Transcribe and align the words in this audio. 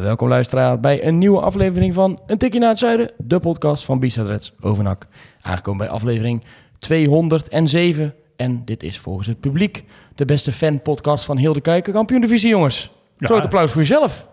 Welkom 0.00 0.28
luisteraar 0.28 0.80
bij 0.80 1.06
een 1.06 1.18
nieuwe 1.18 1.40
aflevering 1.40 1.94
van 1.94 2.20
Een 2.26 2.38
Tikje 2.38 2.58
naar 2.58 2.68
het 2.68 2.78
Zuiden, 2.78 3.10
de 3.18 3.38
podcast 3.38 3.84
van 3.84 3.98
Bisa 3.98 4.22
Reds 4.22 4.52
Overnak. 4.60 5.06
Aangekomen 5.40 5.86
bij 5.86 5.94
aflevering 5.94 6.44
207 6.78 8.14
en 8.36 8.64
dit 8.64 8.82
is 8.82 8.98
volgens 8.98 9.26
het 9.26 9.40
publiek 9.40 9.84
de 10.14 10.24
beste 10.24 10.52
fanpodcast 10.52 11.24
van 11.24 11.36
heel 11.36 11.52
de 11.52 11.60
Kuiken. 11.60 11.92
Kampioen 11.92 12.20
divisie 12.20 12.48
jongens. 12.48 12.90
Groot 13.18 13.44
applaus 13.44 13.70
voor 13.70 13.80
jezelf. 13.80 14.28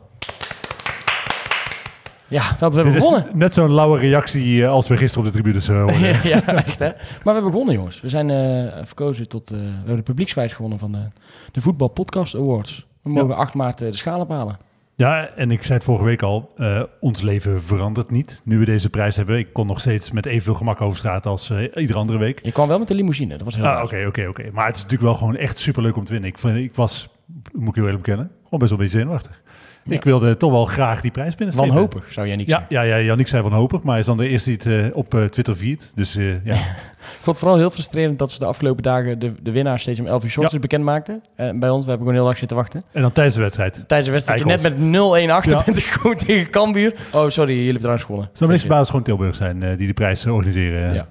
Ja, 2.28 2.56
want 2.60 2.74
we 2.74 2.82
hebben 2.82 3.26
net 3.34 3.54
zo'n 3.54 3.74
lauwe 3.74 4.00
reactie 4.00 4.64
eh, 4.64 4.70
als 4.70 4.88
we 4.88 4.98
gisteren 4.98 5.28
op 5.28 5.34
de 5.34 5.40
tribunes 5.40 5.68
eh, 5.68 5.82
hoorden. 5.82 6.00
ja, 6.10 6.20
ja, 6.24 6.46
echt 6.46 6.80
hè. 6.80 6.88
Maar 6.88 7.20
we 7.24 7.32
hebben 7.32 7.52
begonnen 7.52 7.76
jongens. 7.76 8.02
We 8.02 8.10
zijn 8.10 8.30
eh, 8.30 8.84
verkozen 8.84 9.28
tot, 9.28 9.50
we 9.50 9.56
hebben 9.76 9.96
de 9.96 10.02
publieksprijs 10.02 10.54
gewonnen 10.54 10.80
van 10.80 10.92
de, 10.92 11.08
de 11.52 11.62
Voetbal 11.62 11.88
Podcast 11.88 12.36
Awards. 12.36 12.88
We 13.02 13.10
mogen 13.10 13.36
8 13.36 13.54
maart 13.54 13.78
de 13.78 13.96
schaal 13.96 14.20
ophalen. 14.20 14.68
Ja, 15.00 15.30
en 15.30 15.52
ik 15.52 15.64
zei 15.64 15.74
het 15.74 15.84
vorige 15.84 16.04
week 16.04 16.22
al, 16.22 16.52
eh, 16.56 16.84
ons 17.00 17.22
leven 17.22 17.64
verandert 17.64 18.12
niet 18.12 18.42
nu 18.44 18.60
we 18.60 18.66
deze 18.66 18.90
prijs 18.90 19.16
hebben. 19.16 19.38
Ik 19.38 19.54
kon 19.54 19.68
nog 19.68 19.80
steeds 19.80 20.12
met 20.12 20.26
evenveel 20.26 20.54
gemak 20.54 20.82
over 20.82 20.98
straat 20.98 21.26
als 21.26 21.50
eh, 21.50 21.62
iedere 21.76 22.00
andere 22.00 22.20
week. 22.20 22.40
Je 22.44 22.52
kwam 22.52 22.68
wel 22.68 22.80
met 22.80 22.88
de 22.88 22.94
limousine, 22.94 23.38
dat 23.38 23.42
was 23.46 23.56
heel 23.56 23.66
Ah. 23.66 23.84
Oké, 23.84 24.06
oké, 24.08 24.28
oké. 24.28 24.50
Maar 24.54 24.66
het 24.66 24.76
is 24.76 24.82
natuurlijk 24.82 25.10
wel 25.10 25.20
gewoon 25.20 25.36
echt 25.36 25.58
superleuk 25.60 25.96
om 25.96 26.04
te 26.04 26.12
winnen. 26.12 26.30
Ik, 26.30 26.38
ik 26.44 26.76
was, 26.76 27.10
moet 27.52 27.68
ik 27.68 27.76
heel 27.76 27.84
eerlijk 27.84 28.04
bekennen, 28.04 28.32
gewoon 28.44 28.60
best 28.60 28.72
wel 28.72 28.80
een 28.80 28.86
beetje 28.86 29.00
zenuwachtig. 29.00 29.39
Ja. 29.84 29.96
Ik 29.96 30.04
wilde 30.04 30.38
toch 30.38 30.52
wel 30.52 30.66
graag 30.66 31.02
die 31.02 31.12
prijs 31.12 31.36
binnenstrepen. 31.36 31.76
Wanhopig, 31.76 32.12
zou 32.12 32.28
jij 32.28 32.36
niet 32.36 32.48
Ja, 32.48 32.58
zeggen. 32.70 32.88
ja, 32.88 32.96
ja, 32.96 33.04
Jannik 33.04 33.28
zei 33.28 33.42
wanhopig, 33.42 33.82
maar 33.82 33.92
hij 33.92 34.00
is 34.00 34.06
dan 34.06 34.18
de 34.18 34.28
eerste 34.28 34.50
die 34.50 34.60
het 34.74 34.92
eh, 34.92 34.98
op 34.98 35.14
eh, 35.14 35.24
Twitter 35.24 35.58
viert. 35.58 35.92
Dus 35.96 36.16
eh, 36.16 36.46
ja. 36.46 36.54
Ik 37.00 37.16
vond 37.16 37.26
het 37.26 37.38
vooral 37.38 37.58
heel 37.58 37.72
frustrerend 37.72 38.20
dat 38.20 38.32
ze 38.32 38.40
de 38.40 38.46
afgelopen 38.46 38.84
dagen 38.84 39.20
de, 39.20 39.34
de 39.42 39.52
winnaar 39.52 39.80
steeds 39.80 40.00
om 40.00 40.08
11 40.08 40.38
uur 40.54 40.60
bekend 40.60 40.84
maakten. 40.84 41.22
Bij 41.36 41.70
ons, 41.70 41.84
we 41.84 41.90
hebben 41.90 41.98
gewoon 41.98 42.14
heel 42.14 42.24
lang 42.24 42.38
zitten 42.38 42.58
wachten. 42.58 42.82
En 42.92 43.02
dan 43.02 43.12
tijdens 43.12 43.36
de 43.36 43.42
wedstrijd. 43.42 43.84
Tijdens 43.88 44.06
de 44.08 44.14
wedstrijd, 44.14 44.40
je 44.40 44.46
net 44.46 44.62
met 44.62 45.28
0-1 45.28 45.32
achter 45.32 45.64
bent 45.66 45.80
gewoon 45.94 46.16
tegen 46.16 46.50
Cambuur. 46.50 46.94
Oh, 47.12 47.30
sorry, 47.30 47.50
jullie 47.50 47.64
hebben 47.64 47.80
trouwens 47.80 48.06
gewonnen. 48.06 48.30
Zou 48.34 48.52
niks 48.52 48.68
basis 48.68 48.90
gewoon 48.90 49.04
Tilburg 49.04 49.36
zijn 49.36 49.76
die 49.78 49.88
de 49.88 49.94
prijs 49.94 50.26
organiseren. 50.26 50.94
Ja. 50.94 51.08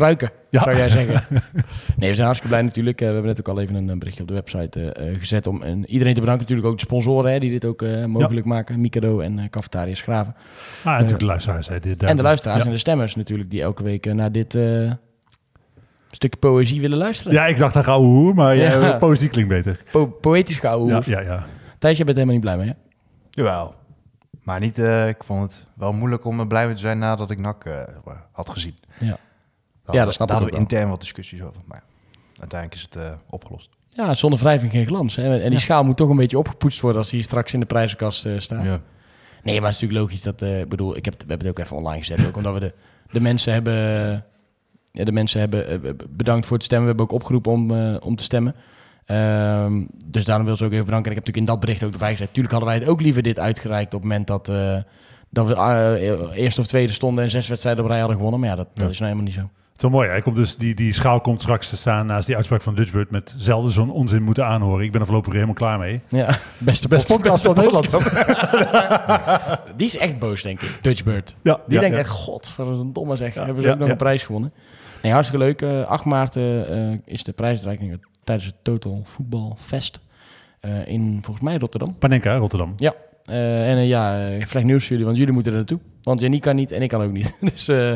Kruiken, 0.00 0.30
Ja. 0.50 0.62
zou 0.62 0.76
jij 0.76 0.88
zeggen. 0.88 1.22
nee, 1.98 2.08
we 2.08 2.14
zijn 2.14 2.26
hartstikke 2.26 2.48
blij 2.48 2.62
natuurlijk. 2.62 3.00
Eh, 3.00 3.06
we 3.06 3.12
hebben 3.12 3.30
net 3.30 3.40
ook 3.40 3.48
al 3.56 3.60
even 3.60 3.74
een 3.74 3.90
eh, 3.90 3.96
berichtje 3.98 4.22
op 4.22 4.28
de 4.28 4.34
website 4.34 4.92
eh, 4.92 5.18
gezet 5.18 5.46
om 5.46 5.62
en 5.62 5.86
iedereen 5.90 6.14
te 6.14 6.20
bedanken. 6.20 6.42
Natuurlijk 6.42 6.68
ook 6.68 6.78
de 6.78 6.84
sponsoren 6.84 7.32
hè, 7.32 7.38
die 7.38 7.50
dit 7.50 7.64
ook 7.64 7.82
mogelijk 8.06 8.46
maken. 8.46 8.80
Mikado 8.80 9.20
en 9.20 9.38
eh 9.38 9.48
Cafetaria 9.50 9.94
Schraven. 9.94 10.34
Ah, 10.36 10.84
en 10.84 10.92
natuurlijk 10.92 11.18
de 11.20 11.26
luisteraars. 11.26 11.68
Hè, 11.68 11.80
dit, 11.80 12.02
en 12.02 12.16
de 12.16 12.22
luisteraars 12.22 12.58
Ja. 12.60 12.64
en 12.66 12.70
de 12.72 12.78
stemmers 12.78 13.14
natuurlijk 13.16 13.50
die 13.50 13.62
elke 13.62 13.82
week 13.82 14.14
naar 14.14 14.32
dit 14.32 14.54
eh, 14.54 14.90
stukje 16.10 16.38
poëzie 16.40 16.80
willen 16.80 16.98
luisteren. 16.98 17.32
Ja, 17.32 17.46
ik 17.46 17.56
dacht 17.56 17.76
aan 17.76 17.84
gauw 17.84 18.00
hoer, 18.02 18.34
maar 18.34 18.56
ja. 18.56 18.70
Ja. 18.80 18.98
poëzie 18.98 19.28
klinkt 19.28 19.50
beter. 19.50 19.80
Po- 19.92 20.06
poëtisch 20.06 20.58
gehouden. 20.58 21.02
Ja, 21.06 21.20
ja, 21.20 21.20
ja. 21.20 21.46
Thijs, 21.78 21.96
jij 21.96 22.04
bent 22.06 22.18
helemaal 22.18 22.36
niet 22.40 22.44
blij 22.44 22.56
mee 22.56 22.66
hè? 22.68 22.74
Jawel. 23.30 23.74
Maar 24.42 24.60
niet, 24.60 24.78
eh, 24.78 25.08
ik 25.08 25.24
vond 25.24 25.42
het 25.52 25.64
wel 25.74 25.92
moeilijk 25.92 26.24
om 26.24 26.40
er 26.40 26.46
blij 26.46 26.66
mee 26.66 26.74
te 26.74 26.80
zijn 26.80 26.98
nadat 26.98 27.30
ik 27.30 27.38
NAC 27.38 27.64
eh, 27.64 27.72
had 28.32 28.50
gezien. 28.50 28.74
Ja. 28.98 29.16
Daar 29.90 29.98
Ja, 30.00 30.04
dat 30.04 30.14
snap 30.14 30.28
ik 30.28 30.34
ook 30.34 30.40
hadden 30.40 30.58
we 30.60 30.64
wel. 30.66 30.76
intern 30.76 30.90
wat 30.90 31.00
discussies 31.00 31.42
over. 31.42 31.60
Maar 31.64 31.82
uiteindelijk 32.40 32.80
is 32.80 32.86
het 32.90 32.96
eh, 33.02 33.10
opgelost. 33.30 33.68
Ja, 33.90 34.14
zonder 34.14 34.38
wrijving 34.38 34.70
geen 34.72 34.86
glans. 34.86 35.16
Hè? 35.16 35.32
En 35.34 35.40
die 35.42 35.50
Ja. 35.52 35.58
schaal 35.58 35.84
moet 35.84 35.96
toch 35.96 36.08
een 36.08 36.16
beetje 36.16 36.38
opgepoetst 36.38 36.80
worden 36.80 37.00
als 37.00 37.10
die 37.10 37.22
straks 37.22 37.52
in 37.54 37.60
de 37.60 37.66
prijzenkast 37.66 38.26
eh, 38.26 38.32
staat. 38.38 38.64
Ja. 38.64 38.80
Nee, 39.42 39.60
maar 39.60 39.70
het 39.70 39.74
is 39.76 39.80
natuurlijk 39.80 40.00
logisch 40.00 40.22
dat... 40.22 40.42
ik 40.42 40.68
bedoel, 40.68 40.96
ik 40.96 41.04
heb, 41.04 41.14
we 41.14 41.24
hebben 41.28 41.46
het 41.46 41.58
ook 41.58 41.64
even 41.64 41.76
online 41.76 41.98
gezet. 42.04 42.26
Ook 42.26 42.36
omdat 42.36 42.52
we 42.54 42.60
de, 42.60 42.72
de 43.10 43.20
mensen 43.20 43.52
hebben... 43.52 43.74
Ja, 44.92 45.04
de 45.04 45.12
mensen 45.12 45.40
hebben 45.40 45.96
bedankt 46.10 46.46
voor 46.46 46.56
het 46.56 46.64
stemmen. 46.64 46.88
We 46.88 46.94
hebben 46.96 47.14
ook 47.14 47.20
opgeroepen 47.20 47.52
om, 47.52 47.96
om 47.96 48.16
te 48.16 48.22
stemmen. 48.24 48.54
Ehm, 49.06 49.82
dus 50.06 50.24
daarom 50.24 50.46
wil 50.46 50.56
ze 50.56 50.64
ook 50.64 50.72
even 50.72 50.84
bedanken. 50.84 51.10
En 51.12 51.18
ik 51.18 51.24
heb 51.24 51.34
natuurlijk 51.34 51.36
in 51.36 51.44
dat 51.44 51.60
bericht 51.60 51.82
ook 51.84 51.92
erbij 51.92 52.10
gezet. 52.10 52.32
Tuurlijk 52.32 52.54
hadden 52.54 52.70
wij 52.70 52.78
het 52.80 52.88
ook 52.88 53.00
liever 53.00 53.22
dit 53.22 53.38
uitgereikt 53.38 53.94
op 53.94 54.00
het 54.00 54.10
moment 54.10 54.26
dat, 54.26 54.46
dat 55.30 55.46
we 55.46 56.30
eerst 56.34 56.58
of 56.58 56.66
tweede 56.66 56.92
stonden 56.92 57.24
en 57.24 57.30
zes 57.30 57.48
wedstrijden 57.48 57.84
op 57.84 57.90
rij 57.90 57.98
hadden 57.98 58.16
gewonnen. 58.16 58.40
Maar 58.40 58.48
ja, 58.48 58.56
dat, 58.56 58.68
dat 58.74 58.84
Ja. 58.84 58.90
is 58.90 58.98
nou 58.98 59.10
helemaal 59.12 59.32
niet 59.32 59.40
zo. 59.42 59.59
Wel 59.80 59.90
mooi. 59.90 60.08
Hij 60.08 60.22
komt 60.22 60.36
dus, 60.36 60.56
die, 60.56 60.74
die 60.74 60.92
schaal 60.92 61.20
komt 61.20 61.40
straks 61.40 61.68
te 61.68 61.76
staan 61.76 62.06
naast 62.06 62.26
die 62.26 62.36
uitspraak 62.36 62.62
van 62.62 62.74
Dutchbird 62.74 63.10
met 63.10 63.34
zelden 63.36 63.72
zo'n 63.72 63.90
onzin 63.90 64.22
moeten 64.22 64.46
aanhoren. 64.46 64.84
Ik 64.84 64.92
ben 64.92 65.00
er 65.00 65.06
voorlopig 65.06 65.32
helemaal 65.32 65.54
klaar 65.54 65.78
mee. 65.78 66.00
Ja, 66.08 66.38
beste, 66.58 66.88
Beste 66.88 67.12
podcast 67.12 67.42
van 67.42 67.54
Nederland. 67.54 67.90
Die 69.76 69.86
is 69.86 69.96
echt 69.96 70.18
boos, 70.18 70.42
denk 70.42 70.60
ik. 70.60 70.78
Dutchbird. 70.80 71.36
Ja, 71.42 71.60
Die 71.66 71.74
ja, 71.74 71.80
denkt 71.80 71.96
ja. 71.96 72.02
echt, 72.02 72.10
god, 72.10 72.48
verdomme 72.48 73.16
zeg, 73.16 73.34
hebben 73.34 73.62
ze 73.62 73.66
ja, 73.66 73.72
ook 73.72 73.78
nog 73.78 73.86
ja. 73.86 73.92
een 73.92 73.98
prijs 73.98 74.22
gewonnen. 74.22 74.52
Nee, 75.02 75.12
hartstikke 75.12 75.44
leuk. 75.44 75.62
Eh 75.62 75.86
8 75.86 76.04
maart 76.04 76.36
eh, 76.36 76.90
eh, 76.90 76.98
is 77.04 77.24
de 77.24 77.32
prijsuitreiking 77.32 78.06
tijdens 78.24 78.46
het 78.48 78.56
Total 78.62 79.02
Voetbal 79.04 79.56
Fest 79.60 80.00
eh, 80.60 80.86
in, 80.86 81.18
volgens 81.22 81.44
mij, 81.44 81.58
Rotterdam. 81.58 81.98
Panenka, 81.98 82.36
Rotterdam. 82.36 82.72
Ja, 82.76 82.94
eh, 83.24 83.70
en 83.70 83.76
eh, 83.76 83.88
ja, 83.88 84.28
eh, 84.28 84.46
slecht 84.46 84.66
nieuws 84.66 84.82
voor 84.82 84.90
jullie, 84.90 85.04
want 85.04 85.16
jullie 85.16 85.32
moeten 85.32 85.52
er 85.52 85.58
naartoe. 85.58 85.78
Want 86.02 86.20
Jannie 86.20 86.40
kan 86.40 86.56
niet 86.56 86.70
en 86.70 86.82
ik 86.82 86.88
kan 86.88 87.02
ook 87.02 87.12
niet. 87.12 87.36
dus 87.54 87.68
eh, 87.68 87.94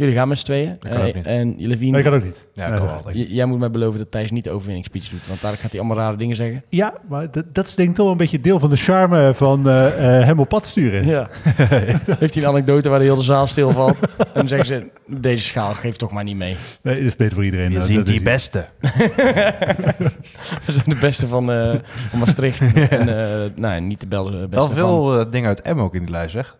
jullie 0.00 0.14
gaan 0.14 0.28
met 0.28 0.38
z'n 0.38 0.44
tweeën. 0.44 0.70
Ik 0.70 0.80
kan 0.80 0.92
ook 1.00 1.06
Eh, 1.08 1.14
niet. 1.14 1.26
En 1.26 1.54
Levine, 1.58 1.90
Nee, 1.90 2.00
ik 2.00 2.06
kan 2.06 2.14
ook 2.18 2.24
niet. 2.24 2.48
Ja, 2.54 2.66
Nee, 2.68 2.74
ik 2.74 2.80
dat- 2.80 2.90
wel. 2.90 3.02
denk 3.04 3.16
j- 3.16 3.20
ik. 3.20 3.28
jij 3.28 3.44
moet 3.44 3.58
mij 3.58 3.70
beloven 3.70 3.98
dat 3.98 4.10
Thijs 4.10 4.30
niet 4.30 4.44
de 4.44 4.50
overwinningsspeech 4.50 5.08
doet. 5.08 5.26
Want 5.26 5.40
daar 5.40 5.56
gaat 5.56 5.70
hij 5.70 5.80
allemaal 5.80 5.96
rare 5.98 6.16
dingen 6.16 6.36
zeggen. 6.36 6.64
Ja, 6.68 6.94
maar 7.08 7.30
dat, 7.30 7.44
dat 7.54 7.66
is 7.66 7.74
denk 7.74 7.88
ik 7.88 7.94
toch 7.94 8.04
wel 8.04 8.12
een 8.12 8.18
beetje 8.20 8.40
deel 8.40 8.58
van 8.60 8.70
de 8.70 8.76
charme 8.76 9.30
van 9.34 9.68
eh, 9.68 10.18
eh, 10.20 10.24
hem 10.26 10.38
op 10.40 10.48
pad 10.48 10.66
sturen. 10.66 11.06
Ja. 11.06 11.28
Heeft 12.18 12.34
hij 12.34 12.42
een 12.42 12.48
anekdote 12.48 12.88
waar 12.88 12.98
de 12.98 13.04
hele 13.04 13.22
zaal 13.22 13.46
stilvalt? 13.46 14.00
en 14.18 14.26
dan 14.34 14.48
zeggen 14.48 14.66
ze, 14.66 14.90
deze 15.18 15.44
schaal 15.46 15.72
geeft 15.74 15.98
toch 15.98 16.10
maar 16.12 16.24
niet 16.24 16.36
mee. 16.36 16.56
Nee, 16.82 16.94
dat 16.96 17.04
is 17.04 17.16
beter 17.16 17.34
voor 17.34 17.44
iedereen. 17.44 17.70
Je 17.72 17.80
ziet 17.82 17.96
dat 17.96 18.06
die 18.06 18.14
is- 18.16 18.22
beste. 18.22 18.66
We 20.66 20.72
zijn 20.72 20.84
de 20.86 20.96
beste 21.00 21.26
van, 21.26 21.50
eh, 21.52 21.74
van 22.10 22.18
Maastricht. 22.18 22.88
en 22.90 23.08
uh, 23.08 23.50
nou, 23.56 23.80
niet 23.80 24.00
de 24.00 24.06
bel- 24.06 24.30
beste 24.30 24.48
Wel 24.50 24.66
van... 24.66 24.76
veel 24.76 25.18
eh, 25.20 25.26
dingen 25.30 25.48
uit 25.48 25.74
M 25.74 25.78
ook 25.80 25.94
in 25.94 26.00
die 26.00 26.10
lijst, 26.10 26.32
zeg. 26.32 26.56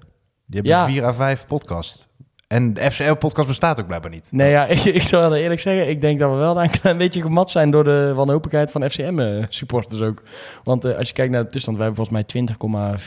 Die 0.46 0.60
hebben 0.60 0.72
Ja. 0.72 0.86
vier 0.86 1.04
à 1.04 1.12
vijf 1.12 1.46
podcast. 1.46 2.08
En 2.50 2.74
de 2.74 2.90
FCL-podcast 2.90 3.48
bestaat 3.48 3.80
ook 3.80 3.86
blijkbaar 3.86 4.10
niet. 4.10 4.28
Nee, 4.32 4.50
ja, 4.50 4.66
ik, 4.76 4.84
ik 4.84 5.02
zou 5.02 5.22
wel 5.28 5.38
eerlijk 5.38 5.60
zeggen, 5.60 5.88
ik 5.88 6.00
denk 6.00 6.18
dat 6.18 6.30
we 6.30 6.36
wel 6.36 6.62
een 6.62 6.70
klein 6.70 6.98
beetje 6.98 7.22
gemat 7.22 7.50
zijn 7.50 7.70
door 7.70 7.84
de 7.84 8.12
wanhopigheid 8.14 8.70
van 8.70 8.90
FCM-supporters 8.90 10.00
ook. 10.00 10.22
Want 10.64 10.84
eh, 10.84 10.96
als 10.96 11.08
je 11.08 11.14
kijkt 11.14 11.32
naar 11.32 11.44
de 11.44 11.50
tussenstand, 11.50 11.76
we 11.76 11.82
hebben 11.82 12.06
volgens 12.06 12.46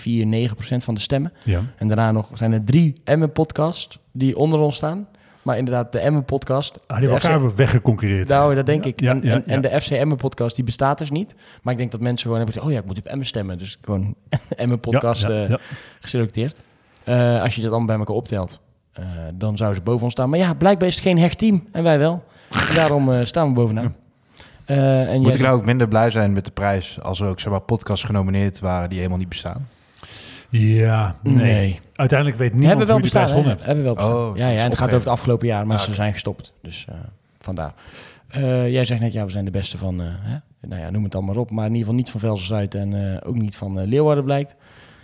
mij 0.06 0.50
20,49% 0.78 0.84
van 0.84 0.94
de 0.94 1.00
stemmen. 1.00 1.34
Ja. 1.44 1.62
En 1.78 1.88
daarna 1.88 2.12
nog 2.12 2.30
zijn 2.34 2.52
er 2.52 2.64
drie 2.64 2.94
Emmen-podcasts 3.04 4.00
die 4.12 4.38
onder 4.38 4.60
ons 4.60 4.76
staan. 4.76 5.08
Maar 5.42 5.58
inderdaad, 5.58 5.92
de 5.92 6.00
Emmen-podcast... 6.00 6.80
Ah, 6.88 7.00
die 7.00 7.10
hebben 7.10 7.30
elkaar 7.30 7.56
weggeconcureerd. 7.56 8.28
Nou, 8.28 8.56
dat 8.56 8.66
denk 8.66 8.84
Ja, 8.84 8.90
ik. 8.90 9.00
ja, 9.02 9.12
en, 9.12 9.22
ja, 9.24 9.34
en, 9.34 9.48
en 9.48 9.62
ja. 9.62 9.70
de 9.70 9.82
FC 9.82 9.90
Emmen-podcast, 9.90 10.56
die 10.56 10.66
bestaat 10.66 10.98
dus 10.98 11.12
niet. 11.12 11.36
Maar 11.62 11.74
ik 11.74 11.80
denk 11.80 11.92
dat 11.92 12.02
mensen 12.02 12.22
gewoon 12.22 12.38
hebben 12.38 12.54
gezegd... 12.54 12.72
oh 12.72 12.78
ja, 12.78 12.82
ik 12.82 12.86
moet 12.86 13.06
op 13.06 13.12
Emmen 13.12 13.26
stemmen. 13.28 13.58
Dus 13.58 13.78
gewoon 13.82 14.16
Emmen-podcast 14.56 15.28
Ja, 15.28 15.34
ja, 15.34 15.48
eh, 15.48 15.56
geselecteerd. 16.00 16.62
Eh, 17.04 17.42
als 17.42 17.56
je 17.56 17.62
dat 17.62 17.70
allemaal 17.70 17.88
bij 17.88 17.98
elkaar 17.98 18.16
optelt, 18.16 18.60
eh, 18.94 19.06
dan 19.34 19.58
zouden 19.58 19.80
ze 19.80 19.84
boven 19.86 20.04
ons 20.04 20.12
staan. 20.14 20.30
Maar 20.30 20.40
ja, 20.40 20.54
blijkbaar 20.54 20.88
is 20.88 20.96
het 20.96 21.04
geen 21.04 21.18
hecht 21.20 21.38
team. 21.38 21.68
En 21.72 21.84
wij 21.84 21.98
wel. 21.98 22.24
En 22.70 22.76
daarom 22.82 23.14
eh, 23.14 23.26
staan 23.26 23.48
we 23.48 23.54
bovenaan. 23.54 23.96
Eh, 24.66 25.14
en 25.14 25.22
Moet 25.22 25.36
ik 25.36 25.42
nou 25.42 25.56
ook 25.56 25.66
minder 25.66 25.88
blij 25.88 26.10
zijn 26.10 26.34
met 26.34 26.46
de 26.46 26.52
prijs 26.52 27.02
als 27.02 27.20
er 27.20 27.28
ook 27.28 27.40
zeg 27.40 27.52
maar, 27.52 27.62
podcasts 27.62 28.06
genomineerd 28.06 28.60
waren 28.60 28.90
die 28.90 28.98
helemaal 28.98 29.18
niet 29.20 29.30
bestaan? 29.30 29.68
Ja, 30.50 31.16
nee. 31.24 31.36
Nee. 31.36 31.80
Uiteindelijk 31.96 32.40
weet 32.40 32.52
We 32.52 32.58
niemand 32.58 32.78
hebben 32.78 32.88
wel 32.88 32.96
hoe 32.96 33.06
die 33.06 33.14
bestaan. 33.14 33.24
prijs 33.24 33.32
hè? 33.32 33.36
won 33.42 33.50
heeft. 33.50 33.66
Hebben 33.66 33.84
wel 33.84 33.94
bestaan. 33.96 34.16
Oh, 34.16 34.38
ja, 34.38 34.48
ja, 34.50 34.58
en 34.64 34.70
het 34.70 34.78
gaat 34.78 34.88
over 34.88 35.00
het 35.00 35.08
afgelopen 35.08 35.48
jaar, 35.48 35.68
maar 35.68 35.78
Ah, 35.78 35.84
ze 35.84 35.94
zijn 35.94 36.14
gestopt. 36.14 36.54
Dus 36.62 36.86
eh, 36.90 36.96
vandaar. 37.40 37.74
Eh, 38.28 38.72
jij 38.72 38.86
zegt 38.86 39.02
net, 39.02 39.14
ja, 39.14 39.26
we 39.26 39.32
zijn 39.32 39.46
de 39.46 39.52
beste 39.52 39.78
van, 39.78 40.02
eh, 40.02 40.08
hè? 40.10 40.36
nou 40.68 40.82
ja, 40.82 40.90
noem 40.90 41.04
het 41.04 41.12
dan 41.12 41.26
maar 41.26 41.36
op. 41.38 41.50
Maar 41.52 41.66
in 41.66 41.72
ieder 41.72 41.84
geval 41.86 41.96
niet 42.00 42.10
van 42.12 42.20
Velsen 42.20 42.48
Zuid 42.48 42.76
en 42.76 43.14
eh, 43.22 43.30
ook 43.30 43.36
niet 43.36 43.56
van 43.56 43.84
Leeuwarden 43.88 44.24
blijkt. 44.24 44.56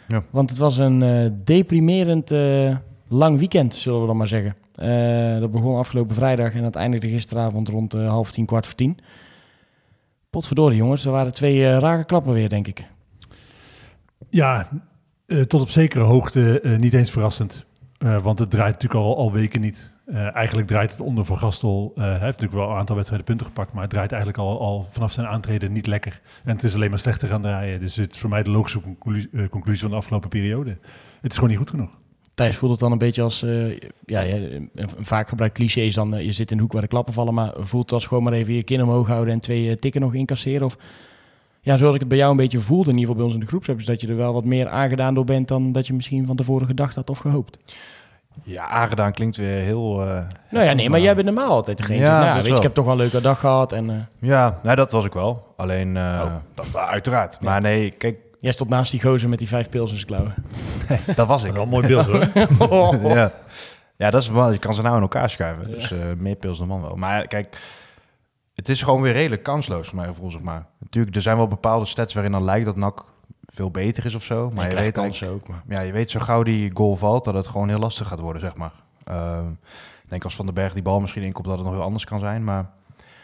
Ja. 0.08 0.24
Want 0.30 0.50
het 0.50 0.60
was 0.60 0.78
een 0.78 1.04
eh, 1.04 1.30
deprimerend 1.44 2.31
eh, 2.31 2.75
lang 3.10 3.38
weekend, 3.38 3.76
zullen 3.76 4.02
we 4.02 4.08
dan 4.08 4.18
maar 4.18 4.28
zeggen. 4.28 4.56
Eh, 4.76 5.40
dat 5.40 5.52
begon 5.52 5.78
afgelopen 5.78 6.16
vrijdag 6.16 6.54
en 6.54 6.62
dat 6.62 6.76
eindigde 6.76 7.10
gisteravond 7.10 7.68
rond 7.68 7.94
eh, 7.94 8.10
half 8.10 8.32
tien, 8.32 8.46
kwart 8.46 8.66
voor 8.66 8.76
tien. 8.76 8.98
Potverdorie 10.30 10.78
jongens, 10.78 11.06
er 11.06 11.12
waren 11.12 11.32
twee 11.32 11.66
eh, 11.66 11.78
rare 11.78 12.04
klappen 12.04 12.34
weer, 12.34 12.50
denk 12.50 12.68
ik. 12.68 12.86
Ja, 14.30 14.68
tot 15.48 15.62
op 15.62 15.70
zekere 15.70 16.04
hoogte 16.04 16.62
niet 16.80 16.94
eens 16.94 17.12
verrassend. 17.12 17.66
Want 18.22 18.40
het 18.40 18.50
draait 18.50 18.74
natuurlijk 18.74 19.06
al, 19.06 19.18
al 19.18 19.32
weken 19.32 19.62
niet. 19.62 19.94
Eigenlijk 20.34 20.68
draait 20.68 20.92
het 20.92 21.02
onder 21.02 21.26
Van 21.26 21.38
Gastel. 21.38 21.92
hij 21.96 22.10
heeft 22.10 22.22
natuurlijk 22.22 22.54
wel 22.54 22.70
een 22.70 22.78
aantal 22.78 22.96
wedstrijden 22.96 23.28
punten 23.28 23.48
gepakt, 23.48 23.74
maar 23.74 23.82
het 23.82 23.92
draait 23.92 24.12
eigenlijk 24.12 24.42
al, 24.42 24.60
al 24.60 24.88
vanaf 24.90 25.12
zijn 25.12 25.28
aantreden 25.28 25.72
niet 25.72 25.88
lekker. 25.88 26.22
En 26.44 26.56
het 26.56 26.64
is 26.64 26.76
alleen 26.76 26.90
maar 26.90 27.00
slechter 27.00 27.28
gaan 27.28 27.42
draaien. 27.42 27.80
Dus 27.80 27.96
het 27.96 28.14
is 28.14 28.20
voor 28.20 28.30
mij 28.30 28.44
de 28.44 28.50
logische 28.50 28.82
conclu- 28.82 29.48
conclusie 29.50 29.82
van 29.82 29.92
de 29.92 29.96
afgelopen 29.96 30.30
periode. 30.30 30.78
Het 31.22 31.32
is 31.32 31.34
gewoon 31.34 31.50
niet 31.50 31.60
goed 31.60 31.70
genoeg. 31.70 31.99
Thijs 32.39 32.57
voelt 32.57 32.71
het 32.71 32.80
dan 32.80 32.91
een 32.91 32.97
beetje 32.97 33.21
als, 33.21 33.44
eh, 33.44 33.77
ja, 34.06 34.25
een, 34.25 34.71
vaak 35.00 35.30
gebruikt 35.30 35.56
cliché 35.56 35.81
is 35.81 35.94
dan, 35.94 36.15
eh, 36.15 36.25
je 36.25 36.31
zit 36.31 36.51
in 36.51 36.57
de 36.57 36.63
hoek 36.63 36.71
waar 36.71 36.81
de 36.81 36.88
klappen 36.88 37.13
vallen, 37.13 37.33
maar 37.33 37.51
voelt 37.57 37.83
het 37.83 37.94
als 37.94 38.06
gewoon 38.06 38.24
maar 38.24 38.33
even 38.33 38.53
je 38.53 38.63
kin 38.63 38.81
omhoog 38.83 39.07
houden 39.07 39.33
en 39.33 39.39
twee 39.39 39.69
eh, 39.69 39.75
tikken 39.75 40.01
nog 40.01 40.13
incasseren? 40.13 40.65
Of, 40.65 40.77
ja, 41.62 41.77
zoals 41.77 41.94
ik 41.94 42.00
het 42.00 42.09
bij 42.09 42.18
jou 42.18 42.31
een 42.31 42.38
beetje 42.38 42.59
voelde, 42.59 42.89
in 42.89 42.97
ieder 42.97 43.09
geval 43.09 43.15
bij 43.15 43.25
ons 43.25 43.33
in 43.33 43.39
de 43.39 43.45
groepsapp, 43.45 43.80
is 43.80 43.86
dat 43.86 44.01
je 44.01 44.07
er 44.07 44.15
wel 44.15 44.33
wat 44.33 44.45
meer 44.45 44.68
aangedaan 44.68 45.13
door 45.13 45.24
bent 45.24 45.47
dan 45.47 45.71
dat 45.71 45.88
je 45.88 45.94
misschien 45.94 46.25
van 46.25 46.36
tevoren 46.36 46.68
gedacht 46.68 46.95
had 46.95 47.09
of 47.09 47.18
gehoopt. 47.18 47.57
Ja, 48.44 48.68
aangedaan 48.68 49.13
klinkt 49.13 49.38
weer 49.38 49.62
heel... 49.62 49.95
Nou 50.50 50.65
ja, 50.65 50.74
nee, 50.74 50.89
maar 50.89 51.00
jij 51.00 51.13
bent 51.15 51.25
normaal 51.25 51.51
altijd 51.51 51.77
degene. 51.77 52.00
Ja, 52.00 52.24
nou, 52.24 52.36
weet 52.36 52.45
je, 52.45 52.56
ik 52.56 52.63
heb 52.63 52.74
toch 52.74 52.86
wel 52.86 52.94
een 52.94 53.00
leuke 53.00 53.21
dag 53.21 53.39
gehad 53.39 53.71
en 53.74 54.09
Ja, 54.19 54.59
nou, 54.63 54.75
dat 54.75 54.91
was 54.91 55.06
ik 55.06 55.13
wel. 55.13 55.53
Alleen, 55.57 55.97
Oh. 55.97 56.33
dat, 56.53 56.75
uiteraard. 56.75 57.41
Maar 57.41 57.62
nee, 57.62 57.91
kijk, 57.91 58.18
jij 58.39 58.51
stond 58.51 58.69
naast 58.69 58.91
die 58.91 59.01
gozer 59.01 59.30
met 59.30 59.39
die 59.39 59.47
vijf 59.47 59.69
pils 59.69 59.91
in 59.91 59.95
zijn 59.95 60.07
klauwen. 60.07 60.33
dat 61.15 61.27
was 61.27 61.44
ik. 61.44 61.53
Wel 61.53 61.63
een 61.63 61.69
mooi 61.69 61.88
beeld 61.88 62.06
hoor. 62.06 62.30
ja. 63.18 63.31
ja, 63.97 64.09
dat 64.09 64.21
is 64.21 64.30
wel. 64.30 64.51
Je 64.51 64.59
kan 64.59 64.74
ze 64.74 64.81
nou 64.81 64.95
in 64.95 65.01
elkaar 65.01 65.30
schuiven. 65.30 65.68
Dus 65.68 65.91
eh, 65.91 66.00
meer 66.18 66.36
pils 66.36 66.57
dan 66.57 66.68
man 66.68 66.81
wel. 66.81 66.95
Maar 66.95 67.27
kijk, 67.27 67.57
het 68.56 68.69
is 68.69 68.81
gewoon 68.81 69.01
weer 69.01 69.13
redelijk 69.13 69.44
kansloos 69.44 69.88
voor 69.88 69.95
mijn 69.95 70.07
gevoel, 70.07 70.31
zeg 70.31 70.41
maar. 70.41 70.65
Natuurlijk, 70.80 71.15
er 71.15 71.21
zijn 71.21 71.38
wel 71.38 71.47
bepaalde 71.47 71.86
stats 71.86 72.13
waarin 72.13 72.31
dan 72.31 72.44
lijkt 72.44 72.65
dat 72.65 72.75
NAC 72.75 73.06
veel 73.45 73.71
beter 73.71 74.06
is 74.06 74.15
of 74.15 74.24
zo. 74.24 74.36
Maar 74.36 74.50
je 74.50 74.56
weet, 74.56 74.62
eigenlijk- 74.63 74.94
kansen 74.95 75.30
ook. 75.30 75.47
Maar. 75.47 75.63
ja, 75.68 75.80
je 75.81 75.91
weet 75.91 76.12
zo 76.12 76.19
gauw 76.19 76.44
die 76.44 76.71
goal 76.74 76.95
valt, 76.95 77.24
dat 77.24 77.33
het 77.33 77.47
gewoon 77.47 77.69
heel 77.69 77.80
lastig 77.80 78.07
gaat 78.07 78.19
worden, 78.19 78.41
zeg 78.41 78.56
maar. 78.56 78.71
Ehm, 79.03 79.50
ik 80.03 80.09
denk 80.09 80.24
als 80.24 80.36
Van 80.36 80.45
den 80.45 80.53
Berg 80.56 80.74
die 80.74 80.81
bal 80.81 81.00
misschien 81.00 81.24
inkomt, 81.24 81.45
dat 81.47 81.56
het 81.57 81.65
nog 81.65 81.75
heel 81.75 81.83
anders 81.83 82.06
kan 82.06 82.19
zijn. 82.19 82.44
Maar 82.44 82.69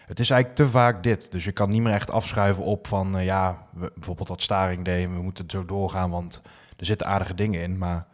het 0.06 0.19
is 0.19 0.30
eigenlijk 0.30 0.60
te 0.62 0.69
vaak 0.69 1.04
dit. 1.04 1.31
Dus 1.31 1.44
je 1.44 1.52
kan 1.52 1.69
niet 1.69 1.81
meer 1.81 1.94
echt 1.94 2.12
afschuiven 2.12 2.63
op 2.63 2.88
van, 2.88 3.18
eh, 3.18 3.25
ja, 3.25 3.68
bijvoorbeeld 3.72 4.28
wat 4.28 4.42
Staring 4.42 4.86
deed. 4.86 5.10
We 5.10 5.22
moeten 5.22 5.44
het 5.44 5.54
zo 5.54 5.66
doorgaan, 5.66 6.10
want 6.10 6.42
er 6.78 6.86
zitten 6.86 7.07
aardige 7.07 7.34
dingen 7.34 7.62
in. 7.62 7.78
Maar 7.78 8.06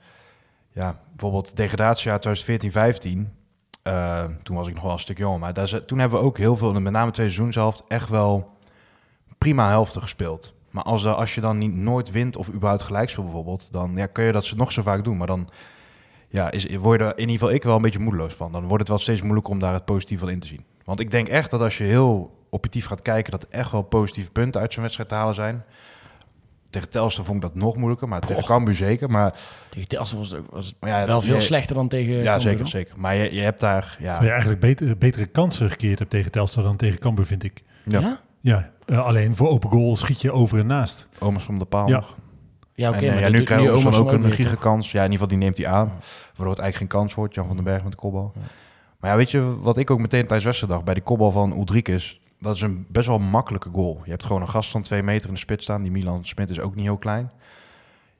ja, 0.71 0.99
bijvoorbeeld 1.09 1.55
degradatiejaar 1.55 2.19
2014-15. 2.19 3.39
eh, 3.83 4.25
toen 4.43 4.55
was 4.55 4.67
ik 4.67 4.73
nog 4.73 4.83
wel 4.83 4.91
een 4.91 4.99
stuk 4.99 5.17
jonger. 5.17 5.39
Maar 5.39 5.53
daar, 5.53 5.85
toen 5.85 5.99
hebben 5.99 6.19
we 6.19 6.25
ook 6.25 6.37
heel 6.37 6.57
veel, 6.57 6.71
met 6.71 6.93
name 6.93 7.11
twee 7.11 7.25
seizoenshelft, 7.25 7.83
echt 7.87 8.09
wel 8.09 8.57
prima 9.37 9.67
helften 9.67 10.01
gespeeld. 10.01 10.53
Maar 10.69 10.83
als, 10.83 11.03
er, 11.03 11.13
als 11.13 11.35
je 11.35 11.41
dan 11.41 11.57
niet, 11.57 11.75
nooit 11.75 12.11
wint 12.11 12.35
of 12.35 12.49
überhaupt 12.49 12.81
gelijk 12.81 13.09
speelt 13.09 13.25
bijvoorbeeld, 13.25 13.67
dan 13.71 13.91
ja, 13.95 14.05
kun 14.05 14.23
je 14.23 14.31
dat 14.31 14.45
ze 14.45 14.55
nog 14.55 14.71
zo 14.71 14.81
vaak 14.81 15.03
doen. 15.03 15.17
Maar 15.17 15.27
dan 15.27 15.49
ja, 16.27 16.51
is, 16.51 16.75
word 16.75 16.99
je 16.99 17.05
er 17.05 17.11
in 17.11 17.19
ieder 17.19 17.33
geval 17.33 17.51
ik 17.51 17.63
wel 17.63 17.75
een 17.75 17.81
beetje 17.81 17.99
moedeloos 17.99 18.33
van. 18.33 18.51
Dan 18.51 18.63
wordt 18.63 18.79
het 18.79 18.87
wel 18.87 18.97
steeds 18.97 19.21
moeilijker 19.21 19.53
om 19.53 19.59
daar 19.59 19.73
het 19.73 19.85
positieve 19.85 20.23
van 20.23 20.33
in 20.33 20.39
te 20.39 20.47
zien. 20.47 20.65
Want 20.85 20.99
ik 20.99 21.11
denk 21.11 21.27
echt 21.27 21.51
dat 21.51 21.61
als 21.61 21.77
je 21.77 21.83
heel 21.83 22.37
objectief 22.49 22.85
gaat 22.85 23.01
kijken, 23.01 23.31
dat 23.31 23.43
er 23.43 23.49
echt 23.59 23.71
wel 23.71 23.81
positieve 23.81 24.31
punten 24.31 24.61
uit 24.61 24.73
zo'n 24.73 24.81
wedstrijd 24.81 25.09
te 25.09 25.15
halen 25.15 25.35
zijn. 25.35 25.63
Tegen 26.69 26.89
Telstar 26.89 27.25
vond 27.25 27.37
ik 27.37 27.43
dat 27.43 27.55
nog 27.55 27.75
moeilijker, 27.75 28.07
maar 28.07 28.19
tegen 28.21 28.43
Cambuur 28.43 28.75
zeker. 28.75 29.09
Maar 29.09 29.33
Tegen 29.69 29.87
Telstar 29.87 30.17
was 30.19 30.29
het, 30.29 30.39
ook- 30.39 30.51
was 30.51 30.65
het 30.65 30.75
Maar 30.79 30.89
ja, 30.89 30.97
wel 31.05 31.15
dat- 31.15 31.23
veel 31.23 31.35
je- 31.35 31.41
slechter 31.41 31.75
dan 31.75 31.87
tegen 31.87 32.13
ja, 32.13 32.23
Cambuur, 32.23 32.41
zeker, 32.41 32.57
hoor. 32.59 32.67
zeker. 32.67 32.93
Maar 32.97 33.15
je, 33.15 33.33
je 33.35 33.41
hebt 33.41 33.59
daar, 33.59 33.95
ja, 33.99 34.05
Terwijl 34.05 34.23
je 34.23 34.29
eigenlijk 34.29 34.59
betere, 34.61 34.95
betere 34.95 35.25
kansen 35.25 35.69
gekeerd 35.69 35.99
hebt 35.99 36.11
tegen 36.11 36.31
Telstar 36.31 36.63
dan 36.63 36.75
tegen 36.75 36.99
Cambuur, 36.99 37.25
vind 37.25 37.43
ik. 37.43 37.63
Ja. 37.85 37.99
Ja? 37.99 38.19
Ja, 38.41 38.69
eh, 38.85 39.05
alleen 39.05 39.35
voor 39.35 39.49
open 39.49 39.69
goal 39.69 39.95
schiet 39.95 40.21
je 40.21 40.31
over 40.31 40.59
en 40.59 40.65
naast. 40.65 41.07
Omers 41.19 41.43
van 41.43 41.59
de 41.59 41.65
paal 41.65 41.87
Ja. 41.87 41.95
nog. 41.95 42.15
Ja, 42.73 42.89
oké, 42.89 42.97
en, 42.97 43.03
eh, 43.03 43.09
maar 43.09 43.21
ja, 43.31 43.45
dat 43.45 43.59
nu 43.59 43.69
Omerson 43.71 43.93
ook 44.07 44.11
een 44.11 44.31
gigakans. 44.31 44.91
Ja, 44.91 44.97
in 45.03 45.11
ieder 45.11 45.11
geval 45.19 45.27
die 45.27 45.37
neemt 45.37 45.57
hij 45.57 45.67
aan. 45.67 45.87
Waardoor 46.27 46.49
het 46.55 46.59
eigenlijk 46.59 46.77
geen 46.77 46.87
kans 47.01 47.13
wordt. 47.13 47.35
Jan 47.35 47.47
van 47.47 47.55
den 47.55 47.65
Berg 47.65 47.81
met 47.83 47.91
de 47.91 47.97
kopbal. 47.97 48.33
Maar 49.01 49.11
ja, 49.11 49.17
weet 49.17 49.31
je 49.31 49.59
wat 49.61 49.77
ik 49.77 49.91
ook 49.91 49.99
meteen 49.99 50.21
tijdens 50.21 50.43
wedstrijd 50.43 50.71
dacht? 50.73 50.85
Bij 50.85 50.93
die 50.93 51.03
kopbal 51.03 51.31
van 51.31 51.51
Ulrikes. 51.57 52.19
Dat 52.39 52.55
is 52.55 52.61
een 52.61 52.85
best 52.89 53.07
wel 53.07 53.19
makkelijke 53.19 53.69
goal. 53.73 54.01
Je 54.03 54.09
hebt 54.09 54.25
gewoon 54.25 54.41
een 54.41 54.49
gast 54.49 54.71
van 54.71 54.81
twee 54.81 55.03
meter 55.03 55.27
in 55.27 55.33
de 55.33 55.39
spits 55.39 55.63
staan. 55.63 55.81
Die 55.81 55.91
Milan 55.91 56.25
Smit 56.25 56.49
is 56.49 56.59
ook 56.59 56.75
niet 56.75 56.85
heel 56.85 56.97
klein. 56.97 57.31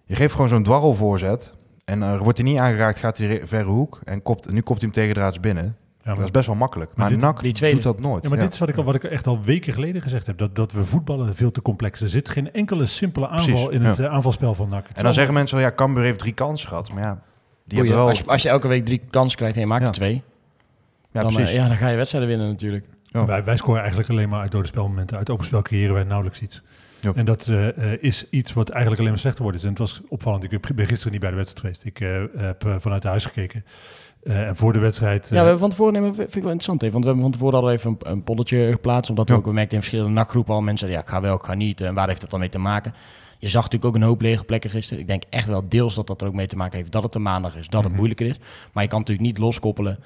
Je 0.06 0.16
geeft 0.16 0.34
gewoon 0.34 0.50
zo'n 0.50 0.64
dwarrelvoorzet. 0.64 1.52
En 1.86 2.02
er 2.02 2.24
wordt 2.24 2.38
hij 2.38 2.48
niet 2.48 2.60
aangeraakt, 2.60 3.00
gaat 3.00 3.18
hij 3.18 3.28
re- 3.28 3.48
verre 3.48 3.70
hoek. 3.70 4.00
En 4.04 4.22
kopt, 4.22 4.52
nu 4.52 4.62
kopt 4.62 4.82
hij 4.82 4.90
hem 4.92 4.92
tegen 5.02 5.14
draads 5.16 5.40
binnen. 5.40 5.64
Ja, 5.64 6.08
Dat 6.08 6.16
maar, 6.16 6.26
is 6.26 6.32
best 6.32 6.46
wel 6.46 6.56
makkelijk. 6.56 6.92
Maar, 6.96 7.10
dit- 7.10 7.20
NAC 7.20 7.42
die 7.42 7.54
tweede- 7.54 7.76
doet 7.76 7.84
dat 7.86 8.00
nooit. 8.00 8.24
ja, 8.24 8.30
maar 8.30 8.38
Ja. 8.38 8.44
dit 8.44 8.54
is 8.54 8.60
wat 8.60 8.70
ik, 8.70 8.76
al- 8.78 8.84
wat 8.84 8.96
ik 8.96 9.04
echt 9.04 9.28
al 9.28 9.42
weken 9.42 9.74
geleden 9.74 10.02
gezegd 10.02 10.26
heb. 10.28 10.38
Dat, 10.38 10.56
dat 10.56 10.72
we 10.72 10.84
voetballen 10.86 11.36
veel 11.36 11.52
te 11.52 11.62
complex. 11.62 12.02
Er 12.02 12.10
zit 12.10 12.30
geen 12.30 12.54
enkele 12.54 12.86
simpele 12.86 13.28
aanval 13.28 13.46
Precies, 13.66 13.70
in 13.80 13.86
het 13.86 14.00
eh, 14.00 14.06
aanvalspel 14.06 14.54
van 14.54 14.70
NAC. 14.70 14.88
Het 14.88 14.98
En 14.98 15.04
dan 15.04 15.14
zeggen 15.14 15.34
mensen, 15.34 15.58
wel, 15.58 15.66
ja, 15.66 15.74
Cambuur 15.76 16.04
heeft 16.04 16.20
drie 16.20 16.34
kansen 16.34 16.68
gehad. 16.68 16.94
Maar 16.94 17.04
ja, 17.04 17.22
die 17.66 17.78
hebben 17.78 17.96
wel... 17.96 18.08
als, 18.08 18.18
je, 18.20 18.26
als 18.26 18.42
je 18.42 18.50
elke 18.50 18.68
week 18.68 18.86
drie 18.86 19.02
kansen 19.10 19.38
krijgt 19.38 19.56
en 19.56 19.62
je 19.62 19.68
maakt 19.68 19.82
Ja. 19.82 19.88
er 19.88 19.94
twee, 19.94 20.24
ja, 21.12 21.22
dan, 21.22 21.34
precies. 21.34 21.50
eh, 21.52 21.56
ja, 21.62 21.68
dan 21.68 21.78
ga 21.78 21.88
je 21.90 21.96
wedstrijden 21.96 22.30
winnen 22.30 22.48
natuurlijk. 22.48 22.86
Wij, 23.12 23.44
wij 23.44 23.56
scoren 23.58 23.80
eigenlijk 23.80 24.10
alleen 24.10 24.30
maar 24.30 24.42
uit 24.42 24.52
dode 24.52 24.68
spelmomenten. 24.68 25.18
Uit 25.18 25.30
open 25.30 25.46
spel 25.46 25.62
creëren 25.62 25.94
wij 25.94 26.04
nauwelijks 26.04 26.42
iets. 26.42 26.64
En 27.16 27.26
dat 27.26 27.48
eh, 27.48 27.68
eh, 27.94 27.98
is 28.04 28.26
iets 28.30 28.54
wat 28.54 28.70
eigenlijk 28.70 29.00
alleen 29.00 29.12
maar 29.12 29.22
slechter 29.22 29.44
wordt. 29.44 29.64
En 29.64 29.70
het 29.70 29.78
was 29.78 30.02
opvallend. 30.10 30.44
Ik 30.52 30.76
ben 30.76 30.86
gisteren 30.88 31.12
niet 31.12 31.22
bij 31.22 31.30
de 31.30 31.36
wedstrijd 31.36 31.78
geweest. 31.78 31.86
Ik 31.86 32.00
eh, 32.36 32.44
heb 32.44 32.76
vanuit 32.82 33.04
huis 33.04 33.26
gekeken. 33.26 33.66
Eh, 34.24 34.48
en 34.48 34.56
voor 34.56 34.74
de 34.74 34.80
wedstrijd... 34.80 35.24
Ja, 35.28 35.30
we 35.30 35.36
hebben 35.42 35.60
van 35.60 35.70
tevoren, 35.70 35.94
nee, 36.02 36.14
vind 36.14 36.20
ik 36.20 36.34
wel 36.34 36.42
interessant 36.42 36.82
even, 36.84 36.94
want 36.94 37.04
we 37.04 37.10
hebben 37.12 37.32
van 37.32 37.40
tevoren 37.40 37.64
we 37.66 37.72
even 37.72 37.98
een, 38.00 38.12
een 38.12 38.24
polletje 38.24 38.72
geplaatst, 38.72 39.10
omdat 39.10 39.28
we 39.30 39.34
Ja. 39.34 39.40
ook 39.40 39.46
merkten 39.46 39.76
in 39.76 39.84
verschillende 39.84 40.14
nakgroepen 40.14 40.54
al 40.54 40.62
mensen, 40.62 40.90
ja, 40.90 41.00
ik 41.00 41.08
ga 41.08 41.22
wel, 41.22 41.36
ik 41.36 41.44
ga 41.44 41.54
niet, 41.54 41.82
en 41.82 41.94
waar 41.94 42.08
heeft 42.08 42.22
dat 42.22 42.30
dan 42.30 42.40
mee 42.40 42.50
te 42.50 42.60
maken? 42.60 42.94
Je 43.38 43.48
zag 43.48 43.64
natuurlijk 43.64 43.96
ook 43.96 44.02
een 44.02 44.08
hoop 44.08 44.22
lege 44.22 44.44
plekken 44.44 44.70
gisteren. 44.70 45.02
Ik 45.02 45.08
denk 45.08 45.24
echt 45.30 45.48
wel 45.48 45.70
deels 45.70 45.96
dat 45.96 46.08
dat 46.08 46.22
er 46.22 46.28
ook 46.28 46.34
mee 46.34 46.48
te 46.48 46.56
maken 46.56 46.78
heeft 46.78 46.92
dat 46.92 47.04
het 47.04 47.16
een 47.16 47.22
maandag 47.22 47.56
is, 47.56 47.68
dat 47.68 47.84
het 47.84 47.94
moeilijker 47.96 48.26
is. 48.26 48.40
Maar 48.74 48.84
je 48.84 48.90
kan 48.90 49.00
natuurlijk 49.00 49.28
niet 49.28 49.38
loskoppelen 49.38 50.00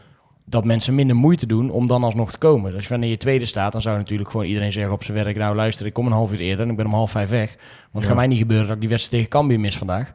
dat 0.46 0.66
mensen 0.66 0.96
minder 0.96 1.16
moeite 1.16 1.46
doen 1.46 1.70
om 1.70 1.88
dan 1.88 2.04
alsnog 2.04 2.32
te 2.32 2.38
komen. 2.38 2.72
Dus 2.72 2.88
wanneer 2.88 3.10
je 3.10 3.18
tweede 3.18 3.46
staat, 3.46 3.72
dan 3.72 3.82
zou 3.82 3.98
natuurlijk 3.98 4.30
gewoon 4.30 4.46
iedereen 4.46 4.72
zeggen 4.72 4.94
op 4.94 5.04
zijn 5.04 5.18
werk, 5.24 5.38
nou 5.38 5.56
luister, 5.56 5.86
ik 5.86 5.94
kom 5.94 6.06
een 6.06 6.12
half 6.12 6.32
uur 6.32 6.40
eerder 6.40 6.66
en 6.66 6.72
ik 6.72 6.78
ben 6.78 6.86
om 6.86 6.94
half 6.94 7.12
vijf 7.12 7.30
weg. 7.30 7.50
Want 7.56 7.92
het 7.92 8.02
Ja. 8.02 8.08
gaat 8.08 8.18
mij 8.18 8.28
niet 8.28 8.38
gebeuren 8.38 8.66
dat 8.66 8.76
ik 8.76 8.82
die 8.82 8.90
wedstrijd 8.90 9.24
tegen 9.24 9.40
Cambuur 9.40 9.60
mis 9.60 9.78
vandaag. 9.78 10.14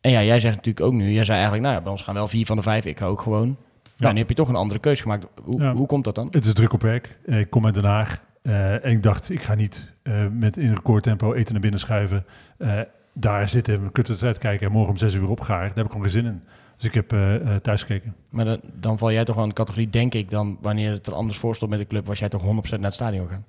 En 0.00 0.10
ja, 0.10 0.22
jij 0.22 0.40
zegt 0.40 0.56
natuurlijk 0.56 0.86
ook 0.86 0.92
nu, 0.92 1.10
jij 1.12 1.24
zei 1.24 1.32
eigenlijk, 1.36 1.62
nou 1.62 1.74
ja, 1.76 1.82
bij 1.82 1.92
ons 1.92 2.02
gaan 2.02 2.14
wel 2.14 2.28
vier 2.28 2.46
van 2.46 2.56
de 2.56 2.62
vijf, 2.62 2.84
ik 2.84 2.98
ga 2.98 3.04
ook 3.06 3.20
gewoon. 3.20 3.56
Nou, 3.96 4.12
nu 4.12 4.18
heb 4.18 4.28
je 4.28 4.34
toch 4.34 4.48
een 4.48 4.54
andere 4.54 4.80
keuze 4.80 5.02
gemaakt. 5.02 5.26
Hoe, 5.42 5.60
Ja. 5.60 5.72
hoe 5.74 5.86
komt 5.86 6.04
dat 6.04 6.14
dan? 6.14 6.28
Het 6.30 6.44
is 6.44 6.52
druk 6.52 6.72
op 6.72 6.82
werk. 6.82 7.18
Eh, 7.26 7.38
ik 7.40 7.50
kom 7.50 7.64
uit 7.64 7.74
Den 7.74 7.84
Haag. 7.84 8.22
eh, 8.42 8.84
en 8.84 8.90
ik 8.90 9.02
dacht, 9.02 9.30
ik 9.30 9.42
ga 9.42 9.54
niet 9.54 9.92
eh, 10.02 10.26
met 10.32 10.56
in 10.56 10.74
recordtempo 10.74 11.32
eten 11.32 11.52
naar 11.52 11.60
binnen 11.62 11.80
schuiven. 11.80 12.24
Daar 13.12 13.48
zitten, 13.48 13.82
een 13.82 13.92
kutwedstrijd 13.92 14.38
kijken 14.38 14.66
en 14.66 14.72
morgen 14.72 14.90
om 14.90 14.96
zes 14.96 15.14
uur 15.14 15.28
opgaar. 15.28 15.58
Daar 15.66 15.74
heb 15.74 15.84
ik 15.84 15.90
gewoon 15.90 16.02
geen 16.02 16.22
zin 16.22 16.24
in. 16.26 16.42
Dus 16.78 16.86
ik 16.86 16.94
heb 16.94 17.12
eh, 17.12 17.34
eh, 17.34 17.56
thuis 17.62 17.80
gekeken. 17.82 18.14
Maar 18.28 18.44
dan, 18.44 18.60
dan 18.74 18.98
val 18.98 19.12
jij 19.12 19.24
toch 19.24 19.34
wel 19.34 19.44
in 19.44 19.50
de 19.50 19.56
categorie, 19.56 19.90
denk 19.90 20.14
ik, 20.14 20.30
dan 20.30 20.58
wanneer 20.60 20.90
het 20.92 21.06
er 21.06 21.12
anders 21.14 21.38
voor 21.38 21.54
stond 21.56 21.70
met 21.70 21.80
de 21.80 21.86
club, 21.86 22.06
was 22.06 22.18
jij 22.18 22.28
toch 22.28 22.42
100% 22.42 22.44
naar 22.70 22.80
het 22.80 22.94
stadion 22.94 23.28
gaan. 23.28 23.44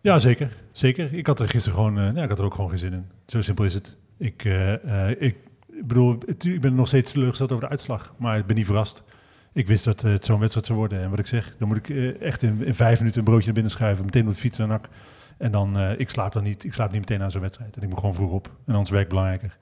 Ja, 0.00 0.18
zeker. 0.18 0.56
Zeker. 0.72 1.14
Ik 1.14 1.26
had 1.26 1.40
er 1.40 1.48
gisteren 1.48 1.78
gewoon, 1.78 1.98
eh, 1.98 2.14
ja, 2.14 2.22
ik 2.22 2.28
had 2.28 2.38
er 2.38 2.44
ook 2.44 2.54
gewoon 2.54 2.70
geen 2.70 2.78
zin 2.78 2.92
in. 2.92 3.06
Zo 3.26 3.42
simpel 3.42 3.64
is 3.64 3.74
het. 3.74 3.96
Ik, 4.18 4.44
eh, 4.44 5.08
eh, 5.10 5.16
ik 5.22 5.36
bedoel, 5.82 6.18
het- 6.26 6.44
ik 6.44 6.60
ben 6.60 6.74
nog 6.74 6.86
steeds 6.86 7.12
teleurgesteld 7.12 7.50
over 7.52 7.64
de 7.64 7.70
uitslag. 7.70 8.14
Maar 8.18 8.38
ik 8.38 8.46
ben 8.46 8.56
niet 8.56 8.66
verrast. 8.66 9.02
Ik 9.52 9.66
wist 9.66 9.84
dat 9.84 10.00
het 10.00 10.24
zo'n 10.24 10.38
wedstrijd 10.38 10.66
zou 10.66 10.78
worden. 10.78 11.00
En 11.00 11.10
wat 11.10 11.18
ik 11.18 11.26
zeg, 11.26 11.56
dan 11.58 11.68
moet 11.68 11.76
ik 11.76 11.88
eh, 11.88 12.20
echt 12.22 12.42
in, 12.42 12.64
in 12.64 12.74
vijf 12.74 12.98
minuten 12.98 13.18
een 13.18 13.24
broodje 13.24 13.44
naar 13.44 13.54
binnen 13.54 13.72
schuiven. 13.72 14.04
Meteen 14.04 14.26
op 14.26 14.30
de 14.32 14.38
fiets 14.38 14.58
naar 14.58 14.68
NAC. 14.68 14.88
En 15.38 15.50
dan, 15.52 15.76
eh, 15.78 15.98
ik 16.00 16.10
slaap 16.10 16.32
dan 16.32 16.42
niet, 16.42 16.64
ik 16.64 16.72
slaap 16.74 16.90
niet 16.90 17.00
meteen 17.00 17.18
na 17.18 17.28
zo'n 17.30 17.40
wedstrijd. 17.40 17.76
En 17.76 17.82
ik 17.82 17.88
moet 17.88 17.98
gewoon 17.98 18.14
vroeg 18.14 18.30
op. 18.32 18.50
En 18.66 18.72
anders 18.72 18.90
werkt 18.90 19.08
belangrijker. 19.08 19.58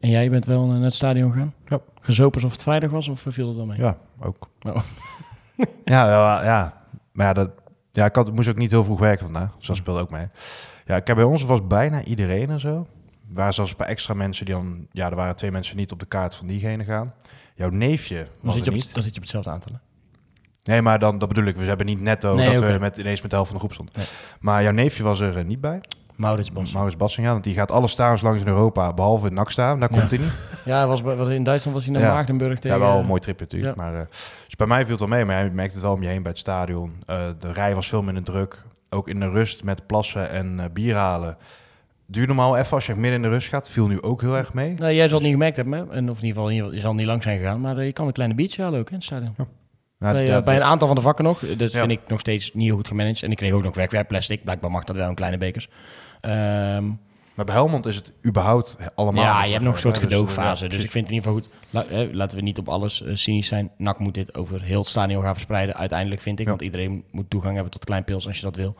En 0.00 0.10
jij 0.10 0.30
bent 0.30 0.44
wel 0.44 0.66
naar 0.66 0.80
het 0.80 0.94
stadion 0.94 1.32
gaan? 1.32 1.54
Ja. 1.66 1.78
Gezopen 2.00 2.34
alsof 2.34 2.52
het 2.52 2.62
vrijdag 2.62 2.90
was 2.90 3.08
of 3.08 3.24
viel 3.28 3.48
het 3.48 3.56
dan 3.56 3.66
mee? 3.66 3.78
Ja, 3.78 3.96
ook. 4.20 4.48
Oh. 4.62 4.76
ja, 5.84 6.08
ja, 6.08 6.44
ja, 6.44 6.82
maar 7.12 7.26
ja, 7.26 7.32
dat, 7.32 7.50
ja 7.92 8.04
ik 8.04 8.14
had, 8.14 8.32
moest 8.32 8.48
ook 8.48 8.56
niet 8.56 8.70
heel 8.70 8.84
vroeg 8.84 8.98
werken 8.98 9.24
vandaag, 9.24 9.56
dus 9.56 9.66
dat 9.66 9.76
speelde 9.76 10.00
ook 10.00 10.10
mee. 10.10 10.26
Ja, 10.86 10.96
ik 10.96 11.06
heb 11.06 11.16
bij 11.16 11.24
ons 11.24 11.42
was 11.42 11.66
bijna 11.66 12.04
iedereen 12.04 12.50
en 12.50 12.60
zo. 12.60 12.86
Er 13.28 13.34
waren 13.34 13.54
zelfs 13.54 13.70
een 13.70 13.76
paar 13.76 13.86
extra 13.86 14.14
mensen 14.14 14.44
die 14.44 14.54
dan, 14.54 14.86
ja, 14.92 15.10
er 15.10 15.16
waren 15.16 15.36
twee 15.36 15.50
mensen 15.50 15.76
niet 15.76 15.92
op 15.92 16.00
de 16.00 16.06
kaart 16.06 16.34
van 16.34 16.46
diegene 16.46 16.84
gaan. 16.84 17.14
Jouw 17.54 17.68
neefje 17.70 18.16
Dan 18.16 18.24
was 18.40 18.54
zit, 18.54 18.64
je 18.64 18.70
op, 18.70 18.76
niet. 18.76 18.94
dan 18.94 19.02
zit 19.02 19.12
je 19.12 19.16
op 19.16 19.22
hetzelfde 19.22 19.50
aantal. 19.50 19.72
hè? 19.72 19.78
Nee, 20.72 20.82
maar 20.82 20.98
dan, 20.98 21.18
dat 21.18 21.28
bedoel 21.28 21.44
ik, 21.44 21.56
we 21.56 21.64
hebben 21.64 21.86
niet 21.86 22.00
netto 22.00 22.34
Nee, 22.34 22.54
dat 22.54 22.72
we 22.72 22.78
met, 22.80 22.96
ineens 22.96 23.20
met 23.20 23.30
de 23.30 23.36
helft 23.36 23.50
van 23.50 23.60
de 23.60 23.64
groep 23.66 23.74
stonden. 23.74 23.94
Nee. 23.96 24.06
Maar 24.40 24.62
jouw 24.62 24.72
neefje 24.72 25.02
was 25.02 25.20
er 25.20 25.36
eh, 25.36 25.44
niet 25.44 25.60
bij, 25.60 25.80
Maurits 26.16 26.52
Bos. 26.52 26.72
Maurits 26.72 26.96
Bassinga, 26.96 27.30
want 27.32 27.44
die 27.44 27.54
gaat 27.54 27.70
alle 27.70 27.88
stadions 27.88 28.22
langs 28.22 28.40
in 28.40 28.46
Europa, 28.46 28.92
behalve 28.92 29.26
in 29.26 29.34
NAC 29.34 29.50
staan, 29.50 29.80
daar 29.80 29.92
Ja. 29.92 29.98
komt 29.98 30.10
hij 30.10 30.18
niet. 30.20 30.32
Ja, 30.64 30.76
hij 30.76 30.86
was, 30.86 31.00
was 31.00 31.28
in 31.28 31.42
Duitsland 31.44 31.76
was 31.76 31.86
hij 31.86 31.94
naar 31.94 32.02
Ja. 32.02 32.14
Maagdenburg 32.14 32.58
tegen... 32.58 32.78
Ja, 32.78 32.84
wel 32.86 32.98
een 32.98 33.06
mooi 33.06 33.20
tripje 33.20 33.44
natuurlijk. 33.44 33.76
ja. 33.76 33.82
Maar, 33.82 33.94
eh, 33.94 34.06
dus 34.44 34.56
bij 34.56 34.66
mij 34.66 34.80
viel 34.82 34.90
het 34.90 34.98
wel 35.00 35.08
mee, 35.08 35.24
maar 35.24 35.44
je 35.44 35.50
merkt 35.50 35.72
het 35.72 35.82
wel 35.82 35.92
om 35.92 36.02
je 36.02 36.08
heen 36.08 36.22
bij 36.22 36.30
het 36.30 36.40
stadion. 36.40 36.92
Eh, 37.06 37.18
de 37.38 37.52
rij 37.52 37.74
was 37.74 37.88
veel 37.88 38.02
minder 38.02 38.22
druk. 38.22 38.62
Ook 38.90 39.08
in 39.08 39.20
de 39.20 39.28
rust 39.28 39.64
met 39.64 39.86
plassen 39.86 40.30
en 40.30 40.60
eh, 40.60 40.66
bier 40.72 40.94
halen. 40.96 41.36
Duurt 42.06 42.26
normaal 42.26 42.56
even 42.56 42.72
als 42.72 42.86
je 42.86 42.94
midden 42.94 43.12
in 43.12 43.22
de 43.22 43.28
rust 43.28 43.48
gaat. 43.48 43.70
Viel 43.70 43.86
nu 43.86 44.02
ook 44.02 44.20
heel 44.20 44.36
erg 44.36 44.52
mee. 44.54 44.74
Nou, 44.74 44.92
jij 44.92 45.04
zal 45.08 45.14
het 45.18 45.22
niet 45.26 45.32
gemerkt 45.36 45.56
hebben, 45.56 45.74
hè? 45.78 45.80
en 45.92 46.10
of 46.10 46.18
in 46.18 46.24
ieder 46.26 46.42
geval, 46.42 46.48
je 46.72 46.80
zal 46.80 46.94
niet 46.94 47.06
lang 47.06 47.22
zijn 47.22 47.38
gegaan, 47.38 47.60
maar 47.60 47.84
je 47.84 47.92
kan 47.92 48.06
een 48.06 48.12
kleine 48.12 48.34
biertje 48.34 48.62
halen 48.62 48.80
ook 48.80 48.88
in 48.88 48.94
het 48.94 49.04
stadion. 49.04 49.34
Ja, 49.98 50.12
bij, 50.12 50.26
ja, 50.26 50.42
bij 50.42 50.56
een 50.56 50.62
aantal 50.62 50.86
van 50.86 50.96
de 50.96 51.02
vakken 51.02 51.24
nog. 51.24 51.38
Dat 51.56 51.72
Ja. 51.72 51.78
vind 51.78 51.90
ik 51.90 52.00
nog 52.08 52.20
steeds 52.20 52.54
niet 52.54 52.66
heel 52.66 52.76
goed 52.76 52.88
gemanaged. 52.88 53.22
En 53.22 53.30
ik 53.30 53.36
kreeg 53.36 53.52
ook 53.52 53.62
nog 53.62 53.74
werkwerpplastic. 53.74 54.44
Blijkbaar 54.44 54.70
mag 54.70 54.84
dat 54.84 54.96
wel 54.96 55.08
in 55.08 55.14
kleine 55.14 55.38
bekers. 55.38 55.68
Ehm, 56.26 56.86
Maar 57.34 57.44
bij 57.44 57.54
Helmond 57.54 57.86
is 57.86 57.96
het 57.96 58.12
überhaupt 58.26 58.76
allemaal... 58.94 59.24
Ja, 59.24 59.44
je 59.44 59.52
hebt 59.52 59.64
nog 59.64 59.74
een 59.74 59.80
soort 59.80 59.94
dus, 59.94 60.02
gedoogfase. 60.02 60.64
ja, 60.64 60.70
Dus, 60.70 60.84
ik 60.84 60.90
vind 60.90 61.08
het 61.08 61.16
in 61.16 61.22
ieder 61.22 61.42
geval 61.42 61.50
goed. 61.70 61.90
La- 61.90 62.06
laten 62.16 62.36
we 62.38 62.42
niet 62.42 62.58
op 62.58 62.68
alles 62.68 63.02
eh, 63.02 63.14
cynisch 63.14 63.46
zijn. 63.48 63.70
NAC 63.76 63.98
moet 63.98 64.14
dit 64.14 64.34
over 64.34 64.62
heel 64.62 64.78
het 64.78 64.88
stadion 64.88 65.22
gaan 65.22 65.32
verspreiden. 65.34 65.74
Uiteindelijk 65.76 66.20
vind 66.20 66.38
ik. 66.38 66.44
Ja. 66.44 66.50
Want 66.50 66.62
iedereen 66.62 67.04
moet 67.10 67.30
toegang 67.30 67.54
hebben 67.54 67.72
tot 67.72 67.84
kleinpils 67.84 68.26
als 68.26 68.36
je 68.36 68.42
dat 68.42 68.56
wil. 68.56 68.74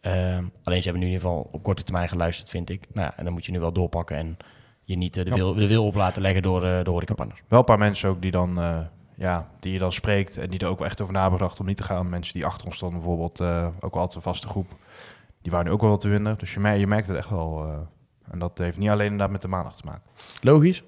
Ehm, 0.00 0.44
alleen 0.64 0.78
ze 0.82 0.88
hebben 0.88 1.02
nu 1.02 1.06
in 1.06 1.12
ieder 1.12 1.28
geval 1.28 1.48
op 1.52 1.62
korte 1.62 1.82
termijn 1.82 2.08
geluisterd, 2.08 2.50
vind 2.50 2.70
ik. 2.70 2.86
Nou 2.92 3.06
ja, 3.06 3.16
en 3.16 3.24
dan 3.24 3.32
moet 3.32 3.46
je 3.46 3.52
nu 3.52 3.60
wel 3.60 3.72
doorpakken. 3.72 4.16
En 4.16 4.36
je 4.84 4.96
niet 4.96 5.16
eh, 5.16 5.24
de, 5.24 5.30
wil, 5.30 5.54
de 5.54 5.66
wil 5.66 5.86
op 5.86 5.94
laten 5.94 6.22
leggen 6.22 6.42
door 6.42 6.64
eh 6.64 6.84
de 6.84 6.90
horecapartners. 6.90 7.40
Wel 7.48 7.58
een 7.58 7.64
paar 7.64 7.78
mensen 7.78 8.08
ook 8.08 8.22
die 8.22 8.30
dan... 8.30 8.60
ja, 9.16 9.48
die 9.60 9.72
je 9.72 9.78
dan 9.78 9.92
spreekt 9.92 10.36
en 10.38 10.50
die 10.50 10.58
er 10.58 10.66
ook 10.68 10.78
wel 10.78 10.88
echt 10.88 11.00
over 11.00 11.14
nabedacht 11.14 11.60
om 11.60 11.66
niet 11.66 11.76
te 11.76 11.82
gaan. 11.84 12.08
Mensen 12.08 12.34
die 12.34 12.44
achter 12.46 12.66
ons 12.66 12.76
stonden 12.76 12.98
bijvoorbeeld, 12.98 13.40
ook 13.80 13.94
altijd 13.94 14.14
een 14.14 14.22
vaste 14.22 14.48
groep. 14.48 14.66
Die 15.44 15.52
waren 15.52 15.66
nu 15.66 15.72
ook 15.72 15.80
wel 15.80 15.90
wat 15.90 16.00
te 16.00 16.08
winnen. 16.08 16.38
Dus 16.38 16.54
je, 16.54 16.60
mer- 16.60 16.76
je 16.76 16.86
merkt 16.86 17.08
het 17.08 17.16
echt 17.16 17.30
wel. 17.30 17.64
eh, 17.66 18.32
en 18.32 18.38
dat 18.38 18.58
heeft 18.58 18.78
niet 18.78 18.88
alleen 18.88 19.04
inderdaad 19.04 19.30
met 19.30 19.42
de 19.42 19.48
maandag 19.48 19.76
te 19.76 19.82
maken. 19.84 20.02
Logisch? 20.40 20.82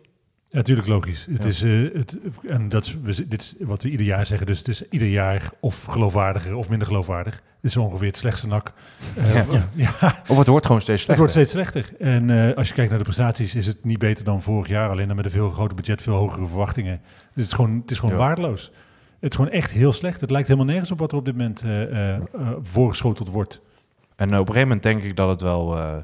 Ja, 0.49 0.57
natuurlijk 0.57 0.89
logisch. 0.89 1.27
Het 1.31 1.43
Ja. 1.43 1.49
is, 1.49 1.63
eh, 1.63 1.93
het, 1.93 2.17
en 2.49 2.69
dat 2.69 2.85
is, 2.85 2.97
we 3.03 3.29
dit 3.29 3.41
is 3.43 3.55
wat 3.59 3.83
we 3.83 3.89
ieder 3.91 4.07
jaar 4.07 4.27
zeggen. 4.27 4.47
Dus 4.47 4.59
het 4.59 4.69
is 4.69 4.89
ieder 4.89 5.09
jaar 5.09 5.51
of 5.61 5.85
geloofwaardiger 5.85 6.55
of 6.57 6.69
minder 6.69 6.87
geloofwaardig. 6.87 7.35
Het 7.35 7.65
is 7.65 7.77
ongeveer 7.77 8.07
het 8.07 8.17
slechtste 8.17 8.47
nak. 8.47 8.73
Eh, 9.17 9.35
Ja. 9.35 9.69
ja. 10.01 10.15
Of 10.29 10.39
het 10.39 10.47
wordt 10.47 10.67
gewoon 10.67 10.81
steeds 10.81 11.07
Het 11.07 11.17
slechter. 11.17 11.17
wordt 11.17 11.33
steeds 11.33 11.51
slechter. 11.51 11.91
En 11.99 12.31
eh, 12.49 12.57
als 12.57 12.69
je 12.69 12.75
kijkt 12.75 12.89
naar 12.91 12.99
de 12.99 13.05
prestaties, 13.05 13.55
is 13.55 13.67
het 13.67 13.85
niet 13.85 13.99
beter 13.99 14.25
dan 14.25 14.43
vorig 14.43 14.69
jaar. 14.69 14.91
Alleen 14.91 15.07
dan 15.07 15.17
met 15.17 15.25
een 15.25 15.31
veel 15.31 15.51
groter 15.51 15.77
budget, 15.77 16.03
veel 16.03 16.15
hogere 16.15 16.47
verwachtingen. 16.47 17.01
Dus 17.03 17.11
het 17.35 17.47
is 17.47 17.53
gewoon, 17.53 17.79
het 17.81 17.91
is 17.91 17.99
gewoon 17.99 18.15
Ja. 18.15 18.21
waardeloos. 18.21 18.73
Het 19.21 19.31
is 19.31 19.37
gewoon 19.37 19.51
echt 19.53 19.71
heel 19.71 19.93
slecht. 19.93 20.21
Het 20.21 20.31
lijkt 20.31 20.49
helemaal 20.49 20.69
nergens 20.69 20.91
op 20.91 20.99
wat 20.99 21.13
er 21.13 21.19
op 21.19 21.25
dit 21.25 21.37
moment 21.37 21.63
eh, 21.63 21.83
eh, 21.83 22.15
eh, 22.17 22.23
voorgeschoteld 22.63 23.29
wordt. 23.31 23.61
En 24.17 24.33
eh, 24.33 24.35
op 24.35 24.49
een 24.49 24.55
gegeven 24.55 24.63
moment 24.69 24.83
denk 24.83 25.03
ik 25.03 25.17
dat 25.17 25.29
het 25.29 25.41
wel... 25.41 25.77
eh, 25.79 25.95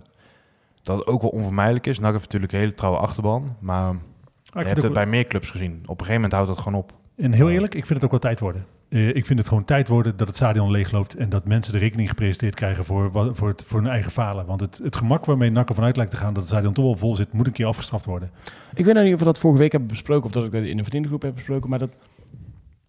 dat 0.82 0.98
het 0.98 1.06
ook 1.06 1.20
wel 1.20 1.30
onvermijdelijk 1.30 1.86
is. 1.86 1.98
NAC 1.98 2.10
heeft 2.12 2.24
natuurlijk 2.24 2.52
een 2.52 2.58
hele 2.58 2.74
trouwe 2.74 2.98
achterban. 2.98 3.56
Maar 3.60 3.84
Ah, 3.88 3.94
je 4.52 4.60
ik 4.60 4.66
hebt 4.66 4.80
vind 4.80 4.82
het 4.82 4.92
bij 4.92 5.06
meer 5.06 5.26
clubs 5.26 5.50
gezien. 5.50 5.72
Op 5.82 6.00
een 6.00 6.06
gegeven 6.06 6.14
moment 6.14 6.32
houdt 6.32 6.48
dat 6.48 6.58
gewoon 6.58 6.78
op. 6.78 6.92
en 7.16 7.32
heel 7.32 7.50
eerlijk, 7.50 7.74
ik 7.74 7.86
vind 7.86 7.94
het 7.94 8.04
ook 8.04 8.10
wel 8.10 8.20
tijd 8.20 8.40
worden. 8.40 8.66
Eh, 8.88 9.08
ik 9.08 9.26
vind 9.26 9.38
het 9.38 9.48
gewoon 9.48 9.64
tijd 9.64 9.88
worden 9.88 10.16
dat 10.16 10.26
het 10.26 10.36
stadion 10.36 10.70
leegloopt 10.70 11.14
en 11.14 11.28
dat 11.28 11.46
mensen 11.46 11.72
de 11.72 11.78
rekening 11.78 12.08
gepresenteerd 12.08 12.54
krijgen 12.54 12.84
voor, 12.84 13.10
voor, 13.32 13.48
het, 13.48 13.64
voor 13.66 13.80
hun 13.80 13.90
eigen 13.90 14.12
falen. 14.12 14.46
Want 14.46 14.60
het, 14.60 14.80
het 14.82 14.96
gemak 14.96 15.24
waarmee 15.24 15.50
NAC 15.50 15.68
ervan 15.68 15.84
uit 15.84 15.96
lijkt 15.96 16.10
te 16.10 16.16
gaan 16.16 16.32
dat 16.34 16.42
het 16.42 16.52
stadion 16.52 16.72
toch 16.72 16.84
wel 16.84 16.96
vol 16.96 17.14
zit, 17.14 17.32
moet 17.32 17.46
een 17.46 17.52
keer 17.52 17.66
afgestraft 17.66 18.04
worden. 18.04 18.30
Ik 18.74 18.84
weet 18.84 18.94
nog 18.94 19.04
niet 19.04 19.12
of 19.12 19.18
we 19.18 19.24
dat 19.24 19.38
vorige 19.38 19.60
week 19.60 19.70
hebben 19.72 19.88
besproken 19.90 20.24
of 20.24 20.30
dat 20.30 20.44
ik 20.44 20.52
in 20.52 20.78
een 20.78 20.84
vriendengroep 20.84 21.22
heb 21.22 21.34
besproken, 21.34 21.70
maar 21.70 21.78
dat 21.78 21.90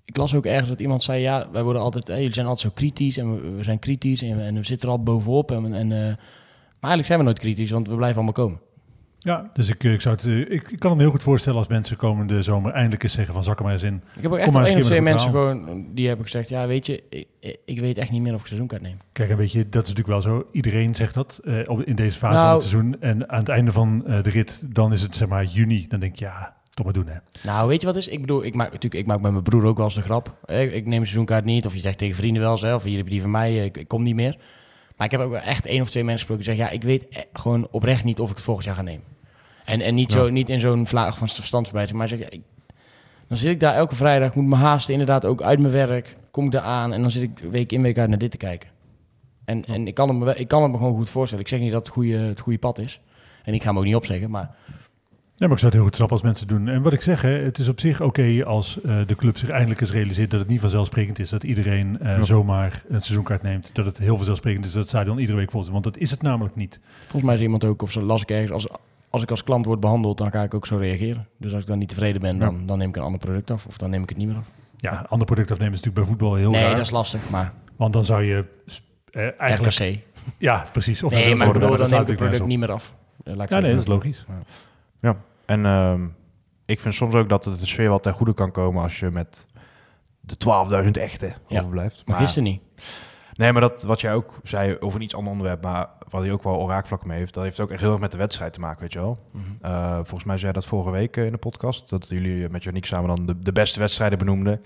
ik 0.05 0.17
las 0.17 0.35
ook 0.35 0.45
ergens 0.45 0.69
dat 0.69 0.79
iemand 0.79 1.03
zei, 1.03 1.21
ja, 1.21 1.47
wij 1.51 1.63
worden 1.63 1.81
altijd, 1.81 2.07
hey, 2.07 2.17
jullie 2.17 2.33
zijn 2.33 2.45
altijd 2.45 2.67
zo 2.67 2.73
kritisch 2.75 3.17
en 3.17 3.33
we, 3.33 3.49
we 3.49 3.63
zijn 3.63 3.79
kritisch 3.79 4.21
en 4.21 4.37
we, 4.37 4.43
en 4.43 4.55
we 4.55 4.63
zitten 4.63 4.87
er 4.87 4.95
al 4.95 5.03
bovenop 5.03 5.51
en, 5.51 5.73
en 5.73 5.91
eh, 5.91 6.15
maar 6.79 6.91
eigenlijk 6.91 7.05
zijn 7.05 7.19
we 7.19 7.25
nooit 7.25 7.39
kritisch, 7.39 7.71
want 7.71 7.87
we 7.87 7.95
blijven 7.95 8.15
allemaal 8.15 8.45
komen. 8.45 8.59
Ja, 9.19 9.49
dus 9.53 9.69
ik, 9.69 9.83
eh, 9.83 9.93
ik, 9.93 10.01
zou 10.01 10.15
het, 10.15 10.25
eh, 10.25 10.39
ik, 10.39 10.71
ik 10.71 10.79
kan 10.79 10.89
het 10.89 10.97
me 10.97 11.01
heel 11.01 11.11
goed 11.11 11.23
voorstellen 11.23 11.57
als 11.57 11.67
mensen 11.67 11.97
komende 11.97 12.41
zomer 12.41 12.71
eindelijk 12.71 13.03
eens 13.03 13.13
zeggen 13.13 13.33
van 13.33 13.43
zak 13.43 13.57
er 13.57 13.63
maar 13.63 13.73
eens 13.73 13.83
in. 13.83 14.03
Ik 14.15 14.21
heb 14.21 14.31
ook 14.31 14.37
echt 14.37 14.55
één 14.55 14.65
een 14.65 14.77
of 14.77 14.85
twee 14.85 15.01
mensen 15.01 15.29
gewoon 15.29 15.85
die 15.93 16.07
hebben 16.07 16.25
gezegd, 16.25 16.49
ja, 16.49 16.67
weet 16.67 16.85
je, 16.85 17.03
ik, 17.39 17.57
ik 17.65 17.79
weet 17.79 17.97
echt 17.97 18.11
niet 18.11 18.21
meer 18.21 18.33
of 18.33 18.39
ik 18.39 18.45
seizoenkaart 18.45 18.81
neem. 18.81 18.97
Kijk, 19.11 19.29
een 19.29 19.37
beetje, 19.37 19.69
dat 19.69 19.83
is 19.83 19.93
natuurlijk 19.93 20.23
wel 20.23 20.33
zo. 20.33 20.47
Iedereen 20.51 20.95
zegt 20.95 21.13
dat 21.13 21.39
op, 21.65 21.81
in 21.81 21.95
deze 21.95 22.17
fase 22.17 22.33
Nou- 22.33 22.45
van 22.45 22.53
het 22.53 22.61
seizoen. 22.61 23.01
En 23.01 23.29
aan 23.29 23.39
het 23.39 23.49
einde 23.49 23.71
van 23.71 23.99
de 23.99 24.29
rit, 24.29 24.61
dan 24.65 24.93
is 24.93 25.01
het 25.01 25.15
zeg 25.15 25.27
maar 25.27 25.45
juni. 25.45 25.85
Dan 25.87 25.99
denk 25.99 26.15
je, 26.15 26.25
ja, 26.25 26.55
toch 26.73 26.85
maar 26.85 26.93
doen 26.93 27.07
hè. 27.07 27.17
Nou, 27.43 27.67
weet 27.67 27.81
je 27.81 27.87
wat 27.87 27.95
is? 27.95 28.07
Ik 28.07 28.21
bedoel, 28.21 28.43
ik 28.43 28.55
maak 28.55 28.71
natuurlijk, 28.71 29.01
ik 29.01 29.05
maak 29.07 29.21
met 29.21 29.31
mijn 29.31 29.43
broer 29.43 29.65
ook 29.65 29.77
wel 29.77 29.85
eens 29.85 29.95
de 29.95 30.01
grap. 30.01 30.37
Ik, 30.45 30.73
ik 30.73 30.85
neem 30.85 30.99
een 30.99 31.05
seizoenkaart 31.05 31.45
niet, 31.45 31.65
of 31.65 31.73
je 31.73 31.79
zegt 31.79 31.97
tegen 31.97 32.15
vrienden 32.15 32.41
wel 32.41 32.51
eens, 32.51 32.61
hè, 32.61 32.75
of 32.75 32.83
hier 32.83 32.97
heb 32.97 33.05
je 33.05 33.11
die 33.11 33.21
van 33.21 33.31
mij, 33.31 33.49
eh, 33.49 33.63
ik, 33.63 33.77
ik 33.77 33.87
kom 33.87 34.03
niet 34.03 34.15
meer. 34.15 34.37
Maar 34.97 35.05
ik 35.05 35.11
heb 35.11 35.21
ook 35.21 35.33
echt 35.33 35.65
één 35.65 35.81
of 35.81 35.89
twee 35.89 36.03
mensen 36.03 36.27
gesproken 36.27 36.45
die 36.45 36.55
zeggen, 36.55 36.65
ja, 36.65 36.81
ik 36.81 36.83
weet 36.83 37.17
e- 37.17 37.39
gewoon 37.39 37.67
oprecht 37.71 38.03
niet 38.03 38.19
of 38.19 38.29
ik 38.29 38.35
het 38.35 38.45
volgend 38.45 38.65
jaar 38.65 38.75
ga 38.75 38.81
nemen. 38.81 39.05
En, 39.65 39.81
en 39.81 39.95
niet, 39.95 40.11
zo, 40.11 40.29
niet 40.29 40.49
in 40.49 40.59
zo'n 40.59 40.87
vlaag 40.87 41.17
van 41.17 41.27
verstandsbijt, 41.27 41.93
maar 41.93 42.07
zeg, 42.07 42.19
ja, 42.19 42.29
ik, 42.29 42.41
dan 43.27 43.37
zit 43.37 43.51
ik 43.51 43.59
daar 43.59 43.75
elke 43.75 43.95
vrijdag, 43.95 44.35
moet 44.35 44.45
me 44.45 44.55
haasten, 44.55 44.93
inderdaad 44.93 45.25
ook 45.25 45.41
uit 45.41 45.59
mijn 45.59 45.73
werk, 45.73 46.15
kom 46.31 46.45
ik 46.45 46.51
daar 46.51 46.61
aan 46.61 46.93
en 46.93 47.01
dan 47.01 47.11
zit 47.11 47.21
ik 47.21 47.39
week 47.51 47.71
in 47.71 47.81
week 47.81 47.97
uit 47.97 48.09
naar 48.09 48.17
dit 48.17 48.31
te 48.31 48.37
kijken. 48.37 48.69
En, 49.45 49.65
en 49.65 49.87
ik, 49.87 49.93
kan 49.93 50.09
het 50.09 50.17
me, 50.17 50.35
ik 50.35 50.47
kan 50.47 50.63
het 50.63 50.71
me 50.71 50.77
gewoon 50.77 50.95
goed 50.95 51.09
voorstellen. 51.09 51.43
Ik 51.43 51.49
zeg 51.49 51.59
niet 51.59 51.71
dat 51.71 51.85
het 51.85 51.93
goede, 51.95 52.17
het 52.17 52.39
goede 52.39 52.59
pad 52.59 52.79
is. 52.79 52.99
En 53.43 53.53
ik 53.53 53.61
ga 53.61 53.67
hem 53.67 53.77
ook 53.77 53.83
niet 53.83 53.95
opzeggen, 53.95 54.29
maar 54.29 54.55
Ja, 55.43 55.49
maar 55.49 55.57
ik 55.57 55.63
zou 55.63 55.73
het 55.73 55.81
heel 55.81 55.89
goed 55.91 55.95
snappen 55.95 56.17
als 56.17 56.25
mensen 56.25 56.47
het 56.47 56.57
doen. 56.57 56.75
En 56.75 56.81
wat 56.81 56.93
ik 56.93 57.01
zeg, 57.01 57.21
hè, 57.21 57.29
het 57.29 57.57
is 57.57 57.67
op 57.67 57.79
zich 57.79 58.01
oké 58.01 58.43
als 58.45 58.81
eh, 58.81 58.97
de 59.07 59.15
club 59.15 59.37
zich 59.37 59.49
eindelijk 59.49 59.81
eens 59.81 59.91
realiseert 59.91 60.31
dat 60.31 60.39
het 60.39 60.49
niet 60.49 60.59
vanzelfsprekend 60.59 61.19
is 61.19 61.29
dat 61.29 61.43
iedereen 61.43 61.99
eh, 61.99 62.17
Ja. 62.17 62.21
zomaar 62.23 62.83
een 62.87 63.01
seizoenkaart 63.01 63.41
neemt. 63.43 63.75
Dat 63.75 63.85
het 63.85 63.97
heel 63.97 64.15
vanzelfsprekend 64.15 64.65
is 64.65 64.71
dat 64.71 64.81
het 64.81 64.89
stadion 64.89 65.17
iedere 65.17 65.37
week 65.37 65.51
vol 65.51 65.61
is. 65.61 65.69
Want 65.69 65.83
dat 65.83 65.97
is 65.97 66.11
het 66.11 66.21
namelijk 66.21 66.55
niet. 66.55 66.79
Volgens 67.01 67.23
mij 67.23 67.35
is 67.35 67.41
iemand 67.41 67.63
ook, 67.63 67.81
of 67.81 67.91
zo 67.91 68.01
las 68.01 68.21
ik 68.21 68.29
ergens, 68.29 68.51
als, 68.51 68.67
als 69.09 69.21
ik 69.21 69.29
als 69.29 69.43
klant 69.43 69.65
word 69.65 69.79
behandeld, 69.79 70.17
dan 70.17 70.31
ga 70.31 70.43
ik 70.43 70.53
ook 70.53 70.67
zo 70.67 70.77
reageren. 70.77 71.27
Dus 71.37 71.51
als 71.53 71.61
ik 71.61 71.67
dan 71.67 71.77
niet 71.77 71.89
tevreden 71.89 72.21
ben, 72.21 72.39
dan, 72.39 72.65
dan 72.65 72.77
neem 72.77 72.89
ik 72.89 72.95
een 72.95 73.03
ander 73.03 73.19
product 73.19 73.51
af. 73.51 73.65
Of 73.65 73.77
dan 73.77 73.89
neem 73.89 74.03
ik 74.03 74.09
het 74.09 74.17
niet 74.17 74.27
meer 74.27 74.37
af. 74.37 74.47
Ja, 74.77 75.05
ander 75.09 75.25
product 75.25 75.51
afnemen 75.51 75.73
is 75.73 75.81
natuurlijk 75.81 76.05
bij 76.05 76.15
voetbal 76.17 76.35
heel 76.35 76.51
nee, 76.51 76.61
raar. 76.61 76.75
dat 76.75 76.85
is 76.85 76.91
lastig, 76.91 77.29
maar 77.29 77.53
Want 77.75 77.93
dan 77.93 78.05
zou 78.05 78.23
je 78.23 78.45
eh, 79.11 79.27
eigenlijk... 79.37 79.73
RKC. 79.73 79.99
Ja, 80.37 80.67
precies. 80.71 81.03
Of 81.03 81.11
Nee, 81.11 81.29
dat 81.29 81.37
maar 81.37 81.47
ik 81.47 81.53
worden, 81.53 81.61
bedoel, 81.61 81.77
dan 81.77 81.89
neem 81.89 82.01
ik 82.01 82.07
het 82.07 82.17
product 82.17 82.45
niet 82.45 82.59
meer 82.59 82.71
af. 82.71 82.95
Ja, 83.23 83.33
nee, 83.59 83.71
dat 83.71 83.79
is 83.79 83.87
logisch. 83.87 84.25
En 85.45 85.65
ehm, 85.65 86.05
ik 86.65 86.79
vind 86.79 86.93
soms 86.93 87.13
ook 87.13 87.29
dat 87.29 87.45
het 87.45 87.59
de 87.59 87.65
sfeer 87.65 87.89
wel 87.89 87.99
ten 87.99 88.13
goede 88.13 88.33
kan 88.33 88.51
komen 88.51 88.83
als 88.83 88.99
je 88.99 89.09
met 89.09 89.45
de 90.19 90.35
12.000 90.85 90.97
echte 90.97 91.33
Ja. 91.47 91.59
overblijft. 91.59 92.03
Maar 92.05 92.17
gisteren 92.17 92.43
niet. 92.49 92.61
Nee, 93.33 93.51
maar 93.51 93.61
dat 93.61 93.83
wat 93.83 94.01
jij 94.01 94.13
ook 94.13 94.33
zei 94.43 94.77
over 94.79 94.97
een 94.97 95.03
iets 95.05 95.15
ander 95.15 95.31
onderwerp, 95.31 95.61
maar 95.63 95.89
wat 96.09 96.21
hij 96.21 96.31
ook 96.31 96.43
wel 96.43 96.69
raakvlak 96.69 97.05
mee 97.05 97.17
heeft, 97.17 97.33
dat 97.33 97.43
heeft 97.43 97.59
ook 97.59 97.71
echt 97.71 97.81
heel 97.81 97.91
erg 97.91 97.99
met 97.99 98.11
de 98.11 98.17
wedstrijd 98.17 98.53
te 98.53 98.59
maken, 98.59 98.81
weet 98.81 98.93
je 98.93 98.99
wel. 98.99 99.19
Mhm. 99.31 99.43
Eh, 99.61 99.93
volgens 99.95 100.23
mij 100.23 100.35
zei 100.37 100.47
je 100.47 100.53
dat 100.53 100.65
vorige 100.65 100.89
week 100.91 101.17
eh, 101.17 101.25
in 101.25 101.31
de 101.31 101.37
podcast, 101.37 101.89
dat 101.89 102.07
jullie 102.09 102.49
met 102.49 102.63
Janiek 102.63 102.85
samen 102.85 103.15
dan 103.15 103.25
de, 103.25 103.39
de 103.39 103.51
beste 103.51 103.79
wedstrijden 103.79 104.17
benoemden. 104.17 104.61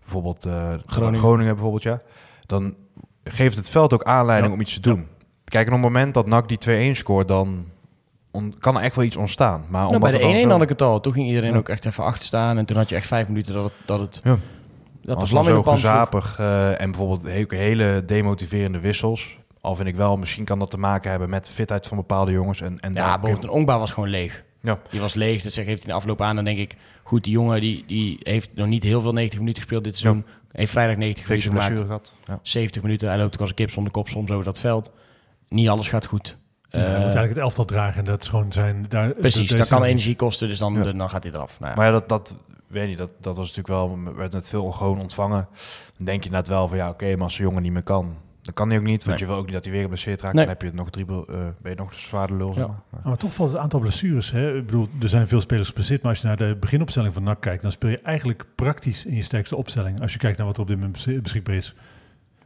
Bijvoorbeeld 0.00 0.46
eh, 0.46 0.74
Groningen. 0.86 1.54
bijvoorbeeld, 1.54 1.82
ja. 1.82 2.00
Dan 2.46 2.74
geeft 3.24 3.56
het 3.56 3.70
veld 3.70 3.92
ook 3.92 4.02
aanleiding 4.04 4.48
Ja. 4.48 4.54
om 4.54 4.60
iets 4.60 4.74
te 4.74 4.80
doen. 4.80 5.06
Kijk, 5.44 5.66
op 5.66 5.72
het 5.72 5.82
moment 5.82 6.14
dat 6.14 6.26
NAC 6.26 6.48
die 6.48 6.58
2-1 6.92 6.96
scoort, 6.96 7.28
dan 7.28 7.64
kan 8.58 8.76
er 8.76 8.82
echt 8.82 8.96
wel 8.96 9.04
iets 9.04 9.16
ontstaan. 9.16 9.64
Maar 9.68 9.86
Nou, 9.86 9.98
bij 9.98 10.10
de 10.10 10.16
het 10.16 10.26
dan 10.26 10.34
1-1 10.36 10.40
zo- 10.42 10.48
had 10.48 10.62
ik 10.62 10.68
het 10.68 10.82
al. 10.82 11.00
Toen 11.00 11.12
ging 11.12 11.26
iedereen 11.26 11.52
Ja. 11.52 11.56
ook 11.58 11.68
echt 11.68 11.84
even 11.84 12.04
achter 12.04 12.26
staan. 12.26 12.58
En 12.58 12.64
toen 12.64 12.76
had 12.76 12.88
je 12.88 12.94
echt 12.94 13.06
vijf 13.06 13.28
minuten 13.28 13.54
dat 13.54 13.64
het... 13.64 13.72
Dat 13.84 14.00
het 14.00 14.20
Ja. 14.24 14.38
dat 15.02 15.20
Als 15.20 15.30
de 15.30 15.42
zo 15.44 15.62
gezapig 15.62 16.38
eh, 16.38 16.80
en 16.80 16.90
bijvoorbeeld 16.90 17.22
he- 17.50 17.56
hele 17.56 18.02
demotiverende 18.06 18.78
wissels. 18.80 19.38
Al 19.60 19.74
vind 19.74 19.88
ik 19.88 19.96
wel, 19.96 20.16
misschien 20.16 20.44
kan 20.44 20.58
dat 20.58 20.70
te 20.70 20.78
maken 20.78 21.10
hebben 21.10 21.28
met 21.30 21.46
de 21.46 21.52
fitheid 21.52 21.86
van 21.86 21.96
bepaalde 21.96 22.32
jongens. 22.32 22.60
En, 22.60 22.80
en 22.80 22.92
Ja, 22.92 23.12
bijvoorbeeld 23.18 23.44
een 23.44 23.58
Ongba 23.58 23.78
was 23.78 23.90
gewoon 23.92 24.08
leeg. 24.08 24.44
Ja. 24.62 24.78
Die 24.90 25.00
was 25.00 25.14
leeg, 25.14 25.42
dus 25.42 25.54
zeg, 25.54 25.64
heeft 25.64 25.82
hij 25.82 25.92
de 25.92 25.98
afloop 25.98 26.20
aan. 26.20 26.34
Dan 26.34 26.44
denk 26.44 26.58
ik, 26.58 26.76
goed, 27.02 27.24
die 27.24 27.32
jongen 27.32 27.60
die, 27.60 27.84
die 27.86 28.16
heeft 28.22 28.54
nog 28.56 28.66
niet 28.66 28.82
heel 28.82 29.00
veel 29.00 29.12
90 29.12 29.38
minuten 29.38 29.62
gespeeld 29.62 29.84
dit 29.84 29.96
seizoen. 29.96 30.24
Heeft 30.52 30.72
vrijdag 30.72 30.96
90 30.96 31.24
fikse 31.24 31.48
minuten 31.48 31.76
gemaakt. 31.76 31.86
gehad. 31.86 32.12
Ja. 32.24 32.38
70 32.42 32.82
minuten. 32.82 33.08
Hij 33.08 33.18
loopt 33.18 33.34
ook 33.34 33.40
als 33.40 33.50
een 33.50 33.54
kip 33.56 33.70
zonder 33.70 33.92
kop 33.92 34.08
soms 34.08 34.30
over 34.30 34.44
dat 34.44 34.60
veld. 34.60 34.90
Niet 35.48 35.68
alles 35.68 35.88
gaat 35.88 36.06
goed. 36.06 36.36
Ja, 36.70 36.78
hij 36.78 36.86
Eh, 36.88 36.92
moet 36.94 37.00
eigenlijk 37.02 37.28
het 37.34 37.38
elftal 37.42 37.64
dragen. 37.64 37.98
en 37.98 38.04
Dat 38.04 38.22
is 38.22 38.28
gewoon 38.28 38.52
zijn... 38.52 38.86
Daar, 38.88 39.10
precies, 39.10 39.48
daar 39.48 39.58
dat 39.58 39.68
kan 39.68 39.84
energie 39.84 40.16
kosten, 40.16 40.48
dus 40.48 40.58
dan, 40.58 40.74
Ja. 40.74 40.92
dan 40.92 41.10
gaat 41.10 41.22
hij 41.22 41.32
eraf. 41.32 41.60
Nou, 41.60 41.70
ja. 41.70 41.76
Maar 41.76 41.86
ja, 41.86 41.92
dat, 41.92 42.08
dat 42.08 42.34
weet 42.66 42.90
je, 42.90 42.96
dat, 42.96 43.10
dat 43.20 43.36
was 43.36 43.54
natuurlijk 43.54 43.68
wel, 43.68 44.14
werd 44.16 44.32
met 44.32 44.48
veel 44.48 44.70
gewoon 44.70 45.00
ontvangen. 45.00 45.48
Dan 45.96 46.06
denk 46.06 46.24
je 46.24 46.30
net 46.30 46.48
wel 46.48 46.68
van 46.68 46.76
ja, 46.76 46.88
oké, 46.88 47.14
maar 47.14 47.24
als 47.24 47.36
de 47.36 47.42
jongen 47.42 47.62
niet 47.62 47.72
meer 47.72 47.82
kan, 47.82 48.14
dan 48.42 48.54
kan 48.54 48.68
hij 48.68 48.78
ook 48.78 48.84
niet. 48.84 49.04
Want 49.04 49.18
Nee. 49.18 49.26
je 49.28 49.32
wil 49.32 49.36
ook 49.40 49.44
niet 49.44 49.54
dat 49.54 49.64
hij 49.64 49.72
weer 49.72 49.82
geblesseerd 49.82 50.20
raakt. 50.20 50.34
Nee. 50.34 50.42
Dan 50.44 50.52
heb 50.52 50.62
je 50.62 50.68
het 50.68 50.76
nog 50.76 50.90
drie, 50.90 51.06
eh, 51.06 51.14
ben 51.62 51.70
je 51.72 51.74
nog 51.76 51.88
een 51.90 51.98
zwaarde 51.98 52.34
lul. 52.34 52.52
Ja. 52.54 52.66
maar. 52.66 52.76
Ja. 52.92 52.98
Maar 53.08 53.16
toch 53.16 53.34
valt 53.34 53.50
het 53.50 53.58
aantal 53.58 53.80
blessures. 53.80 54.30
Hè? 54.30 54.56
Ik 54.56 54.66
bedoel, 54.66 54.86
er 55.00 55.08
zijn 55.08 55.28
veel 55.28 55.40
spelers 55.40 55.68
geblesseerd, 55.68 56.02
maar 56.02 56.10
als 56.10 56.20
je 56.20 56.26
naar 56.26 56.36
de 56.36 56.56
beginopstelling 56.60 57.14
van 57.14 57.22
NAC 57.22 57.40
kijkt, 57.40 57.62
dan 57.62 57.72
speel 57.72 57.90
je 57.90 58.00
eigenlijk 58.00 58.44
praktisch 58.54 59.04
in 59.06 59.14
je 59.14 59.22
sterkste 59.22 59.56
opstelling. 59.56 60.00
Als 60.00 60.12
je 60.12 60.18
kijkt 60.18 60.36
naar 60.38 60.46
wat 60.46 60.56
er 60.56 60.62
op 60.62 60.68
dit 60.68 60.76
moment 60.76 60.92
besch- 61.04 61.20
beschikbaar 61.22 61.54
is. 61.54 61.74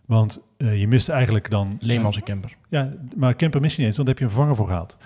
Want 0.06 0.40
eh, 0.56 0.80
je 0.80 0.88
mist 0.88 1.08
eigenlijk 1.08 1.50
dan... 1.50 1.76
Leemans 1.80 2.16
en 2.16 2.22
Kemper. 2.22 2.56
ja, 2.68 2.92
maar 3.16 3.34
Kemper 3.34 3.60
mis 3.60 3.72
je 3.72 3.78
niet 3.78 3.86
eens, 3.86 3.96
want 3.96 4.08
daar 4.08 4.16
heb 4.18 4.18
je 4.18 4.24
een 4.24 4.36
vervanger 4.36 4.56
voor 4.56 4.66
gehaald. 4.66 4.96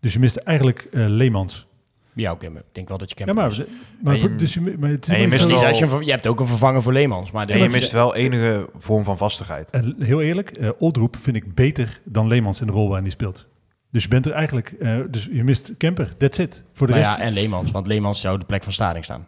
Dus 0.00 0.12
je 0.12 0.18
mist 0.18 0.36
eigenlijk 0.36 0.88
eh 0.92 1.04
Leemans. 1.08 1.68
Ja, 2.12 2.32
oké, 2.32 2.48
maar 2.48 2.60
ik 2.60 2.66
denk 2.74 2.88
wel 2.88 2.98
dat 2.98 3.08
je 3.10 3.14
Ja, 3.18 3.24
Kemper 3.24 3.44
maar, 3.44 3.56
mist. 3.58 3.70
maar, 4.02 4.12
En 4.14 4.20
je- 4.20 4.26
voor- 4.28 4.36
dus 4.36 4.54
je, 4.54 4.60
maar 4.78 4.90
het 4.90 5.06
is 5.08 5.14
en 5.14 5.20
je 5.20 5.26
mist 5.28 5.42
als 5.52 5.78
je, 5.78 5.84
een 5.84 5.90
ver- 5.90 6.02
je 6.04 6.10
hebt 6.10 6.26
ook 6.26 6.40
een 6.40 6.46
vervanger 6.46 6.82
voor 6.82 6.92
Leemans. 6.92 7.30
Maar 7.30 7.46
de- 7.46 7.52
En 7.52 7.58
je 7.58 7.68
mist 7.70 7.92
wel 7.92 8.14
enige 8.14 8.68
vorm 8.76 9.04
van 9.04 9.16
vastigheid. 9.16 9.70
En 9.70 9.94
heel 9.98 10.20
eerlijk, 10.22 10.50
eh 10.50 10.68
Oldroep 10.78 11.16
vind 11.20 11.36
ik 11.36 11.54
beter 11.54 12.00
dan 12.04 12.26
Leemans 12.28 12.60
in 12.60 12.66
de 12.66 12.72
rol 12.72 12.86
waarin 12.86 13.02
hij 13.04 13.12
speelt. 13.12 13.46
Dus 13.90 14.02
je 14.02 14.08
bent 14.08 14.26
er 14.26 14.32
eigenlijk, 14.32 14.72
eh, 14.80 14.96
dus 15.10 15.28
je 15.32 15.44
mist 15.44 15.72
Kemper, 15.78 16.16
that's 16.16 16.38
it. 16.38 16.62
Voor 16.72 16.86
de 16.86 16.92
Nou 16.92 17.04
rest, 17.04 17.16
ja, 17.18 17.24
en 17.24 17.32
Leemans, 17.32 17.70
want 17.70 17.86
Leemans 17.86 18.20
zou 18.20 18.38
de 18.38 18.44
plek 18.44 18.62
van 18.64 18.72
Staring 18.72 19.04
staan. 19.04 19.26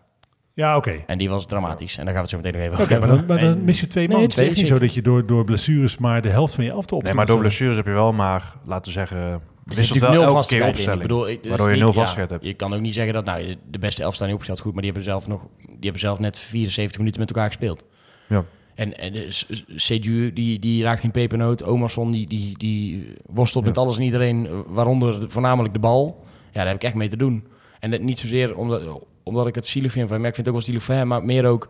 Ja, 0.55 0.77
oké. 0.77 1.03
En 1.07 1.19
die 1.19 1.29
was 1.29 1.47
dramatisch. 1.47 1.99
En 1.99 2.05
daar 2.05 2.15
gaan 2.15 2.25
we 2.25 2.31
het 2.31 2.31
zo 2.31 2.37
meteen 2.37 2.53
nog 2.53 2.63
even 2.63 2.73
over 2.85 3.01
maar, 3.01 3.09
hebben. 3.09 3.27
dan, 3.29 3.37
maar 3.37 3.55
dan 3.55 3.65
mis 3.65 3.81
je 3.81 3.87
twee 3.87 4.09
Nee, 4.09 4.17
man. 4.19 4.29
twee 4.29 4.45
het 4.49 4.55
is 4.57 4.61
niet 4.63 4.71
zo 4.73 4.79
dat 4.79 4.95
je 4.95 5.03
door, 5.03 5.27
door 5.27 5.45
blessures 5.45 5.99
maar 5.99 6.23
de 6.23 6.29
helft 6.29 6.55
van 6.55 6.65
je 6.65 6.71
elftal 6.71 6.99
op 6.99 7.05
Nee, 7.05 7.15
maar 7.15 7.27
door 7.27 7.39
blessures 7.39 7.77
heb 7.77 7.87
je 7.87 7.93
wel 7.93 8.13
maar, 8.13 8.55
laten 8.65 8.85
we 8.93 8.99
zeggen, 8.99 9.41
wisselt 9.65 9.99
wel 10.01 10.11
nul 10.13 10.23
elke 10.23 10.47
keer 10.47 10.67
opstelling. 10.67 11.03
Ik 11.03 11.09
bedoel, 11.09 11.29
ik- 11.29 11.45
waardoor 11.49 11.71
je 11.71 11.77
nul 11.77 11.87
ja, 11.87 11.93
vastigheid 11.93 12.31
hebt. 12.31 12.45
Je 12.45 12.55
kan 12.55 12.75
ook 12.75 12.81
niet 12.81 12.95
zeggen 12.95 13.13
dat 13.15 13.25
nou, 13.25 13.57
de- 13.71 13.79
beste 13.79 14.03
elf 14.03 14.15
staan 14.15 14.27
niet 14.27 14.37
opgesteld 14.37 14.61
goed, 14.65 14.73
maar 14.73 14.83
die 14.83 14.93
hebben 14.93 15.11
zelf 15.11 15.27
nog, 15.29 15.47
die 15.67 15.77
hebben 15.81 16.01
zelf 16.01 16.19
net 16.19 16.39
74 16.39 16.99
minuten 16.99 17.21
met 17.21 17.29
elkaar 17.31 17.47
gespeeld. 17.47 17.85
Ja. 18.29 18.45
En, 18.75 18.99
en 18.99 19.13
de 19.13 19.31
S- 19.31 19.47
S- 19.51 19.65
Seydou, 19.77 20.33
die, 20.33 20.59
die 20.59 20.83
raakt 20.83 21.01
geen 21.01 21.11
pepernoot. 21.11 21.63
Omerson, 21.65 22.11
die, 22.11 22.27
die, 22.27 22.59
die 22.59 23.15
worstelt 23.27 23.65
met 23.65 23.79
alles 23.79 23.97
en 23.97 24.03
iedereen, 24.03 24.49
waaronder 24.67 25.31
voornamelijk 25.31 25.75
de 25.75 25.81
bal. 25.81 26.25
Ja, 26.27 26.59
daar 26.59 26.67
heb 26.67 26.77
ik 26.77 26.83
echt 26.83 26.95
mee 26.95 27.09
te 27.09 27.17
doen. 27.17 27.45
En 27.81 27.91
dat 27.91 28.01
niet 28.01 28.19
zozeer 28.19 28.57
omdat, 28.57 28.83
omdat 29.23 29.47
ik 29.47 29.55
het 29.55 29.67
zielig 29.67 29.93
vind 29.93 30.05
van 30.09 30.13
hem. 30.17 30.23
Ja, 30.23 30.29
Ik 30.29 30.35
vind 30.35 30.47
het 30.47 30.55
ook 30.57 30.61
wel 30.63 30.71
zielig 30.71 30.83
voor 30.87 30.95
hem, 30.95 31.07
maar 31.09 31.25
meer 31.25 31.47
ook... 31.47 31.69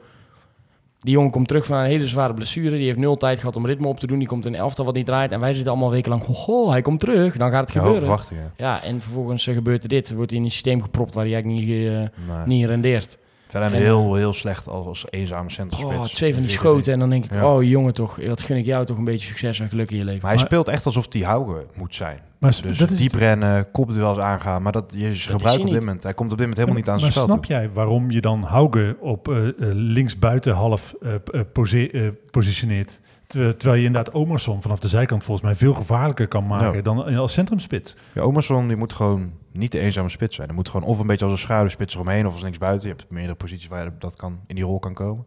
Die 0.99 1.13
jongen 1.13 1.31
komt 1.31 1.49
terug 1.49 1.67
van 1.67 1.77
een 1.79 1.85
hele 1.85 2.07
zware 2.07 2.35
blessure. 2.35 2.77
Die 2.77 2.85
heeft 2.87 2.99
nul 2.99 3.17
tijd 3.17 3.39
gehad 3.39 3.57
om 3.57 3.67
ritme 3.67 3.87
op 3.87 4.01
te 4.01 4.07
doen. 4.07 4.19
Die 4.19 4.29
komt 4.29 4.47
in 4.47 4.53
een 4.53 4.59
elftal 4.59 4.85
wat 4.85 4.95
niet 4.95 5.07
draait. 5.07 5.31
En 5.33 5.41
wij 5.41 5.53
zitten 5.55 5.73
allemaal 5.73 5.91
wekenlang... 5.91 6.25
Ho, 6.25 6.71
hij 6.71 6.83
komt 6.83 7.01
terug. 7.01 7.37
Dan 7.37 7.51
gaat 7.51 7.61
het 7.65 7.73
Ja, 7.73 7.79
gebeuren. 7.79 8.01
verwachtingen. 8.03 8.53
Ja, 8.57 8.83
en 8.83 9.01
vervolgens 9.01 9.47
eh, 9.47 9.55
gebeurt 9.55 9.83
er 9.83 9.89
dit. 9.89 10.15
Wordt 10.15 10.31
hij 10.31 10.39
in 10.39 10.45
een 10.45 10.51
systeem 10.51 10.83
gepropt 10.83 11.15
waar 11.15 11.25
hij 11.25 11.33
eigenlijk 11.35 11.63
niet, 11.65 11.71
eh, 11.79 11.89
Nee. 12.37 12.47
niet 12.47 12.67
rendeert. 12.67 13.19
Terwijl 13.53 13.71
hij 13.73 13.81
En, 13.81 13.87
heel, 13.87 14.15
heel 14.15 14.33
slecht 14.33 14.69
als, 14.69 14.87
als 14.87 15.05
eenzame 15.11 15.51
centrumspits. 15.51 16.09
Oh, 16.11 16.15
twee 16.15 16.35
van 16.35 16.43
die 16.43 16.51
schoten. 16.51 16.93
En 16.93 16.99
dan 16.99 17.11
denk 17.11 17.25
ik, 17.25 17.33
Ja. 17.33 17.55
oh 17.55 17.63
jongen 17.63 17.95
toch, 17.95 18.19
wat 18.27 18.43
gun 18.43 18.57
ik 18.57 18.65
jou 18.65 18.85
toch 18.87 18.97
een 18.99 19.05
beetje 19.05 19.27
succes 19.29 19.61
en 19.61 19.69
geluk 19.69 19.91
in 19.91 19.97
je 19.97 20.05
leven. 20.05 20.21
Maar 20.21 20.31
hij 20.31 20.37
Maar- 20.39 20.47
speelt 20.47 20.69
echt 20.69 20.87
alsof 20.87 21.07
hij 21.09 21.23
Hauge 21.23 21.67
moet 21.75 21.95
zijn. 21.95 22.19
Maar 22.39 22.53
s- 22.53 22.63
Dus 22.63 22.79
dat 22.79 22.91
is 22.91 22.99
diep 22.99 23.15
rennen, 23.15 23.71
kopduels 23.71 24.19
aangaan. 24.19 24.63
Maar 24.63 24.73
dat 24.73 24.85
je 24.97 25.15
gebruikt 25.15 25.43
hij 25.45 25.53
op 25.53 25.63
dit 25.63 25.71
niet. 25.73 25.81
moment. 25.81 26.03
Hij 26.03 26.15
komt 26.15 26.33
op 26.33 26.39
dit 26.39 26.47
moment 26.47 26.57
helemaal 26.57 26.79
niet 26.81 26.89
aan 26.89 27.01
maar 27.01 27.13
zijn 27.13 27.13
spel 27.13 27.25
snap 27.25 27.45
toe. 27.47 27.55
jij 27.55 27.71
waarom 27.73 28.11
je 28.11 28.21
dan 28.21 28.43
Hauge 28.45 28.97
op 29.01 29.29
eh 29.29 29.49
eh, 29.49 29.53
linksbuiten 29.73 30.53
half 30.55 30.95
eh, 31.03 31.15
eh, 31.15 31.41
pose- 31.53 31.91
eh, 31.91 32.03
positioneert? 32.31 33.01
Ter- 33.33 33.57
terwijl 33.57 33.81
je 33.81 33.87
inderdaad 33.87 34.15
Omerson 34.15 34.63
vanaf 34.63 34.79
de 34.79 34.89
zijkant 34.89 35.25
volgens 35.25 35.47
mij 35.47 35.57
veel 35.57 35.75
gevaarlijker 35.75 36.29
kan 36.29 36.47
maken 36.47 36.75
Ja. 36.75 36.83
dan 36.83 37.17
als 37.17 37.33
centrumspits. 37.33 37.97
Ja, 38.15 38.23
Omerson 38.23 38.67
die 38.69 38.77
moet 38.77 38.93
gewoon 38.93 39.33
niet 39.53 39.73
de 39.73 39.79
eenzame 39.79 40.09
spits 40.09 40.35
zijn. 40.37 40.47
Hij 40.49 40.57
moet 40.57 40.69
gewoon 40.69 40.89
of 40.89 40.99
een 40.99 41.07
beetje 41.07 41.25
als 41.25 41.35
een 41.35 41.41
schaduwspits 41.41 41.95
eromheen 41.95 42.27
of 42.27 42.33
als 42.33 42.43
linksbuiten. 42.43 42.89
Je 42.89 42.95
hebt 42.95 43.11
meerdere 43.11 43.35
posities 43.35 43.69
waar 43.69 43.85
je 43.85 43.91
dat 43.99 44.17
kan, 44.17 44.41
in 44.47 44.55
die 44.55 44.65
rol 44.65 44.79
kan 44.79 44.95
komen. 44.95 45.27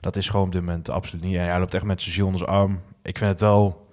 Dat 0.00 0.16
is 0.16 0.28
gewoon 0.28 0.46
op 0.46 0.52
dit 0.52 0.60
moment 0.60 0.90
absoluut 0.90 1.24
niet. 1.24 1.36
En 1.36 1.48
hij 1.48 1.58
loopt 1.58 1.74
echt 1.74 1.84
met 1.84 2.00
zijn 2.02 2.14
ziel 2.14 2.26
onder 2.26 2.40
zijn 2.40 2.56
arm. 2.56 2.80
Ik 3.02 3.18
vind 3.18 3.30
het 3.30 3.40
wel... 3.40 3.85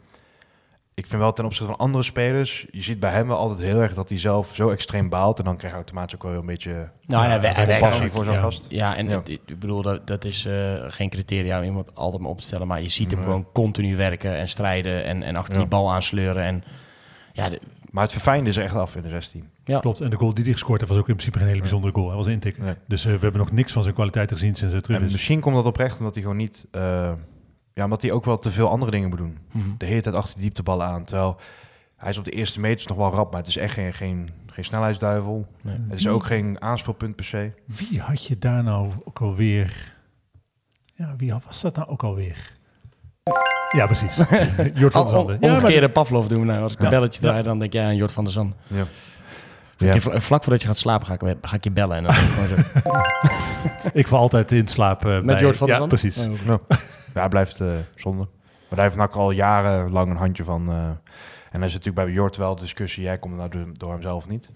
Ik 0.95 1.07
vind 1.07 1.21
wel 1.21 1.33
ten 1.33 1.45
opzichte 1.45 1.65
van 1.71 1.77
andere 1.79 2.03
spelers... 2.03 2.65
Je 2.71 2.81
ziet 2.81 2.99
bij 2.99 3.11
hem 3.11 3.27
wel 3.27 3.37
altijd 3.37 3.59
heel 3.59 3.81
erg 3.81 3.93
dat 3.93 4.09
hij 4.09 4.19
zelf 4.19 4.51
zo 4.55 4.69
extreem 4.69 5.09
baalt. 5.09 5.39
En 5.39 5.45
dan 5.45 5.55
krijg 5.55 5.71
je 5.71 5.77
automatisch 5.77 6.15
ook 6.15 6.23
wel 6.23 6.33
een 6.33 6.45
beetje 6.45 6.89
nou, 7.05 7.25
hij 7.27 7.41
werkt 7.41 7.79
passie 7.79 8.11
voor 8.11 8.23
zo'n 8.25 8.33
ja. 8.33 8.39
gast. 8.41 8.65
Ja, 8.69 8.95
en 8.95 9.07
Ja. 9.07 9.17
het- 9.17 9.29
ik 9.29 9.59
bedoel, 9.59 9.81
dat, 9.81 10.07
dat 10.07 10.25
is 10.25 10.45
eh, 10.45 10.73
geen 10.87 11.09
criteria 11.09 11.57
om 11.59 11.63
iemand 11.63 11.95
altijd 11.95 12.21
maar 12.21 12.31
op 12.31 12.39
te 12.39 12.45
stellen. 12.45 12.67
Maar 12.67 12.81
je 12.81 12.89
ziet 12.89 13.09
hem 13.11 13.19
Nee. 13.19 13.27
gewoon 13.27 13.45
continu 13.53 13.95
werken 13.95 14.35
en 14.37 14.47
strijden 14.49 15.03
en, 15.03 15.23
en 15.23 15.35
achter 15.35 15.53
Ja. 15.53 15.59
die 15.59 15.69
bal 15.69 15.91
aansleuren. 15.91 16.43
En 16.43 16.63
ja, 17.33 17.49
de- 17.49 17.59
Maar 17.91 18.03
het 18.03 18.11
verfijnde 18.11 18.49
is 18.49 18.57
echt 18.57 18.75
af 18.75 18.95
in 18.95 19.01
de 19.01 19.09
16. 19.09 19.49
Ja. 19.65 19.79
Klopt. 19.79 20.01
En 20.01 20.09
de 20.09 20.15
goal 20.17 20.33
die 20.33 20.43
hij 20.43 20.53
gescoord 20.53 20.79
heeft 20.79 20.91
was 20.91 21.01
ook 21.01 21.07
in 21.09 21.15
principe 21.15 21.37
geen 21.39 21.47
hele 21.47 21.59
bijzondere 21.61 21.93
goal. 21.93 22.07
Hij 22.07 22.15
was 22.17 22.25
een. 22.25 22.41
Nee. 22.57 22.73
Dus 22.87 23.05
eh, 23.05 23.11
we 23.13 23.19
hebben 23.19 23.39
nog 23.39 23.51
niks 23.51 23.71
van 23.71 23.81
zijn 23.83 23.95
kwaliteit 23.95 24.31
gezien 24.31 24.55
sinds 24.55 24.73
hij 24.73 24.81
terug 24.81 24.99
En 24.99 25.05
is. 25.05 25.11
misschien 25.11 25.39
komt 25.39 25.55
dat 25.55 25.65
oprecht 25.65 25.97
omdat 25.99 26.13
hij 26.13 26.23
gewoon 26.23 26.37
niet... 26.37 26.65
ja, 27.73 27.83
omdat 27.83 28.01
hij 28.01 28.11
ook 28.11 28.25
wel 28.25 28.37
te 28.37 28.51
veel 28.51 28.69
andere 28.69 28.91
dingen 28.91 29.09
moet 29.09 29.17
doen. 29.17 29.37
mhm. 29.51 29.67
de 29.77 29.85
hele 29.85 30.01
tijd 30.01 30.15
achter 30.15 30.33
die 30.33 30.43
diepteballen 30.43 30.87
aan. 30.87 31.03
Terwijl 31.03 31.37
hij 31.97 32.09
is 32.11 32.17
op 32.17 32.25
de 32.25 32.31
eerste 32.31 32.59
meters 32.59 32.87
nog 32.87 32.97
wel 32.97 33.11
rap, 33.11 33.29
maar 33.31 33.39
het 33.39 33.49
is 33.49 33.57
echt 33.57 33.73
geen, 33.73 33.93
geen, 33.93 34.29
geen 34.47 34.65
snelheidsduivel. 34.65 35.47
Nee. 35.61 35.77
Het 35.89 35.99
is 35.99 36.07
ook 36.07 36.25
geen 36.25 36.61
aanspeelpunt 36.61 37.15
per 37.15 37.25
se. 37.25 37.51
Wie 37.65 37.99
had 38.01 38.25
je 38.25 38.37
daar 38.37 38.63
nou 38.63 38.91
ook 39.03 39.19
alweer? 39.21 39.93
Ja, 40.95 41.13
wie 41.17 41.33
was 41.47 41.61
dat 41.61 41.75
nou 41.75 41.87
ook 41.87 42.03
alweer? 42.03 42.51
Ja, 43.71 43.85
precies. 43.85 44.15
Jort 44.73 44.93
van 44.93 45.01
der 45.01 45.11
Zanden. 45.13 45.35
om- 45.35 45.41
Ja, 45.41 45.47
maar 45.47 45.55
omgekeerde 45.57 45.89
Pavlov 45.89 46.25
doen. 46.27 46.45
Nou, 46.45 46.61
als 46.63 46.73
ik 46.73 46.77
een 46.79 46.83
Ja. 46.85 46.89
belletje 46.91 47.21
Ja. 47.21 47.27
draai, 47.27 47.43
dan 47.43 47.59
denk 47.59 47.73
ik, 47.73 47.79
ja, 47.79 47.85
aan 47.87 47.95
Jort 47.95 48.11
van 48.11 48.23
der 48.23 48.33
Zand. 48.33 48.55
Ja. 48.67 48.85
Je 49.93 50.01
vlak 50.01 50.43
voordat 50.43 50.61
je 50.61 50.67
gaat 50.67 50.77
slapen, 50.77 51.07
ga 51.07 51.13
ik, 51.13 51.37
ga 51.41 51.55
ik 51.55 51.63
je 51.63 51.71
bellen. 51.71 51.97
En 51.97 52.03
dan 52.03 52.13
ik 52.15 52.19
gewoon 52.19 52.47
zo, 52.47 52.55
ik 53.93 54.07
val 54.07 54.19
altijd 54.19 54.51
in 54.51 54.67
slaap 54.67 55.05
eh, 55.05 55.19
bij... 55.21 55.39
Jort 55.41 55.57
van 55.57 55.67
der 55.67 55.75
Ja, 55.75 55.87
Zand? 55.87 55.87
precies. 56.01 56.17
Oh, 56.27 56.33
Ja, 56.45 56.59
ja 57.13 57.19
hij 57.19 57.29
blijft 57.29 57.59
eh, 57.61 57.67
zonde. 57.95 58.27
Maar 58.67 58.77
daar 58.81 58.85
heeft 58.85 58.95
NAC 58.97 59.13
al 59.15 59.31
jarenlang 59.31 60.09
een 60.09 60.17
handje 60.17 60.43
van. 60.43 60.69
eh, 60.69 60.75
en 61.51 61.59
er 61.61 61.67
is 61.67 61.73
natuurlijk 61.73 62.05
bij 62.05 62.13
Jort 62.15 62.35
wel 62.35 62.55
discussie. 62.55 63.03
Jij 63.03 63.17
komt 63.17 63.33
er 63.33 63.37
nou 63.39 63.49
door, 63.49 63.67
door 63.77 63.91
hem 63.91 64.01
zelf 64.01 64.27
niet. 64.27 64.49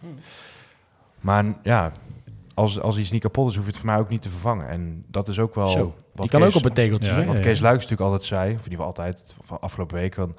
Maar 1.20 1.46
ja, 1.64 1.92
als, 2.54 2.80
als 2.82 2.98
iets 2.98 3.12
niet 3.12 3.22
kapot 3.22 3.50
is, 3.50 3.56
hoef 3.56 3.64
je 3.66 3.70
het 3.72 3.80
voor 3.80 3.90
mij 3.90 3.98
ook 4.00 4.10
niet 4.10 4.22
te 4.22 4.30
vervangen. 4.30 4.68
En 4.70 5.04
dat 5.08 5.28
is 5.28 5.40
ook 5.40 5.56
wel... 5.56 5.70
Zo, 5.70 5.84
wat 5.86 5.96
die 6.16 6.30
kan 6.30 6.40
Kees- 6.42 6.50
ook 6.50 6.56
op 6.56 6.66
een 6.66 6.74
tegeltje. 6.74 7.12
Ja. 7.14 7.26
Wat 7.26 7.40
Kees 7.40 7.60
Luiks 7.60 7.84
natuurlijk 7.84 8.10
altijd 8.12 8.24
zei, 8.30 8.44
of 8.54 8.66
in 8.66 8.72
ieder 8.72 8.86
geval 8.86 8.86
altijd, 8.86 9.36
van 9.42 9.60
afgelopen 9.60 9.96
week, 9.98 10.14
van, 10.14 10.36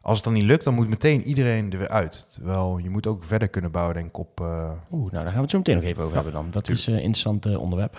als 0.00 0.14
het 0.16 0.24
dan 0.24 0.32
niet 0.34 0.42
lukt, 0.42 0.64
dan 0.64 0.74
moet 0.74 0.88
meteen 0.88 1.22
iedereen 1.22 1.72
er 1.72 1.78
weer 1.78 1.88
uit. 1.88 2.26
Terwijl 2.30 2.78
je 2.82 2.90
moet 2.90 3.06
ook 3.06 3.24
verder 3.24 3.48
kunnen 3.48 3.70
bouwen, 3.70 3.94
denk 3.94 4.06
ik, 4.06 4.18
op... 4.18 4.40
eh, 4.40 4.70
Oeh, 4.90 5.12
nou, 5.12 5.12
daar 5.12 5.24
gaan 5.24 5.34
we 5.34 5.40
het 5.40 5.50
zo 5.50 5.58
meteen 5.58 5.74
nog 5.74 5.84
even 5.84 6.02
over 6.02 6.14
hebben 6.14 6.32
dan. 6.32 6.46
Dat 6.50 6.68
is 6.68 6.86
een 6.86 6.94
interessant 6.94 7.56
onderwerp. 7.56 7.98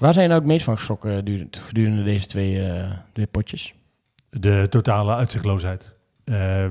Waar 0.00 0.12
zijn 0.12 0.24
je 0.24 0.30
nou 0.30 0.42
het 0.42 0.50
meest 0.50 0.64
van 0.64 0.76
geschrokken 0.76 1.24
gedurende, 1.50 2.02
deze 2.02 2.26
twee, 2.26 2.68
eh, 2.68 2.90
twee 3.12 3.26
potjes? 3.26 3.74
De 4.30 4.66
totale 4.70 5.14
uitzichtloosheid. 5.14 5.94
Eh, 6.24 6.62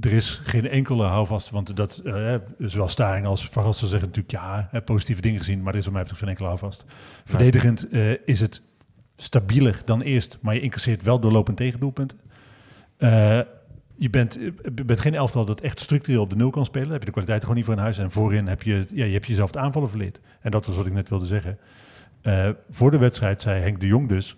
er 0.00 0.12
is 0.12 0.40
geen 0.44 0.68
enkele 0.68 1.04
houvast, 1.04 1.50
want 1.50 1.76
dat, 1.76 1.96
eh, 1.96 2.34
zowel 2.58 2.88
Staring 2.88 3.26
als 3.26 3.48
Van 3.48 3.64
Gastel 3.64 3.88
zeggen 3.88 4.08
natuurlijk 4.08 4.34
ja, 4.34 4.80
positieve 4.84 5.20
dingen 5.20 5.38
gezien, 5.38 5.62
maar 5.62 5.72
er 5.72 5.78
is 5.78 5.84
wat 5.84 5.92
mij 5.92 6.02
betreft 6.02 6.22
geen 6.22 6.30
enkele 6.30 6.48
houvast. 6.48 6.84
Verdedigend 7.24 7.92
is 8.24 8.40
het 8.40 8.62
stabieler 9.16 9.82
dan 9.84 10.00
eerst, 10.00 10.38
maar 10.40 10.54
je 10.54 10.60
incasseert 10.60 11.02
wel 11.02 11.20
doorlopend 11.20 11.56
tegendoelpunten. 11.56 12.18
Je 13.98 14.10
bent, 14.10 14.38
bent 14.86 15.00
geen 15.00 15.14
elftal 15.14 15.44
dat 15.44 15.60
echt 15.60 15.80
structureel 15.80 16.22
op 16.22 16.30
de 16.30 16.36
nul 16.36 16.50
kan 16.50 16.64
spelen. 16.64 16.90
Heb 16.90 17.00
je 17.00 17.06
de 17.06 17.10
kwaliteit 17.10 17.40
gewoon 17.40 17.56
niet 17.56 17.64
voor 17.64 17.74
in 17.74 17.80
huis. 17.80 17.98
En 17.98 18.10
voorin 18.10 18.46
heb 18.46 18.62
je, 18.62 18.86
ja, 18.92 19.04
je 19.04 19.12
hebt 19.12 19.26
jezelf 19.26 19.50
het 19.50 19.56
aanvallen 19.56 19.88
verleerd. 19.88 20.20
En 20.40 20.50
dat 20.50 20.66
was 20.66 20.76
wat 20.76 20.86
ik 20.86 20.92
net 20.92 21.08
wilde 21.08 21.26
zeggen. 21.26 21.58
Eh, 22.26 22.48
voor 22.70 22.90
de 22.90 22.98
wedstrijd 22.98 23.40
zei 23.40 23.60
Henk 23.60 23.80
de 23.80 23.86
Jong 23.86 24.08
dus... 24.08 24.36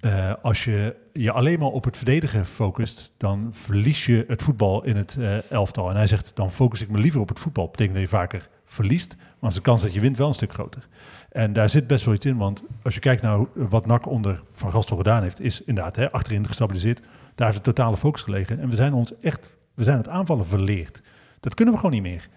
eh, 0.00 0.32
als 0.42 0.64
je 0.64 0.96
je 1.12 1.32
alleen 1.32 1.58
maar 1.58 1.68
op 1.68 1.84
het 1.84 1.96
verdedigen 1.96 2.46
focust... 2.46 3.12
dan 3.16 3.48
verlies 3.52 4.06
je 4.06 4.24
het 4.28 4.42
voetbal 4.42 4.84
in 4.84 4.96
het 4.96 5.16
eh, 5.20 5.50
elftal. 5.50 5.90
En 5.90 5.96
hij 5.96 6.06
zegt, 6.06 6.32
dan 6.34 6.52
focus 6.52 6.80
ik 6.80 6.88
me 6.88 6.98
liever 6.98 7.20
op 7.20 7.28
het 7.28 7.38
voetbal. 7.40 7.68
betekent 7.70 7.94
dat 7.94 8.02
je 8.02 8.08
vaker 8.16 8.48
verliest. 8.64 9.16
Maar 9.38 9.52
de 9.52 9.60
kans 9.60 9.82
dat 9.82 9.94
je 9.94 10.00
wint 10.00 10.16
wel 10.16 10.28
een 10.28 10.34
stuk 10.34 10.52
groter. 10.52 10.88
En 11.32 11.52
daar 11.52 11.68
zit 11.70 11.86
best 11.86 12.04
wel 12.04 12.14
iets 12.14 12.24
in. 12.26 12.36
Want 12.36 12.62
als 12.82 12.94
je 12.94 13.00
kijkt 13.00 13.22
naar 13.22 13.44
wat 13.54 13.86
NAC 13.86 14.06
onder 14.06 14.42
Van 14.52 14.70
Gastel 14.72 14.96
gedaan 14.96 15.22
heeft... 15.22 15.40
is 15.40 15.62
inderdaad 15.62 15.96
hè, 15.96 16.12
achterin 16.12 16.46
gestabiliseerd. 16.46 17.00
Daar 17.34 17.46
heeft 17.46 17.64
de 17.64 17.72
totale 17.72 17.96
focus 17.96 18.22
gelegen. 18.22 18.60
En 18.60 18.68
we 18.68 18.76
zijn 18.76 18.92
ons 18.92 19.18
echt... 19.20 19.54
We 19.74 19.84
zijn 19.84 19.96
het 19.96 20.08
aanvallen 20.08 20.46
verleerd. 20.46 21.02
Dat 21.40 21.54
kunnen 21.54 21.74
we 21.74 21.80
gewoon 21.80 21.94
niet 21.94 22.04
meer. 22.04 22.28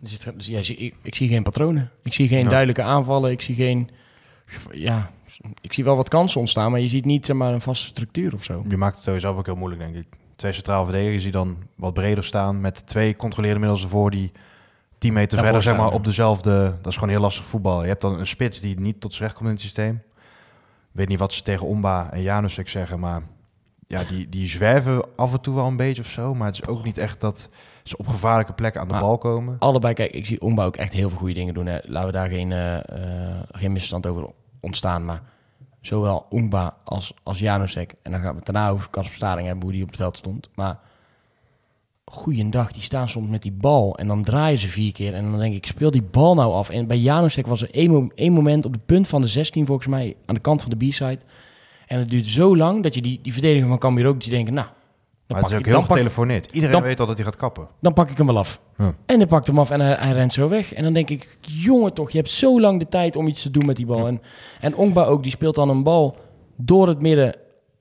Er 0.00 0.34
dus 0.36 0.46
ja, 0.46 0.58
ik, 0.58 0.94
ik 1.02 1.14
zie 1.14 1.28
geen 1.28 1.42
patronen. 1.42 1.90
Ik 2.02 2.12
zie 2.14 2.28
geen 2.28 2.44
Ja. 2.44 2.48
duidelijke 2.48 2.82
aanvallen. 2.82 3.30
Ik 3.30 3.40
zie 3.40 3.54
geen... 3.54 3.90
Ja, 4.72 5.10
ik 5.60 5.72
zie 5.72 5.84
wel 5.84 5.96
wat 5.96 6.08
kansen 6.08 6.40
ontstaan, 6.40 6.70
maar 6.70 6.80
je 6.80 6.88
ziet 6.88 7.04
niet 7.04 7.26
zeg 7.26 7.36
maar, 7.36 7.52
een 7.52 7.60
vaste 7.60 7.86
structuur 7.86 8.34
of 8.34 8.44
zo. 8.44 8.64
je 8.68 8.76
maakt 8.76 8.94
het 8.94 9.04
sowieso 9.04 9.36
ook 9.36 9.46
heel 9.46 9.56
moeilijk, 9.56 9.82
denk 9.82 9.94
ik. 9.94 10.06
Twee 10.36 10.52
centraal 10.52 10.84
verdedigers 10.84 11.22
die 11.22 11.32
dan 11.32 11.56
wat 11.76 11.94
breder 11.94 12.24
staan... 12.24 12.60
met 12.60 12.86
twee 12.86 13.16
controleerde 13.16 13.58
middels 13.58 13.82
ervoor 13.82 14.10
die 14.10 14.32
10 14.98 15.12
meter 15.12 15.38
verder, 15.38 15.62
zeg 15.62 15.76
maar, 15.76 15.92
op 15.92 16.04
dezelfde... 16.04 16.74
Dat 16.82 16.92
is 16.92 16.94
gewoon 16.94 17.10
heel 17.10 17.20
lastig 17.20 17.44
voetbal. 17.44 17.82
Je 17.82 17.88
hebt 17.88 18.00
dan 18.00 18.18
een 18.18 18.26
spits 18.26 18.60
die 18.60 18.80
niet 18.80 19.00
tot 19.00 19.14
z'n 19.14 19.22
recht 19.22 19.34
komt 19.34 19.46
in 19.46 19.54
het 19.54 19.62
systeem. 19.62 19.94
Ik 19.94 21.00
weet 21.00 21.08
niet 21.08 21.18
wat 21.18 21.32
ze 21.32 21.42
tegen 21.42 21.66
Omba 21.66 22.10
en 22.12 22.22
Janusek 22.22 22.68
zeggen, 22.68 23.00
maar... 23.00 23.22
Ja, 23.86 24.04
die, 24.04 24.28
die 24.28 24.48
zwerven 24.48 25.04
af 25.16 25.32
en 25.32 25.40
toe 25.40 25.54
wel 25.54 25.66
een 25.66 25.76
beetje 25.76 26.02
of 26.02 26.08
zo. 26.08 26.34
Maar 26.34 26.46
het 26.46 26.54
is 26.62 26.66
ook 26.66 26.84
niet 26.84 26.98
echt 26.98 27.20
dat 27.20 27.48
ze 27.84 27.96
op 27.96 28.06
gevaarlijke 28.08 28.52
plekken 28.52 28.80
aan 28.80 28.86
de 28.86 28.92
Maar- 28.92 29.02
bal 29.02 29.18
komen. 29.18 29.56
Allebei, 29.58 29.94
kijk, 29.94 30.12
ik 30.12 30.26
zie 30.26 30.40
Ombouw 30.40 30.66
ook 30.66 30.76
echt 30.76 30.92
heel 30.92 31.08
veel 31.08 31.18
goede 31.18 31.34
dingen 31.34 31.54
doen. 31.54 31.66
Hè. 31.66 31.78
Laten 31.82 32.06
we 32.06 32.12
daar 32.12 32.28
geen, 32.28 32.52
eh, 32.52 33.40
geen 33.52 33.70
misverstand 33.72 34.06
over 34.06 34.30
ontstaan. 34.60 35.04
Maar 35.04 35.22
zowel 35.80 36.26
Oomba 36.30 36.76
als, 36.84 37.14
als 37.22 37.38
Janusek. 37.38 37.94
En 38.02 38.10
dan 38.10 38.20
gaan 38.20 38.34
we 38.36 38.40
daarna 38.44 38.68
over 38.70 38.90
Kasper 38.90 39.16
Staring 39.16 39.46
hebben, 39.46 39.64
hoe 39.64 39.72
die 39.72 39.82
op 39.82 39.88
het 39.88 39.96
veld 39.96 40.16
stond. 40.16 40.48
Maar 40.54 40.78
goeiedag, 42.04 42.72
die 42.72 42.82
staan 42.82 43.08
soms 43.08 43.28
met 43.28 43.42
die 43.42 43.52
bal. 43.52 43.96
En 43.98 44.06
dan 44.06 44.22
draaien 44.22 44.58
ze 44.58 44.68
vier 44.68 44.92
keer. 44.92 45.14
En 45.14 45.30
dan 45.30 45.38
denk 45.38 45.54
ik, 45.54 45.66
speel 45.66 45.90
die 45.90 46.02
bal 46.02 46.34
nou 46.34 46.52
af. 46.52 46.70
En 46.70 46.86
bij 46.86 46.98
Janusek 46.98 47.46
was 47.46 47.62
er 47.62 47.70
één, 47.74 47.90
mo- 47.90 48.10
één 48.14 48.32
moment 48.32 48.64
op 48.64 48.72
de 48.72 48.80
punt 48.86 49.08
van 49.08 49.20
de 49.20 49.26
16, 49.26 49.66
volgens 49.66 49.86
mij, 49.88 50.16
aan 50.26 50.34
de 50.34 50.40
kant 50.40 50.62
van 50.62 50.70
de 50.70 50.86
B-side. 50.86 51.20
En 51.86 51.98
het 51.98 52.10
duurt 52.10 52.26
zo 52.26 52.56
lang 52.56 52.82
dat 52.82 52.94
je 52.94 53.02
die, 53.02 53.18
die 53.22 53.32
verdediger 53.32 53.68
van 53.68 53.78
Cambuur 53.78 54.06
ook 54.06 54.20
die 54.20 54.30
denken, 54.30 54.54
nou, 54.54 54.66
dan 55.26 55.40
Maar 55.40 55.50
pak, 55.50 55.58
ik, 55.60 55.66
ook 55.66 55.72
dan, 55.72 55.82
getelefoneerd. 55.84 56.46
Iedereen 56.46 56.70
dan- 56.74 56.82
weet 56.82 57.00
al 57.00 57.06
dat 57.06 57.16
hij 57.16 57.24
gaat 57.24 57.36
kappen. 57.36 57.66
dan 57.80 57.92
pak 57.92 58.10
ik 58.10 58.16
hem 58.16 58.26
wel 58.26 58.38
af. 58.38 58.60
Ja. 58.78 58.94
En 59.06 59.16
hij 59.18 59.26
pakt 59.26 59.46
hem 59.46 59.58
af 59.58 59.70
en 59.70 59.80
hij, 59.80 59.94
hij 59.98 60.12
rent 60.12 60.32
zo 60.32 60.48
weg. 60.48 60.72
En 60.74 60.82
dan 60.84 60.92
denk 60.92 61.10
ik, 61.10 61.38
jongen 61.40 61.92
toch, 61.92 62.10
je 62.10 62.16
hebt 62.18 62.30
zo 62.30 62.60
lang 62.60 62.78
de 62.78 62.88
tijd 62.88 63.16
om 63.16 63.26
iets 63.26 63.42
te 63.42 63.50
doen 63.50 63.66
met 63.66 63.76
die 63.76 63.86
bal. 63.86 63.98
Ja. 63.98 64.06
En, 64.06 64.22
en 64.60 64.74
Ongba 64.76 65.04
ook, 65.04 65.22
die 65.22 65.32
speelt 65.32 65.54
dan 65.54 65.68
een 65.68 65.82
bal 65.82 66.16
door 66.56 66.88
het 66.88 67.00
midden 67.00 67.34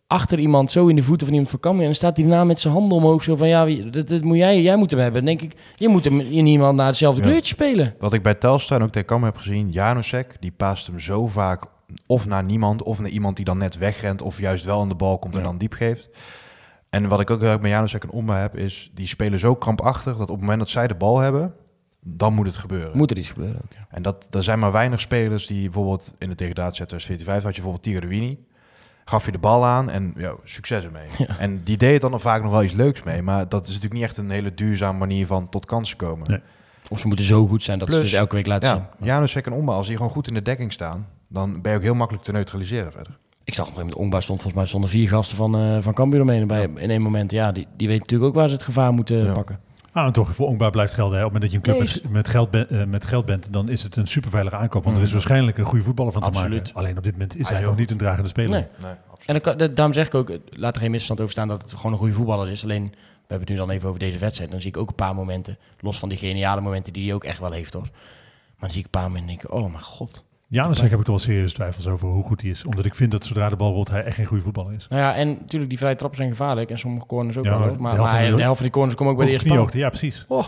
achter 0.07 0.39
iemand, 0.39 0.71
zo 0.71 0.87
in 0.87 0.95
de 0.95 1.03
voeten 1.03 1.25
van 1.25 1.35
iemand 1.35 1.51
van 1.51 1.59
Cambuur. 1.59 1.81
En 1.81 1.87
dan 1.87 1.95
staat 1.95 2.17
hij 2.17 2.25
daarna 2.25 2.43
met 2.43 2.59
zijn 2.59 2.73
handen 2.73 2.97
omhoog, 2.97 3.23
zo 3.23 3.35
van, 3.35 3.47
ja, 3.47 3.65
dat, 3.91 4.07
dat 4.07 4.23
moet 4.23 4.37
jij, 4.37 4.61
jij 4.61 4.75
moet 4.75 4.91
hem 4.91 4.99
hebben. 4.99 5.25
Dan 5.25 5.35
denk 5.37 5.51
ik, 5.51 5.59
je 5.75 5.87
moet 5.87 6.03
hem 6.03 6.19
in 6.19 6.45
iemand 6.45 6.75
naar 6.75 6.85
hetzelfde 6.87 7.21
Ja. 7.21 7.27
kleurtje 7.27 7.53
spelen. 7.53 7.95
Wat 7.99 8.13
ik 8.13 8.23
bij 8.23 8.33
Telstar 8.33 8.77
en 8.79 8.83
ook 8.85 8.91
tegen 8.91 9.07
Kam 9.07 9.23
heb 9.23 9.37
gezien, 9.37 9.69
Janusek, 9.71 10.35
die 10.39 10.51
paast 10.51 10.87
hem 10.87 10.99
zo 10.99 11.27
vaak 11.27 11.63
of 12.07 12.25
naar 12.25 12.43
niemand, 12.43 12.83
of 12.83 12.99
naar 12.99 13.09
iemand 13.09 13.35
die 13.35 13.45
dan 13.45 13.57
net 13.57 13.77
wegrent, 13.77 14.21
of 14.21 14.39
juist 14.39 14.65
wel 14.65 14.79
aan 14.81 14.89
de 14.89 14.95
bal 14.95 15.19
komt 15.19 15.35
en 15.35 15.43
dan 15.43 15.57
diep 15.57 15.73
geeft. 15.73 16.09
En 16.93 17.07
wat 17.07 17.19
ik 17.19 17.29
ook 17.29 17.39
heel 17.39 17.49
erg 17.49 17.59
met 17.59 17.71
Janusek 17.71 18.03
en 18.03 18.11
Omba 18.11 18.37
heb, 18.37 18.57
is 18.57 18.91
die 18.93 19.07
spelen 19.07 19.39
zo 19.39 19.55
krampachtig 19.55 20.17
dat 20.17 20.29
op 20.29 20.35
het 20.35 20.39
moment 20.39 20.59
dat 20.59 20.69
zij 20.69 20.87
de 20.87 20.95
bal 20.95 21.19
hebben, 21.19 21.53
dan 21.99 22.33
moet 22.33 22.45
het 22.45 22.57
gebeuren. 22.57 22.97
Moet 22.97 23.11
er 23.11 23.17
iets 23.17 23.27
gebeuren 23.29 23.55
ook, 23.55 23.71
ja. 23.71 23.87
En 23.89 24.01
dat, 24.01 24.27
er 24.31 24.43
zijn 24.43 24.59
maar 24.59 24.71
weinig 24.71 25.01
spelers 25.01 25.47
die 25.47 25.63
bijvoorbeeld 25.63 26.13
in 26.17 26.29
de 26.29 26.35
degradatietter 26.35 27.01
45 27.01 27.43
had 27.43 27.55
je 27.55 27.61
bijvoorbeeld 27.61 27.83
Tiger 27.83 28.01
de 28.01 28.07
Wini. 28.07 28.39
gaf 29.05 29.25
je 29.25 29.31
de 29.31 29.37
bal 29.37 29.65
aan 29.65 29.89
en 29.89 30.13
succes 30.43 30.83
ermee. 30.83 31.07
En 31.37 31.63
die 31.63 31.77
deed 31.77 32.01
dan 32.01 32.19
vaak 32.19 32.41
nog 32.43 32.51
wel 32.51 32.63
iets 32.63 32.73
leuks 32.73 33.03
mee, 33.03 33.21
maar 33.21 33.49
dat 33.49 33.61
is 33.61 33.67
natuurlijk 33.67 33.93
niet 33.93 34.03
echt 34.03 34.17
een 34.17 34.29
hele 34.29 34.53
duurzame 34.53 34.97
manier 34.97 35.27
van 35.27 35.49
tot 35.49 35.65
kansen 35.65 35.97
komen. 35.97 36.29
Nee. 36.29 36.39
Of 36.89 36.99
ze 36.99 37.07
moeten 37.07 37.25
zo 37.25 37.47
goed 37.47 37.63
zijn 37.63 37.79
dat 37.79 37.87
ze 37.87 37.93
Plus, 37.93 38.09
dus 38.09 38.19
elke 38.19 38.35
week 38.35 38.47
laten 38.47 38.69
Ja, 38.69 38.75
zien. 38.75 39.07
Janus 39.07 39.35
en 39.35 39.53
Omba, 39.53 39.73
als 39.73 39.87
die 39.87 39.95
gewoon 39.95 40.11
goed 40.11 40.27
in 40.27 40.33
de 40.33 40.41
dekking 40.41 40.73
staan, 40.73 41.07
dan 41.27 41.61
ben 41.61 41.71
je 41.71 41.77
ook 41.77 41.83
heel 41.83 41.95
makkelijk 41.95 42.25
te 42.25 42.31
neutraliseren 42.31 42.91
verder. 42.91 43.17
Ik 43.43 43.53
zag 43.53 43.65
op 43.67 43.71
een 43.71 43.77
gegeven 43.77 43.97
moment, 43.97 44.13
Ongba 44.13 44.19
stond 44.21 44.37
volgens 44.41 44.57
mij 44.61 44.67
stonden 44.69 44.89
vier 44.89 45.07
gasten 45.07 45.37
van, 45.37 45.55
eh 45.57 45.77
van 45.81 45.93
Cambuur 45.93 46.21
omheen 46.21 46.47
bij, 46.47 46.63
in 46.75 46.89
één 46.89 47.01
moment. 47.01 47.31
Ja, 47.31 47.51
die, 47.51 47.67
die 47.77 47.87
weten 47.87 48.01
natuurlijk 48.01 48.29
ook 48.29 48.35
waar 48.35 48.47
ze 48.47 48.53
het 48.53 48.63
gevaar 48.63 48.93
moeten 48.93 49.25
Ja. 49.25 49.31
pakken. 49.33 49.59
Ah, 49.91 50.05
en 50.05 50.11
toch, 50.11 50.35
voor 50.35 50.47
Ongbaar 50.47 50.71
blijft 50.71 50.93
gelden. 50.93 51.19
Hè. 51.19 51.25
Op 51.25 51.33
het 51.33 51.41
moment 51.41 51.51
dat 51.51 51.51
je 51.51 51.57
een 51.71 51.77
club 51.77 51.93
Nee, 51.93 52.01
met, 52.03 52.11
met, 52.13 52.27
geld 52.27 52.51
ben- 52.51 52.69
eh, 52.69 52.85
met 52.87 53.05
geld 53.05 53.25
bent, 53.25 53.53
dan 53.53 53.69
is 53.69 53.83
het 53.83 53.95
een 53.95 54.07
superveilige 54.07 54.55
aankoop. 54.55 54.83
Want 54.83 54.95
er 54.95 55.01
is 55.01 55.07
Mhm. 55.07 55.17
waarschijnlijk 55.17 55.57
een 55.57 55.65
goede 55.65 55.83
voetballer 55.83 56.11
van 56.11 56.21
te 56.21 56.27
Absoluut. 56.27 56.59
maken. 56.63 56.75
Alleen 56.75 56.97
op 56.97 57.03
dit 57.03 57.11
moment 57.11 57.35
is 57.35 57.45
Ah, 57.45 57.49
hij 57.51 57.59
joh. 57.59 57.69
nog 57.69 57.77
niet 57.79 57.91
een 57.91 57.97
dragende 57.97 58.27
speler. 58.29 58.49
Nee. 58.49 58.65
Nee, 58.81 58.91
absoluut. 59.11 59.43
En 59.43 59.53
dan 59.55 59.57
dat- 59.57 59.75
daarom 59.75 59.93
zeg 59.93 60.05
ik 60.05 60.13
ook, 60.15 60.31
laat 60.49 60.75
er 60.75 60.81
geen 60.81 60.91
misverstand 60.91 61.19
over 61.19 61.31
staan 61.31 61.47
dat 61.47 61.61
het 61.61 61.73
gewoon 61.73 61.91
een 61.91 61.97
goede 61.97 62.13
voetballer 62.13 62.49
is. 62.49 62.63
Alleen, 62.63 62.83
we 62.83 62.95
hebben 63.27 63.39
het 63.39 63.49
nu 63.49 63.55
dan 63.55 63.69
even 63.69 63.87
over 63.87 63.99
deze 63.99 64.17
wedstrijd. 64.17 64.51
Dan 64.51 64.59
zie 64.61 64.69
ik 64.69 64.77
ook 64.77 64.89
een 64.89 64.95
paar 64.95 65.15
momenten, 65.15 65.57
los 65.79 65.99
van 65.99 66.09
die 66.09 66.17
geniale 66.17 66.61
momenten 66.61 66.93
die 66.93 67.05
hij 67.05 67.13
ook 67.13 67.23
echt 67.23 67.39
wel 67.39 67.51
heeft 67.51 67.73
hoor. 67.73 67.81
Maar 67.91 68.59
dan 68.59 68.71
zie 68.71 68.79
ik 68.79 68.85
een 68.85 68.91
paar 68.91 69.07
momenten 69.07 69.29
en 69.29 69.35
denk 69.39 69.49
ik, 69.51 69.59
oh 69.59 69.71
mijn 69.71 69.83
god. 69.83 70.23
Janus 70.47 70.81
heb 70.81 70.91
ik 70.91 70.97
toch 70.97 71.05
wel 71.07 71.19
serieus 71.19 71.53
twijfels 71.53 71.87
over 71.87 72.07
hoe 72.07 72.23
goed 72.23 72.41
hij 72.41 72.49
is. 72.49 72.65
Omdat 72.65 72.85
ik 72.85 72.95
vind 72.95 73.11
dat 73.11 73.25
zodra 73.25 73.49
de 73.49 73.55
bal 73.55 73.73
rolt, 73.73 73.89
hij 73.89 74.03
echt 74.03 74.15
geen 74.15 74.25
goede 74.25 74.43
voetballer 74.43 74.73
is. 74.73 74.87
Nou 74.87 75.01
ja, 75.01 75.15
en 75.15 75.27
natuurlijk, 75.41 75.69
die 75.69 75.77
vrije 75.79 75.95
trappen 75.95 76.17
zijn 76.17 76.29
gevaarlijk. 76.29 76.69
En 76.69 76.79
sommige 76.79 77.05
corners 77.05 77.37
ook 77.37 77.43
Ja, 77.45 77.49
wel. 77.49 77.59
maar. 77.59 77.67
Maar, 77.67 77.91
de 77.91 77.97
helft 77.97 78.11
maar 78.11 78.21
van 78.21 78.29
de- 78.29 78.35
de 78.35 78.41
helft 78.41 78.55
van 78.57 78.65
die 78.65 78.75
corners 78.75 78.95
komen 78.95 79.11
ook 79.13 79.17
bij 79.17 79.27
de 79.27 79.33
eerste 79.33 79.47
kniehoogte, 79.47 79.77
ja 79.77 79.89
precies. 79.89 80.25
Oh, 80.27 80.45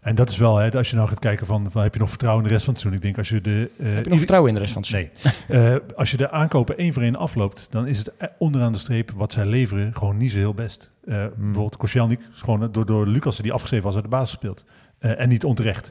En 0.00 0.14
dat 0.14 0.28
is 0.30 0.36
wel, 0.36 0.56
hè, 0.56 0.70
als 0.72 0.90
je 0.90 0.96
nou 0.96 1.08
gaat 1.08 1.18
kijken 1.18 1.46
van, 1.46 1.70
van 1.70 1.82
heb 1.82 1.92
je 1.94 2.00
nog 2.00 2.08
vertrouwen 2.08 2.42
in 2.42 2.48
de 2.48 2.54
rest 2.54 2.64
van 2.66 2.74
het 2.74 2.82
seizoen? 2.82 3.02
Ik 3.02 3.14
denk 3.14 3.18
als 3.18 3.28
je 3.28 3.40
de... 3.40 3.70
eh, 3.78 3.92
Heb 3.92 4.02
je 4.04 4.08
nog 4.10 4.18
vertrouwen 4.18 4.48
in 4.50 4.54
de 4.56 4.60
rest 4.62 4.72
van 4.72 4.82
het 4.82 4.90
seizoen? 4.90 5.12
Nee. 5.48 5.70
Eh, 5.88 5.96
als 5.98 6.10
je 6.10 6.16
de 6.16 6.30
aankopen 6.30 6.78
één 6.78 6.92
voor 6.92 7.02
één 7.02 7.16
afloopt, 7.16 7.66
dan 7.70 7.86
is 7.86 7.98
het 7.98 8.16
eh, 8.16 8.28
onderaan 8.38 8.72
de 8.72 8.78
streep 8.78 9.10
wat 9.16 9.32
zij 9.32 9.46
leveren 9.46 9.94
gewoon 9.94 10.16
niet 10.16 10.30
zo 10.30 10.36
heel 10.38 10.54
best. 10.54 10.90
Bijvoorbeeld 11.04 11.76
Koscielnik, 11.76 12.20
gewoon 12.32 12.68
door, 12.72 12.86
door 12.86 13.06
Lucas 13.06 13.36
die 13.36 13.52
afgeschreven 13.52 13.84
was 13.86 13.94
uit 13.94 14.04
de 14.04 14.10
basis 14.10 14.30
speelt. 14.30 14.64
En 14.98 15.28
niet 15.28 15.44
onterecht. 15.44 15.90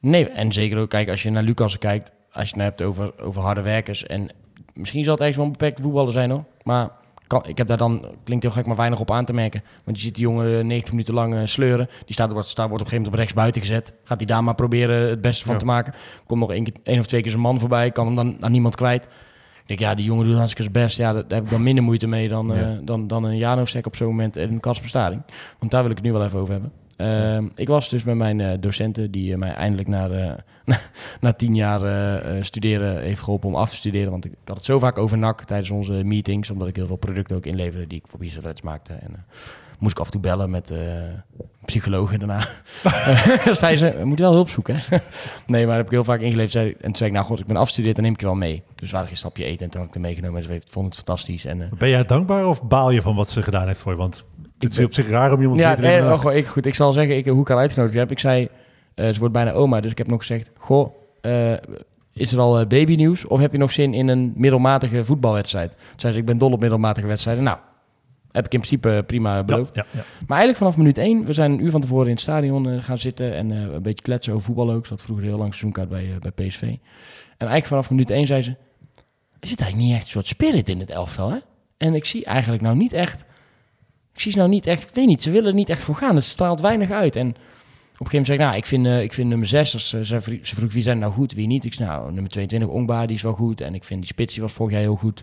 Nee, 0.00 0.28
en 0.28 0.52
zeker 0.52 0.78
ook, 0.78 0.90
kijk, 0.90 1.08
als 1.08 1.22
je 1.22 1.30
naar 1.30 1.42
Lucas 1.42 1.78
kijkt, 1.78 2.12
als 2.36 2.48
je 2.50 2.54
het 2.54 2.56
nou 2.56 2.68
hebt 2.68 2.82
over, 2.82 3.24
over 3.24 3.42
harde 3.42 3.62
werkers. 3.62 4.06
En 4.06 4.28
misschien 4.74 5.02
zal 5.02 5.12
het 5.12 5.20
ergens 5.20 5.36
wel 5.38 5.46
een 5.46 5.52
beperkte 5.52 5.82
voetballer 5.82 6.12
zijn 6.12 6.30
hoor. 6.30 6.44
Maar 6.62 6.90
kan, 7.26 7.46
ik 7.46 7.58
heb 7.58 7.66
daar 7.66 7.76
dan, 7.76 8.04
klinkt 8.24 8.44
heel 8.44 8.52
gek, 8.52 8.66
maar 8.66 8.76
weinig 8.76 9.00
op 9.00 9.10
aan 9.10 9.24
te 9.24 9.32
merken. 9.32 9.62
Want 9.84 9.96
je 9.96 10.02
ziet 10.02 10.14
die 10.14 10.24
jongen 10.24 10.58
eh, 10.58 10.64
90 10.64 10.90
minuten 10.92 11.14
lang 11.14 11.34
eh, 11.34 11.40
sleuren. 11.44 11.88
Die 12.04 12.14
staat, 12.14 12.32
wordt, 12.32 12.48
staat, 12.48 12.68
wordt 12.68 12.82
op 12.84 12.92
een 12.92 12.96
gegeven 12.98 13.12
moment 13.12 13.12
op 13.12 13.18
rechts 13.18 13.34
buiten 13.34 13.62
gezet. 13.62 13.92
Gaat 14.04 14.18
hij 14.18 14.26
daar 14.26 14.44
maar 14.44 14.54
proberen 14.54 15.08
het 15.08 15.20
beste 15.20 15.44
van 15.44 15.52
Ja. 15.52 15.58
te 15.58 15.64
maken. 15.66 15.94
Komt 16.26 16.40
nog 16.40 16.52
één, 16.52 16.66
één 16.82 16.98
of 16.98 17.06
twee 17.06 17.20
keer 17.20 17.30
zijn 17.30 17.42
man 17.42 17.60
voorbij, 17.60 17.90
kan 17.90 18.06
hem 18.06 18.14
dan 18.14 18.36
aan 18.40 18.52
niemand 18.52 18.74
kwijt. 18.74 19.04
Ik 19.04 19.66
denk, 19.78 19.80
ja, 19.90 19.94
die 19.94 20.04
jongen 20.04 20.24
doet 20.24 20.36
hartstikke 20.36 20.70
zijn 20.70 20.84
best. 20.84 20.96
Ja, 20.96 21.12
daar, 21.12 21.24
heb 21.28 21.44
ik 21.44 21.50
dan 21.50 21.62
minder 21.62 21.84
moeite 21.84 22.06
mee 22.06 22.28
dan, 22.28 22.52
eh, 22.54 22.60
Ja. 22.60 22.78
dan, 22.82 23.06
dan 23.06 23.24
een 23.24 23.36
Janovsek 23.36 23.86
op 23.86 23.96
zo'n 23.96 24.06
moment 24.06 24.36
en 24.36 24.50
een 24.52 24.60
Kasper 24.60 24.88
Staring. 24.88 25.22
Want 25.58 25.70
daar 25.70 25.82
wil 25.82 25.90
ik 25.90 25.96
het 25.96 26.06
nu 26.06 26.12
wel 26.12 26.24
even 26.24 26.38
over 26.38 26.52
hebben. 26.52 26.72
Ehm, 26.96 27.46
ik 27.54 27.68
was 27.68 27.88
dus 27.88 28.04
met 28.04 28.16
mijn 28.16 28.40
eh, 28.40 28.58
docenten 28.60 29.10
die 29.10 29.32
eh, 29.32 29.38
mij 29.38 29.54
eindelijk 29.54 29.88
na, 29.88 30.06
na, 30.64 30.80
na 31.20 31.32
tien 31.32 31.54
jaar 31.54 31.82
eh, 31.82 32.42
studeren 32.42 33.00
heeft 33.00 33.22
geholpen 33.22 33.48
om 33.48 33.54
af 33.54 33.70
te 33.70 33.76
studeren. 33.76 34.10
Want 34.10 34.24
ik, 34.24 34.32
ik 34.32 34.38
had 34.44 34.56
het 34.56 34.64
zo 34.64 34.78
vaak 34.78 34.98
over 34.98 35.18
NAC 35.18 35.44
tijdens 35.44 35.70
onze 35.70 35.92
meetings, 35.92 36.50
omdat 36.50 36.68
ik 36.68 36.76
heel 36.76 36.86
veel 36.86 36.96
producten 36.96 37.36
ook 37.36 37.46
inleverde 37.46 37.86
die 37.86 37.98
ik 37.98 38.04
voor 38.08 38.18
Bizarrets 38.18 38.62
maakte. 38.62 38.92
En 38.92 39.24
moest 39.78 39.92
ik 39.92 39.98
af 39.98 40.06
en 40.06 40.12
toe 40.12 40.20
bellen 40.20 40.50
met 40.50 40.72
psychologen 41.66 42.18
daarna. 42.18 42.46
Zei 43.52 43.76
ze, 43.76 43.94
we 43.98 44.04
moeten 44.04 44.24
wel 44.24 44.34
hulp 44.34 44.48
zoeken. 44.48 44.76
hè?" 44.76 44.96
nee, 45.46 45.66
maar 45.66 45.66
dat 45.66 45.76
heb 45.76 45.84
ik 45.84 45.90
heel 45.90 46.04
vaak 46.04 46.20
ingeleverd. 46.20 46.52
Zei, 46.52 46.70
en 46.70 46.76
toen 46.80 46.96
zei 46.96 47.08
ik, 47.08 47.14
nou 47.14 47.26
god, 47.26 47.40
ik 47.40 47.46
ben 47.46 47.56
afgestudeerd, 47.56 47.94
dan 47.94 48.04
neem 48.04 48.14
ik 48.14 48.20
je 48.20 48.26
wel 48.26 48.34
mee. 48.34 48.62
Dus 48.74 48.90
we 48.90 48.96
waren 48.96 49.10
een 49.10 49.16
stapje 49.16 49.44
eten 49.44 49.64
en 49.64 49.70
toen 49.70 49.80
had 49.80 49.88
ik 49.88 49.94
hem 49.94 50.02
meegenomen 50.02 50.42
en 50.42 50.44
ze 50.46 50.60
vond 50.70 50.86
het 50.86 50.94
fantastisch. 50.94 51.44
En, 51.44 51.68
Ben 51.78 51.88
jij 51.88 52.04
dankbaar 52.04 52.46
of 52.46 52.62
baal 52.62 52.90
je 52.90 53.02
van 53.02 53.14
wat 53.14 53.30
ze 53.30 53.42
gedaan 53.42 53.66
heeft 53.66 53.80
voor 53.80 53.92
je? 53.92 53.98
Want 53.98 54.24
het 54.58 54.70
is 54.70 54.76
ben- 54.76 54.84
op 54.84 54.94
zich 54.94 55.08
raar 55.08 55.32
om 55.32 55.40
iemand 55.40 55.60
Ja, 55.60 55.74
te 55.74 55.86
eh, 55.86 56.12
oh, 56.12 56.20
goh, 56.20 56.34
ik, 56.34 56.46
goed, 56.46 56.66
ik 56.66 56.74
zal 56.74 56.92
zeggen 56.92 57.16
ik, 57.16 57.26
hoe 57.26 57.40
ik 57.40 57.48
haar 57.48 57.58
uitgenodigd 57.58 57.94
heb. 57.94 58.10
Ik 58.10 58.18
zei, 58.18 58.48
eh, 58.96 59.08
ze 59.08 59.18
wordt 59.18 59.34
bijna 59.34 59.52
oma, 59.52 59.80
dus 59.80 59.90
ik 59.90 59.98
heb 59.98 60.06
nog 60.06 60.20
gezegd... 60.20 60.50
Goh, 60.58 60.94
eh, 61.20 61.52
is 62.12 62.32
er 62.32 62.38
al 62.38 62.60
eh, 62.60 62.66
babynieuws 62.66 63.24
of 63.24 63.40
heb 63.40 63.52
je 63.52 63.58
nog 63.58 63.72
zin 63.72 63.94
in 63.94 64.08
een 64.08 64.32
middelmatige 64.36 65.04
voetbalwedstrijd? 65.04 65.70
Toen 65.70 66.00
zei 66.00 66.12
ze, 66.12 66.18
ik 66.18 66.24
ben 66.24 66.38
dol 66.38 66.52
op 66.52 66.60
middelmatige 66.60 67.06
wedstrijden. 67.06 67.44
Nou, 67.44 67.58
heb 68.32 68.44
ik 68.44 68.52
in 68.52 68.60
principe 68.60 69.04
prima 69.06 69.36
ja, 69.36 69.44
beloofd. 69.44 69.74
ja, 69.74 69.86
ja. 69.90 70.00
Maar 70.26 70.38
eigenlijk 70.38 70.58
vanaf 70.58 70.76
minuut 70.76 70.98
één, 70.98 71.24
we 71.24 71.32
zijn 71.32 71.52
een 71.52 71.64
uur 71.64 71.70
van 71.70 71.80
tevoren 71.80 72.06
in 72.06 72.12
het 72.12 72.20
stadion 72.20 72.82
gaan 72.82 72.98
zitten... 72.98 73.34
en 73.34 73.50
een 73.50 73.82
beetje 73.82 74.02
kletsen 74.02 74.32
over 74.32 74.44
voetbal 74.44 74.70
ook. 74.70 74.86
Ze 74.86 74.92
had 74.92 75.02
vroeger 75.02 75.24
heel 75.24 75.38
lang 75.38 75.48
seizoenkaart 75.48 75.88
bij, 75.88 76.18
bij 76.20 76.46
PSV. 76.46 76.62
En 76.62 76.78
eigenlijk 77.36 77.66
vanaf 77.66 77.90
minuut 77.90 78.10
één 78.10 78.26
zei 78.26 78.42
ze... 78.42 78.50
Er 79.40 79.48
zit 79.48 79.60
eigenlijk 79.60 79.88
niet 79.88 79.96
echt 79.98 80.06
een 80.06 80.12
soort 80.12 80.26
spirit 80.26 80.68
in 80.68 80.80
het 80.80 80.90
elftal, 80.90 81.30
hè? 81.30 81.38
En 81.76 81.94
ik 81.94 82.04
zie 82.04 82.24
eigenlijk 82.24 82.62
nou 82.62 82.76
niet 82.76 82.92
echt... 82.92 83.24
Ik 84.16 84.22
zie 84.22 84.32
ze 84.32 84.38
nou 84.38 84.50
niet 84.50 84.66
echt... 84.66 84.88
Ik 84.88 84.94
weet 84.94 85.06
niet, 85.06 85.22
ze 85.22 85.30
willen 85.30 85.48
er 85.48 85.54
niet 85.54 85.68
echt 85.68 85.82
voor 85.84 85.94
gaan. 85.94 86.14
Het 86.14 86.24
straalt 86.24 86.60
weinig 86.60 86.90
uit. 86.90 87.16
En 87.16 87.28
op 87.28 87.34
een 87.34 88.06
gegeven 88.06 88.10
moment 88.10 88.26
zei 88.26 88.38
ik... 88.38 88.44
Nou, 88.44 88.56
ik 88.56 88.66
vind, 88.66 88.86
eh, 88.86 89.02
ik 89.02 89.12
vind 89.12 89.28
nummer 89.28 89.46
6... 89.48 89.72
Als, 89.74 89.92
eh, 89.92 90.00
ze, 90.00 90.20
vroeg, 90.42 90.72
wie 90.72 90.82
zijn 90.82 90.98
nou 90.98 91.12
goed, 91.12 91.32
wie 91.32 91.46
niet. 91.46 91.64
Ik 91.64 91.74
zei 91.74 91.88
nou, 91.88 92.12
nummer 92.12 92.30
22, 92.30 92.68
Ongba, 92.68 93.06
die 93.06 93.16
is 93.16 93.22
wel 93.22 93.32
goed. 93.32 93.60
En 93.60 93.74
ik 93.74 93.84
vind 93.84 94.00
die 94.00 94.08
spits, 94.08 94.32
die 94.32 94.42
was 94.42 94.52
vorig 94.52 94.72
jaar 94.72 94.80
heel 94.80 94.96
goed. 94.96 95.22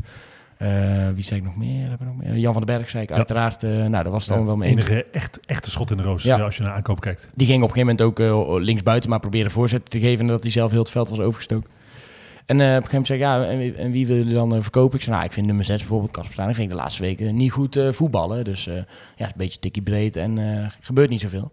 Eh, 0.57 0.67
wie 1.15 1.23
zei 1.23 1.39
ik 1.39 1.45
nog 1.45 1.55
meer? 1.57 1.89
Hebben 1.89 2.07
nog 2.07 2.15
meer? 2.17 2.37
Jan 2.37 2.53
van 2.53 2.65
den 2.65 2.75
Berg 2.77 2.89
zei 2.89 3.03
ik 3.03 3.09
Ja. 3.09 3.15
uiteraard. 3.15 3.61
nou, 3.61 3.89
daar 3.91 4.09
was 4.09 4.21
het 4.21 4.25
Ja, 4.29 4.35
allemaal 4.35 4.57
wel 4.57 4.67
mee 4.67 4.69
enige 4.69 5.05
echt, 5.11 5.39
echte 5.45 5.71
schot 5.71 5.91
in 5.91 5.97
de 5.97 6.03
roos 6.03 6.23
Ja. 6.23 6.39
als 6.41 6.57
je 6.57 6.63
naar 6.63 6.73
aankoop 6.73 6.99
kijkt. 7.01 7.27
Die 7.33 7.47
ging 7.47 7.63
op 7.63 7.69
een 7.69 7.75
gegeven 7.75 7.95
moment 7.95 8.19
ook 8.31 8.55
eh, 8.57 8.63
links 8.63 8.83
buiten, 8.83 9.09
maar 9.09 9.19
probeerde 9.19 9.49
voorzetten 9.49 9.89
te 9.89 9.99
geven. 9.99 10.25
Nadat 10.25 10.43
hij 10.43 10.51
zelf 10.51 10.71
heel 10.71 10.79
het 10.79 10.89
veld 10.89 11.09
was 11.09 11.19
overgestoken. 11.19 11.69
En 12.45 12.61
eh, 12.61 12.67
op 12.67 12.83
een 12.83 12.89
gegeven 12.89 12.91
moment 12.91 13.07
zei 13.07 13.19
ik, 13.19 13.25
ja, 13.25 13.45
en, 13.45 13.57
wie- 13.57 13.75
en 13.75 13.91
wie 13.91 14.07
wil 14.07 14.15
je 14.27 14.33
dan 14.33 14.55
eh, 14.55 14.61
verkopen? 14.61 14.97
Ik 14.97 15.03
zei, 15.03 15.15
nou, 15.15 15.27
ik 15.27 15.33
vind 15.33 15.45
nummer 15.47 15.65
6 15.65 15.77
bijvoorbeeld, 15.79 16.11
Kasper 16.11 16.33
Staan. 16.33 16.49
Ik 16.49 16.55
vind 16.55 16.69
de 16.69 16.75
laatste 16.75 17.01
weken 17.01 17.35
niet 17.35 17.51
goed 17.51 17.75
eh, 17.75 17.91
voetballen. 17.91 18.43
Dus 18.43 18.63
ja, 19.15 19.25
een 19.25 19.31
beetje 19.35 19.59
tikkie 19.59 19.81
breed 19.81 20.15
en 20.15 20.37
gebeurt 20.81 21.09
niet 21.09 21.21
zoveel. 21.21 21.51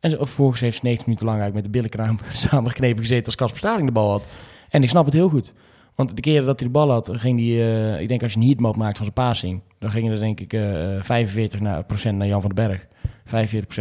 En 0.00 0.10
vervolgens 0.10 0.60
heeft 0.60 0.76
ze 0.76 0.80
90 0.84 1.06
minuten 1.06 1.26
lang 1.26 1.40
eigenlijk 1.40 1.66
met 1.66 1.74
de 1.74 1.80
billenkraam 1.80 2.18
samengeknepen 2.48 3.02
gezeten 3.02 3.26
als 3.26 3.34
Kasper 3.34 3.58
Staring 3.58 3.86
de 3.86 3.92
bal 3.92 4.10
had. 4.10 4.22
En 4.68 4.82
ik 4.82 4.88
snap 4.88 5.04
het 5.04 5.14
heel 5.14 5.28
goed. 5.28 5.52
Want 5.94 6.16
de 6.16 6.22
keren 6.22 6.46
dat 6.46 6.58
hij 6.58 6.68
de 6.68 6.74
bal 6.74 6.90
had, 6.90 7.10
ging 7.12 7.40
hij, 7.40 8.02
ik 8.02 8.08
denk 8.08 8.22
als 8.22 8.32
je 8.32 8.38
een 8.40 8.46
heatmap 8.46 8.76
maakt 8.76 8.96
van 8.96 9.06
zijn 9.06 9.26
passing, 9.26 9.60
dan 9.78 9.90
gingen 9.90 10.12
er 10.12 10.18
denk 10.18 10.40
ik 10.40 10.52
eh 10.52 10.60
45 11.00 11.60
naar, 11.60 11.84
procent 11.84 12.18
naar 12.18 12.26
Jan 12.26 12.40
van 12.40 12.50
den 12.54 12.66
Berg, 12.68 12.86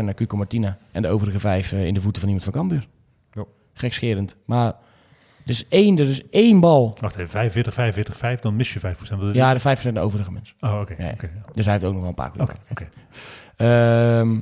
45% 0.01 0.03
naar 0.03 0.13
Cuco 0.13 0.37
Martina 0.37 0.77
en 0.91 1.01
de 1.01 1.07
overige 1.07 1.39
vijf 1.39 1.71
in 1.71 1.93
de 1.93 2.01
voeten 2.01 2.21
van 2.21 2.29
iemand 2.29 2.45
van 2.49 2.59
Cambuur. 2.59 2.87
Ja. 3.31 3.43
Gekscherend. 3.73 4.35
Maar 4.45 4.73
er 5.43 5.49
is 5.49 5.67
één, 5.67 5.99
er 5.99 6.09
is 6.09 6.21
één 6.29 6.59
bal. 6.59 6.97
Wacht 6.99 7.15
even, 7.15 7.29
45, 7.29 7.73
45, 7.73 8.17
5, 8.17 8.39
dan 8.39 8.55
mis 8.55 8.73
je 8.73 8.79
5%. 8.79 9.19
Wat 9.21 9.29
is- 9.29 9.35
Ja, 9.35 9.53
de 9.53 9.59
5% 9.59 9.93
de 9.93 9.99
overige 9.99 10.31
mensen. 10.31 10.55
Oh, 10.59 10.79
oké. 10.79 10.95
Ja, 10.97 11.05
ja. 11.05 11.11
oké, 11.11 11.25
ja. 11.35 11.45
Dus 11.53 11.63
hij 11.63 11.73
heeft 11.73 11.85
ook 11.85 11.91
nog 11.91 11.99
wel 12.01 12.09
een 12.09 12.15
paar 12.15 12.29
goede 12.35 12.53
Oké. 12.71 12.89
Ehm, 13.57 14.39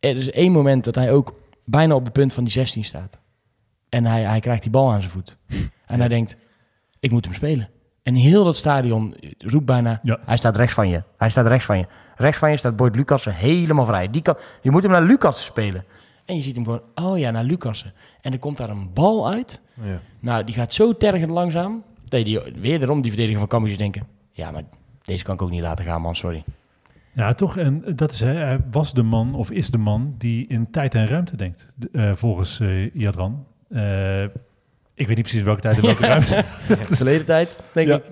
er 0.00 0.16
is 0.16 0.30
één 0.30 0.52
moment 0.52 0.84
dat 0.84 0.94
hij 0.94 1.12
ook 1.12 1.34
bijna 1.64 1.94
op 1.94 2.04
de 2.04 2.10
punt 2.10 2.32
van 2.32 2.44
die 2.44 2.52
16 2.52 2.84
staat. 2.84 3.18
En 3.88 4.04
hij, 4.04 4.22
hij 4.22 4.40
krijgt 4.40 4.62
die 4.62 4.70
bal 4.70 4.92
aan 4.92 5.00
zijn 5.00 5.12
voet. 5.12 5.36
En 5.86 5.98
hij 5.98 6.08
denkt, 6.08 6.36
ik 7.00 7.10
moet 7.10 7.24
hem 7.24 7.34
spelen. 7.34 7.68
En 8.02 8.14
heel 8.14 8.44
dat 8.44 8.56
stadion 8.56 9.14
roept 9.38 9.64
bijna, 9.66 9.98
Ja. 10.02 10.18
hij 10.24 10.36
staat 10.36 10.56
rechts 10.56 10.74
van 10.74 10.88
je. 10.88 11.02
Hij 11.16 11.30
staat 11.30 11.46
rechts 11.46 11.64
van 11.66 11.78
je. 11.78 11.86
Rechts 12.16 12.38
van 12.38 12.50
je 12.50 12.56
staat 12.56 12.76
Boyd 12.76 12.96
Lucassen 12.96 13.34
helemaal 13.34 13.84
vrij. 13.86 14.10
Die 14.10 14.22
kan, 14.22 14.36
je 14.62 14.70
moet 14.70 14.82
hem 14.82 14.90
naar 14.92 15.02
Lucassen 15.02 15.44
spelen. 15.46 15.84
En 16.24 16.36
je 16.36 16.42
ziet 16.42 16.54
hem 16.56 16.64
gewoon, 16.64 16.82
oh 16.94 17.18
ja, 17.18 17.30
naar 17.30 17.44
Lucassen. 17.44 17.92
En 18.20 18.32
er 18.32 18.38
komt 18.38 18.56
daar 18.56 18.70
een 18.70 18.92
bal 18.92 19.30
uit. 19.30 19.60
Ja. 19.82 20.00
Nou, 20.20 20.44
die 20.44 20.54
gaat 20.54 20.72
zo 20.72 20.96
tergend 20.96 21.30
langzaam. 21.30 21.82
Dat 22.08 22.24
die, 22.24 22.40
wederom 22.60 23.00
die 23.00 23.10
verdediger 23.10 23.38
van 23.40 23.48
Cambuur 23.48 23.76
denken, 23.78 24.06
ja, 24.32 24.50
maar 24.50 24.62
deze 25.02 25.24
kan 25.24 25.34
ik 25.34 25.42
ook 25.42 25.50
niet 25.50 25.60
laten 25.62 25.84
gaan, 25.84 26.00
man, 26.00 26.16
sorry. 26.16 26.44
Ja, 27.12 27.34
toch. 27.34 27.56
En 27.56 27.82
dat 27.96 28.12
is, 28.12 28.20
hij 28.20 28.58
was 28.70 28.92
de 28.94 29.02
man, 29.02 29.34
of 29.34 29.50
is 29.50 29.70
de 29.70 29.78
man, 29.78 30.14
die 30.18 30.46
in 30.48 30.70
tijd 30.70 30.94
en 30.94 31.06
ruimte 31.08 31.36
denkt. 31.36 31.68
De- 31.74 31.88
eh, 31.92 32.12
volgens 32.14 32.60
eh 32.60 32.94
Iadran. 32.94 33.46
Eh, 33.68 34.22
ik 34.94 35.06
weet 35.06 35.16
niet 35.16 35.22
precies 35.22 35.42
welke 35.42 35.60
tijd 35.60 35.76
en 35.76 35.82
welke 35.82 36.06
ruimte. 36.12 36.44
Verleden 36.94 37.26
tijd, 37.26 37.56
denk 37.72 37.88
Ja. 37.88 37.96
ik. 37.96 38.02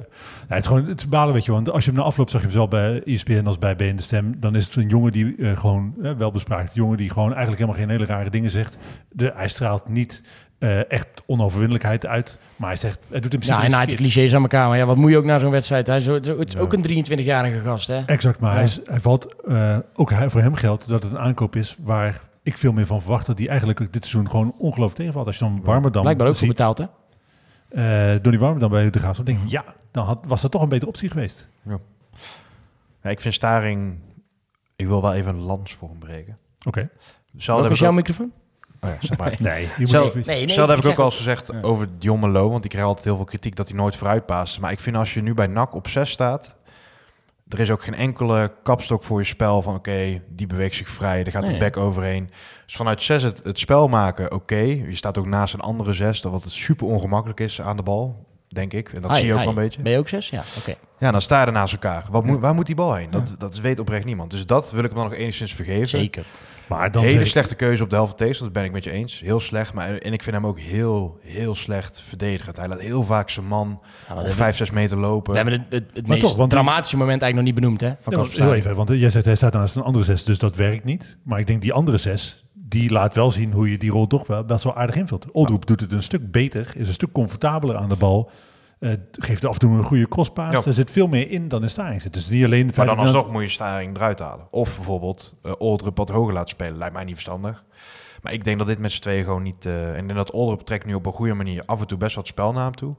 Ja, 0.48 0.55
het 0.55 0.59
is 0.64 0.66
gewoon 0.66 0.87
het 0.87 1.00
is 1.00 1.09
balen, 1.09 1.35
weet 1.35 1.44
je. 1.44 1.53
Want 1.53 1.70
als 1.70 1.85
je 1.85 1.90
hem 1.90 1.98
na 2.00 2.07
afloop 2.07 2.31
zag 2.31 2.40
je 2.40 2.46
hem 2.46 2.57
zowel 2.57 2.68
bij 2.68 3.03
ESPN 3.03 3.46
als 3.46 3.59
bij 3.59 3.77
BN 3.77 3.96
De 3.96 4.03
Stem. 4.03 4.40
Dan 4.40 4.57
is 4.57 4.64
het 4.64 4.77
een 4.77 4.88
jongen 4.88 5.12
die 5.12 5.37
eh, 5.37 5.59
gewoon, 5.59 5.94
wel 6.18 6.31
bespraakt, 6.31 6.64
een 6.68 6.70
jongen 6.74 6.96
die 6.96 7.11
gewoon 7.11 7.29
eigenlijk 7.35 7.59
helemaal 7.59 7.81
geen 7.81 7.90
hele 7.90 8.05
rare 8.07 8.31
dingen 8.31 8.50
zegt. 8.50 8.77
De, 9.11 9.33
hij 9.35 9.48
straalt 9.48 9.88
niet 9.88 10.22
eh, 10.64 10.90
echt 10.90 11.22
onoverwinnelijkheid 11.27 12.07
uit. 12.07 12.38
Maar 12.57 12.68
hij 12.68 12.79
zegt, 12.79 13.07
hij 13.11 13.20
doet 13.20 13.33
in 13.33 13.38
principe 13.38 13.55
Ja, 13.55 13.61
hij 13.61 13.68
naait 13.68 13.88
de 13.90 13.94
verkeerd. 13.96 14.12
clichés 14.14 14.35
aan 14.35 14.42
elkaar. 14.42 14.68
Maar 14.68 14.77
ja, 14.79 14.85
wat 14.85 14.96
moet 14.96 15.11
je 15.11 15.16
ook 15.16 15.24
na 15.24 15.38
zo'n 15.38 15.50
wedstrijd? 15.50 15.87
Hij 15.87 15.96
is, 15.96 16.07
het 16.07 16.27
is 16.27 16.53
Ja. 16.53 16.59
ook 16.61 16.72
een 16.72 16.83
23-jarige 16.83 17.61
gast, 17.61 17.87
hè? 17.88 18.03
Exact, 18.05 18.40
maar 18.40 18.50
Ja. 18.50 18.57
hij, 18.57 18.64
is, 18.64 18.81
hij 18.85 19.00
valt, 19.00 19.42
eh, 19.42 19.79
ook 19.94 20.11
hij, 20.11 20.31
voor 20.31 20.40
hem 20.40 20.55
geldt 20.55 20.88
dat 20.88 21.03
het 21.03 21.12
een 21.12 21.18
aankoop 21.18 21.57
is 21.57 21.77
waar 21.81 22.20
ik 22.42 22.59
veel 22.59 22.72
meer 22.72 22.87
van 22.87 23.00
verwacht. 23.00 23.27
Dat 23.27 23.37
die 23.37 23.48
eigenlijk 23.48 23.79
dit 23.79 24.05
seizoen 24.05 24.31
gewoon 24.31 24.55
ongelooflijk 24.59 24.96
tegenvalt. 24.98 25.27
Als 25.27 25.38
je 25.38 25.44
dan 25.44 25.61
warmer 25.64 25.92
dan 25.92 26.03
Blijkbaar 26.03 26.29
ook 26.29 26.37
voor 26.37 26.48
betaald, 26.48 26.79
hè? 26.79 26.85
eh 27.68 28.22
Donny 28.22 28.38
Warmer 28.38 28.61
dan 28.61 28.70
bij 28.70 28.90
de 28.90 28.98
Graafschap, 28.98 29.27
denk 29.27 29.38
ik, 29.42 29.48
ja, 29.48 29.64
dan 29.90 30.05
had, 30.05 30.24
was 30.29 30.40
dat 30.42 30.50
toch 30.50 30.62
een 30.62 30.68
betere 30.68 30.90
optie 30.90 31.11
geweest. 31.11 31.46
Ja, 33.03 33.11
ik 33.11 33.20
vind 33.20 33.35
Staring... 33.35 33.98
Ik 34.77 34.87
wil 34.87 35.03
wel 35.03 35.14
even 35.14 35.35
een 35.35 35.40
lans 35.40 35.74
voor 35.74 35.88
hem 35.88 35.98
breken. 35.98 36.38
Oké. 36.66 36.88
Welke 37.46 37.62
heb 37.62 37.70
is 37.70 37.77
ik 37.79 37.83
jouw 37.85 37.92
microfoon? 37.92 38.33
Oh 38.85 38.90
ja, 38.90 38.97
zeg 39.07 39.18
maar. 39.18 39.35
Nee, 39.53 39.62
je 39.62 39.70
moet 39.79 39.88
Zelf- 39.90 40.07
ook 40.07 40.14
niet- 40.14 40.27
Nee, 40.27 40.44
nee, 40.47 40.55
Zelf 40.55 40.68
heb 40.70 40.79
ik 40.79 40.87
ook 40.90 40.99
al 40.99 41.05
eens 41.05 41.16
gezegd 41.16 41.62
over 41.62 41.88
Dion 41.99 42.20
Melo, 42.20 42.49
want 42.51 42.61
die 42.61 42.70
krijgt 42.70 42.88
altijd 42.88 43.07
heel 43.07 43.16
veel 43.16 43.25
kritiek 43.25 43.57
dat 43.57 43.68
hij 43.68 43.77
nooit 43.77 43.97
vooruit 43.97 44.27
paast. 44.27 44.61
Maar 44.61 44.73
ik 44.73 44.81
vind 44.81 44.97
als 44.97 45.14
je 45.14 45.23
nu 45.23 45.35
bij 45.35 45.47
NAC 45.47 45.75
op 45.75 45.88
6 45.88 46.11
staat, 46.11 46.57
er 47.49 47.61
is 47.61 47.70
ook 47.70 47.83
geen 47.83 47.94
enkele 47.94 48.53
kapstok 48.62 49.03
voor 49.03 49.18
je 49.18 49.25
spel 49.27 49.62
van 49.62 49.75
oké, 49.75 50.23
die 50.29 50.47
beweegt 50.47 50.75
zich 50.75 50.88
vrij, 50.88 51.25
er 51.25 51.31
gaat 51.31 51.42
Nee. 51.42 51.53
een 51.53 51.59
back 51.59 51.77
overheen. 51.77 52.31
Dus 52.64 52.77
vanuit 52.77 53.03
6 53.03 53.23
het, 53.23 53.40
het 53.44 53.59
spel 53.59 53.88
maken, 53.88 54.33
oké. 54.33 54.57
Je 54.57 54.97
staat 54.97 55.18
ook 55.18 55.27
naast 55.27 55.55
een 55.55 55.61
andere 55.61 55.92
6, 55.92 56.20
dat 56.20 56.33
wat 56.33 56.42
super 56.51 56.87
ongemakkelijk 56.87 57.40
is 57.40 57.61
aan 57.61 57.77
de 57.77 57.83
bal, 57.83 58.27
denk 58.55 58.73
ik. 58.73 58.88
En 58.93 59.03
dat 59.03 59.17
zie 59.17 59.27
je 59.27 59.33
ook 59.33 59.38
wel 59.38 59.49
een 59.49 59.55
beetje. 59.55 59.83
Ben 59.83 59.93
je 59.93 59.99
ook 59.99 60.09
zes? 60.09 60.29
Ja, 60.29 60.43
oké. 60.59 60.75
Ja, 60.99 61.11
dan 61.11 61.23
sta 61.23 61.40
je 61.40 61.47
er 61.47 61.53
naast 61.53 61.73
elkaar. 61.73 62.05
Wat 62.11 62.25
moet, 62.25 62.40
waar 62.40 62.55
moet 62.55 62.67
die 62.67 62.75
bal 62.75 62.95
heen? 62.95 63.11
Dat, 63.11 63.35
dat 63.38 63.61
weet 63.61 63.79
oprecht 63.79 64.05
niemand. 64.05 64.31
Dus 64.31 64.47
dat 64.47 64.71
wil 64.71 64.85
ik 64.85 64.90
hem 64.90 64.99
dan 64.99 65.09
nog 65.09 65.19
enigszins 65.19 65.55
vergeven. 65.55 65.88
Zeker. 65.88 66.25
Maar 66.69 66.90
dan 66.90 67.03
Hele 67.05 67.25
slechte 67.25 67.55
keuze 67.55 67.83
op 67.83 67.90
de 67.90 67.97
helft 67.97 68.17
tegen, 68.17 68.43
dat 68.43 68.53
ben 68.53 68.64
ik 68.64 68.73
met 68.73 68.85
je 68.85 68.90
eens. 68.90 69.21
Heel 69.21 69.40
slecht, 69.40 69.73
maar 69.73 69.97
en 69.97 70.12
ik 70.12 70.23
vind 70.23 70.37
hem 70.37 70.47
ook 70.47 70.59
heel, 70.59 71.19
heel 71.23 71.55
slecht 71.55 72.03
verdedigend. 72.07 72.57
Hij 72.57 72.69
laat 72.69 72.81
heel 72.81 73.05
vaak 73.05 73.31
zijn 73.31 73.47
man 73.47 73.81
Ja, 74.09 74.14
op 74.23 74.33
5, 74.33 74.57
6 74.57 74.71
meter 74.71 74.97
lopen. 74.97 75.33
we 75.33 75.38
hebben 75.38 75.67
het, 75.69 75.85
het, 75.93 76.07
meest 76.07 76.21
toch, 76.21 76.37
want 76.37 76.51
die- 76.51 76.59
dramatische 76.59 76.97
moment 76.97 77.23
eigenlijk 77.23 77.35
nog 77.35 77.45
niet 77.45 77.55
benoemd, 77.55 77.81
hè? 77.81 77.93
Van 78.01 78.29
Ja, 78.33 78.45
heel 78.45 78.55
even, 78.55 78.77
want 78.77 78.88
jij 78.88 79.11
zegt 79.11 79.25
hij 79.25 79.37
staat 79.37 79.53
naast 79.53 79.77
een 79.77 79.83
andere 79.83 80.05
zes, 80.05 80.25
dus 80.25 80.38
dat 80.38 80.57
werkt 80.57 80.85
niet. 80.85 81.17
Maar 81.23 81.38
ik 81.38 81.47
denk 81.47 81.62
die 81.62 81.73
andere 81.73 81.99
zes, 81.99 82.43
die 82.80 82.90
laat 82.90 83.14
wel 83.14 83.30
zien 83.30 83.52
hoe 83.52 83.70
je 83.70 83.78
die 83.78 83.90
rol 83.90 84.06
toch 84.06 84.26
wel 84.26 84.44
best 84.44 84.64
wel 84.64 84.74
aardig 84.76 84.96
invult. 84.96 85.30
Oldroep 85.32 85.66
doet 85.66 85.80
het 85.80 85.92
een 85.92 86.02
stuk 86.02 86.30
beter, 86.30 86.72
is 86.76 86.87
een 86.88 86.92
stuk 86.94 87.12
comfortabeler 87.12 87.76
aan 87.76 87.88
de 87.88 87.96
bal. 87.96 88.30
eh, 88.78 88.90
geeft 89.12 89.44
af 89.44 89.52
en 89.52 89.58
toe 89.58 89.76
een 89.76 89.82
goede 89.82 90.08
crosspaas. 90.08 90.52
Ja. 90.52 90.62
Er 90.64 90.72
zit 90.72 90.90
veel 90.90 91.06
meer 91.08 91.30
in 91.30 91.48
dan 91.48 91.62
in 91.62 91.70
Staring 91.70 92.02
zit. 92.02 92.12
Dus 92.12 92.28
niet 92.28 92.44
alleen 92.44 92.70
maar 92.76 92.87
dan 92.87 92.96
dat- 92.96 93.04
alsnog 93.06 93.30
moet 93.32 93.42
je 93.42 93.48
Staring 93.48 93.96
eruit 93.96 94.18
halen. 94.18 94.46
Of 94.50 94.74
bijvoorbeeld 94.76 95.34
uh, 95.42 95.52
Oldrup 95.58 95.96
wat 95.96 96.08
hoger 96.08 96.32
laten 96.34 96.48
spelen. 96.48 96.78
Lijkt 96.78 96.94
mij 96.94 97.04
niet 97.04 97.12
verstandig. 97.14 97.64
Maar 98.22 98.32
ik 98.32 98.44
denk 98.44 98.58
dat 98.58 98.66
dit 98.66 98.78
met 98.78 98.92
z'n 98.92 99.00
tweeën 99.00 99.24
gewoon 99.24 99.42
niet... 99.42 99.66
eh, 99.66 99.96
en 99.96 100.06
dat 100.08 100.30
Oldrup 100.32 100.60
trekt 100.60 100.84
nu 100.87 100.94
op 100.94 101.06
een 101.06 101.12
goede 101.12 101.34
manier 101.34 101.62
af 101.66 101.80
en 101.80 101.87
toe 101.87 101.98
best 101.98 102.16
wat 102.16 102.26
spel 102.26 102.52
naar 102.52 102.64
hem 102.64 102.74
toe. 102.74 102.94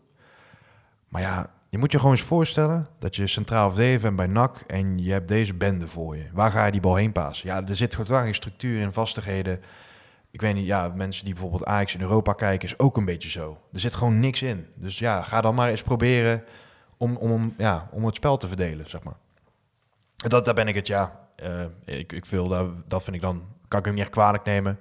Maar 1.09 1.21
ja, 1.21 1.49
je 1.75 1.81
moet 1.81 1.91
je 1.91 1.97
gewoon 1.97 2.13
eens 2.13 2.21
voorstellen 2.21 2.87
dat 2.99 3.15
je 3.15 3.27
centraal 3.27 3.69
verdediger 3.69 4.01
bent 4.01 4.15
bij 4.15 4.27
NAC 4.27 4.63
en 4.67 4.97
je 4.97 5.11
hebt 5.11 5.27
deze 5.27 5.53
bende 5.53 5.87
voor 5.87 6.17
je. 6.17 6.25
Waar 6.33 6.51
ga 6.51 6.65
je 6.65 6.71
die 6.71 6.81
bal 6.81 6.95
heen 6.95 7.11
passen? 7.11 7.47
Ja, 7.47 7.67
er 7.67 7.75
zit 7.75 7.95
gewoon 7.95 8.23
geen 8.23 8.35
structuur 8.35 8.81
in, 8.81 8.91
vastigheden. 8.93 9.61
Ik 10.31 10.41
weet 10.41 10.53
niet, 10.53 10.65
ja, 10.65 10.87
mensen 10.95 11.25
die 11.25 11.33
bijvoorbeeld 11.33 11.65
Ajax 11.65 11.93
in 11.93 12.01
Europa 12.01 12.33
kijken, 12.33 12.67
is 12.67 12.79
ook 12.79 12.97
een 12.97 13.05
beetje 13.05 13.29
zo. 13.29 13.57
Er 13.73 13.79
zit 13.79 13.95
gewoon 13.95 14.19
niks 14.19 14.41
in. 14.41 14.67
Dus 14.75 14.99
ja, 14.99 15.21
ga 15.21 15.41
dan 15.41 15.55
maar 15.55 15.69
eens 15.69 15.81
proberen 15.81 16.43
om, 16.97 17.15
om, 17.17 17.53
ja, 17.57 17.89
om 17.91 18.05
het 18.05 18.15
spel 18.15 18.37
te 18.37 18.47
verdelen, 18.47 18.89
zeg 18.89 19.03
maar. 19.03 19.17
Dat, 20.15 20.45
daar 20.45 20.53
ben 20.53 20.67
ik 20.67 20.75
het, 20.75 20.87
ja. 20.87 21.19
eh, 21.35 21.65
ik, 21.85 22.13
ik 22.13 22.25
wil, 22.25 22.47
dat, 22.47 22.89
dat 22.89 23.03
vind 23.03 23.15
ik 23.15 23.21
dan, 23.21 23.43
kan 23.67 23.79
ik 23.79 23.85
hem 23.85 23.93
niet 23.93 24.03
echt 24.03 24.13
kwalijk 24.13 24.43
nemen. 24.43 24.79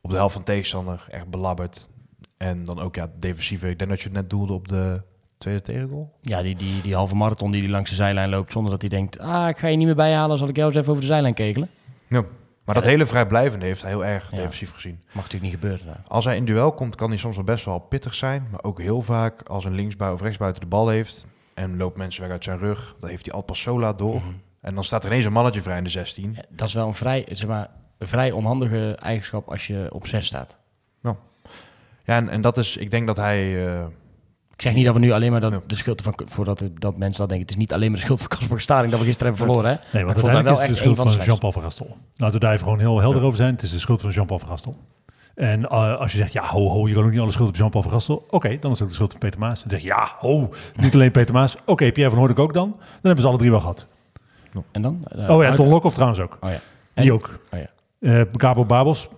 Op 0.00 0.10
de 0.10 0.16
helft 0.16 0.34
van 0.34 0.44
tegenstander, 0.44 1.06
echt 1.10 1.28
belabberd. 1.28 1.90
En 2.36 2.64
dan 2.64 2.80
ook, 2.80 2.94
ja, 2.94 3.10
defensieve. 3.18 3.68
Ik 3.68 3.78
denk 3.78 3.90
dat 3.90 4.00
je 4.00 4.08
het 4.08 4.16
net 4.16 4.30
doelde 4.30 4.52
op 4.52 4.68
de 4.68 5.02
tweede 5.44 5.62
tegengoal. 5.62 6.12
Ja, 6.20 6.42
die, 6.42 6.56
die, 6.56 6.82
die 6.82 6.94
halve 6.94 7.14
marathon 7.14 7.50
die 7.50 7.62
hij 7.62 7.70
langs 7.70 7.90
de 7.90 7.96
zijlijn 7.96 8.28
loopt 8.30 8.52
zonder 8.52 8.70
dat 8.70 8.80
hij 8.80 8.90
denkt... 8.90 9.18
Ah, 9.18 9.48
ik 9.48 9.58
ga 9.58 9.66
je 9.68 9.76
niet 9.76 9.86
meer 9.86 9.94
bijhalen, 9.94 10.38
zal 10.38 10.48
ik 10.48 10.56
jou 10.56 10.68
eens 10.68 10.78
even 10.78 10.90
over 10.90 11.02
de 11.02 11.08
zijlijn 11.08 11.34
kegelen. 11.34 11.68
Ja. 12.08 12.24
Maar 12.64 12.74
dat 12.74 12.84
hele 12.84 13.06
vrijblijvende 13.06 13.66
heeft 13.66 13.82
hij 13.82 13.90
heel 13.90 14.04
erg 14.04 14.30
Ja. 14.30 14.36
defensief 14.36 14.70
gezien. 14.72 14.98
Mag 15.06 15.14
natuurlijk 15.24 15.42
niet 15.42 15.52
gebeuren. 15.60 15.86
nou. 15.86 15.98
Als 16.08 16.24
hij 16.24 16.36
in 16.36 16.44
duel 16.44 16.72
komt, 16.72 16.94
kan 16.94 17.08
hij 17.08 17.18
soms 17.18 17.36
wel 17.36 17.44
best 17.44 17.64
wel 17.64 17.78
pittig 17.78 18.14
zijn. 18.14 18.46
Maar 18.50 18.62
ook 18.62 18.80
heel 18.80 19.02
vaak 19.02 19.48
als 19.48 19.64
een 19.64 19.74
linksbui 19.74 20.12
of 20.12 20.20
rechtsbuiten 20.20 20.62
de 20.62 20.68
bal 20.68 20.88
heeft... 20.88 21.26
en 21.54 21.76
loopt 21.76 21.96
mensen 21.96 22.22
weg 22.22 22.30
uit 22.30 22.44
zijn 22.44 22.58
rug, 22.58 22.96
dan 23.00 23.10
heeft 23.10 23.24
hij 23.26 23.34
al 23.34 23.42
pas 23.42 23.60
zo 23.60 23.78
laat 23.80 23.98
door. 23.98 24.14
Mhm. 24.14 24.24
En 24.60 24.74
dan 24.74 24.84
staat 24.84 25.02
er 25.04 25.10
ineens 25.10 25.24
een 25.24 25.32
mannetje 25.32 25.62
vrij 25.62 25.78
in 25.78 25.84
de 25.84 25.90
16. 25.90 26.32
Ja, 26.36 26.42
Dat 26.48 26.68
is 26.68 26.74
wel 26.74 26.86
een 26.86 26.94
vrij, 26.94 27.26
zeg 27.32 27.48
maar, 27.48 27.68
een 27.98 28.06
vrij 28.06 28.30
onhandige 28.32 28.94
eigenschap 29.02 29.48
als 29.50 29.66
je 29.66 29.86
op 29.92 30.06
zes 30.06 30.26
staat. 30.26 30.58
Ja, 32.06 32.16
en, 32.16 32.28
en 32.28 32.40
dat 32.40 32.58
is, 32.58 32.76
ik 32.76 32.90
denk 32.90 33.06
dat 33.06 33.16
hij... 33.16 33.66
eh, 33.66 33.84
Ik 34.56 34.62
zeg 34.62 34.74
niet 34.74 34.84
dat 34.84 34.94
we 34.94 35.00
nu 35.00 35.10
alleen 35.12 35.30
maar 35.30 35.40
dat, 35.40 35.52
Ja. 35.52 35.60
de 35.66 35.76
schuld 35.76 36.02
van, 36.02 36.14
voordat 36.24 36.62
dat 36.78 36.96
mensen 36.96 37.18
dat 37.20 37.28
denken. 37.28 37.40
Het 37.46 37.50
is 37.50 37.56
niet 37.56 37.72
alleen 37.72 37.90
maar 37.90 37.98
de 37.98 38.04
schuld 38.04 38.18
van 38.20 38.28
Casper 38.28 38.60
Staring 38.60 38.90
dat 38.90 39.00
we 39.00 39.06
gisteren 39.06 39.32
hebben 39.34 39.46
verloren. 39.52 39.70
Hè? 39.70 39.76
Nee, 39.92 40.04
want 40.04 40.16
ik 40.16 40.24
uiteindelijk 40.24 40.44
wel 40.44 40.52
is 40.54 40.60
het 40.60 40.68
echt 40.68 40.78
de 40.94 41.02
schuld 41.02 41.14
van 41.16 41.24
Jean-Paul 41.26 41.52
van 41.52 41.62
Gastel. 41.62 41.96
Laten 42.16 42.34
we 42.34 42.40
daar 42.44 42.52
even 42.52 42.64
gewoon 42.64 42.78
heel 42.78 43.00
helder 43.00 43.22
over 43.22 43.36
zijn. 43.36 43.54
Het 43.54 43.62
is 43.62 43.70
de 43.70 43.78
schuld 43.78 44.00
van 44.00 44.10
Jean-Paul 44.10 44.38
van 44.38 44.48
Gastel. 44.48 44.76
En 45.34 45.68
eh, 45.68 45.96
als 45.98 46.12
je 46.12 46.18
zegt, 46.18 46.32
ja, 46.32 46.44
ho, 46.46 46.68
ho, 46.68 46.88
je 46.88 46.94
kan 46.94 47.04
ook 47.04 47.10
niet 47.10 47.20
alle 47.20 47.30
schuld 47.30 47.48
op 47.48 47.56
Jean-Paul 47.56 47.82
van 47.82 47.92
Gastel. 47.92 48.26
Oké, 48.30 48.58
dan 48.60 48.70
is 48.70 48.78
het 48.78 48.82
ook 48.82 48.88
de 48.88 48.94
schuld 48.94 49.10
van 49.10 49.20
Peter 49.20 49.38
Maas. 49.40 49.64
En 49.64 49.70
zeg 49.70 49.80
je, 49.80 49.86
ja, 49.86 50.12
ho, 50.18 50.50
niet 50.76 50.94
alleen 50.94 51.10
Peter 51.10 51.34
Maas. 51.34 51.56
Oké, 51.66 51.92
Pierre 51.92 52.10
van 52.10 52.18
Hoornik 52.18 52.38
ook 52.38 52.54
dan. 52.54 52.70
Dan 52.78 52.78
hebben 53.02 53.20
ze 53.22 53.28
alle 53.28 53.38
drie 53.38 53.50
wel 53.50 53.60
gehad. 53.60 53.86
En 54.72 54.82
dan? 54.82 55.04
Eh, 55.16 55.30
oh 55.30 55.42
ja, 55.42 55.48
uit- 55.48 55.56
Ton 55.56 55.68
Lokhoff 55.68 55.94
trouwens 55.94 56.20
ook. 56.20 56.38
Oh 56.40 56.50
ja. 56.50 56.58
Die 57.02 57.12
ook. 57.12 57.38
Oh 57.52 57.58
ja. 57.60 57.66
Eh 58.18 58.20
Gabo 58.32 58.64
Babels, 58.64 59.08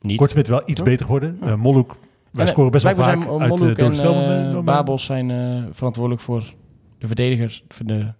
Niet. 0.00 0.18
Kortsmit 0.18 0.48
wel 0.48 0.62
iets 0.64 0.82
beter 0.82 1.04
geworden. 1.04 1.38
Eh 1.42 1.54
Molhoek, 1.54 1.96
wij 2.36 2.46
En, 2.46 2.52
scoren 2.52 2.70
best 2.70 2.84
wel 2.84 2.94
vaak 2.94 3.22
zijn 3.22 3.40
uit 3.40 3.60
uh, 3.60 3.74
door 4.04 4.14
en 4.14 4.56
eh, 4.56 4.60
Babels 4.60 5.04
zijn 5.04 5.30
eh, 5.30 5.62
verantwoordelijk 5.72 6.22
voor 6.22 6.54
de 6.98 7.06
verdedigers, 7.06 7.64
voor 7.68 7.86
de 7.86 8.14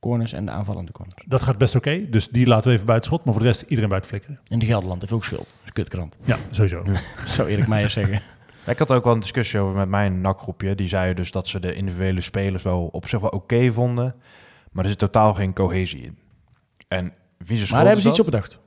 corners 0.00 0.32
en 0.32 0.44
de 0.44 0.50
aanvallende 0.50 0.92
corners. 0.92 1.24
Dat 1.26 1.42
gaat 1.42 1.58
best 1.58 1.74
oké. 1.74 2.10
Dus 2.10 2.28
die 2.28 2.46
laten 2.46 2.68
we 2.68 2.74
even 2.74 2.86
buiten 2.86 3.10
schot. 3.10 3.24
Maar 3.24 3.34
voor 3.34 3.42
de 3.42 3.48
rest 3.48 3.62
iedereen 3.62 3.88
buiten 3.88 4.10
flikkeren. 4.10 4.40
En 4.48 4.58
de 4.58 4.66
Gelderland 4.66 5.00
heeft 5.00 5.12
ook 5.12 5.24
schuld. 5.24 5.40
Dat 5.40 5.54
is 5.60 5.66
een 5.66 5.72
kutkrant. 5.72 6.16
Ja, 6.24 6.38
sowieso. 6.50 6.82
Zou 7.26 7.48
Erik 7.48 7.66
Meijer 7.66 7.90
zeggen. 7.90 8.22
Ik 8.66 8.78
had 8.78 8.90
ook 8.90 9.04
wel 9.04 9.12
een 9.12 9.20
discussie 9.20 9.60
over 9.60 9.76
met 9.76 9.88
mijn 9.88 10.20
NAC-groepje. 10.20 10.74
Die 10.74 10.88
zeiden 10.88 11.16
dus 11.16 11.30
dat 11.30 11.48
ze 11.48 11.60
de 11.60 11.74
individuele 11.74 12.20
spelers 12.20 12.62
wel 12.62 12.88
op 12.92 13.08
zich 13.08 13.20
wel 13.20 13.30
oké 13.30 13.72
vonden. 13.72 14.14
Maar 14.72 14.84
er 14.84 14.90
zit 14.90 14.98
totaal 14.98 15.34
geen 15.34 15.52
cohesie 15.54 16.02
in. 16.02 16.18
En 16.88 17.12
wie 17.36 17.56
ze 17.56 17.62
Maar 17.62 17.70
daar 17.70 17.86
hebben 17.86 18.02
ze 18.02 18.08
iets 18.08 18.18
op 18.18 18.24
bedacht. 18.24 18.58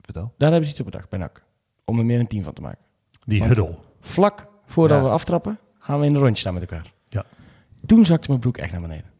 Vertel. 0.00 0.32
Daar 0.36 0.50
hebben 0.50 0.64
ze 0.68 0.70
iets 0.70 0.84
op 0.84 0.90
bedacht 0.90 1.08
bij 1.08 1.18
NAC. 1.18 1.44
Om 1.84 1.98
er 1.98 2.04
meer 2.04 2.18
een 2.18 2.26
team 2.26 2.42
van 2.42 2.52
te 2.52 2.60
maken. 2.60 2.83
Die 3.24 3.38
Want- 3.38 3.54
huddle. 3.54 3.74
Vlak 4.00 4.46
voordat 4.66 4.98
Ja. 4.98 5.04
we 5.04 5.10
aftrappen, 5.10 5.58
gaan 5.78 6.00
we 6.00 6.06
in 6.06 6.14
een 6.14 6.20
rondje 6.20 6.36
staan 6.40 6.54
met 6.54 6.62
elkaar. 6.62 6.92
Ja. 7.08 7.24
Toen 7.86 8.06
zakte 8.06 8.28
mijn 8.28 8.40
broek 8.40 8.56
echt 8.56 8.72
naar 8.72 8.80
beneden. 8.80 9.12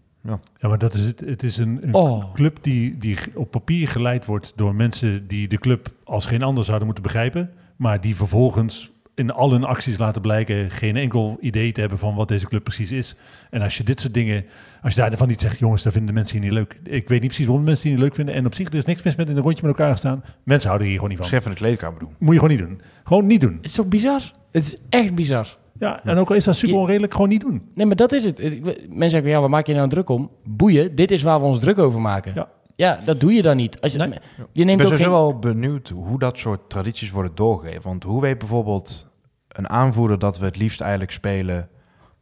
Ja, 0.59 0.69
maar 0.69 0.79
dat 0.79 0.95
is 0.95 1.05
het. 1.05 1.21
Het 1.21 1.43
is 1.43 1.57
een, 1.59 1.79
een 1.83 1.95
Oh. 1.95 2.33
club 2.35 2.59
die, 2.61 2.99
die 2.99 3.19
op 3.35 3.51
papier 3.51 3.89
geleid 3.89 4.25
wordt 4.25 4.53
door 4.57 4.75
mensen 4.75 5.27
die 5.27 5.49
de 5.49 5.59
club 5.59 5.93
als 6.05 6.27
geen 6.27 6.43
ander 6.43 6.65
zouden 6.65 6.87
moeten 6.87 7.05
begrijpen. 7.05 7.53
Maar 7.77 8.01
die 8.01 8.17
vervolgens 8.17 8.91
in 9.15 9.31
al 9.33 9.51
hun 9.51 9.65
acties 9.65 9.99
laten 9.99 10.21
blijken 10.23 10.71
geen 10.71 10.97
enkel 10.97 11.37
idee 11.41 11.73
te 11.73 11.81
hebben 11.81 11.99
van 11.99 12.15
wat 12.15 12.29
deze 12.29 12.47
club 12.49 12.63
precies 12.65 12.91
is. 12.93 13.15
En 13.51 13.63
als 13.63 13.77
je 13.77 13.85
dit 13.85 14.01
soort 14.01 14.15
dingen, 14.15 14.45
als 14.83 14.95
je 14.95 15.01
daarvan 15.01 15.29
niet 15.29 15.41
zegt, 15.41 15.59
jongens, 15.59 15.83
dat 15.83 15.93
vinden 15.93 16.11
de 16.15 16.21
mensen 16.21 16.37
hier 16.41 16.45
niet 16.51 16.59
leuk. 16.59 16.79
Ik 16.85 17.09
weet 17.09 17.19
niet 17.21 17.29
precies 17.29 17.47
waarom 17.47 17.65
mensen 17.65 17.85
die 17.85 17.93
niet 17.93 18.03
leuk 18.03 18.15
vinden. 18.15 18.35
En 18.35 18.47
op 18.47 18.55
zich, 18.55 18.67
er 18.69 18.75
is 18.75 18.85
niks 18.85 19.03
mis 19.03 19.17
met 19.17 19.29
in 19.29 19.37
een 19.37 19.43
rondje 19.43 19.63
met 19.63 19.71
elkaar 19.71 19.89
gaan 19.89 19.99
staan. 19.99 20.25
Mensen 20.45 20.69
houden 20.69 20.87
hier 20.89 20.97
gewoon 20.97 21.11
niet 21.11 21.19
van. 21.21 21.29
Schef 21.29 21.45
in 21.45 21.51
de 21.51 21.57
kleedkamer 21.57 21.99
doen. 22.01 22.15
Moet 22.19 22.35
je 22.35 22.41
gewoon 22.41 22.57
niet 22.57 22.67
doen. 22.67 22.81
Gewoon 23.05 23.27
niet 23.27 23.41
doen. 23.41 23.55
Het 23.57 23.65
is 23.65 23.73
toch 23.73 23.87
bizar? 23.89 24.21
Het 24.53 24.65
is 24.67 24.77
echt 24.89 25.15
bizar. 25.15 25.57
Ja, 25.79 26.05
en 26.05 26.17
ook 26.17 26.29
al 26.31 26.37
is 26.37 26.45
dat 26.45 26.57
super 26.57 26.77
onredelijk, 26.77 27.13
gewoon 27.13 27.29
niet 27.29 27.41
doen. 27.41 27.63
Nee, 27.75 27.87
maar 27.87 27.97
dat 27.97 28.13
is 28.13 28.25
het. 28.25 28.39
Het- 28.39 28.63
Mensen 28.89 29.11
zeggen, 29.11 29.31
ja, 29.31 29.41
waar 29.41 29.51
maak 29.51 29.67
je 29.67 29.75
nou 29.75 29.89
druk 29.89 30.09
om? 30.09 30.31
Boeien, 30.45 30.95
dit 30.95 31.11
is 31.11 31.23
waar 31.23 31.39
we 31.41 31.45
ons 31.47 31.61
druk 31.61 31.79
over 31.79 32.01
maken. 32.01 32.33
Ja. 32.35 32.49
Ja, 32.77 33.01
dat 33.05 33.21
doe 33.21 33.33
je 33.33 33.43
dan 33.43 33.57
niet. 33.57 33.81
Als 33.81 33.93
je, 33.93 33.99
Nee. 33.99 34.09
je 34.09 34.17
Ik 34.61 34.65
neemt 34.67 34.67
ben 34.67 34.87
ook 34.87 34.93
sowieso 34.93 34.97
geen... 35.05 35.11
wel 35.11 35.39
benieuwd 35.39 35.89
hoe 35.89 36.19
dat 36.19 36.39
soort 36.39 36.71
tradities 36.71 37.11
worden 37.11 37.35
doorgegeven. 37.35 37.83
Want 37.83 38.03
hoe 38.03 38.21
weet 38.21 38.39
bijvoorbeeld 38.39 39.07
een 39.49 39.69
aanvoerder 39.69 40.19
dat 40.19 40.39
we 40.39 40.45
het 40.45 40.57
liefst 40.57 40.81
eigenlijk 40.81 41.11
spelen... 41.13 41.69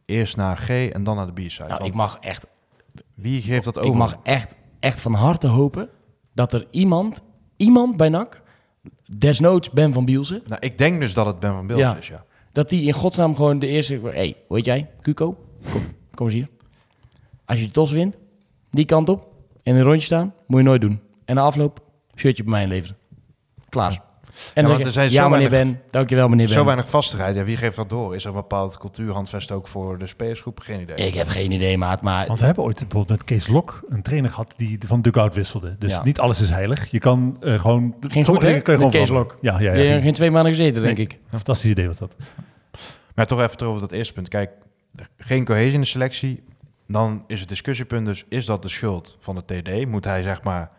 eerst 0.05 0.35
naar 0.37 0.57
G 0.57 0.69
en 0.69 1.03
dan 1.03 1.15
naar 1.15 1.33
de 1.33 1.45
B-side? 1.45 1.67
Nou, 1.67 1.85
ik 1.85 1.93
mag 1.93 2.17
echt, 2.19 2.45
Wie 3.13 3.41
geeft 3.41 3.65
dat 3.65 3.77
over? 3.79 3.89
ik 3.91 3.97
mag 3.97 4.17
echt, 4.23 4.55
echt 4.79 5.01
van 5.01 5.13
harte 5.13 5.47
hopen 5.47 5.89
dat 6.33 6.53
er 6.53 6.67
iemand, 6.71 7.21
iemand 7.57 7.97
bij 7.97 8.09
NAC, 8.09 8.41
desnoods 9.17 9.69
Ben 9.69 9.93
van 9.93 10.05
Bielsen, 10.05 10.41
Nou, 10.45 10.61
ik 10.61 10.77
denk 10.77 10.99
dus 10.99 11.13
dat 11.13 11.25
het 11.25 11.39
Ben 11.39 11.53
van 11.53 11.67
Beeld 11.67 11.79
Ja. 11.79 11.97
is, 11.97 12.07
ja. 12.07 12.23
dat 12.51 12.69
die 12.69 12.83
in 12.87 12.93
godsnaam 12.93 13.35
gewoon 13.35 13.59
de 13.59 13.67
eerste... 13.67 13.93
Hé, 14.03 14.09
hey, 14.09 14.35
hoe 14.47 14.57
heet 14.57 14.65
jij? 14.65 14.89
Cuco? 15.01 15.37
Kom, 15.71 15.81
kom 16.13 16.25
eens 16.25 16.35
hier. 16.35 16.49
Als 17.45 17.59
je 17.59 17.65
de 17.65 17.71
tos 17.71 17.91
wint, 17.91 18.17
die 18.71 18.85
kant 18.85 19.09
op, 19.09 19.31
in 19.63 19.75
een 19.75 19.81
rondje 19.83 20.05
staan, 20.05 20.33
moet 20.47 20.59
je 20.59 20.65
nooit 20.65 20.81
doen. 20.81 21.01
En 21.25 21.35
na 21.35 21.41
afloop, 21.41 21.79
shirtje 22.15 22.43
bij 22.43 22.51
mij 22.51 22.61
inleveren. 22.63 22.97
Klaar. 23.69 24.01
En 24.53 24.65
want 24.65 24.77
dan 24.77 24.87
er 24.87 24.91
zeg 24.91 25.03
je, 25.03 25.09
zijn 25.09 25.11
ja 25.11 25.23
zo 25.23 25.29
meneer 25.29 25.49
weinig- 25.49 25.73
Ben, 25.73 25.83
dankjewel 25.91 26.27
meneer 26.27 26.45
Ben. 26.45 26.55
Zo 26.55 26.65
weinig 26.65 26.89
vastigheid. 26.89 27.35
Ja, 27.35 27.43
wie 27.43 27.57
geeft 27.57 27.75
dat 27.75 27.89
door? 27.89 28.15
Is 28.15 28.23
er 28.23 28.29
een 28.29 28.35
bepaald 28.35 28.77
cultuurhandvest 28.77 29.51
ook 29.51 29.67
voor 29.67 29.97
de 29.97 30.07
spelersgroep? 30.07 30.59
Geen 30.59 30.81
idee. 30.81 30.95
Ik 30.95 31.13
heb 31.13 31.27
geen 31.27 31.51
idee, 31.51 31.77
maat, 31.77 32.01
maar... 32.01 32.27
Want 32.27 32.39
we 32.39 32.45
hebben 32.45 32.63
ooit 32.63 32.79
bijvoorbeeld 32.79 33.09
met 33.09 33.23
Kees 33.23 33.47
Lok 33.47 33.81
een 33.89 34.01
trainer 34.01 34.29
gehad 34.29 34.53
die 34.57 34.77
van 34.85 35.01
dugout 35.01 35.35
wisselde. 35.35 35.75
Dus 35.79 35.91
Ja. 35.91 36.03
niet 36.03 36.19
alles 36.19 36.41
is 36.41 36.49
heilig. 36.49 36.91
Je 36.91 36.99
kan 36.99 37.37
eh, 37.41 37.59
gewoon... 37.61 37.95
Ging 37.99 38.25
sommige 38.25 38.31
goed, 38.31 38.41
hè? 38.41 38.47
dingen 38.47 38.63
kun 38.63 38.79
je 38.79 38.89
Kees 38.89 39.09
Lok. 39.09 39.37
Ja, 39.41 39.59
ja, 39.59 39.73
Je 39.73 39.81
ja. 39.83 39.89
hebt 39.91 40.03
geen 40.03 40.13
twee 40.13 40.31
maanden 40.31 40.53
gezeten, 40.55 40.81
denk 40.83 40.97
Nee. 40.97 41.05
ik. 41.05 41.11
Een 41.13 41.19
fantastisch 41.29 41.69
idee 41.71 41.87
was 41.87 41.97
dat. 41.97 42.15
Maar 43.15 43.25
toch 43.25 43.41
even 43.41 43.57
terug 43.57 43.69
over 43.71 43.81
dat 43.87 43.91
eerste 43.97 44.13
punt. 44.13 44.27
Kijk, 44.27 44.51
geen 45.17 45.45
cohesie 45.45 45.73
in 45.73 45.79
de 45.81 45.85
selectie. 45.87 46.43
Dan 46.87 47.23
is 47.27 47.39
het 47.39 47.49
discussiepunt 47.49 48.05
dus, 48.05 48.25
is 48.29 48.45
dat 48.45 48.61
de 48.61 48.69
schuld 48.69 49.17
van 49.19 49.35
de 49.35 49.45
TD? 49.45 49.87
Moet 49.87 50.05
hij 50.05 50.21
zeg 50.21 50.43
maar... 50.43 50.71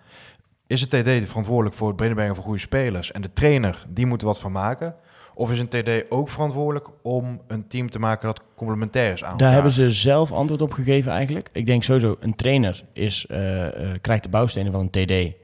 Is 0.67 0.89
de 0.89 1.03
TD 1.03 1.29
verantwoordelijk 1.29 1.77
voor 1.77 1.89
het 1.89 1.97
binnenbrengen 1.97 2.35
van 2.35 2.45
goede 2.45 2.59
spelers? 2.59 3.13
En 3.13 3.23
de 3.23 3.33
trainer, 3.33 3.87
die 3.89 4.07
moet 4.07 4.21
er 4.21 4.27
wat 4.27 4.41
van 4.41 4.53
maken? 4.53 4.97
Of 5.35 5.53
is 5.53 5.59
een 5.59 5.69
TD 5.69 6.05
ook 6.09 6.29
verantwoordelijk 6.29 6.91
om 7.03 7.41
een 7.47 7.67
team 7.67 7.91
te 7.91 7.99
maken 7.99 8.27
dat 8.27 8.43
complementair 8.55 9.13
is 9.13 9.25
aan 9.25 9.37
Daar 9.37 9.53
hebben 9.53 9.73
ze 9.73 9.93
zelf 9.93 10.33
antwoord 10.33 10.63
op 10.63 10.73
gegeven 10.73 11.13
eigenlijk. 11.13 11.49
Ik 11.53 11.67
denk 11.67 11.83
sowieso, 11.83 12.17
een 12.21 12.35
trainer 12.35 12.85
is, 12.93 13.27
eh, 13.27 13.67
eh, 13.67 14.01
krijgt 14.01 14.23
de 14.23 14.29
bouwstenen 14.29 14.73
van 14.73 14.81
een 14.81 14.91
TD 14.91 15.37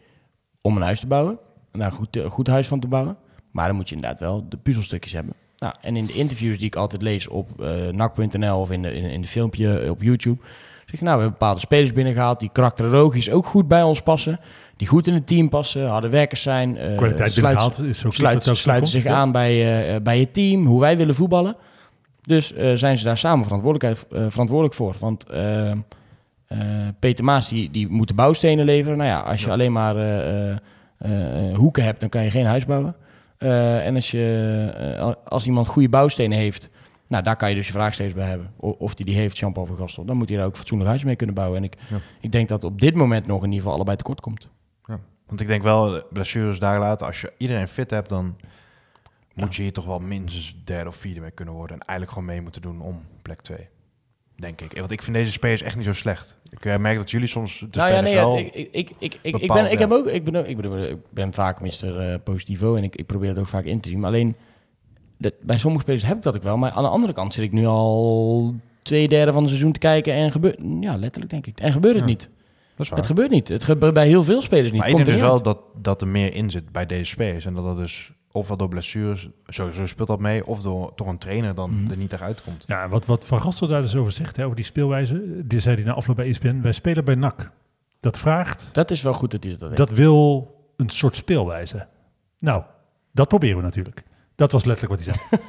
om 0.60 0.76
een 0.76 0.82
huis 0.82 1.00
te 1.00 1.06
bouwen. 1.06 1.38
Nou, 1.72 1.92
goed, 1.92 2.16
eh, 2.16 2.30
goed 2.30 2.46
huis 2.46 2.66
van 2.66 2.80
te 2.80 2.88
bouwen. 2.88 3.16
Maar 3.50 3.66
dan 3.66 3.76
moet 3.76 3.88
je 3.88 3.94
inderdaad 3.94 4.18
wel 4.18 4.48
de 4.48 4.56
puzzelstukjes 4.56 5.12
hebben. 5.12 5.34
Nou, 5.60 5.74
en 5.80 5.96
in 5.96 6.06
de 6.06 6.12
interviews 6.12 6.58
die 6.58 6.66
ik 6.66 6.76
altijd 6.76 7.02
lees 7.02 7.28
op 7.28 7.60
eh 7.62 7.68
nak.nl 7.92 8.60
of 8.60 8.70
in 8.70 8.82
de, 8.82 8.94
in, 8.94 9.04
in 9.04 9.20
de 9.20 9.28
filmpje 9.28 9.90
op 9.90 10.02
YouTube... 10.02 10.38
zeg 10.86 10.98
je, 10.98 11.04
nou, 11.04 11.16
we 11.16 11.22
hebben 11.22 11.38
bepaalde 11.38 11.60
spelers 11.60 11.92
binnengehaald... 11.92 12.40
die 12.40 12.50
karakterologisch 12.52 13.30
ook 13.30 13.46
goed 13.46 13.68
bij 13.68 13.82
ons 13.82 14.02
passen... 14.02 14.40
die 14.76 14.88
goed 14.88 15.06
in 15.06 15.14
het 15.14 15.26
team 15.26 15.48
passen, 15.48 15.88
harde 15.88 16.08
werkers 16.08 16.42
zijn... 16.42 16.76
eh, 16.76 16.96
Kwaliteit 16.96 17.32
sluiten- 17.32 17.84
is 17.86 18.04
ook 18.06 18.14
sluit, 18.14 18.42
sluiten 18.52 18.90
zich. 18.90 19.02
Ja. 19.02 19.14
aan 19.14 19.32
bij, 19.32 19.50
eh, 19.50 19.94
eh, 19.94 20.02
bij 20.02 20.20
het 20.20 20.34
team, 20.34 20.66
hoe 20.66 20.80
wij 20.80 20.96
willen 20.96 21.14
voetballen. 21.14 21.56
Dus 22.22 22.52
eh, 22.52 22.72
zijn 22.74 22.98
ze 22.98 23.04
daar 23.04 23.18
samen 23.18 23.44
verantwoordelijk, 23.44 23.98
eh, 24.12 24.20
verantwoordelijk 24.28 24.74
voor. 24.76 24.94
Want 24.98 25.24
eh, 25.24 25.70
eh, 25.70 25.78
Peter 26.98 27.24
Maas 27.24 27.48
die, 27.48 27.70
die 27.70 27.88
moet 27.88 28.08
de 28.08 28.14
bouwstenen 28.14 28.64
leveren. 28.64 28.98
Nou 28.98 29.08
ja, 29.10 29.20
als 29.20 29.42
je 29.44 29.50
alleen 29.50 29.72
maar 29.72 29.96
eh, 29.96 30.50
eh, 30.50 30.56
eh, 30.98 31.56
hoeken 31.56 31.84
hebt, 31.84 32.00
dan 32.00 32.08
kan 32.08 32.22
je 32.24 32.30
geen 32.30 32.46
huis 32.46 32.64
bouwen. 32.66 32.94
Eh, 33.40 33.86
en 33.86 33.94
als, 33.94 34.10
je, 34.10 34.70
eh, 34.98 35.12
als 35.24 35.46
iemand 35.46 35.68
goede 35.68 35.88
bouwstenen 35.88 36.38
heeft, 36.38 36.70
nou, 37.06 37.22
daar 37.22 37.36
kan 37.36 37.48
je 37.48 37.54
dus 37.54 37.66
je 37.66 37.72
vraag 37.72 37.94
steeds 37.94 38.14
bij 38.14 38.28
hebben. 38.28 38.52
O- 38.56 38.76
Of 38.78 38.94
die 38.94 39.06
die 39.06 39.14
heeft, 39.14 39.38
Jean-Paul 39.38 39.66
van 39.66 39.76
Gastel. 39.76 40.04
Dan 40.04 40.16
moet 40.16 40.28
hij 40.28 40.36
daar 40.38 40.46
ook 40.46 40.56
fatsoenlijk 40.56 40.90
huis 40.90 41.04
mee 41.04 41.16
kunnen 41.16 41.34
bouwen. 41.34 41.58
En 41.58 41.64
ik, 41.64 41.76
Ja. 41.88 41.96
ik 42.20 42.32
denk 42.32 42.48
dat 42.48 42.64
op 42.64 42.80
dit 42.80 42.94
moment 42.94 43.26
nog 43.26 43.38
in 43.38 43.44
ieder 43.44 43.58
geval 43.58 43.74
allebei 43.74 43.96
tekort 43.96 44.20
komt. 44.20 44.48
Want 45.26 45.40
ik 45.42 45.48
denk 45.48 45.62
wel, 45.62 46.02
blessures 46.12 46.58
daar 46.58 46.78
laten. 46.78 47.06
Als 47.06 47.20
je 47.20 47.32
iedereen 47.36 47.68
fit 47.68 47.90
hebt, 47.90 48.08
dan 48.08 48.36
moet 49.34 49.54
je 49.54 49.62
hier 49.62 49.72
toch 49.72 49.84
wel 49.84 49.98
minstens 49.98 50.56
derde 50.64 50.88
of 50.88 50.96
vierde 50.96 51.20
mee 51.20 51.30
kunnen 51.30 51.54
worden. 51.54 51.76
En 51.80 51.86
eigenlijk 51.86 52.18
gewoon 52.18 52.34
mee 52.34 52.40
moeten 52.42 52.62
doen 52.62 52.80
om 52.80 53.02
plek 53.22 53.40
2. 53.40 53.68
Denk 54.36 54.60
ik. 54.60 54.72
Want 54.78 54.90
ik 54.90 55.02
vind 55.02 55.16
deze 55.16 55.32
spelers 55.32 55.62
echt 55.62 55.76
niet 55.76 55.84
zo 55.84 55.92
slecht. 55.92 56.38
Ik 56.50 56.64
eh, 56.64 56.76
merk 56.76 56.96
dat 56.96 57.10
jullie 57.10 57.26
soms 57.26 57.58
de 57.58 57.78
nou 57.78 57.92
ja, 57.92 58.00
nee, 58.00 58.44
ik, 58.44 58.54
ik, 58.54 58.90
ik, 58.98 59.18
ik, 59.22 59.36
ik, 59.36 59.52
ben, 59.52 59.64
ik, 59.64 59.72
ja. 59.72 59.78
heb 59.78 59.90
ook, 59.92 60.06
ik, 60.06 60.24
ben, 60.24 60.36
ook- 60.36 60.46
ik, 60.46 60.56
bedoel, 60.56 60.78
ik 60.78 60.96
ben 61.10 61.34
vaak 61.34 61.60
Mr. 61.60 61.98
eh, 61.98 62.14
Positivo 62.24 62.74
en 62.74 62.84
ik, 62.84 62.96
ik 62.96 63.06
probeer 63.06 63.28
het 63.28 63.38
ook 63.38 63.46
vaak 63.46 63.64
in 63.64 63.80
te 63.80 63.88
zien. 63.88 64.00
Maar 64.00 64.10
alleen, 64.10 64.34
dat, 65.18 65.32
bij 65.40 65.58
sommige 65.58 65.82
spelers 65.82 66.04
heb 66.04 66.16
ik 66.16 66.22
dat 66.22 66.36
ook 66.36 66.42
wel. 66.42 66.56
Maar 66.56 66.70
aan 66.70 66.82
de 66.82 66.88
andere 66.88 67.12
kant 67.12 67.34
zit 67.34 67.44
ik 67.44 67.52
nu 67.52 67.66
al 67.66 68.54
twee 68.82 69.08
derde 69.08 69.32
van 69.32 69.40
het 69.40 69.50
seizoen 69.50 69.72
te 69.72 69.78
kijken 69.78 70.12
en 70.12 70.30
gebeurt... 70.30 70.58
Ja, 70.80 70.96
letterlijk 70.96 71.30
denk 71.30 71.46
ik. 71.46 71.60
En 71.60 71.72
gebeurt 71.72 71.94
het 71.94 72.04
Ja, 72.04 72.10
niet. 72.10 72.28
Het 72.76 73.06
gebeurt 73.06 73.30
niet. 73.30 73.48
Het 73.48 73.64
gebeurt 73.64 73.94
bij 73.94 74.06
heel 74.06 74.24
veel 74.24 74.42
spelers 74.42 74.70
niet. 74.70 74.80
Maar 74.80 74.88
ik 74.88 74.94
denk 74.94 75.08
dus 75.08 75.20
wel 75.20 75.42
dat, 75.42 75.58
dat 75.74 76.00
er 76.00 76.08
meer 76.08 76.34
in 76.34 76.50
zit 76.50 76.72
bij 76.72 76.86
deze 76.86 77.04
spelers. 77.10 77.44
En 77.44 77.54
dat 77.54 77.64
dat 77.64 77.76
dus 77.76 78.12
ofwel 78.32 78.56
door 78.56 78.68
blessures, 78.68 79.28
sowieso 79.46 79.86
speelt 79.86 80.08
dat 80.08 80.18
mee, 80.18 80.46
of 80.46 80.62
door, 80.62 80.92
door 80.94 81.08
een 81.08 81.18
trainer 81.18 81.54
dan 81.54 81.70
Mhm. 81.82 81.90
er 81.90 81.96
niet 81.96 82.12
echt 82.12 82.22
uitkomt. 82.22 82.62
Ja, 82.66 82.88
wat, 82.88 83.06
wat 83.06 83.26
Van 83.26 83.40
Gastel 83.40 83.68
daar 83.68 83.80
dus 83.80 83.96
over 83.96 84.12
zegt, 84.12 84.36
hè, 84.36 84.44
over 84.44 84.56
die 84.56 84.64
speelwijze, 84.64 85.22
die 85.44 85.60
zei 85.60 85.74
hij 85.76 85.84
na 85.84 85.92
afloop 85.92 86.16
bij 86.16 86.26
ESPN, 86.28 86.60
wij 86.60 86.72
spelen 86.72 87.04
bij 87.04 87.14
NAC. 87.14 87.50
Dat 88.00 88.18
vraagt, 88.18 88.68
Dat 88.72 88.90
is 88.90 89.02
wel 89.02 89.12
goed 89.12 89.30
dat 89.30 89.44
hij 89.44 89.52
dat 89.56 89.68
weet. 89.68 89.76
dat 89.76 89.90
wil 89.90 90.54
een 90.76 90.88
soort 90.88 91.16
speelwijze. 91.16 91.86
Nou, 92.38 92.62
dat 93.12 93.28
proberen 93.28 93.56
we 93.56 93.62
natuurlijk. 93.62 94.02
Dat 94.34 94.52
was 94.52 94.64
letterlijk 94.64 95.00
wat 95.04 95.14
hij 95.14 95.14
zei. 95.28 95.42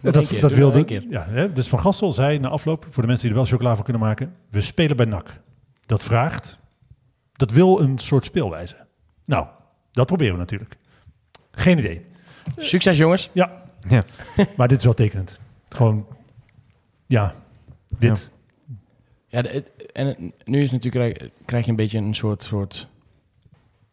Dat 0.00 0.26
keer, 0.28 0.40
dat 0.40 0.52
wilde. 0.52 0.84
keer. 0.84 1.04
Ja, 1.10 1.24
hè, 1.28 1.52
dus 1.52 1.68
Van 1.68 1.80
Gastel 1.80 2.12
zei 2.12 2.38
na 2.38 2.48
afloop, 2.48 2.86
voor 2.90 3.02
de 3.02 3.08
mensen 3.08 3.28
die 3.28 3.36
er 3.36 3.42
wel 3.42 3.52
chocola 3.52 3.74
van 3.74 3.84
kunnen 3.84 4.02
maken, 4.02 4.34
we 4.50 4.60
spelen 4.60 4.96
bij 4.96 5.06
NAC. 5.06 5.40
Dat 5.86 6.02
vraagt, 6.02 6.58
dat 7.32 7.50
wil 7.50 7.80
een 7.80 7.98
soort 7.98 8.24
speelwijze. 8.24 8.76
Nou, 9.24 9.46
dat 9.92 10.06
proberen 10.06 10.32
we 10.32 10.38
natuurlijk. 10.38 10.76
Geen 11.58 11.78
idee. 11.78 12.04
Succes 12.56 12.96
jongens. 12.98 13.30
Ja, 13.32 13.62
Ja. 13.88 14.04
maar 14.56 14.68
dit 14.68 14.78
is 14.78 14.84
wel 14.84 14.94
tekenend. 14.94 15.38
Gewoon, 15.68 16.06
ja, 17.06 17.34
dit. 17.98 18.30
Ja, 19.28 19.42
de- 19.42 19.48
het- 19.48 19.70
en 19.92 20.06
het- 20.06 20.18
nu 20.44 20.62
is 20.62 20.70
natuurlijk, 20.70 21.30
krijg, 21.44 21.64
je 21.64 21.70
een 21.70 21.76
beetje 21.76 21.98
een 21.98 22.14
soort, 22.14 22.42
soort 22.42 22.88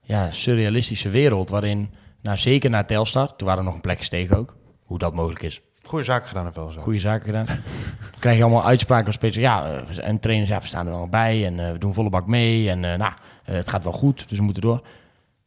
ja, 0.01 0.31
surrealistische 0.31 1.09
wereld. 1.09 1.49
Waarin, 1.49 1.89
nou 2.21 2.37
zeker 2.37 2.69
na 2.69 2.83
Telstar, 2.83 3.35
toen 3.35 3.47
waren 3.47 3.59
er 3.59 3.65
nog 3.65 3.75
een 3.75 3.81
plek 3.81 3.97
gestegen 3.97 4.37
ook. 4.37 4.55
Hoe 4.83 4.97
dat 4.97 5.13
mogelijk 5.13 5.41
is. 5.43 5.61
Goeie 5.83 6.05
zaken 6.05 6.27
gedaan 6.27 6.43
heeft 6.43 6.55
wel 6.55 6.71
zo. 6.71 6.81
Goede 6.81 6.99
zaken 6.99 7.25
gedaan. 7.25 7.45
Dan 7.45 8.19
krijg 8.19 8.37
je 8.37 8.43
allemaal 8.43 8.65
uitspraken 8.65 9.03
van 9.05 9.13
spelers. 9.13 9.37
Ja, 9.37 9.81
eh, 9.87 10.07
en 10.07 10.19
trainers, 10.19 10.49
ja, 10.49 10.59
we 10.59 10.67
staan 10.67 10.85
er 10.85 10.91
allemaal 10.91 11.09
bij. 11.09 11.45
En 11.45 11.59
eh, 11.65 11.71
we 11.71 11.77
doen 11.77 11.93
volle 11.93 12.09
bak 12.09 12.27
mee. 12.27 12.69
En 12.69 12.83
eh, 12.91 12.97
nou, 12.97 13.13
het 13.43 13.69
gaat 13.69 13.83
wel 13.83 13.91
goed, 13.93 14.29
dus 14.29 14.37
we 14.37 14.43
moeten 14.43 14.61
door. 14.61 14.81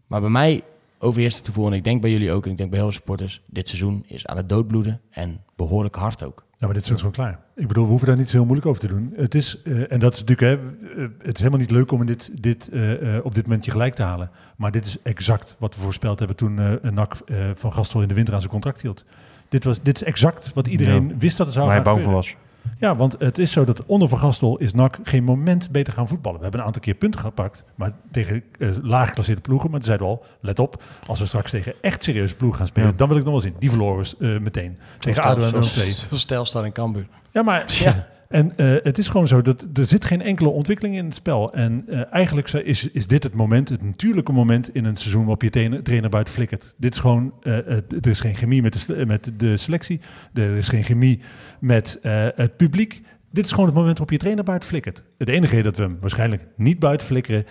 Maar 0.07 0.21
bij 0.21 0.31
mij 0.31 0.63
overheerst 0.99 1.39
het 1.39 1.47
gevoel, 1.47 1.67
en 1.67 1.73
ik 1.73 1.85
denk 1.85 2.01
bij 2.01 2.11
jullie 2.11 2.33
ook, 2.33 2.45
en 2.45 2.51
ik 2.51 2.57
denk 2.57 2.71
bij 2.71 2.79
heel 2.79 2.89
veel 2.89 2.99
supporters, 2.99 3.43
dit 3.47 3.69
seizoen 3.69 4.05
is 4.07 4.27
aan 4.27 4.37
het 4.37 4.49
doodbloeden 4.49 5.01
en 5.11 5.41
behoorlijk 5.57 5.95
hard 5.95 6.25
ook. 6.25 6.45
Ja, 6.59 6.67
maar 6.67 6.75
dit 6.75 6.83
is 6.83 6.97
gewoon 6.97 7.13
klaar. 7.13 7.41
Ik 7.57 7.69
bedoel, 7.69 7.85
we 7.85 7.91
hoeven 7.91 8.09
daar 8.09 8.17
niet 8.17 8.29
zo 8.29 8.37
heel 8.37 8.45
moeilijk 8.45 8.69
over 8.69 8.81
te 8.81 8.89
doen. 8.89 9.13
Het 9.17 9.35
is, 9.35 9.63
eh, 9.63 9.93
en 9.93 9.99
dat 9.99 10.13
is 10.15 10.25
natuurlijk, 10.25 10.41
hè, 10.41 10.69
eh, 11.03 11.09
het 11.19 11.35
is 11.35 11.39
helemaal 11.39 11.61
niet 11.61 11.71
leuk 11.71 11.93
om 11.93 12.01
in 12.01 12.07
dit, 12.07 12.43
dit, 12.43 12.69
eh, 12.69 13.17
eh, 13.17 13.25
op 13.25 13.35
dit 13.35 13.45
moment 13.47 13.65
je 13.65 13.71
gelijk 13.71 13.95
te 13.95 14.03
halen. 14.03 14.31
Maar 14.57 14.71
dit 14.71 14.87
is 14.87 14.97
exact 15.03 15.57
wat 15.59 15.75
we 15.75 15.81
voorspeld 15.81 16.19
hebben 16.19 16.37
toen 16.37 16.59
eh 16.59 16.91
NAC 16.91 17.15
eh, 17.27 17.51
van 17.55 17.73
Gastel 17.73 18.03
in 18.03 18.09
de 18.09 18.15
winter 18.15 18.35
aan 18.35 18.41
zijn 18.41 18.53
contract 18.53 18.81
hield. 18.81 19.05
Dit, 19.49 19.65
was, 19.65 19.83
dit 19.83 19.97
is 19.97 20.03
exact 20.03 20.55
wat 20.55 20.67
iedereen 20.67 21.19
wist 21.19 21.37
dat 21.37 21.47
er 21.47 21.53
zou 21.53 21.67
Waar 21.67 21.75
hij 21.75 21.85
gaan 21.85 21.93
bang 21.93 22.05
voor 22.05 22.15
was. 22.15 22.37
Ja, 22.79 22.97
want 22.97 23.17
het 23.19 23.39
is 23.39 23.53
zo 23.53 23.65
dat 23.65 23.87
onder 23.87 24.09
Van 24.09 24.19
Gastel 24.19 24.57
is 24.59 24.73
NAC 24.73 24.99
geen 25.03 25.25
moment 25.25 25.71
beter 25.71 25.93
gaan 25.93 26.09
voetballen. 26.09 26.37
We 26.39 26.43
hebben 26.43 26.61
een 26.61 26.67
aantal 26.67 26.83
keer 26.83 26.95
punten 26.95 27.21
gepakt, 27.21 27.65
maar 27.75 27.93
tegen 28.11 28.43
eh 28.59 28.69
laag 28.83 29.07
geclasseerde 29.09 29.41
ploegen. 29.41 29.71
Maar 29.71 29.79
toen 29.81 29.89
zeiden 29.89 30.07
we 30.07 30.13
al, 30.13 30.25
let 30.41 30.59
op, 30.59 30.83
als 31.07 31.19
we 31.19 31.27
straks 31.27 31.51
tegen 31.51 31.75
echt 31.81 32.03
serieuze 32.05 32.37
ploegen 32.37 32.59
gaan 32.59 32.67
spelen, 32.67 32.89
Ja. 32.91 32.95
dan 32.97 33.09
wil 33.09 33.17
ik 33.17 33.23
nog 33.23 33.33
wel 33.33 33.41
zien. 33.43 33.55
Die 33.59 33.71
verloren 33.71 34.05
we 34.19 34.35
eh, 34.35 34.41
meteen. 34.41 34.79
Tegen 34.99 35.23
ADO 35.23 35.43
en 35.43 35.53
Willem 35.53 35.69
II. 35.77 35.93
Zoals 35.93 36.25
Telstar 36.25 36.65
en 36.65 36.73
Cambuur. 36.73 37.07
Ja, 37.31 37.43
maar 37.43 37.65
Ja. 37.79 38.07
En 38.29 38.53
eh, 38.57 38.75
het 38.83 38.99
is 38.99 39.09
gewoon 39.09 39.29
zo 39.29 39.43
dat 39.43 39.67
er 39.75 39.87
zit 39.87 40.05
geen 40.05 40.23
enkele 40.23 40.49
ontwikkeling 40.49 40.97
in 40.97 41.05
het 41.05 41.15
spel. 41.15 41.53
En 41.53 41.85
eh, 41.87 42.01
eigenlijk 42.13 42.51
is, 42.51 42.89
is 42.91 43.07
dit 43.07 43.23
het 43.23 43.35
moment, 43.35 43.69
het 43.69 43.83
natuurlijke 43.83 44.33
moment 44.33 44.75
in 44.75 44.85
een 44.85 44.97
seizoen 44.97 45.21
waarop 45.21 45.43
je 45.43 45.51
trainer, 45.51 45.83
trainer 45.83 46.11
buiten 46.11 46.35
flikkert. 46.35 46.75
Dit 46.77 46.95
is 46.95 47.01
gewoon, 47.01 47.33
eh, 47.43 47.53
er 47.77 48.07
is 48.07 48.21
geen 48.21 48.35
chemie 48.35 48.63
met 48.63 48.87
de, 48.87 49.07
met 49.07 49.33
de 49.37 49.57
selectie, 49.57 50.01
er 50.33 50.57
is 50.57 50.69
geen 50.69 50.83
chemie 50.83 51.21
met 51.61 51.99
het 52.35 52.57
publiek. 52.57 53.03
Dit 53.31 53.45
is 53.45 53.51
gewoon 53.51 53.67
het 53.67 53.75
moment 53.75 53.99
waarop 53.99 54.15
je 54.15 54.19
trainer 54.19 54.45
buiten 54.45 54.69
flikkert. 54.69 55.03
Het 55.19 55.29
enige 55.29 55.55
reden 55.55 55.65
dat 55.65 55.77
we 55.77 55.83
hem 55.83 55.99
waarschijnlijk 56.01 56.47
niet 56.57 56.79
buiten 56.79 57.07
flikkeren, 57.07 57.45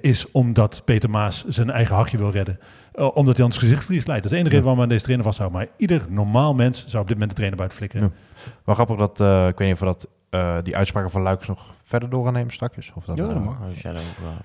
is 0.00 0.30
omdat 0.30 0.82
Peter 0.84 1.10
Maas 1.10 1.44
zijn 1.48 1.70
eigen 1.70 1.94
hachje 1.94 2.16
wil 2.16 2.30
redden. 2.30 2.58
Omdat 2.92 3.34
hij 3.36 3.44
anders 3.44 3.62
gezichtsverlies 3.62 4.06
leidt. 4.06 4.22
Dat 4.22 4.32
is 4.32 4.38
de 4.38 4.44
enige 4.44 4.48
reden 4.48 4.62
waarom 4.62 4.76
we 4.76 4.82
aan 4.82 4.88
deze 4.88 5.04
trainer 5.04 5.26
vasthouden. 5.26 5.58
Maar 5.58 5.68
ieder 5.76 6.06
normaal 6.08 6.54
mens 6.54 6.84
zou 6.86 7.02
op 7.02 7.08
dit 7.08 7.18
moment 7.18 7.30
de 7.30 7.36
trainer 7.36 7.58
buiten 7.58 7.78
flikkeren. 7.78 8.06
Ja. 8.06 8.31
Wel 8.64 8.74
grappig 8.74 8.96
dat, 8.96 9.20
eh, 9.20 9.46
ik 9.48 9.58
weet 9.58 9.66
niet 9.68 9.76
of 9.76 9.80
we 9.80 9.86
dat, 9.86 10.08
eh, 10.30 10.56
die 10.62 10.76
uitspraken 10.76 11.10
van 11.10 11.22
Luiks 11.22 11.46
nog 11.46 11.70
verder 11.84 12.10
door 12.10 12.24
gaan 12.24 12.32
nemen 12.32 12.52
straks. 12.52 12.92
Of 12.94 13.04
dat, 13.04 13.16
Ja, 13.16 13.22
eh, 13.22 13.28
dat 13.34 13.44
mag. 13.44 13.56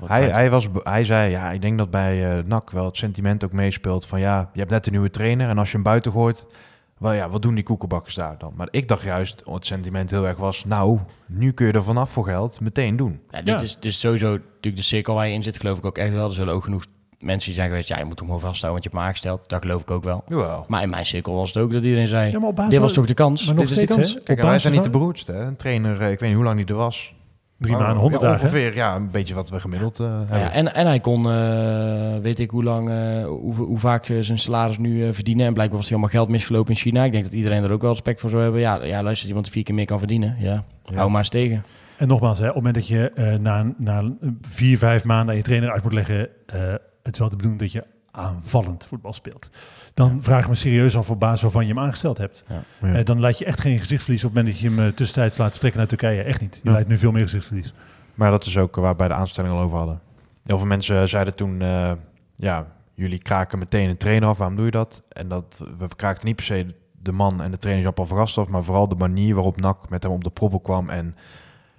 Hij, 0.05 0.21
uit- 0.23 0.31
hij, 0.31 0.49
was, 0.49 0.67
hij 0.83 1.05
zei, 1.05 1.29
ja, 1.31 1.51
ik 1.51 1.61
denk 1.61 1.77
dat 1.77 1.89
bij 1.91 2.37
eh 2.37 2.43
NAC 2.43 2.71
wel 2.71 2.85
het 2.85 2.97
sentiment 2.97 3.45
ook 3.45 3.51
meespeelt 3.51 4.05
van 4.05 4.19
ja, 4.19 4.49
je 4.53 4.59
hebt 4.59 4.71
net 4.71 4.85
een 4.85 4.91
nieuwe 4.91 5.09
trainer 5.09 5.49
en 5.49 5.57
als 5.57 5.67
je 5.67 5.73
hem 5.73 5.83
buiten 5.83 6.11
gooit, 6.11 6.45
wel 6.97 7.11
ja, 7.11 7.29
wat 7.29 7.41
doen 7.41 7.55
die 7.55 7.63
koekenbakkers 7.63 8.15
daar 8.15 8.37
dan? 8.37 8.53
Maar 8.55 8.67
ik 8.71 8.87
dacht 8.87 9.03
juist, 9.03 9.41
het 9.45 9.65
sentiment 9.65 10.09
heel 10.09 10.27
erg 10.27 10.37
was, 10.37 10.65
nou, 10.65 10.99
nu 11.25 11.51
kun 11.51 11.65
je 11.67 11.71
er 11.73 11.83
vanaf 11.83 12.09
voor 12.09 12.25
geld 12.25 12.59
meteen 12.59 12.95
doen. 12.95 13.19
Ja, 13.29 13.37
dit 13.41 13.47
Ja. 13.47 13.59
is 13.61 13.79
dus 13.79 13.99
sowieso 13.99 14.27
natuurlijk 14.31 14.75
de 14.75 14.81
cirkel 14.81 15.13
waar 15.15 15.27
je 15.27 15.33
in 15.33 15.43
zit, 15.43 15.59
geloof 15.59 15.77
ik 15.77 15.85
ook 15.85 15.97
echt 15.97 16.13
wel. 16.13 16.27
Er 16.27 16.33
zullen 16.33 16.53
ook 16.53 16.63
genoeg 16.63 16.85
mensen 17.19 17.45
die 17.45 17.53
zijn 17.59 17.69
geweest, 17.69 17.89
ja, 17.89 17.97
je 17.97 18.05
moet 18.05 18.19
hem 18.19 18.25
gewoon 18.27 18.41
vasthouden, 18.41 18.81
want 18.81 18.83
je 18.83 18.89
hebt 18.89 18.99
hem 18.99 19.05
aangesteld. 19.07 19.49
Dat 19.49 19.61
geloof 19.61 19.81
ik 19.81 19.91
ook 19.91 20.03
wel. 20.03 20.23
Jawel. 20.27 20.65
Maar 20.67 20.81
in 20.81 20.89
mijn 20.89 21.05
cirkel 21.05 21.33
was 21.33 21.53
het 21.53 21.63
ook 21.63 21.73
dat 21.73 21.83
iedereen 21.83 22.07
zei, 22.07 22.31
Ja, 22.31 22.39
maar 22.39 22.49
op 22.49 22.55
basis 22.55 22.71
dit 22.71 22.81
was 22.81 22.93
toch 22.93 23.05
de 23.05 23.13
kans? 23.13 23.45
Maar 23.45 23.55
nog 23.55 23.63
dit 23.63 23.77
is 23.77 23.79
de 23.79 23.81
steeds, 23.93 23.95
kans. 23.95 24.13
hè? 24.13 24.19
Kijk, 24.19 24.41
wij 24.41 24.59
zijn 24.59 24.73
niet 24.73 24.83
de 24.83 24.89
beroerdste. 24.89 25.31
Hè? 25.31 25.43
Een 25.45 25.55
trainer, 25.55 26.01
eh, 26.01 26.11
ik 26.11 26.19
weet 26.19 26.29
niet 26.29 26.37
hoe 26.37 26.43
lang 26.47 26.57
die 26.57 26.65
er 26.65 26.75
was. 26.75 27.15
Drie 27.59 27.71
Maar, 27.73 27.81
maanden, 27.81 28.01
honderd 28.01 28.21
ja, 28.21 28.29
dagen. 28.29 28.45
Ongeveer, 28.45 28.75
ja, 28.75 28.95
een 28.95 29.11
beetje 29.11 29.33
wat 29.33 29.49
we 29.49 29.59
gemiddeld 29.59 29.99
eh, 29.99 30.07
hebben. 30.17 30.39
ja, 30.39 30.51
en, 30.51 30.73
en 30.73 30.85
hij 30.85 30.99
kon, 30.99 31.31
eh, 31.31 32.17
weet 32.21 32.39
ik 32.39 32.49
hoe 32.49 32.63
lang, 32.63 32.89
eh, 32.89 33.25
hoe, 33.25 33.53
hoe 33.55 33.79
vaak 33.79 34.05
zijn 34.05 34.39
salaris 34.39 34.77
nu 34.77 35.07
eh, 35.07 35.13
verdienen. 35.13 35.45
En 35.45 35.53
blijkbaar 35.53 35.77
was 35.77 35.87
hij 35.89 35.97
allemaal 35.97 36.15
geld 36.15 36.29
misgelopen 36.29 36.73
in 36.73 36.79
China. 36.79 37.03
Ik 37.03 37.11
denk 37.11 37.23
dat 37.23 37.33
iedereen 37.33 37.63
er 37.63 37.71
ook 37.71 37.81
wel 37.81 37.91
respect 37.91 38.19
voor 38.19 38.29
zou 38.29 38.41
hebben. 38.41 38.61
Ja, 38.61 38.83
ja 38.83 39.03
luister, 39.03 39.27
iemand 39.27 39.45
die 39.45 39.53
vier 39.53 39.63
keer 39.63 39.75
meer 39.75 39.85
kan 39.85 39.97
verdienen. 39.99 40.35
Ja, 40.39 40.63
hou 40.93 41.09
maar 41.09 41.19
eens 41.19 41.29
tegen. 41.29 41.61
En 41.97 42.07
nogmaals, 42.07 42.37
hè, 42.39 42.47
op 42.49 42.53
het 42.55 42.63
moment 42.63 42.75
dat 42.75 42.87
je 42.87 43.11
eh, 43.11 43.35
na, 43.35 43.73
na 43.77 44.13
vier, 44.41 44.77
vijf 44.77 45.03
maanden 45.03 45.29
aan 45.29 45.35
je 45.35 45.43
trainer 45.43 45.71
uit 45.71 45.83
moet 45.83 45.93
leggen, 45.93 46.29
eh, 46.45 46.59
het 47.07 47.13
is 47.15 47.19
wel 47.19 47.29
de 47.29 47.35
bedoeling 47.35 47.61
dat 47.61 47.71
je 47.71 47.83
aanvallend 48.11 48.85
voetbal 48.85 49.13
speelt. 49.13 49.49
Dan 49.93 50.23
vraag 50.23 50.41
ik 50.43 50.47
me 50.49 50.55
serieus 50.55 50.97
af 50.97 51.09
op 51.09 51.19
basis 51.19 51.41
waarvan 51.41 51.67
je 51.67 51.73
hem 51.73 51.83
aangesteld 51.83 52.17
hebt. 52.17 52.43
Ja. 52.81 52.93
Eh, 52.93 53.05
dan 53.05 53.19
laat 53.19 53.37
je 53.39 53.45
echt 53.45 53.59
geen 53.59 53.79
gezichtsverlies 53.79 54.23
op 54.23 54.29
het 54.29 54.37
moment 54.37 54.55
dat 54.61 54.63
je 54.71 54.75
hem 54.75 54.87
eh, 54.87 54.93
tussentijds 54.93 55.37
laat 55.37 55.49
vertrekken 55.51 55.79
naar 55.79 55.89
Turkije. 55.89 56.21
Echt 56.21 56.41
niet. 56.41 56.55
Je 56.55 56.61
Ja. 56.63 56.71
leidt 56.71 56.87
nu 56.89 56.97
veel 56.97 57.11
meer 57.11 57.23
gezichtsverlies. 57.23 57.73
Maar 58.13 58.31
dat 58.31 58.45
is 58.45 58.57
ook 58.57 58.75
waar 58.75 58.91
we 58.91 58.97
bij 58.97 59.07
de 59.07 59.13
aanstelling 59.13 59.53
al 59.53 59.59
over 59.61 59.77
hadden. 59.77 59.99
Heel 60.43 60.57
veel 60.57 60.67
mensen 60.67 61.09
zeiden 61.09 61.35
toen, 61.35 61.61
eh, 61.61 61.91
ja, 62.35 62.67
jullie 62.93 63.19
kraken 63.19 63.59
meteen 63.59 63.89
een 63.89 63.97
trainer 63.97 64.29
af. 64.29 64.37
Waarom 64.37 64.55
doe 64.55 64.65
je 64.65 64.71
dat? 64.71 65.03
En 65.09 65.27
dat 65.27 65.61
we 65.77 65.87
kraakten 65.95 66.25
niet 66.27 66.35
per 66.35 66.45
se 66.45 66.75
de 67.01 67.11
man 67.11 67.41
en 67.41 67.51
de 67.51 67.57
trainer 67.57 67.83
Jean-Paul 67.83 68.19
af, 68.19 68.47
maar 68.47 68.63
vooral 68.63 68.87
de 68.87 68.95
manier 68.95 69.33
waarop 69.35 69.59
NAC 69.61 69.89
met 69.89 70.03
hem 70.03 70.11
op 70.11 70.23
de 70.23 70.29
proppen 70.29 70.61
kwam 70.61 70.89
en 70.89 71.15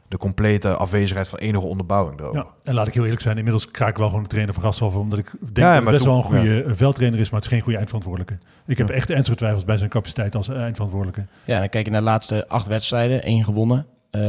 de 0.09 0.17
complete 0.17 0.75
afwezigheid 0.77 1.29
van 1.29 1.39
enige 1.39 1.67
onderbouwing 1.67 2.21
erover. 2.21 2.41
Ja. 2.41 2.47
En 2.65 2.75
laat 2.75 2.87
ik 2.87 2.95
heel 2.95 3.03
eerlijk 3.03 3.23
zijn, 3.23 3.37
inmiddels 3.37 3.71
kraak 3.71 3.89
ik 3.91 3.97
wel 3.97 4.09
gewoon 4.09 4.23
de 4.23 4.29
trainer 4.29 4.55
van 4.55 4.63
Gastel 4.63 4.87
af, 4.87 4.95
omdat 4.95 5.19
ik 5.19 5.31
denk 5.41 5.57
Ja, 5.57 5.75
dat 5.75 5.83
hij 5.83 5.93
best 5.93 6.05
wel 6.05 6.17
een 6.17 6.23
goede 6.23 6.63
eh, 6.63 6.73
veldtrainer 6.75 7.21
is, 7.21 7.31
maar 7.31 7.35
het 7.41 7.45
is 7.45 7.53
geen 7.53 7.61
goede 7.63 7.77
eindverantwoordelijke. 7.79 8.39
Ik 8.67 8.79
heb 8.79 8.89
Ja. 8.89 8.95
echt 8.95 9.11
ernstige 9.11 9.37
twijfels 9.37 9.65
bij 9.65 9.79
zijn 9.79 9.91
capaciteit 9.91 10.35
als 10.35 10.49
eindverantwoordelijke. 10.49 11.25
Ja, 11.45 11.59
dan 11.59 11.69
kijk 11.69 11.85
je 11.85 11.91
naar 11.91 12.01
de 12.01 12.07
laatste 12.07 12.49
acht 12.49 12.67
wedstrijden. 12.67 13.23
één 13.23 13.45
gewonnen, 13.45 13.87
eh, 14.11 14.21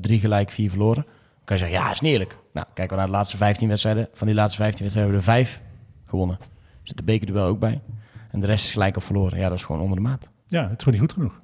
drie 0.00 0.18
gelijk, 0.20 0.50
vier 0.50 0.70
verloren. 0.70 1.02
Dan 1.04 1.44
kan 1.44 1.56
je 1.56 1.62
zeggen, 1.62 1.80
ja, 1.82 1.90
is 1.90 2.00
niet 2.00 2.12
eerlijk. 2.12 2.36
Nou, 2.52 2.66
kijken 2.74 2.92
we 2.94 2.98
naar 3.02 3.10
de 3.10 3.16
laatste 3.16 3.36
15 3.36 3.68
wedstrijden. 3.68 4.08
Van 4.12 4.26
die 4.26 4.36
laatste 4.36 4.56
15 4.62 4.82
wedstrijden 4.82 5.14
hebben 5.14 5.32
we 5.34 5.40
er 5.40 5.44
vijf 5.44 5.62
gewonnen. 6.06 6.36
Er 6.40 6.46
zit 6.82 6.96
de 6.96 7.02
bekerduel 7.02 7.46
ook 7.46 7.58
bij. 7.58 7.80
En 8.30 8.40
de 8.40 8.46
rest 8.46 8.64
is 8.64 8.72
gelijk 8.72 8.96
of 8.96 9.04
verloren. 9.04 9.38
Ja, 9.38 9.48
dat 9.48 9.58
is 9.58 9.64
gewoon 9.64 9.80
onder 9.80 9.96
de 9.96 10.02
maat. 10.02 10.28
Ja, 10.46 10.62
het 10.62 10.70
is 10.78 10.84
gewoon 10.84 11.00
niet 11.00 11.10
goed 11.10 11.12
genoeg. 11.12 11.40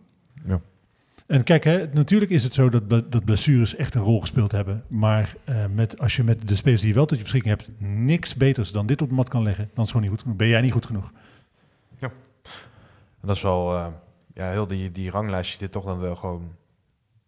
Ja. 1.30 1.36
En 1.36 1.44
kijk, 1.44 1.64
hè, 1.64 1.86
natuurlijk 1.92 2.30
is 2.30 2.44
het 2.44 2.54
zo 2.54 2.68
dat, 2.68 3.12
dat 3.12 3.24
blessures 3.24 3.76
echt 3.76 3.94
een 3.94 4.02
rol 4.02 4.20
gespeeld 4.20 4.52
hebben. 4.52 4.84
Maar 4.88 5.34
eh, 5.44 5.64
met, 5.74 6.00
als 6.00 6.16
je 6.16 6.24
met 6.24 6.48
de 6.48 6.56
spelers 6.56 6.80
die 6.80 6.90
je 6.90 6.96
wel 6.96 7.06
tot 7.06 7.16
je 7.16 7.22
beschikking 7.22 7.56
hebt, 7.56 7.70
niks 7.78 8.34
beters 8.34 8.72
dan 8.72 8.86
dit 8.86 9.02
op 9.02 9.08
de 9.08 9.14
mat 9.14 9.28
kan 9.28 9.42
leggen, 9.42 9.64
dan 9.64 9.84
is 9.84 9.90
het 9.90 9.90
gewoon 9.90 10.02
niet 10.02 10.10
goed 10.10 10.20
genoeg. 10.20 10.36
Ben 10.36 10.48
jij 10.48 10.60
niet 10.60 10.72
goed 10.72 10.86
genoeg? 10.86 11.12
En 13.20 13.26
dat 13.28 13.36
is 13.36 13.42
wel, 13.42 13.76
eh, 13.76 13.86
ja, 14.34 14.50
heel 14.50 14.66
die, 14.66 14.92
die 14.92 15.10
ranglijst 15.10 15.50
ziet 15.50 15.60
er 15.60 15.70
toch 15.70 15.84
dan 15.84 15.98
wel 15.98 16.16
gewoon 16.16 16.52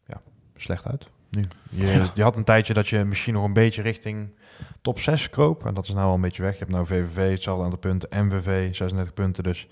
ja, 0.07 0.21
slecht 0.57 0.87
uit. 0.87 1.09
Nu. 1.31 1.43
Je, 1.71 1.87
Ja. 1.87 2.11
je 2.15 2.23
had 2.23 2.37
een 2.37 2.45
tijdje 2.45 2.75
dat 2.75 2.89
je 2.89 3.05
misschien 3.05 3.35
nog 3.35 3.45
een 3.45 3.53
beetje 3.53 3.83
richting 3.83 4.29
top 4.81 5.01
6 5.01 5.31
kroop. 5.31 5.67
En 5.67 5.75
dat 5.75 5.85
is 5.85 5.95
nou 5.95 6.07
al 6.07 6.15
een 6.15 6.21
beetje 6.21 6.43
weg. 6.43 6.53
Je 6.53 6.59
hebt 6.59 6.71
nou 6.71 6.87
VVV, 6.87 7.31
hetzelfde 7.31 7.65
aantal 7.65 7.79
punten. 7.79 8.27
MVV, 8.27 8.75
36 8.75 9.15
punten. 9.15 9.43
Dus 9.43 9.67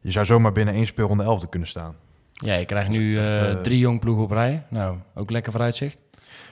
je 0.00 0.10
zou 0.10 0.26
zomaar 0.26 0.52
binnen 0.52 0.74
één 0.74 0.86
speelronde 0.86 1.24
11 1.24 1.48
kunnen 1.48 1.68
staan. 1.68 1.94
Ja, 2.34 2.54
je 2.54 2.64
krijgt 2.64 2.88
nu 2.90 3.18
echt, 3.18 3.26
eh, 3.26 3.50
eh, 3.50 3.58
drie 3.60 3.78
jong 3.78 4.00
ploegen 4.00 4.24
op 4.24 4.30
rij. 4.30 4.62
Nou, 4.70 4.96
ook 5.14 5.30
lekker 5.30 5.52
vooruitzicht. 5.52 6.02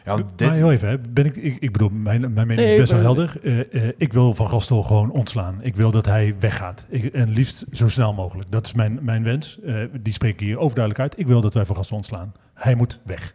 Ja, 0.04 0.10
want 0.10 0.20
Maar 0.20 0.32
dit, 0.36 0.50
heel 0.50 0.72
even, 0.72 0.88
hè, 0.88 0.98
ben 0.98 1.24
ik, 1.24 1.36
ik, 1.36 1.56
ik 1.58 1.72
bedoel, 1.72 1.88
mijn, 1.88 2.20
mijn 2.20 2.34
mening 2.34 2.56
Nee, 2.56 2.72
is 2.72 2.78
best 2.78 2.90
wel 2.90 3.00
helder. 3.00 3.36
Eh, 3.42 3.60
eh, 3.60 3.92
ik 3.96 4.12
wil 4.12 4.34
Van 4.34 4.48
Gastel 4.48 4.82
gewoon 4.82 5.10
ontslaan. 5.10 5.58
Ik 5.60 5.76
wil 5.76 5.90
dat 5.90 6.06
hij 6.06 6.34
weggaat. 6.40 6.86
Ik, 6.88 7.04
en 7.04 7.28
liefst 7.30 7.64
zo 7.72 7.88
snel 7.88 8.12
mogelijk. 8.14 8.50
Dat 8.50 8.66
is 8.66 8.72
mijn, 8.72 8.98
mijn 9.02 9.24
wens. 9.24 9.58
Eh, 9.64 9.74
die 10.00 10.12
spreek 10.12 10.32
ik 10.32 10.40
hier 10.40 10.58
overduidelijk 10.58 11.00
uit. 11.00 11.18
Ik 11.18 11.26
wil 11.26 11.40
dat 11.40 11.54
wij 11.54 11.66
Van 11.66 11.76
Gastel 11.76 11.96
ontslaan. 11.96 12.32
Hij 12.54 12.74
moet 12.74 13.00
weg. 13.04 13.34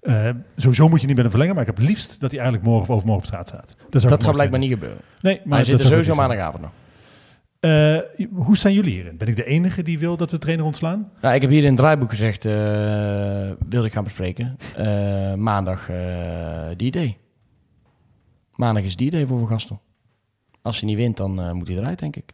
Eh, 0.00 0.28
sowieso 0.56 0.88
moet 0.88 1.00
je 1.00 1.06
niet 1.06 1.14
met 1.14 1.24
hem 1.24 1.30
verlengen, 1.30 1.54
maar 1.54 1.64
ik 1.64 1.70
heb 1.70 1.78
het 1.78 1.88
liefst 1.88 2.20
dat 2.20 2.30
hij 2.30 2.40
eigenlijk 2.40 2.70
morgen 2.70 2.88
of 2.88 2.94
overmorgen 2.94 3.24
op 3.24 3.28
straat 3.32 3.48
staat. 3.48 3.76
Dat, 3.90 4.02
Dat 4.02 4.22
gaat 4.24 4.32
blijkbaar 4.32 4.60
niet 4.60 4.72
gebeuren. 4.72 4.98
Nee, 5.20 5.34
maar 5.36 5.48
Maar 5.48 5.58
hij 5.58 5.66
zit 5.66 5.80
er 5.80 5.86
sowieso 5.86 6.14
maandagavond 6.14 6.62
nog. 6.62 6.70
Eh, 7.62 7.98
hoe 8.32 8.56
staan 8.56 8.72
jullie 8.72 8.92
hierin? 8.92 9.16
Ben 9.16 9.28
ik 9.28 9.36
de 9.36 9.44
enige 9.44 9.82
die 9.82 9.98
wil 9.98 10.16
dat 10.16 10.30
we 10.30 10.38
trainer 10.38 10.64
ontslaan? 10.64 11.10
Nou, 11.20 11.34
ik 11.34 11.40
heb 11.40 11.50
hier 11.50 11.60
in 11.62 11.66
het 11.68 11.76
draaiboek 11.76 12.10
gezegd, 12.10 12.44
eh, 12.44 12.52
wilde 13.68 13.86
ik 13.86 13.92
gaan 13.92 14.04
bespreken. 14.04 14.56
Eh, 14.76 15.34
maandag 15.34 15.88
eh 15.88 16.70
D-Day. 16.76 17.16
Maandag 18.54 18.82
is 18.84 18.94
D-Day 18.94 19.26
voor 19.26 19.38
Van 19.38 19.48
Gastel. 19.48 19.80
Als 20.62 20.78
hij 20.80 20.88
niet 20.88 20.96
wint, 20.98 21.16
dan 21.16 21.56
moet 21.56 21.68
hij 21.68 21.76
eruit, 21.76 21.98
denk 21.98 22.16
ik. 22.16 22.32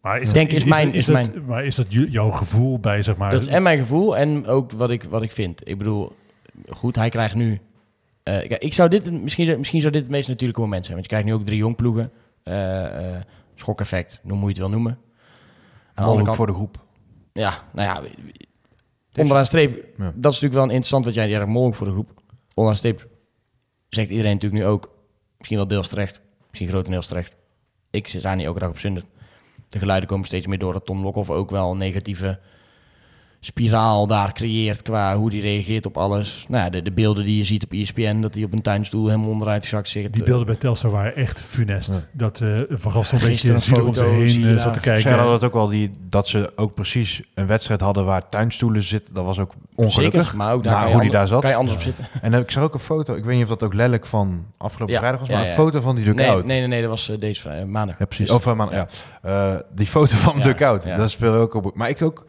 Maar 0.00 0.20
Ik 0.20 0.32
denk, 0.32 0.50
is 0.50 0.64
mijn- 0.64 0.92
is 0.94 1.06
dat, 1.06 1.30
Maar 1.46 1.64
is 1.64 1.74
dat 1.74 1.86
jouw 1.88 2.30
gevoel 2.30 2.78
bij, 2.78 3.02
zeg 3.02 3.16
maar... 3.16 3.30
Dat 3.30 3.40
is 3.40 3.46
en 3.46 3.62
mijn 3.62 3.78
gevoel 3.78 4.16
en 4.16 4.46
ook 4.46 4.72
wat 4.72 4.90
ik, 4.90 5.02
wat 5.02 5.22
ik 5.22 5.30
vind. 5.30 5.68
Ik 5.68 5.78
bedoel, 5.78 6.12
goed, 6.68 6.96
hij 6.96 7.08
krijgt 7.08 7.34
nu... 7.34 7.60
ik 8.58 8.74
zou 8.74 8.88
dit, 8.88 9.22
misschien, 9.22 9.58
misschien 9.58 9.80
zou 9.80 9.92
dit 9.92 10.02
het 10.02 10.10
meest 10.10 10.28
natuurlijke 10.28 10.60
moment 10.62 10.84
zijn. 10.84 10.96
Want 10.96 11.10
je 11.10 11.16
krijgt 11.16 11.28
nu 11.34 11.40
ook 11.40 11.46
drie 11.46 11.58
jongploegen. 11.58 12.10
eh 12.42 13.14
eh 13.16 13.20
schokeffect, 13.62 14.20
noem 14.22 14.38
hoe 14.38 14.46
je 14.48 14.52
het 14.52 14.58
wil 14.58 14.68
noemen. 14.70 14.98
Aan 15.94 16.16
de 16.16 16.22
kant, 16.22 16.36
voor 16.36 16.46
de 16.46 16.52
groep. 16.52 16.84
ja, 17.32 17.62
nou 17.72 17.88
ja, 18.04 18.10
onderaan 19.22 19.46
streep, 19.46 19.74
Ja. 19.98 20.04
dat 20.04 20.32
is 20.32 20.40
natuurlijk 20.40 20.52
wel 20.52 20.62
een 20.62 20.68
interessant 20.68 21.04
wat 21.04 21.14
jij 21.14 21.28
zegt, 21.28 21.46
mogelijk 21.46 21.76
voor 21.76 21.86
de 21.86 21.92
groep. 21.92 22.10
Onderaan 22.54 22.78
streep 22.78 23.08
zegt 23.88 24.10
iedereen 24.10 24.32
natuurlijk 24.32 24.62
nu 24.62 24.68
ook, 24.68 24.90
misschien 25.36 25.56
wel 25.58 25.66
deels 25.66 25.88
terecht, 25.88 26.20
misschien 26.48 26.68
grotendeels 26.68 27.06
terecht. 27.06 27.36
Ik 27.90 28.08
sta 28.08 28.34
niet 28.34 28.46
elke 28.46 28.58
dag 28.58 28.68
op 28.68 28.78
Zundert. 28.78 29.06
De 29.68 29.78
geluiden 29.78 30.08
komen 30.08 30.26
steeds 30.26 30.46
meer 30.46 30.58
door 30.58 30.72
dat 30.72 30.86
Tom 30.86 31.02
Lokhoff 31.02 31.30
ook 31.30 31.50
wel 31.50 31.76
negatieve 31.76 32.40
spiraal 33.44 34.06
daar 34.06 34.32
creëert 34.32 34.82
qua 34.82 35.16
hoe 35.16 35.30
die 35.30 35.40
reageert 35.40 35.86
op 35.86 35.96
alles. 35.96 36.44
Nou 36.48 36.64
ja, 36.64 36.70
de, 36.70 36.82
de 36.82 36.92
beelden 36.92 37.24
die 37.24 37.36
je 37.36 37.44
ziet 37.44 37.64
op 37.64 37.72
ESPN, 37.72 38.20
dat 38.20 38.34
hij 38.34 38.44
op 38.44 38.52
een 38.52 38.62
tuinstoel 38.62 39.06
helemaal 39.06 39.28
onderuit 39.30 39.62
gezakt 39.64 39.88
zit. 39.88 40.12
Die 40.12 40.24
beelden 40.24 40.46
bij 40.46 40.54
Telstar 40.56 40.90
waren 40.90 41.16
echt 41.16 41.42
funest. 41.42 41.88
Ja. 41.90 42.00
Dat 42.12 42.40
eh 42.40 42.48
Van 42.68 42.92
Gastel 42.92 43.18
een 43.18 43.24
beetje 43.24 43.58
zielig 43.58 43.82
om 43.84 43.94
foto, 43.94 44.10
heen 44.10 44.42
daar. 44.42 44.60
zat 44.60 44.72
te 44.72 44.80
Zij 44.82 44.92
kijken. 44.92 45.12
hadden 45.14 45.32
het 45.32 45.44
ook 45.44 45.52
wel, 45.52 45.66
die, 45.66 45.92
dat 46.08 46.28
ze 46.28 46.52
ook 46.56 46.74
precies 46.74 47.22
een 47.34 47.46
wedstrijd 47.46 47.80
hadden 47.80 48.04
waar 48.04 48.28
tuinstoelen 48.28 48.82
zitten. 48.82 49.14
Dat 49.14 49.24
was 49.24 49.38
ook 49.38 49.52
ongelukkig. 49.74 50.22
Zeker, 50.22 50.36
maar 50.36 50.52
ook 50.52 50.62
daar 50.64 50.72
Maar 50.72 50.80
kan, 50.80 50.88
je 50.90 50.94
hoe 50.94 51.02
die 51.04 51.12
daar 51.12 51.26
zat. 51.28 51.40
kan 51.40 51.50
je 51.50 51.56
anders 51.56 51.76
op 51.76 51.82
zitten. 51.82 52.04
En 52.22 52.32
ik 52.34 52.50
zag 52.50 52.62
ook 52.62 52.74
een 52.74 52.80
foto, 52.80 53.14
ik 53.14 53.24
weet 53.24 53.34
niet 53.34 53.42
of 53.42 53.48
dat 53.48 53.62
ook 53.62 53.74
lelijk 53.74 54.06
van 54.06 54.44
afgelopen 54.58 54.94
Ja, 54.94 55.00
vrijdag 55.00 55.20
was, 55.20 55.28
ja, 55.28 55.34
maar 55.34 55.44
ja. 55.44 55.50
een 55.50 55.56
foto 55.56 55.80
van 55.80 55.94
die 55.96 56.04
Nee, 56.04 56.14
dugout. 56.14 56.46
nee, 56.46 56.58
nee, 56.58 56.68
nee, 56.68 56.80
dat 56.80 56.90
was 56.90 57.08
eh, 57.08 57.18
deze 57.18 57.64
maandag. 57.66 57.98
Ja, 57.98 58.04
precies. 58.04 58.26
Dus- 58.26 58.36
Of, 58.36 58.46
uh, 58.46 58.54
man, 58.54 58.68
ja. 58.70 58.86
Eh, 59.22 59.54
die 59.74 59.86
foto 59.86 60.16
van 60.16 60.36
Ja, 60.38 60.42
de 60.42 60.52
dugout, 60.52 60.84
ja. 60.84 60.96
dat 60.96 61.10
speelde 61.10 61.38
ook 61.38 61.54
op. 61.54 61.74
Maar 61.74 61.88
ik 61.88 62.02
ook, 62.02 62.24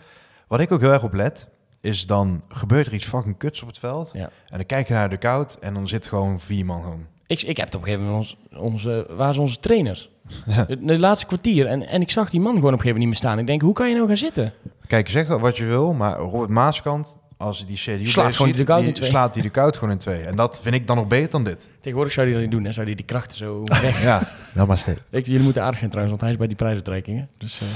wat 0.53 0.61
ik 0.61 0.71
ook 0.71 0.81
heel 0.81 0.91
erg 0.91 1.03
op 1.03 1.13
let, 1.13 1.47
is 1.81 2.05
dan 2.05 2.43
gebeurt 2.47 2.87
er 2.87 2.93
iets 2.93 3.05
fucking 3.05 3.37
kuts 3.37 3.61
op 3.61 3.67
het 3.67 3.79
veld. 3.79 4.09
Ja. 4.13 4.21
En 4.21 4.57
dan 4.57 4.65
kijk 4.65 4.87
je 4.87 4.93
naar 4.93 5.09
de 5.09 5.17
dugout 5.17 5.57
en 5.61 5.73
dan 5.73 5.87
zit 5.87 6.07
gewoon 6.07 6.39
vier 6.39 6.65
man 6.65 6.81
gewoon. 6.83 7.05
Ik, 7.27 7.41
ik 7.41 7.57
heb 7.57 7.65
het 7.65 7.75
op 7.75 7.81
een 7.81 7.87
gegeven 7.87 8.09
moment, 8.09 8.37
ons, 8.51 8.59
onze, 8.61 9.07
waar 9.15 9.33
zijn 9.33 9.45
onze 9.45 9.59
trainers? 9.59 10.09
Ja. 10.45 10.63
De, 10.65 10.79
de 10.85 10.99
laatste 10.99 11.25
kwartier. 11.25 11.65
En, 11.65 11.87
en 11.87 12.01
ik 12.01 12.11
zag 12.11 12.29
die 12.29 12.39
man 12.39 12.55
gewoon 12.55 12.73
op 12.73 12.79
een 12.79 12.85
gegeven 12.85 13.01
moment 13.01 13.13
niet 13.13 13.21
meer 13.23 13.31
staan. 13.31 13.39
Ik 13.39 13.47
denk, 13.47 13.61
hoe 13.61 13.73
kan 13.73 13.89
je 13.89 13.95
nou 13.95 14.07
gaan 14.07 14.17
zitten? 14.17 14.53
Kijk, 14.87 15.09
zeg 15.09 15.27
wat 15.27 15.57
je 15.57 15.65
wil, 15.65 15.93
maar 15.93 16.17
Robert 16.17 16.49
Maaskant, 16.49 17.17
als 17.37 17.57
hij 17.57 17.67
die 17.67 17.77
CDU 17.77 18.07
Slaat 18.07 18.35
gewoon 18.35 18.51
die 18.51 18.65
ziet, 18.65 18.87
in 18.87 18.93
twee. 18.93 19.09
slaat 19.09 19.33
die 19.33 19.43
dugout 19.43 19.77
gewoon 19.77 19.93
in 19.93 19.99
twee. 19.99 20.21
En 20.21 20.35
dat 20.35 20.59
vind 20.61 20.75
ik 20.75 20.87
dan 20.87 20.95
nog 20.95 21.07
beter 21.07 21.29
dan 21.31 21.43
dit. 21.43 21.69
Tegenwoordig 21.79 22.13
zou 22.13 22.25
hij 22.25 22.35
dat 22.35 22.43
niet 22.43 22.51
doen. 22.51 22.63
Hè? 22.63 22.71
Zou 22.71 22.85
hij 22.85 22.95
die 22.95 23.05
krachten 23.05 23.37
zo 23.37 23.61
weg... 23.81 24.01
Ja, 24.01 24.21
nou 24.53 24.67
maar 24.67 24.77
steeds. 24.77 24.99
jullie 25.09 25.39
moeten 25.39 25.61
aardig 25.61 25.77
zijn 25.77 25.89
trouwens, 25.89 26.19
want 26.19 26.21
hij 26.21 26.31
is 26.31 26.37
bij 26.37 26.47
die 26.47 26.55
prijsuitreikingen. 26.57 27.29
Dus 27.37 27.61
eh 27.61 27.67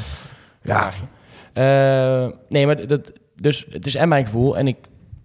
Ja. 0.62 0.80
ja. 0.80 0.92
Eh, 1.58 2.28
nee, 2.50 2.66
maar 2.66 2.88
dat, 2.88 3.14
dus 3.36 3.66
het 3.70 3.86
is 3.86 3.96
en 3.96 4.10
mijn 4.10 4.26
gevoel. 4.26 4.58
En 4.58 4.68
ik, 4.68 4.78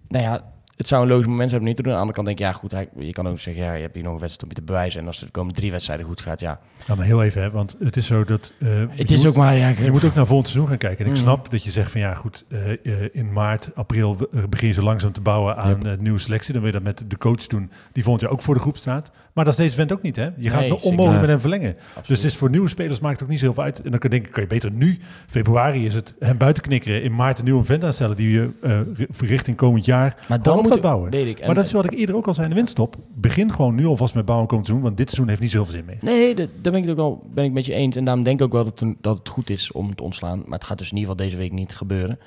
nou 0.07 0.23
ja, 0.23 0.52
het 0.75 0.87
zou 0.87 1.01
een 1.03 1.07
logisch 1.09 1.25
moment 1.27 1.49
zijn 1.49 1.61
om 1.61 1.67
niet 1.67 1.75
te 1.75 1.81
doen. 1.83 1.91
Aan 1.91 1.97
de 1.97 2.05
andere 2.05 2.23
kant 2.23 2.37
denk 2.37 2.39
ik, 2.39 2.45
ja 2.45 2.83
goed, 2.87 3.03
je 3.05 3.11
kan 3.13 3.27
ook 3.27 3.39
zeggen, 3.39 3.63
ja, 3.63 3.73
je 3.73 3.81
hebt 3.81 3.93
hier 3.95 4.03
nog 4.03 4.13
een 4.13 4.19
wedstrijd 4.19 4.43
om 4.51 4.55
je 4.57 4.61
te 4.65 4.71
bewijzen. 4.71 5.01
En 5.01 5.07
als 5.07 5.19
er 5.19 5.25
de 5.25 5.31
komende 5.31 5.59
drie 5.59 5.71
wedstrijden 5.71 6.05
goed 6.05 6.21
gaat, 6.21 6.39
ja. 6.39 6.59
Ja, 6.87 6.95
maar 6.95 7.05
heel 7.05 7.23
even, 7.23 7.41
hè, 7.41 7.51
want 7.51 7.75
het 7.79 7.97
is 7.97 8.05
zo 8.05 8.23
dat... 8.23 8.53
eh, 8.59 8.67
Het 8.89 9.09
je 9.09 9.15
is 9.15 9.23
moet- 9.23 9.27
ook 9.31 9.35
maar, 9.35 9.55
ja... 9.57 9.67
Je 9.67 9.91
moet 9.91 10.03
ook 10.05 10.15
naar 10.15 10.25
volgend 10.25 10.47
seizoen 10.47 10.69
gaan 10.69 10.77
kijken. 10.77 11.05
En 11.05 11.11
ik 11.11 11.17
Mm. 11.17 11.23
snap 11.23 11.51
dat 11.51 11.63
je 11.63 11.71
zegt 11.71 11.91
van 11.91 12.01
ja, 12.01 12.13
goed, 12.13 12.45
eh, 12.49 12.71
eh, 12.71 13.09
in 13.11 13.33
maart, 13.33 13.69
april 13.75 14.17
begin 14.49 14.67
je 14.67 14.73
zo 14.73 14.81
langzaam 14.83 15.11
te 15.11 15.21
bouwen 15.21 15.57
aan 15.57 15.79
Yep. 15.83 15.99
nieuwe 15.99 16.19
selectie. 16.19 16.53
Dan 16.53 16.61
wil 16.61 16.71
je 16.71 16.77
dat 16.77 16.85
met 16.87 17.05
de 17.07 17.17
coach 17.17 17.47
doen, 17.47 17.71
die 17.93 18.03
volgend 18.03 18.23
jaar 18.23 18.31
ook 18.33 18.41
voor 18.41 18.53
de 18.55 18.59
groep 18.61 18.77
staat. 18.77 19.11
Maar 19.33 19.45
dat 19.45 19.53
is 19.53 19.59
deze 19.59 19.75
vent 19.75 19.91
ook 19.93 20.01
niet, 20.01 20.15
hè? 20.15 20.29
Je 20.37 20.49
gaat 20.49 20.59
Nee, 20.59 20.81
onmogelijk 20.81 21.21
met 21.21 21.29
hem 21.29 21.39
verlengen. 21.39 21.75
absoluut. 21.87 22.07
Dus 22.07 22.17
het 22.17 22.31
is 22.31 22.37
voor 22.37 22.49
nieuwe 22.49 22.69
spelers 22.69 22.99
maakt 22.99 23.13
het 23.13 23.23
ook 23.23 23.29
niet 23.29 23.39
zo 23.39 23.45
heel 23.45 23.53
veel 23.53 23.63
uit. 23.63 23.81
En 23.81 23.89
dan 23.91 23.99
kan, 23.99 24.09
denk 24.09 24.25
ik, 24.25 24.31
kan 24.31 24.41
je 24.43 24.49
beter 24.49 24.71
nu, 24.71 24.99
februari 25.27 25.85
is 25.85 25.93
het, 25.93 26.13
hem 26.19 26.37
buiten 26.37 26.63
knikkeren. 26.63 27.03
In 27.03 27.15
maart 27.15 27.37
een 27.39 27.43
nieuwe 27.43 27.63
vent 27.63 27.83
aanstellen 27.83 28.15
die 28.15 28.31
je 28.31 28.49
ri- 28.95 29.27
richting 29.27 29.57
komend 29.57 29.85
jaar 29.85 30.15
maar 30.27 30.37
op 30.37 30.43
moet 30.63 30.71
gaat 30.71 30.81
bouwen. 30.81 31.11
Weet 31.11 31.27
ik. 31.27 31.39
En- 31.39 31.45
maar 31.45 31.55
dat 31.55 31.65
is 31.65 31.71
wat 31.71 31.85
ik 31.85 31.91
eerder 31.99 32.15
ook 32.15 32.27
al 32.27 32.33
zei 32.33 32.43
in 32.45 32.49
de 32.51 32.55
winststop. 32.57 32.95
Begin 33.13 33.51
gewoon 33.51 33.75
nu 33.75 33.85
alvast 33.85 34.15
met 34.15 34.25
bouwen 34.25 34.47
komend 34.47 34.65
seizoen, 34.67 34.85
want 34.87 34.97
dit 34.97 35.07
seizoen 35.09 35.29
heeft 35.29 35.41
niet 35.41 35.51
zoveel 35.51 35.73
zin 35.73 35.85
meer. 35.85 35.97
Nee, 36.01 36.35
dat, 36.35 36.49
daar 36.61 36.71
ben 36.71 36.81
ik 36.81 36.87
het 36.87 36.91
ook 36.91 36.97
wel 37.05 37.23
ben 37.33 37.43
ik 37.43 37.51
met 37.51 37.65
je 37.65 37.73
eens. 37.73 37.95
En 37.95 38.05
daarom 38.05 38.23
denk 38.23 38.39
ik 38.39 38.45
ook 38.45 38.51
wel 38.51 38.63
dat, 38.63 38.79
het- 38.79 38.95
dat 39.01 39.17
het 39.17 39.29
goed 39.29 39.49
is 39.49 39.71
om 39.71 39.95
te 39.95 40.03
ontslaan. 40.03 40.43
Maar 40.45 40.57
het 40.59 40.67
gaat 40.67 40.77
dus 40.77 40.91
in 40.91 40.97
ieder 40.97 41.09
geval 41.11 41.25
deze 41.25 41.37
week 41.37 41.51
niet 41.51 41.75
gebeuren. 41.75 42.19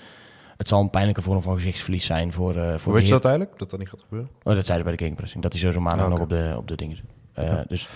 Het 0.56 0.68
zal 0.68 0.80
een 0.80 0.90
pijnlijke 0.90 1.22
vorm 1.22 1.42
van 1.42 1.54
gezichtsverlies 1.54 2.04
zijn 2.04 2.32
voor, 2.32 2.56
eh 2.56 2.68
voor 2.68 2.82
Hoe 2.84 2.92
weet 2.92 3.04
je 3.06 3.10
dat 3.12 3.24
eigenlijk? 3.24 3.58
Dat 3.58 3.70
dat 3.70 3.78
niet 3.78 3.88
gaat 3.88 4.00
gebeuren? 4.02 4.28
Oh, 4.42 4.54
dat 4.54 4.64
zeiden 4.64 4.86
bij 4.86 4.96
de 4.96 5.02
gegenpressing. 5.02 5.42
Dat 5.42 5.52
hij 5.52 5.60
sowieso 5.60 5.82
maandag 5.82 6.04
Ah, 6.04 6.10
nog 6.10 6.20
op 6.20 6.28
de, 6.28 6.54
op 6.56 6.68
de 6.68 6.74
dingen 6.76 6.96
zit. 6.96 7.04
Eh, 7.32 7.54
Dus 7.68 7.88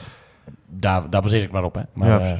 daar, 0.66 1.10
daar 1.10 1.22
baseer 1.22 1.42
ik 1.42 1.50
maar 1.50 1.64
op. 1.64 1.74
Hè. 1.74 1.82
Maar, 1.92 2.08
Ja, 2.26 2.38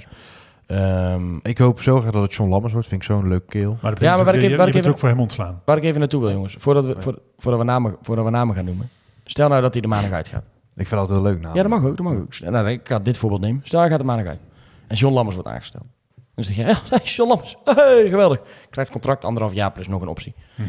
eh, 0.71 1.13
ehm, 1.13 1.37
Ik 1.43 1.59
hoop 1.59 1.81
zo 1.83 2.01
graag 2.01 2.13
dat 2.13 2.23
het 2.23 2.35
John 2.35 2.51
Lammers 2.51 2.73
wordt. 2.73 2.89
Vind 2.89 3.01
ik 3.03 3.07
zo'n 3.09 3.29
leuke 3.29 3.47
keel. 3.47 3.79
Maar, 3.83 3.91
dat 3.91 4.01
Ja, 4.01 4.15
maar 4.17 4.25
waar 4.25 4.35
ik 4.35 4.41
je, 4.41 4.47
even- 4.47 4.51
je, 4.51 4.57
waar 4.57 4.67
je 4.67 4.73
ik 4.73 4.83
bent 4.83 4.85
even- 4.85 4.91
ook 4.91 4.99
voor 4.99 5.09
hem 5.09 5.21
ontslaan. 5.21 5.63
waar 5.65 5.77
ik 5.77 5.85
even 5.85 6.01
naartoe 6.01 6.21
wil, 6.21 6.31
jongens. 6.33 6.55
Voordat 6.59 6.87
we, 6.87 6.95
voor, 6.99 7.19
voordat, 7.39 7.61
we 7.61 7.67
namen, 7.67 7.97
voordat 8.03 8.25
we 8.25 8.31
namen 8.31 8.55
gaan 8.55 8.65
noemen. 8.65 8.89
Stel 9.25 9.49
nou 9.49 9.63
dat 9.63 9.73
hij 9.73 9.83
de 9.83 9.89
maandag 9.89 10.11
uitgaat. 10.13 10.43
Ik 10.77 10.87
vind 10.87 11.01
dat 11.01 11.11
heel 11.11 11.23
leuk. 11.23 11.41
Nou. 11.41 11.55
Ja, 11.55 11.63
dat 11.63 11.71
mag 11.71 11.85
ook. 11.85 11.97
Dat 11.97 12.07
mag 12.07 12.15
ook. 12.15 12.39
Nou, 12.51 12.69
ik 12.71 12.81
ga 12.89 12.99
dit 12.99 13.17
voorbeeld 13.17 13.41
nemen. 13.41 13.61
Stel, 13.65 13.81
hij 13.81 13.89
gaat 13.89 13.99
de 13.99 14.05
maandag 14.05 14.27
uit. 14.27 14.39
En 14.87 14.97
John 14.97 15.15
Lammers 15.15 15.37
wordt 15.37 15.51
aangesteld. 15.51 15.87
Dan 16.35 16.45
zeg 16.45 16.57
je, 16.57 16.63
ja, 16.73 16.77
hey, 16.89 16.99
John 17.03 17.29
Lammers. 17.29 17.57
Hey, 17.65 18.09
geweldig. 18.09 18.41
Krijgt 18.71 18.91
contract 18.91 19.25
anderhalf 19.25 19.55
jaar 19.55 19.73
plus 19.73 19.89
nog 19.89 20.03
een 20.03 20.09
optie. 20.09 20.35
Mhm. 20.55 20.69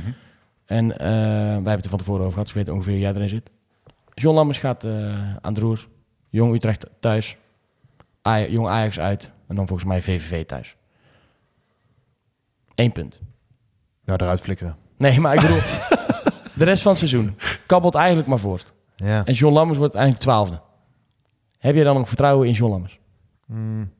En 0.65 0.97
eh, 0.97 1.07
wij 1.07 1.53
hebben 1.53 1.73
het 1.75 1.83
er 1.83 1.89
van 1.89 1.99
tevoren 1.99 2.19
over 2.21 2.31
gehad. 2.31 2.47
Dus 2.47 2.55
ik 2.55 2.65
weet 2.65 2.75
ongeveer 2.75 2.91
hoe 2.93 3.01
jij 3.01 3.13
erin 3.13 3.29
zit. 3.29 3.51
John 4.13 4.35
Lammers 4.35 4.57
gaat 4.57 4.83
eh, 4.83 4.91
aan 5.41 5.53
de 5.53 5.59
roer. 5.59 5.87
Jong 6.29 6.55
Utrecht 6.55 6.89
thuis. 6.99 7.37
Aj- 8.21 8.49
Jong 8.51 8.67
Ajax 8.67 8.99
uit. 8.99 9.31
En 9.51 9.57
dan 9.57 9.67
volgens 9.67 9.87
mij 9.87 10.01
VVV 10.01 10.45
thuis. 10.45 10.75
Eén 12.75 12.91
punt. 12.91 13.19
Ja, 14.05 14.13
eruit 14.13 14.41
flikkeren. 14.41 14.75
Nee, 14.97 15.19
maar 15.19 15.33
ik 15.33 15.41
bedoel... 15.41 15.57
de 16.59 16.63
rest 16.63 16.81
van 16.81 16.91
het 16.91 16.99
seizoen 16.99 17.37
kabbelt 17.65 17.95
eigenlijk 17.95 18.27
maar 18.27 18.39
voort. 18.39 18.73
Ja. 18.95 19.25
En 19.25 19.33
John 19.33 19.53
Lammers 19.53 19.77
wordt 19.77 19.95
uiteindelijk 19.95 20.19
twaalfde. 20.19 20.61
Heb 21.57 21.75
je 21.75 21.83
dan 21.83 21.95
nog 21.95 22.07
vertrouwen 22.07 22.47
in 22.47 22.53
John 22.53 22.71
Lammers? 22.71 22.99
Mm, 23.45 23.91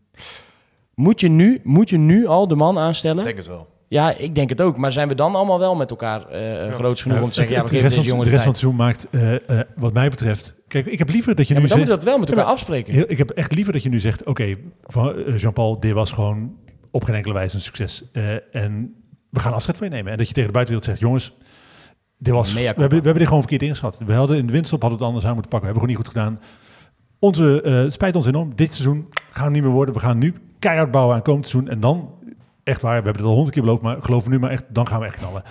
Moet 0.95 1.20
je 1.20 1.30
nu, 1.30 1.62
moet 1.64 1.89
je 1.89 1.97
nu 1.97 2.26
al 2.26 2.47
de 2.47 2.56
man 2.56 2.76
ik 2.76 2.82
aanstellen? 2.82 3.24
denk 3.24 3.38
het 3.38 3.47
wel. 3.47 3.68
Ja, 3.88 4.18
ik 4.18 4.36
denk 4.36 4.49
het 4.49 4.62
ook. 4.62 4.78
Maar 4.78 4.91
zijn 4.91 5.08
we 5.08 5.16
dan 5.16 5.36
allemaal 5.36 5.60
wel 5.60 5.76
met 5.76 5.89
elkaar 5.89 6.28
eh 6.28 6.74
groot 6.74 7.02
genoeg 7.02 7.22
om 7.22 7.28
te 7.28 7.34
zeggen... 7.34 7.56
Ja, 7.56 7.62
we 7.62 7.68
de 7.68 7.74
geven 7.74 7.89
rest 7.89 7.95
deze 7.95 8.08
jongen 8.10 8.26
de 8.26 8.32
de 8.32 8.38
rest 8.38 8.43
van 8.43 8.52
het 8.52 8.62
seizoen 8.62 8.82
maakt, 8.86 9.08
eh, 9.10 9.60
eh, 9.60 9.68
wat 9.76 9.93
mij 9.93 10.10
betreft... 10.10 10.56
Kijk, 10.72 10.86
ik 10.86 10.99
heb 10.99 11.09
liever 11.09 11.36
dat 11.36 11.47
je 11.47 11.53
Ja, 11.53 11.59
nu 11.59 11.67
maar 11.67 11.78
dan 11.78 11.86
zegt... 11.86 11.99
dat 11.99 12.03
wel 12.03 12.17
met 12.19 12.30
elkaar 12.30 12.43
Ja, 12.45 12.49
afspreken. 12.51 12.93
Heel- 12.93 13.05
ik 13.07 13.17
heb 13.17 13.30
echt 13.30 13.51
liever 13.55 13.74
dat 13.74 13.84
je 13.84 13.89
nu 13.89 13.99
zegt: 13.99 14.24
Oké, 14.26 14.55
van 14.84 15.15
eh, 15.15 15.38
Jean-Paul, 15.38 15.80
dit 15.80 15.91
was 15.93 16.11
gewoon 16.11 16.55
op 16.91 17.03
geen 17.03 17.15
enkele 17.15 17.34
wijze 17.34 17.55
een 17.55 17.61
succes. 17.61 18.03
Eh, 18.11 18.55
en 18.55 18.93
we 19.30 19.39
gaan 19.39 19.53
afscheid 19.53 19.78
van 19.78 19.88
je 19.88 19.93
nemen. 19.93 20.11
En 20.11 20.17
dat 20.17 20.28
je 20.28 20.34
tegen 20.34 20.47
de 20.51 20.53
buitenwereld 20.55 20.89
zegt: 20.91 20.99
Jongens, 21.09 21.38
dit 22.17 22.34
was, 22.34 22.53
we, 22.53 22.59
hebben, 22.59 22.74
we 22.84 22.89
culpa. 22.89 22.95
hebben 22.95 23.13
dit 23.13 23.24
gewoon 23.28 23.39
verkeerd 23.41 23.61
ingeschat. 23.61 23.99
We 24.05 24.13
hadden 24.13 24.38
in 24.38 24.45
de 24.45 24.51
winststop 24.51 24.82
hadden 24.82 24.99
het 24.99 25.07
anders 25.07 25.26
aan 25.26 25.34
moeten 25.34 25.51
pakken. 25.51 25.69
We 25.74 25.76
hebben 25.80 25.95
gewoon 25.95 26.13
niet 26.13 26.26
goed 26.28 26.39
gedaan. 26.39 26.59
Onze, 27.19 27.61
eh, 27.61 27.74
het 27.74 27.93
spijt 27.93 28.15
ons 28.15 28.26
enorm. 28.26 28.55
Dit 28.55 28.74
seizoen 28.74 29.07
gaan 29.32 29.45
we 29.45 29.51
niet 29.51 29.63
meer 29.63 29.72
worden. 29.72 29.93
We 29.93 29.99
gaan 29.99 30.17
nu 30.17 30.34
keihard 30.59 30.91
bouwen 30.91 31.15
aan 31.15 31.22
komend 31.22 31.47
seizoen. 31.47 31.72
En 31.72 31.80
dan 31.80 32.13
echt 32.63 32.82
waar. 32.82 32.97
We 32.99 33.03
hebben 33.03 33.22
het 33.22 33.24
al 33.32 33.34
honderd 33.36 33.53
keer 33.53 33.63
beloofd, 33.63 33.82
maar 33.82 34.01
geloof 34.01 34.24
me 34.24 34.30
nu 34.30 34.39
maar 34.39 34.51
echt, 34.51 34.63
dan 34.69 34.88
gaan 34.88 34.99
we 34.99 35.05
echt 35.05 35.17
knallen. 35.17 35.43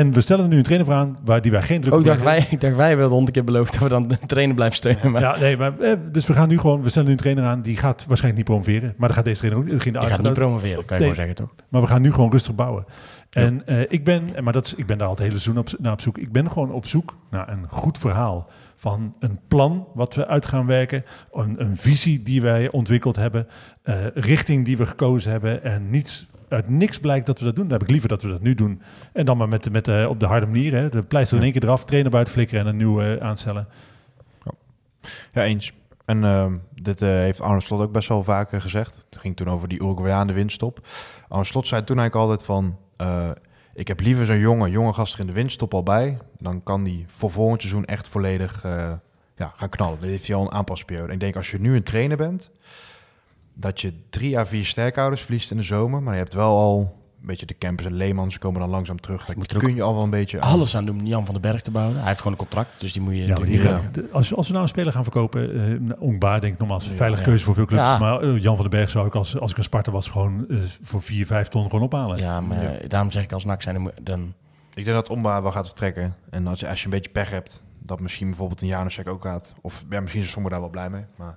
En 0.00 0.12
we 0.12 0.20
stellen 0.20 0.44
er 0.44 0.50
nu 0.50 0.56
een 0.56 0.62
trainer 0.62 0.86
voor 0.88 0.96
aan 0.96 1.16
waar 1.24 1.42
die 1.42 1.50
wij 1.50 1.62
geen 1.62 1.80
druk 1.80 1.92
Ook 1.94 1.98
op 2.00 2.04
dacht 2.06 2.22
leggen. 2.24 2.40
wij, 2.42 2.52
ik 2.52 2.60
dacht 2.60 2.76
wij 2.76 2.90
het 2.96 3.10
honderd 3.10 3.30
keer 3.32 3.44
beloofd 3.44 3.72
dat 3.72 3.82
we 3.82 3.88
dan 3.88 4.08
de 4.08 4.18
trainer 4.26 4.54
blijven 4.54 4.76
steunen. 4.76 5.10
Maar 5.10 5.20
Ja, 5.22 5.38
nee, 5.38 5.56
maar, 5.56 5.78
eh, 5.78 5.92
dus 6.12 6.26
we 6.26 6.32
gaan 6.32 6.48
nu 6.48 6.58
gewoon, 6.58 6.82
we 6.82 6.88
stellen 6.88 7.06
nu 7.08 7.14
een 7.14 7.20
trainer 7.20 7.44
aan, 7.44 7.62
die 7.62 7.76
gaat 7.76 8.04
waarschijnlijk 8.06 8.48
niet 8.48 8.58
promoveren. 8.58 8.94
Maar 8.96 9.08
dan 9.08 9.16
gaat 9.16 9.24
deze 9.26 9.38
trainer 9.38 9.60
ook 9.62 9.70
niet. 9.72 9.82
die 9.82 9.92
gaat 10.08 10.22
niet 10.22 10.32
promoveren, 10.32 10.84
kan 10.84 10.96
je 10.98 11.04
Nee. 11.04 11.14
wel 11.14 11.24
zeggen 11.26 11.34
toch? 11.34 11.54
Maar 11.68 11.80
we 11.80 11.86
gaan 11.86 12.02
nu 12.02 12.12
gewoon 12.12 12.30
rustig 12.30 12.54
bouwen. 12.54 12.84
En 13.30 13.66
eh, 13.66 13.80
ik 13.88 14.04
ben, 14.04 14.28
maar 14.40 14.52
dat 14.52 14.66
is, 14.66 14.74
ik 14.74 14.86
ben 14.86 14.98
daar 14.98 15.06
al 15.06 15.12
het 15.14 15.22
hele 15.22 15.38
seizoen 15.38 15.58
op, 15.58 15.68
naar 15.78 15.92
op 15.92 16.00
zoek. 16.00 16.18
Ik 16.18 16.32
ben 16.32 16.50
gewoon 16.50 16.72
op 16.72 16.86
zoek 16.86 17.16
naar 17.30 17.48
een 17.48 17.64
goed 17.68 17.98
verhaal. 17.98 18.48
Van 18.76 19.14
een 19.20 19.38
plan 19.48 19.86
wat 19.94 20.14
we 20.14 20.26
uit 20.26 20.46
gaan 20.46 20.66
werken. 20.66 21.04
Een, 21.32 21.54
een 21.60 21.76
visie 21.76 22.22
die 22.22 22.40
wij 22.42 22.70
ontwikkeld 22.70 23.16
hebben. 23.16 23.46
eh, 23.82 23.94
richting 24.14 24.64
die 24.64 24.76
we 24.76 24.86
gekozen 24.86 25.30
hebben. 25.30 25.62
En 25.64 25.90
niets, 25.90 26.26
uit 26.50 26.68
niks 26.68 26.98
blijkt 26.98 27.26
dat 27.26 27.38
we 27.38 27.44
dat 27.44 27.54
doen. 27.54 27.64
Dan 27.64 27.72
heb 27.72 27.82
ik 27.82 27.90
liever 27.90 28.08
dat 28.08 28.22
we 28.22 28.28
dat 28.28 28.40
nu 28.40 28.54
doen. 28.54 28.82
En 29.12 29.24
dan 29.24 29.36
maar 29.36 29.48
met, 29.48 29.72
met, 29.72 29.88
eh, 29.88 30.08
op 30.08 30.20
de 30.20 30.26
harde 30.26 30.46
manier. 30.46 30.72
Hè. 30.72 30.88
De 30.88 31.02
pleister 31.02 31.36
in 31.36 31.42
één 31.42 31.52
keer 31.52 31.62
eraf. 31.62 31.84
Trainer 31.84 32.10
buiten 32.10 32.34
flikkeren 32.34 32.64
en 32.64 32.66
een 32.70 32.76
nieuwe 32.76 33.16
eh, 33.16 33.26
aanstellen. 33.26 33.68
Ja, 35.32 35.44
eens. 35.44 35.72
En 36.04 36.24
ehm, 36.24 36.56
dit 36.74 37.02
eh, 37.02 37.08
heeft 37.08 37.40
Arne 37.40 37.60
Slot 37.60 37.80
ook 37.80 37.92
best 37.92 38.08
wel 38.08 38.22
vaker 38.22 38.60
gezegd. 38.60 39.06
Het 39.10 39.20
ging 39.20 39.36
toen 39.36 39.48
over 39.48 39.68
die 39.68 39.82
Uruguayanen 39.82 40.34
winststop. 40.34 40.86
Arne 41.28 41.44
Slot 41.44 41.66
zei 41.66 41.84
toen 41.84 41.98
eigenlijk 41.98 42.30
altijd 42.30 42.46
van... 42.46 42.76
ik 43.74 43.88
heb 43.88 44.00
liever 44.00 44.26
zo'n 44.26 44.38
jonge, 44.38 44.70
jonge 44.70 44.92
gast 44.92 45.14
er 45.14 45.20
in 45.20 45.26
de 45.26 45.32
winststop 45.32 45.74
al 45.74 45.82
bij. 45.82 46.18
Dan 46.38 46.62
kan 46.62 46.84
die 46.84 47.04
voor 47.08 47.30
volgend 47.30 47.60
seizoen 47.60 47.84
echt 47.84 48.08
volledig 48.08 48.62
ja, 49.36 49.52
gaan 49.56 49.68
knallen. 49.68 50.00
Dan 50.00 50.08
heeft 50.08 50.26
hij 50.26 50.36
al 50.36 50.42
een 50.42 50.52
aanpasperiode. 50.52 51.12
Ik 51.12 51.20
denk 51.20 51.36
als 51.36 51.50
je 51.50 51.60
nu 51.60 51.76
een 51.76 51.82
trainer 51.82 52.16
bent... 52.16 52.50
dat 53.54 53.80
je 53.80 53.92
drie 54.10 54.38
à 54.38 54.46
vier 54.46 54.64
sterkhouders 54.64 55.22
verliest 55.22 55.50
in 55.50 55.56
de 55.56 55.62
zomer. 55.62 56.02
Maar 56.02 56.12
je 56.14 56.20
hebt 56.20 56.34
wel 56.34 56.58
al 56.58 56.98
een 57.20 57.26
beetje 57.26 57.46
de 57.46 57.58
campers 57.58 57.86
en 57.88 57.94
Leemans 57.94 58.38
komen 58.38 58.60
dan 58.60 58.70
langzaam 58.70 59.00
terug. 59.00 59.24
Daar 59.26 59.36
Moet 59.36 59.52
er 59.52 59.58
kun 59.58 59.74
je 59.74 59.82
al 59.82 59.94
wel 59.94 60.02
een 60.02 60.10
beetje... 60.10 60.40
aan. 60.40 60.50
Alles 60.52 60.76
aan 60.76 60.84
doen 60.84 60.98
om 61.00 61.06
Jan 61.06 61.24
van 61.24 61.34
den 61.34 61.42
Berg 61.42 61.60
te 61.60 61.70
bouwen. 61.70 61.96
Hij 61.96 62.06
heeft 62.06 62.16
gewoon 62.18 62.32
een 62.32 62.38
contract, 62.38 62.80
dus 62.80 62.92
die 62.92 63.02
moet 63.02 63.14
je 63.16 63.26
Ja, 63.26 63.34
die 63.34 63.58
gaan- 63.58 63.90
als, 64.12 64.34
als 64.34 64.46
we 64.46 64.52
nou 64.52 64.64
een 64.64 64.70
speler 64.70 64.92
gaan 64.92 65.02
verkopen, 65.02 65.56
uh, 65.82 65.92
Ongba 66.02 66.38
denk 66.38 66.52
ik 66.52 66.58
nogmaals, 66.58 66.84
een 66.84 66.90
Ja, 66.90 66.96
veilige 66.96 67.22
ja. 67.22 67.28
keuze 67.28 67.44
voor 67.44 67.54
veel 67.54 67.64
clubs. 67.64 67.82
Ja. 67.82 67.98
Maar 67.98 68.20
eh, 68.20 68.42
Jan 68.42 68.56
van 68.56 68.68
den 68.70 68.78
Berg 68.80 68.90
zou 68.90 69.06
ik 69.06 69.14
als, 69.14 69.38
als 69.38 69.50
ik 69.50 69.56
een 69.56 69.64
Sparta 69.64 69.90
was 69.90 70.08
gewoon 70.08 70.44
eh, 70.48 70.56
voor 70.82 71.02
4, 71.02 71.26
5 71.26 71.48
ton 71.48 71.62
gewoon 71.62 71.82
ophalen. 71.82 72.18
Ja, 72.18 72.40
maar 72.40 72.62
Ja. 72.62 72.70
eh, 72.72 72.88
daarom 72.88 73.10
zeg 73.10 73.22
ik 73.22 73.32
als 73.32 73.44
NAC 73.44 73.62
zijn, 73.62 73.90
dan. 74.02 74.34
Ik 74.74 74.84
denk 74.84 74.96
dat 74.96 75.08
Omba 75.10 75.42
wel 75.42 75.52
gaat 75.52 75.66
vertrekken. 75.66 76.14
En 76.30 76.46
als 76.46 76.60
je, 76.60 76.68
als 76.68 76.78
je 76.78 76.84
een 76.84 76.90
beetje 76.90 77.10
pech 77.10 77.30
hebt, 77.30 77.62
dat 77.82 78.00
misschien 78.00 78.26
bijvoorbeeld 78.28 78.60
een 78.62 78.66
Janusek 78.68 79.08
ook 79.08 79.22
gaat. 79.22 79.52
Of 79.60 79.84
ja, 79.90 80.00
misschien 80.00 80.22
is 80.22 80.30
sommigen 80.30 80.50
daar 80.50 80.60
wel 80.70 80.70
blij 80.80 80.90
mee. 80.90 81.04
Maar... 81.16 81.36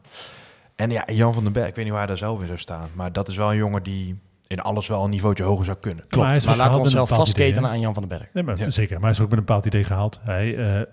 En 0.84 0.90
ja, 0.90 1.04
Jan 1.12 1.34
van 1.34 1.44
den 1.44 1.54
Berg, 1.54 1.68
ik 1.68 1.76
weet 1.76 1.84
niet 1.84 1.94
waar 1.94 2.02
hij 2.04 2.10
daar 2.10 2.18
zelf 2.28 2.40
in 2.40 2.46
zou 2.46 2.58
staan. 2.60 2.90
Maar 2.94 3.12
dat 3.12 3.28
is 3.28 3.36
wel 3.38 3.52
een 3.52 3.58
jongen 3.58 3.84
die 3.84 4.18
in 4.48 4.60
alles 4.62 4.88
wel 4.88 5.04
een 5.04 5.10
niveautje 5.10 5.44
hoger 5.44 5.66
zou 5.66 5.78
kunnen. 5.78 6.06
Maar 6.18 6.36
is 6.36 6.46
Maar 6.46 6.54
ook 6.54 6.60
laten 6.60 6.76
we 6.78 6.80
onszelf 6.84 7.08
idee, 7.08 7.20
vastketenen 7.20 7.70
aan 7.70 7.80
Jan 7.80 7.94
van 7.94 8.08
den 8.08 8.18
Berg. 8.18 8.30
Nee, 8.34 8.44
maar 8.44 8.58
Ja. 8.58 8.70
zeker. 8.70 8.94
Maar 8.94 9.02
hij 9.04 9.12
is 9.12 9.20
ook 9.20 9.30
met 9.30 9.38
een 9.40 9.46
bepaald 9.46 9.66
idee 9.66 9.84
gehaald. 9.84 10.20
Hij 10.24 10.56
eh, 10.58 10.80
eh, 10.82 10.86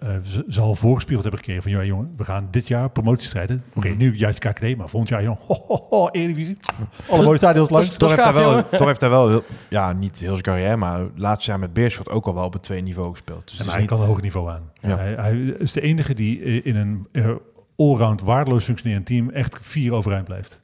zal 0.47 0.74
voorgespiegeld 0.74 1.22
hebben 1.22 1.41
gekregen 1.41 1.62
van, 1.62 1.72
ja 1.72 1.84
jongen, 1.84 2.14
we 2.16 2.24
gaan 2.24 2.49
dit 2.51 2.68
jaar 2.68 2.91
promotie 2.91 3.26
strijden. 3.26 3.64
Oké, 3.74 3.88
Mhm. 3.88 3.97
nu 3.97 4.16
jaartje 4.16 4.51
KKD, 4.51 4.76
maar 4.76 4.88
volgend 4.88 5.09
jaar, 5.11 5.22
jongen, 5.22 5.38
ho, 5.47 5.55
ho, 5.68 5.86
ho, 5.91 6.09
Eredivisie. 6.09 6.59
Alle 7.11 7.22
mooie 7.24 7.36
stadions 7.36 7.70
langs. 7.70 7.88
Toch 7.97 8.11
heeft, 8.11 8.24
hij 8.24 8.32
wel, 8.32 8.68
toch 8.68 8.86
heeft 8.86 9.01
hij 9.01 9.11
wel, 9.11 9.43
ja, 9.68 9.93
niet 9.93 10.18
heel 10.18 10.30
zijn 10.30 10.43
carrière, 10.43 10.76
maar 10.76 11.01
laatst 11.14 11.47
jaar 11.47 11.59
met 11.59 11.72
Beerschot 11.72 12.09
ook 12.11 12.26
al 12.26 12.34
wel 12.34 12.45
op 12.45 12.53
het 12.53 12.62
tweede 12.62 12.84
niveau 12.84 13.11
gespeeld. 13.11 13.49
Dus 13.51 13.59
En 13.61 13.68
hij 13.68 13.78
niet- 13.78 13.88
kan 13.88 14.01
een 14.01 14.07
hoger 14.07 14.22
niveau 14.22 14.51
aan. 14.51 14.70
Ja. 14.74 14.97
Hij, 14.97 15.14
hij 15.18 15.36
is 15.38 15.72
de 15.72 15.80
enige 15.80 16.14
die 16.14 16.43
eh, 16.43 16.66
in 16.66 16.76
een 16.76 17.07
eh, 17.12 17.30
allround 17.81 18.20
waardeloos 18.20 18.64
functionerend 18.64 19.07
team 19.07 19.31
echt 19.31 19.59
vier 19.61 19.93
overeind 19.93 20.24
blijft. 20.24 20.62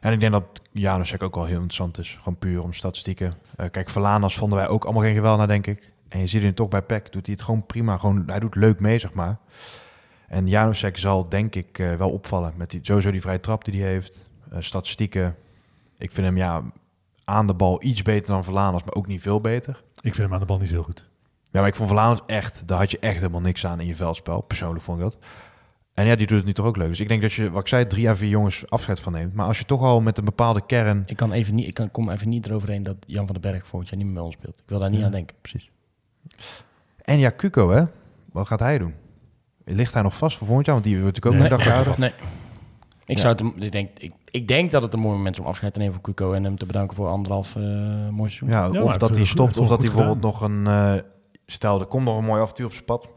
En 0.00 0.12
ik 0.12 0.20
denk 0.20 0.32
dat 0.32 0.44
Janusek 0.72 1.22
ook 1.22 1.34
wel 1.34 1.44
heel 1.44 1.54
interessant 1.54 1.98
is. 1.98 2.16
Gewoon 2.18 2.38
puur 2.38 2.62
om 2.62 2.72
statistieken. 2.72 3.32
Eh, 3.56 3.70
kijk, 3.70 3.90
Verlanas 3.90 4.36
vonden 4.36 4.58
wij 4.58 4.68
ook 4.68 4.84
allemaal 4.84 5.02
geen 5.02 5.14
geweld 5.14 5.38
naar, 5.38 5.46
denk 5.46 5.66
ik. 5.66 5.92
En 6.08 6.20
je 6.20 6.26
ziet 6.26 6.42
hem 6.42 6.54
toch 6.54 6.68
bij 6.68 6.82
PEC, 6.82 7.12
doet 7.12 7.26
hij 7.26 7.34
het 7.34 7.44
gewoon 7.44 7.66
prima. 7.66 7.98
Gewoon, 7.98 8.22
hij 8.26 8.38
doet 8.38 8.54
leuk 8.54 8.80
mee, 8.80 8.98
zeg 8.98 9.12
maar. 9.12 9.38
En 10.28 10.48
Janusek 10.48 10.98
zal, 10.98 11.28
denk 11.28 11.54
ik, 11.54 11.78
eh, 11.78 11.94
wel 11.94 12.10
opvallen. 12.10 12.52
Met 12.56 12.70
die, 12.70 12.80
sowieso 12.82 13.10
die 13.10 13.20
vrije 13.20 13.40
trap 13.40 13.64
die 13.64 13.82
hij 13.82 13.90
heeft. 13.90 14.18
Eh, 14.50 14.58
statistieken. 14.60 15.36
Ik 15.98 16.12
vind 16.12 16.26
hem, 16.26 16.36
ja, 16.36 16.62
aan 17.24 17.46
de 17.46 17.54
bal 17.54 17.82
iets 17.82 18.02
beter 18.02 18.32
dan 18.32 18.44
Verlanas, 18.44 18.84
maar 18.84 18.94
ook 18.94 19.06
niet 19.06 19.22
veel 19.22 19.40
beter. 19.40 19.82
Ik 19.94 20.14
vind 20.14 20.16
hem 20.16 20.32
aan 20.32 20.40
de 20.40 20.46
bal 20.46 20.58
niet 20.58 20.68
zo 20.68 20.74
heel 20.74 20.82
goed. 20.82 21.08
Ja, 21.50 21.60
maar 21.60 21.68
ik 21.68 21.76
vond 21.76 21.88
Verlanas 21.88 22.20
echt, 22.26 22.68
daar 22.68 22.78
had 22.78 22.90
je 22.90 22.98
echt 22.98 23.16
helemaal 23.16 23.40
niks 23.40 23.66
aan 23.66 23.80
in 23.80 23.86
je 23.86 23.96
veldspel. 23.96 24.40
Persoonlijk 24.40 24.84
vond 24.84 24.98
ik 24.98 25.04
dat. 25.04 25.18
En 25.96 26.06
ja, 26.06 26.16
die 26.16 26.26
doet 26.26 26.36
het 26.36 26.46
nu 26.46 26.52
toch 26.52 26.66
ook 26.66 26.76
leuk. 26.76 26.88
Dus 26.88 27.00
ik 27.00 27.08
denk 27.08 27.22
dat 27.22 27.32
je, 27.32 27.50
wat 27.50 27.60
ik 27.60 27.68
zei, 27.68 27.86
drie 27.86 28.08
à 28.08 28.14
vier 28.16 28.28
jongens 28.28 28.70
afscheid 28.70 29.00
van 29.00 29.12
neemt. 29.12 29.34
Maar 29.34 29.46
als 29.46 29.58
je 29.58 29.64
toch 29.64 29.82
al 29.82 30.00
met 30.00 30.18
een 30.18 30.24
bepaalde 30.24 30.66
kern... 30.66 31.02
Ik, 31.06 31.16
kan 31.16 31.32
even 31.32 31.54
niet, 31.54 31.66
ik 31.66 31.74
kan, 31.74 31.90
kom 31.90 32.10
even 32.10 32.28
niet 32.28 32.46
eroverheen 32.46 32.82
dat 32.82 32.96
Jan 33.06 33.26
van 33.26 33.36
den 33.40 33.52
Berg 33.52 33.66
volgend 33.66 33.88
jaar 33.90 33.98
niet 33.98 34.06
meer 34.06 34.14
bij 34.16 34.24
ons 34.24 34.34
speelt. 34.34 34.58
Ik 34.58 34.64
wil 34.66 34.78
daar 34.78 34.90
niet 34.90 34.98
Ja. 34.98 35.04
aan 35.06 35.10
denken. 35.12 35.36
Precies. 35.40 35.70
En 37.04 37.18
ja, 37.18 37.32
Cuco, 37.36 37.70
hè? 37.70 37.84
Wat 38.32 38.46
gaat 38.46 38.60
hij 38.60 38.78
doen? 38.78 38.94
Ligt 39.64 39.92
hij 39.94 40.02
nog 40.02 40.16
vast 40.16 40.36
voor 40.36 40.46
volgend 40.46 40.66
jaar? 40.66 40.74
Want 40.74 40.86
die 40.86 41.00
wordt 41.00 41.14
natuurlijk 41.16 41.34
ook 41.44 41.50
Nee. 41.50 41.58
een 41.58 41.64
dagje 41.64 41.84
ouder. 41.84 42.00
Nee. 42.00 42.12
Ik, 43.04 43.16
Ja. 43.16 43.22
zou 43.22 43.34
het, 43.54 43.62
ik, 43.64 43.72
denk, 43.72 43.90
ik, 43.98 44.12
ik 44.30 44.48
denk 44.48 44.70
dat 44.70 44.82
het 44.82 44.92
een 44.92 45.00
mooi 45.00 45.16
moment 45.16 45.34
is 45.34 45.40
om 45.40 45.46
afscheid 45.48 45.72
te 45.72 45.78
nemen 45.78 45.94
van 45.94 46.02
Cuco 46.02 46.32
en 46.32 46.44
hem 46.44 46.56
te 46.58 46.66
bedanken 46.66 46.96
voor 46.96 47.08
anderhalf 47.08 47.56
eh 47.56 47.62
mooi 48.08 48.30
seizoen. 48.30 48.48
Ja, 48.48 48.68
maar 48.68 48.82
of 48.82 48.96
dat 48.96 49.10
hij 49.10 49.24
stopt, 49.24 49.58
of 49.58 49.68
dat 49.68 49.78
hij 49.78 49.86
bijvoorbeeld 49.88 50.20
nog 50.20 50.40
een... 50.40 50.66
eh, 50.66 50.94
stel, 51.46 51.80
er 51.80 51.86
komt 51.86 52.04
nog 52.04 52.18
een 52.18 52.24
mooi 52.24 52.40
avontuur 52.42 52.66
op 52.66 52.72
zijn 52.72 52.84
pad. 52.84 53.08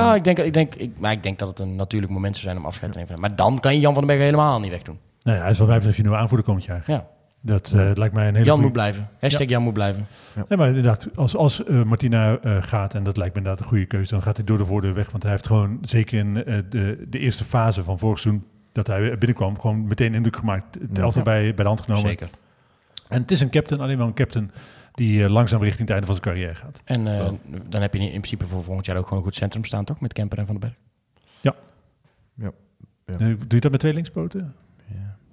Ja, 0.00 0.14
ik 0.14 0.24
denk, 0.24 0.38
ik, 0.38 0.52
denk, 0.52 0.74
ik, 0.74 0.90
maar 0.98 1.12
ik 1.12 1.22
denk 1.22 1.38
dat 1.38 1.48
het 1.48 1.58
een 1.58 1.76
natuurlijk 1.76 2.12
moment 2.12 2.34
zou 2.36 2.46
zijn 2.46 2.56
om 2.58 2.66
afscheid 2.66 2.92
te 2.92 2.98
nemen. 2.98 3.20
Maar 3.20 3.36
dan 3.36 3.58
kan 3.60 3.74
je 3.74 3.80
Jan 3.80 3.94
van 3.94 4.06
den 4.06 4.16
Berg 4.16 4.22
helemaal 4.26 4.60
niet 4.60 4.70
wegdoen. 4.70 4.98
Nou 5.22 5.36
ja, 5.36 5.42
hij 5.42 5.52
is 5.52 5.58
wat 5.58 5.66
mij 5.66 5.76
betreft 5.76 5.96
je 5.96 6.02
nieuwe 6.02 6.18
aanvoerder 6.18 6.46
komend 6.46 6.64
jaar. 6.64 6.82
Ja. 6.86 7.06
Dat 7.40 7.72
eh, 7.76 7.90
lijkt 7.94 8.14
mij 8.14 8.28
een 8.28 8.34
hele 8.34 8.38
Jan 8.46 8.46
goeie- 8.46 8.62
moet 8.62 8.72
blijven. 8.72 9.08
Hashtag 9.20 9.48
Jan 9.48 9.62
moet 9.62 9.72
blijven. 9.72 10.06
Nee, 10.48 10.58
maar 10.58 10.68
inderdaad, 10.68 11.08
als, 11.14 11.36
als 11.36 11.64
eh, 11.64 11.82
Martina 11.82 12.38
eh, 12.38 12.56
gaat, 12.62 12.94
en 12.94 13.04
dat 13.04 13.16
lijkt 13.16 13.32
me 13.34 13.38
inderdaad 13.38 13.62
een 13.64 13.70
goede 13.70 13.86
keuze, 13.86 14.10
dan 14.12 14.22
gaat 14.22 14.36
hij 14.36 14.44
door 14.44 14.58
de 14.58 14.64
voordeur 14.66 14.94
weg. 14.94 15.10
Want 15.10 15.22
hij 15.22 15.32
heeft 15.32 15.46
gewoon, 15.46 15.78
zeker 15.82 16.18
in 16.18 16.34
de, 16.34 17.06
de 17.08 17.18
eerste 17.18 17.44
fase 17.44 17.84
van 17.84 17.98
vorig 17.98 18.18
seizoen, 18.18 18.44
dat 18.72 18.86
hij 18.86 19.10
binnenkwam, 19.18 19.60
gewoon 19.60 19.86
meteen 19.86 20.14
indruk 20.14 20.36
gemaakt. 20.36 20.78
Het 20.80 21.14
Ja. 21.14 21.22
bij, 21.22 21.42
bij 21.42 21.52
de 21.54 21.62
hand 21.64 21.80
genomen. 21.80 22.08
Zeker. 22.08 22.28
En 23.08 23.20
het 23.20 23.30
is 23.30 23.40
een 23.40 23.50
captain, 23.50 23.80
alleen 23.80 23.98
wel 23.98 24.06
een 24.06 24.14
captain, 24.14 24.50
die 24.92 25.24
eh, 25.24 25.30
langzaam 25.30 25.60
richting 25.62 25.80
het 25.80 25.90
einde 25.90 26.06
van 26.06 26.14
zijn 26.14 26.26
carrière 26.26 26.54
gaat. 26.54 26.80
En 26.84 27.18
eh, 27.18 27.28
dan 27.68 27.80
heb 27.80 27.94
je 27.94 28.00
in 28.00 28.08
principe 28.08 28.46
voor 28.46 28.62
volgend 28.62 28.86
jaar 28.86 28.96
ook 28.96 29.04
gewoon 29.04 29.18
een 29.18 29.24
goed 29.24 29.34
centrum 29.34 29.64
staan, 29.64 29.84
toch? 29.84 30.00
Met 30.00 30.12
Kemper 30.12 30.38
en 30.38 30.46
Van 30.46 30.56
den 30.58 30.70
Berg. 30.70 30.74
Ja. 31.40 31.54
Ja. 32.34 32.50
Eh, 33.04 33.16
Doe 33.18 33.36
je 33.48 33.60
dat 33.60 33.70
met 33.70 33.80
twee 33.80 33.94
linkspoten? 33.94 34.54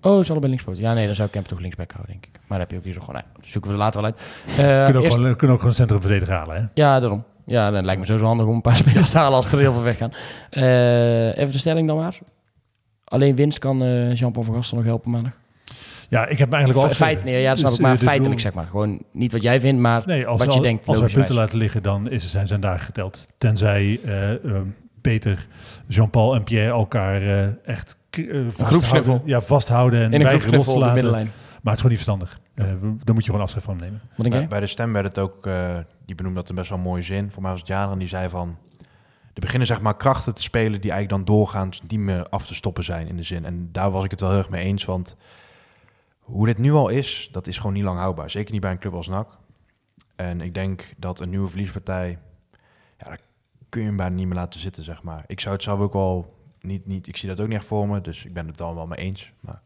Oh, 0.01 0.19
is 0.19 0.29
allebei 0.29 0.51
linkspoot. 0.51 0.77
Ja, 0.77 0.93
nee, 0.93 1.05
dan 1.05 1.15
zou 1.15 1.27
ik 1.27 1.33
Kemper 1.33 1.51
toch 1.51 1.61
linksback 1.61 1.91
houden, 1.91 2.11
denk 2.13 2.25
ik. 2.25 2.31
Maar 2.33 2.57
dan 2.57 2.59
heb 2.59 2.71
je 2.71 2.77
ook 2.77 2.83
hier 2.83 2.93
zo 2.93 2.99
gewoon... 2.99 3.15
Nou, 3.15 3.27
ja, 3.41 3.49
zoeken 3.49 3.69
we 3.71 3.75
er 3.77 3.83
later 3.83 4.01
wel 4.01 4.11
uit. 4.11 4.21
Eh, 4.47 4.55
kunnen, 4.55 4.95
ook 4.95 5.03
eerst- 5.03 5.15
gewoon, 5.15 5.35
kunnen 5.35 5.55
ook 5.55 5.59
gewoon 5.61 5.75
centrum 5.75 6.01
verdediger 6.01 6.33
halen, 6.33 6.55
hè? 6.61 6.65
Ja, 6.73 6.99
daarom. 6.99 7.23
Ja, 7.45 7.71
dan 7.71 7.85
lijkt 7.85 7.99
me 7.99 8.05
sowieso 8.05 8.27
handig 8.27 8.45
om 8.45 8.55
een 8.55 8.61
paar 8.61 8.75
spelers 8.85 9.09
te 9.09 9.17
halen 9.17 9.35
als 9.35 9.51
er 9.51 9.59
heel 9.59 9.73
veel 9.73 9.81
weggaan. 9.81 10.11
Eh, 10.49 11.37
even 11.37 11.51
de 11.51 11.57
stelling 11.57 11.87
dan 11.87 11.97
maar. 11.97 12.17
Alleen 13.03 13.35
winst 13.35 13.59
kan 13.59 13.83
eh 13.83 14.15
Jean-Paul 14.15 14.45
van 14.45 14.55
Gastel 14.55 14.77
nog 14.77 14.85
helpen 14.85 15.11
maandag. 15.11 15.33
Ja, 16.09 16.27
ik 16.27 16.37
heb 16.37 16.49
me 16.49 16.55
eigenlijk 16.55 16.85
al 16.85 16.89
Fe- 16.91 16.95
Feit, 17.03 17.23
nee, 17.23 17.41
ja, 17.41 17.49
dat 17.49 17.57
snap 17.57 17.69
Dus, 17.69 17.79
ik. 17.79 17.85
Maar 17.85 17.93
eh, 17.93 17.99
feitelijk 17.99 18.31
doel- 18.31 18.39
zeg 18.39 18.53
maar. 18.53 18.65
Gewoon 18.65 19.01
niet 19.11 19.31
wat 19.31 19.41
jij 19.41 19.59
vindt, 19.59 19.81
maar 19.81 20.03
Nee, 20.05 20.27
als, 20.27 20.39
wat 20.39 20.47
je 20.47 20.57
al- 20.57 20.63
denkt. 20.63 20.87
als 20.87 20.99
wij 20.99 21.09
logischerwijs. 21.09 21.13
punten 21.27 21.35
laten 21.35 21.57
liggen, 21.57 21.83
dan 21.83 22.09
is, 22.09 22.31
zijn 22.31 22.47
zijn 22.47 22.61
dagen 22.61 22.85
geteld. 22.85 23.27
Tenzij 23.37 23.99
eh, 24.05 24.31
eh, 24.33 24.39
Peter, 25.01 25.47
Jean-Paul 25.87 26.35
en 26.35 26.43
Pierre 26.43 26.69
elkaar 26.71 27.21
eh, 27.21 27.47
echt 27.65 27.97
vasthouden, 28.49 29.21
ja, 29.25 29.41
vasthouden 29.41 30.13
en 30.13 30.23
weigeren 30.23 30.55
los 30.57 30.67
te 30.67 30.77
laten. 30.77 31.03
Maar 31.11 31.73
het 31.73 31.83
is 31.85 31.91
gewoon 32.03 32.19
niet 32.19 32.27
verstandig. 32.27 32.39
Eh, 32.55 32.65
we- 32.65 32.95
dan 33.03 33.15
moet 33.15 33.23
je 33.23 33.29
gewoon 33.29 33.41
afscheid 33.41 33.63
van 33.63 33.73
hem 33.75 33.83
nemen. 33.83 34.01
Wat 34.07 34.15
denk 34.17 34.29
Bij, 34.29 34.39
jij? 34.39 34.47
bij 34.49 34.59
de 34.59 34.67
stem 34.67 34.93
werd 34.93 35.05
het 35.05 35.19
ook, 35.19 35.45
eh, 35.47 35.77
die 36.05 36.15
benoemde 36.15 36.39
dat 36.39 36.49
een 36.49 36.55
best 36.55 36.69
wel 36.69 36.77
mooie 36.79 37.01
zin. 37.01 37.31
Voor 37.31 37.41
mij 37.41 37.51
was 37.51 37.59
het 37.59 37.69
Jaren 37.69 37.99
die 37.99 38.07
zei 38.07 38.29
van... 38.29 38.57
Er 39.33 39.45
beginnen 39.45 39.67
zeg 39.67 39.81
maar 39.81 39.97
krachten 39.97 40.35
te 40.35 40.41
spelen 40.41 40.81
die 40.81 40.91
eigenlijk 40.91 41.25
dan 41.25 41.35
doorgaans 41.35 41.81
niet 41.87 41.99
meer 41.99 42.29
af 42.29 42.47
te 42.47 42.53
stoppen 42.55 42.83
zijn 42.83 43.07
in 43.07 43.15
de 43.15 43.23
zin. 43.23 43.45
En 43.45 43.69
daar 43.71 43.91
was 43.91 44.03
ik 44.03 44.11
het 44.11 44.19
wel 44.19 44.29
heel 44.29 44.37
erg 44.37 44.49
mee 44.49 44.63
eens, 44.63 44.85
want 44.85 45.15
hoe 46.29 46.45
dit 46.45 46.57
nu 46.57 46.73
al 46.73 46.89
is, 46.89 47.29
dat 47.31 47.47
is 47.47 47.57
gewoon 47.57 47.73
niet 47.73 47.83
lang 47.83 47.99
houdbaar. 47.99 48.29
Zeker 48.29 48.51
niet 48.51 48.61
bij 48.61 48.71
een 48.71 48.79
club 48.79 48.93
als 48.93 49.07
NAC. 49.07 49.37
En 50.15 50.41
ik 50.41 50.53
denk 50.53 50.93
dat 50.97 51.19
een 51.19 51.29
nieuwe 51.29 51.49
verliespartij, 51.49 52.19
ja, 52.97 53.07
daar 53.07 53.19
kun 53.69 53.81
je 53.81 53.87
hem 53.87 53.97
bijna 53.97 54.15
niet 54.15 54.27
meer 54.27 54.35
laten 54.35 54.59
zitten, 54.59 54.83
zeg 54.83 55.03
maar. 55.03 55.23
Ik 55.27 55.39
zou 55.39 55.53
het 55.53 55.63
zelf 55.63 55.79
ook 55.79 55.93
wel 55.93 56.37
niet, 56.61 56.85
niet, 56.85 57.07
ik 57.07 57.17
zie 57.17 57.29
dat 57.29 57.39
ook 57.39 57.47
niet 57.47 57.57
echt 57.57 57.65
voor 57.65 57.87
me, 57.87 58.01
dus 58.01 58.25
ik 58.25 58.33
ben 58.33 58.47
het 58.47 58.57
dan 58.57 58.75
wel 58.75 58.87
mee 58.87 58.99
eens. 58.99 59.31
Maar 59.39 59.61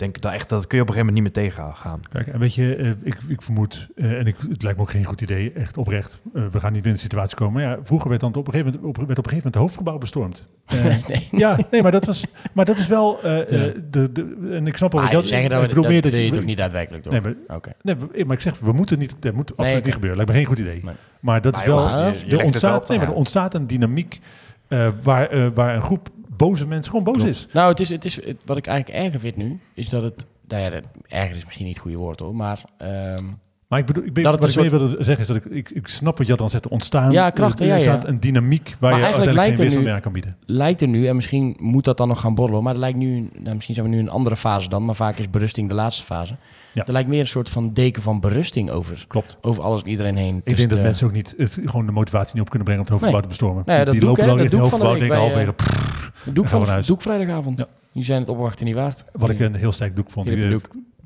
denk 0.00 0.20
dat 0.20 0.32
echt, 0.32 0.48
dat 0.48 0.66
kun 0.66 0.76
je 0.78 0.82
op 0.82 0.88
een 0.88 0.94
gegeven 0.94 1.14
moment 1.14 1.34
niet 1.34 1.44
meer 1.44 1.50
tegengaan. 1.52 2.00
Kijk, 2.12 2.26
en 2.26 2.38
weet 2.38 2.54
je, 2.54 2.74
eh, 2.76 2.88
ik, 3.02 3.16
ik 3.28 3.42
vermoed, 3.42 3.88
eh, 3.96 4.12
en 4.18 4.26
ik, 4.26 4.36
het 4.48 4.62
lijkt 4.62 4.78
me 4.78 4.84
ook 4.84 4.90
geen 4.90 5.04
goed 5.04 5.20
idee, 5.20 5.52
echt 5.52 5.76
oprecht. 5.76 6.20
eh, 6.34 6.42
we 6.50 6.60
gaan 6.60 6.72
niet 6.72 6.86
in 6.86 6.92
de 6.92 6.98
situatie 6.98 7.36
komen. 7.36 7.52
Maar 7.62 7.62
ja, 7.62 7.78
vroeger 7.82 8.08
werd 8.08 8.20
dan 8.20 8.34
op 8.34 8.46
een 8.46 8.52
gegeven 8.52 8.72
moment, 8.80 8.98
op, 8.98 9.06
werd 9.06 9.18
op 9.18 9.24
een 9.24 9.30
gegeven 9.30 9.36
moment 9.36 9.54
het 9.54 9.62
hoofdgebouw 9.62 9.98
bestormd. 9.98 10.48
Eh, 10.70 10.84
nee. 11.08 11.28
Ja, 11.30 11.58
nee, 11.70 11.82
maar 11.82 11.92
dat 11.92 12.04
was, 12.04 12.24
maar 12.52 12.64
dat 12.64 12.76
is 12.76 12.86
wel, 12.86 13.22
eh, 13.22 13.40
eh, 13.40 13.66
Ja. 13.74 13.80
de, 13.90 14.12
de, 14.12 14.48
en 14.52 14.66
ik 14.66 14.76
snap 14.76 14.92
wat 14.92 15.10
je- 15.10 15.26
zeggen 15.26 15.48
dat, 15.50 15.58
ik 15.58 15.62
we, 15.62 15.68
bedoel 15.68 15.82
dat 15.82 15.92
meer 15.92 16.02
dat 16.02 16.12
je 16.12 16.24
je, 16.24 16.30
toch 16.30 16.44
niet 16.44 16.56
daadwerkelijk, 16.56 17.02
toch? 17.02 17.12
Nee, 17.12 17.20
maar 17.46 17.56
Oké. 17.56 17.72
Nee, 17.82 18.24
maar 18.26 18.36
ik 18.36 18.42
zeg, 18.42 18.58
we 18.58 18.72
moeten 18.72 18.98
niet, 18.98 19.14
dat 19.20 19.34
moet 19.34 19.56
absoluut 19.56 19.84
niet 19.84 19.92
gebeuren. 19.92 20.16
Lijkt 20.16 20.32
me 20.32 20.38
geen 20.38 20.48
goed 20.48 20.58
idee. 20.58 20.80
Nee. 20.84 20.94
Maar 21.20 21.40
dat 21.40 21.56
is 21.56 21.64
wel, 21.64 21.88
je- 22.06 22.14
je 22.26 22.36
er, 22.38 22.44
ontstaat, 22.44 22.88
nee, 22.88 22.96
maar 22.98 23.06
de- 23.06 23.12
er 23.12 23.18
ontstaat 23.18 23.54
een 23.54 23.66
dynamiek 23.66 24.20
eh, 24.68 24.88
waar, 25.02 25.26
eh, 25.28 25.46
waar 25.54 25.74
een 25.74 25.82
groep 25.82 26.08
boze 26.48 26.66
mensen 26.66 26.90
gewoon 26.90 27.04
boos 27.04 27.16
Klopt. 27.16 27.30
is. 27.30 27.46
Nou, 27.52 27.68
het 27.68 27.80
is, 27.80 27.88
het 27.88 28.04
is, 28.04 28.24
het- 28.24 28.42
wat 28.44 28.56
ik 28.56 28.66
eigenlijk 28.66 29.04
erger 29.04 29.20
vind 29.20 29.36
nu, 29.36 29.60
is 29.74 29.88
dat 29.88 30.02
het 30.02 30.26
nou 30.48 30.62
ja, 30.62 30.80
erger 31.08 31.36
is 31.36 31.44
misschien 31.44 31.64
niet 31.66 31.74
het 31.74 31.82
goede 31.82 31.96
woord 31.98 32.18
hoor, 32.20 32.34
maar 32.34 32.62
ehm, 32.78 33.24
Maar 33.70 33.78
ik 33.78 33.86
bedoel, 33.86 34.04
ik 34.04 34.12
ben, 34.12 34.22
Dat 34.22 34.32
het 34.32 34.40
wat 34.42 34.50
ik 34.50 34.56
een 34.56 34.62
meer 34.62 34.70
wilde 34.88 35.04
zeggen 35.04 35.18
is 35.20 35.26
dat 35.26 35.36
ik, 35.36 35.44
ik, 35.44 35.70
ik 35.70 35.88
snap 35.88 36.18
wat 36.18 36.26
je 36.26 36.36
dan 36.36 36.50
zegt, 36.50 36.68
ontstaan. 36.68 37.12
Ja, 37.12 37.30
krachten, 37.30 37.70
er 37.70 37.80
ja, 37.80 37.98
een 38.06 38.20
dynamiek 38.20 38.76
waar 38.78 38.94
je 38.96 39.02
eigenlijk 39.02 39.26
uiteindelijk 39.26 39.36
lijkt 39.36 39.56
geen 39.56 39.64
wissel 39.64 39.82
meer 39.82 39.92
aan 39.92 40.00
kan 40.00 40.12
bieden. 40.12 40.36
lijkt 40.44 40.80
er 40.80 40.88
nu, 40.88 41.06
en 41.06 41.14
misschien 41.16 41.56
moet 41.60 41.84
dat 41.84 41.96
dan 41.96 42.08
nog 42.08 42.20
gaan 42.20 42.34
borrelen, 42.34 42.62
maar 42.62 42.72
er 42.74 42.78
lijkt 42.80 42.98
nu, 42.98 43.28
nou, 43.38 43.54
misschien 43.54 43.74
zijn 43.74 43.86
we 43.86 43.92
nu 43.92 43.98
in 44.00 44.06
een 44.06 44.12
andere 44.12 44.36
fase 44.36 44.68
dan, 44.68 44.84
maar 44.84 44.94
vaak 44.94 45.16
is 45.18 45.30
berusting 45.30 45.68
de 45.68 45.74
laatste 45.74 46.02
fase. 46.04 46.34
Ja. 46.72 46.86
Er 46.86 46.92
lijkt 46.92 47.08
meer 47.08 47.20
een 47.20 47.26
soort 47.26 47.48
van 47.48 47.72
deken 47.72 48.02
van 48.02 48.20
berusting 48.20 48.70
over, 48.70 49.04
Klopt. 49.08 49.36
over 49.40 49.62
alles 49.62 49.82
en 49.82 49.88
iedereen 49.88 50.16
heen. 50.16 50.36
Ik 50.36 50.44
Dus 50.44 50.56
denk 50.56 50.68
dat 50.68 50.78
de- 50.78 50.84
mensen 50.84 51.06
ook 51.06 51.12
niet 51.12 51.34
het, 51.36 51.58
gewoon 51.64 51.86
de 51.86 51.92
motivatie 51.92 52.32
niet 52.34 52.42
op 52.42 52.48
kunnen 52.48 52.66
brengen 52.68 52.84
om 52.86 52.92
het 52.92 53.00
hoofdgebouw 53.00 53.20
te 53.20 53.28
bestormen. 53.28 53.62
Nou 53.66 53.78
ja, 53.78 53.84
dat 53.84 53.94
die 53.94 54.02
lopen 54.04 54.26
dan 54.26 54.38
richting 54.38 54.60
doe 54.60 54.70
het 54.70 54.70
hoofdgebouw 54.70 54.98
denken 54.98 55.18
week 55.18 55.46
halverwege. 55.46 56.12
bij, 56.24 56.32
Doe 56.32 56.46
van, 56.46 57.02
vrijdagavond. 57.02 57.66
Die 57.92 58.04
zijn 58.04 58.20
het 58.20 58.28
opwachten 58.28 58.66
niet 58.66 58.74
waard. 58.74 59.04
Wat 59.12 59.30
ik 59.30 59.40
een 59.40 59.54
heel 59.54 59.72
sterk 59.72 59.96
doek 59.96 60.10
vond. 60.10 60.28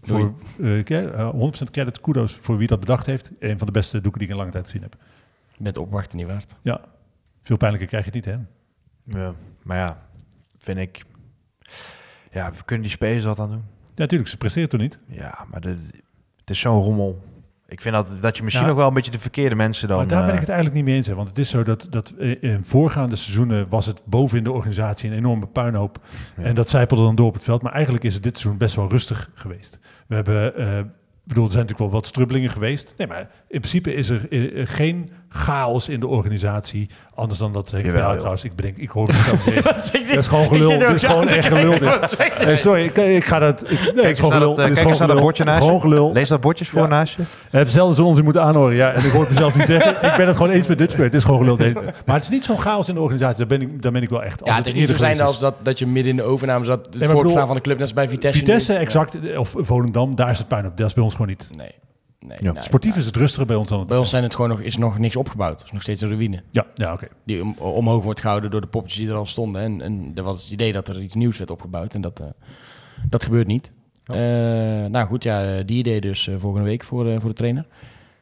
Eh, 0.05 0.11
voor, 0.11 0.35
eh, 0.61 0.79
ik, 0.79 0.91
eh, 0.91 1.31
100% 1.31 1.71
credit, 1.71 2.01
kudos 2.01 2.35
voor 2.35 2.57
wie 2.57 2.67
dat 2.67 2.81
bedacht 2.81 3.07
heeft. 3.07 3.31
Een 3.39 3.59
van 3.59 3.67
de 3.67 3.73
beste 3.73 4.01
doeken 4.01 4.21
die 4.21 4.29
ik 4.29 4.35
in 4.35 4.41
lange 4.41 4.53
tijd 4.53 4.65
gezien 4.65 4.83
heb. 4.83 4.97
Met 5.59 5.77
opwachten 5.77 6.19
niet 6.19 6.27
waard. 6.27 6.57
Ja, 6.63 6.81
veel 7.43 7.57
pijnlijker 7.57 7.89
krijg 7.89 8.05
je 8.05 8.11
het 8.11 8.27
niet, 8.27 8.35
hè? 8.35 9.19
Ja, 9.19 9.35
maar 9.63 9.77
ja, 9.77 10.09
vind 10.59 10.79
ik... 10.79 11.05
Ja, 12.31 12.53
kunnen 12.65 12.85
die 12.87 12.95
spelers 12.95 13.25
dat 13.25 13.37
dan 13.37 13.51
doen? 13.51 13.65
Ja, 13.69 14.01
natuurlijk, 14.01 14.31
ze 14.31 14.37
presteert 14.37 14.71
toch 14.71 14.81
niet. 14.81 14.99
Ja, 15.07 15.47
maar 15.51 15.61
dit, 15.61 15.79
het 16.37 16.51
is 16.51 16.61
zo'n 16.61 16.83
rommel. 16.83 17.23
Ik 17.75 17.81
vind 17.81 17.95
dat, 17.95 18.09
dat 18.21 18.37
je 18.37 18.43
misschien 18.43 18.67
Ja. 18.67 18.73
ook 18.73 18.79
wel 18.79 18.89
een 18.89 18.95
beetje 18.95 19.11
de 19.11 19.19
verkeerde 19.19 19.55
mensen 19.55 19.89
dan... 19.89 19.97
maar 19.97 20.07
daar 20.07 20.21
ben 20.21 20.29
eh, 20.29 20.35
ik 20.35 20.41
het 20.41 20.49
eigenlijk 20.49 20.77
niet 20.77 20.87
mee 20.89 20.97
eens. 20.97 21.07
Hè, 21.07 21.15
want 21.15 21.29
het 21.29 21.39
is 21.39 21.49
zo 21.51 21.63
dat, 21.63 21.87
dat 21.91 22.15
eh, 22.19 22.43
in 22.43 22.65
voorgaande 22.65 23.17
seizoenen 23.17 23.67
was 23.69 23.87
het 23.87 24.03
boven 24.05 24.39
in 24.39 24.45
de 24.45 24.53
organisatie 24.53 25.11
een 25.11 25.17
enorme 25.17 25.47
puinhoop. 25.47 25.99
Ja. 26.37 26.43
En 26.43 26.55
dat 26.55 26.69
zijpelde 26.69 27.03
dan 27.03 27.15
door 27.15 27.27
op 27.27 27.35
het 27.35 27.45
veld. 27.45 27.63
Maar 27.63 27.73
eigenlijk 27.73 28.05
is 28.05 28.15
het 28.15 28.23
dit 28.23 28.39
seizoen 28.39 28.59
best 28.59 28.77
wel 28.77 28.89
rustig 28.89 29.31
geweest. 29.35 29.79
We 30.07 30.15
hebben, 30.15 30.57
eh, 30.57 30.79
ik 30.79 30.85
bedoel, 31.25 31.45
er 31.45 31.51
zijn 31.51 31.63
natuurlijk 31.63 31.91
wel 31.91 32.01
wat 32.01 32.07
strubbelingen 32.07 32.51
geweest. 32.51 32.95
Nee, 32.99 33.07
maar 33.07 33.21
in 33.49 33.61
principe 33.61 33.95
is 33.95 34.09
er 34.09 34.29
eh, 34.31 34.67
geen 34.67 35.11
chaos 35.37 35.89
in 35.89 36.01
de 36.01 36.07
organisatie. 36.07 36.89
Anders 37.15 37.39
dan 37.39 37.53
dat 37.53 37.71
Henk 37.71 37.85
Jawel, 37.87 38.11
ja, 38.11 38.15
trouwens, 38.17 38.45
ik 38.45 38.57
bedenk, 38.57 38.77
ik 38.77 38.89
hoor 38.91 39.07
mezelf 39.07 39.43
zeggen. 39.43 39.63
Dat 40.15 40.19
is 40.19 40.27
gewoon 40.27 40.49
gelul. 40.49 40.79
Dit 40.79 40.91
is 40.91 41.03
gewoon 41.05 41.29
echt 41.29 41.47
gelul. 41.47 41.71
Dit. 41.79 42.17
Nee, 42.45 42.57
sorry, 42.57 42.85
ik, 42.85 42.97
ik 42.97 43.25
ga 43.25 43.39
dat. 43.39 43.71
Ik, 43.71 43.81
nee, 43.81 43.91
het 43.95 44.05
is 44.05 44.17
gewoon 44.19 44.33
gelul. 44.33 44.55
dat, 44.55 44.59
eh, 44.59 44.65
Het 44.65 44.73
is 44.73 44.79
kijk 44.79 44.89
eens 44.89 44.97
gewoon 44.97 44.99
naar 44.99 44.99
dat 44.99 45.07
gelul. 45.09 45.23
bordje 45.23 45.45
naast 45.45 45.59
je. 45.59 45.65
Gewoon 45.65 45.81
gelul. 45.81 46.13
Lees 46.13 46.29
dat 46.29 46.41
bordjes 46.41 46.69
voor 46.69 46.81
Ja. 46.81 46.87
naast 46.87 47.15
je. 47.17 47.23
Het 47.51 47.67
is 47.67 47.73
zelfs 47.73 47.99
onzin 47.99 48.25
moeten 48.25 48.43
aanhoren. 48.43 48.75
Ja, 48.77 48.93
en 48.93 49.05
ik 49.05 49.11
hoor 49.11 49.21
het 49.21 49.31
mezelf 49.31 49.55
niet 49.57 49.67
zeggen. 49.67 49.91
Ik 50.11 50.17
ben 50.17 50.27
het 50.27 50.37
gewoon 50.37 50.53
eens 50.53 50.67
met 50.67 50.79
Dutchbird. 50.79 51.13
Het 51.13 51.15
is 51.21 51.25
gewoon 51.25 51.39
gelul. 51.57 51.83
Maar 52.07 52.15
het 52.15 52.25
is 52.25 52.31
niet 52.31 52.45
zo'n 52.45 52.59
chaos 52.59 52.89
in 52.89 52.95
de 52.95 53.01
organisatie. 53.01 53.37
Daar 53.47 53.59
ben 53.59 53.61
ik, 53.69 53.83
daar 53.83 53.93
ben 53.93 54.03
ik 54.03 54.09
wel 54.09 54.23
echt. 54.23 54.41
Als 54.43 54.51
Ja, 54.51 54.57
het 54.57 54.67
is 54.67 54.73
niet 54.73 54.83
zo 54.83 54.93
eerder 54.93 55.07
zijn 55.07 55.21
als 55.27 55.39
dat, 55.39 55.55
dat 55.63 55.79
je 55.79 55.87
midden 55.87 56.11
in 56.11 56.17
de 56.17 56.23
overname 56.23 56.65
zat, 56.65 56.79
het 56.79 56.87
voorbestaan 56.95 57.23
bedoel, 57.23 57.47
van 57.47 57.55
de 57.57 57.61
club, 57.63 57.75
net 57.75 57.83
als 57.87 57.95
bij 57.95 58.09
Vitesse. 58.09 58.39
Vitesse, 58.39 58.75
exact. 58.75 59.37
Of 59.37 59.55
Volendam, 59.57 60.15
daar 60.15 60.31
is 60.31 60.39
het 60.39 60.49
puin 60.49 60.67
op. 60.67 60.77
Dat 60.77 60.87
is 60.87 60.95
bij 60.95 61.03
ons 61.03 61.13
gewoon 61.13 61.29
niet. 61.29 61.49
Nee. 61.57 61.71
Nee, 62.27 62.39
Ja. 62.41 62.53
nee. 62.53 62.63
Sportief 62.63 62.97
is 62.97 63.07
het 63.07 63.17
rustiger 63.17 63.47
bij 63.47 63.57
ons 63.57 63.69
dan 63.69 63.79
het 63.79 63.89
Bij 63.89 63.99
ons 63.99 64.11
zijn 64.11 64.23
het 64.23 64.35
gewoon 64.35 64.51
nog, 64.51 64.61
is 64.61 64.77
nog 64.77 64.99
niks 64.99 65.17
opgebouwd. 65.17 65.59
Het 65.59 65.65
is 65.67 65.73
nog 65.73 65.83
steeds 65.83 66.01
een 66.01 66.09
ruïne. 66.09 66.43
Ja, 66.51 66.67
ja 66.75 66.93
oké. 66.93 67.09
Die 67.25 67.43
om- 67.43 67.57
omhoog 67.59 68.05
wordt 68.05 68.21
gehouden 68.21 68.51
door 68.51 68.61
de 68.61 68.67
poppetjes 68.67 69.01
die 69.01 69.09
er 69.11 69.15
al 69.17 69.27
stonden. 69.27 69.63
En, 69.63 69.81
en 69.81 70.13
er 70.15 70.23
was 70.23 70.43
het 70.43 70.53
idee 70.53 70.73
dat 70.73 70.89
er 70.89 71.03
iets 71.03 71.15
nieuws 71.15 71.39
werd 71.39 71.51
opgebouwd. 71.51 71.95
En 71.95 72.01
dat, 72.01 72.21
eh, 72.21 72.27
dat 73.09 73.25
gebeurt 73.25 73.47
niet. 73.47 73.73
Eh, 74.05 74.17
nou 74.87 75.05
goed, 75.07 75.23
ja, 75.23 75.63
die 75.63 75.79
idee 75.79 76.01
dus 76.01 76.29
eh, 76.29 76.35
volgende 76.39 76.67
week 76.69 76.85
voor, 76.85 77.21
voor 77.21 77.29
de 77.31 77.37
trainer. 77.37 77.67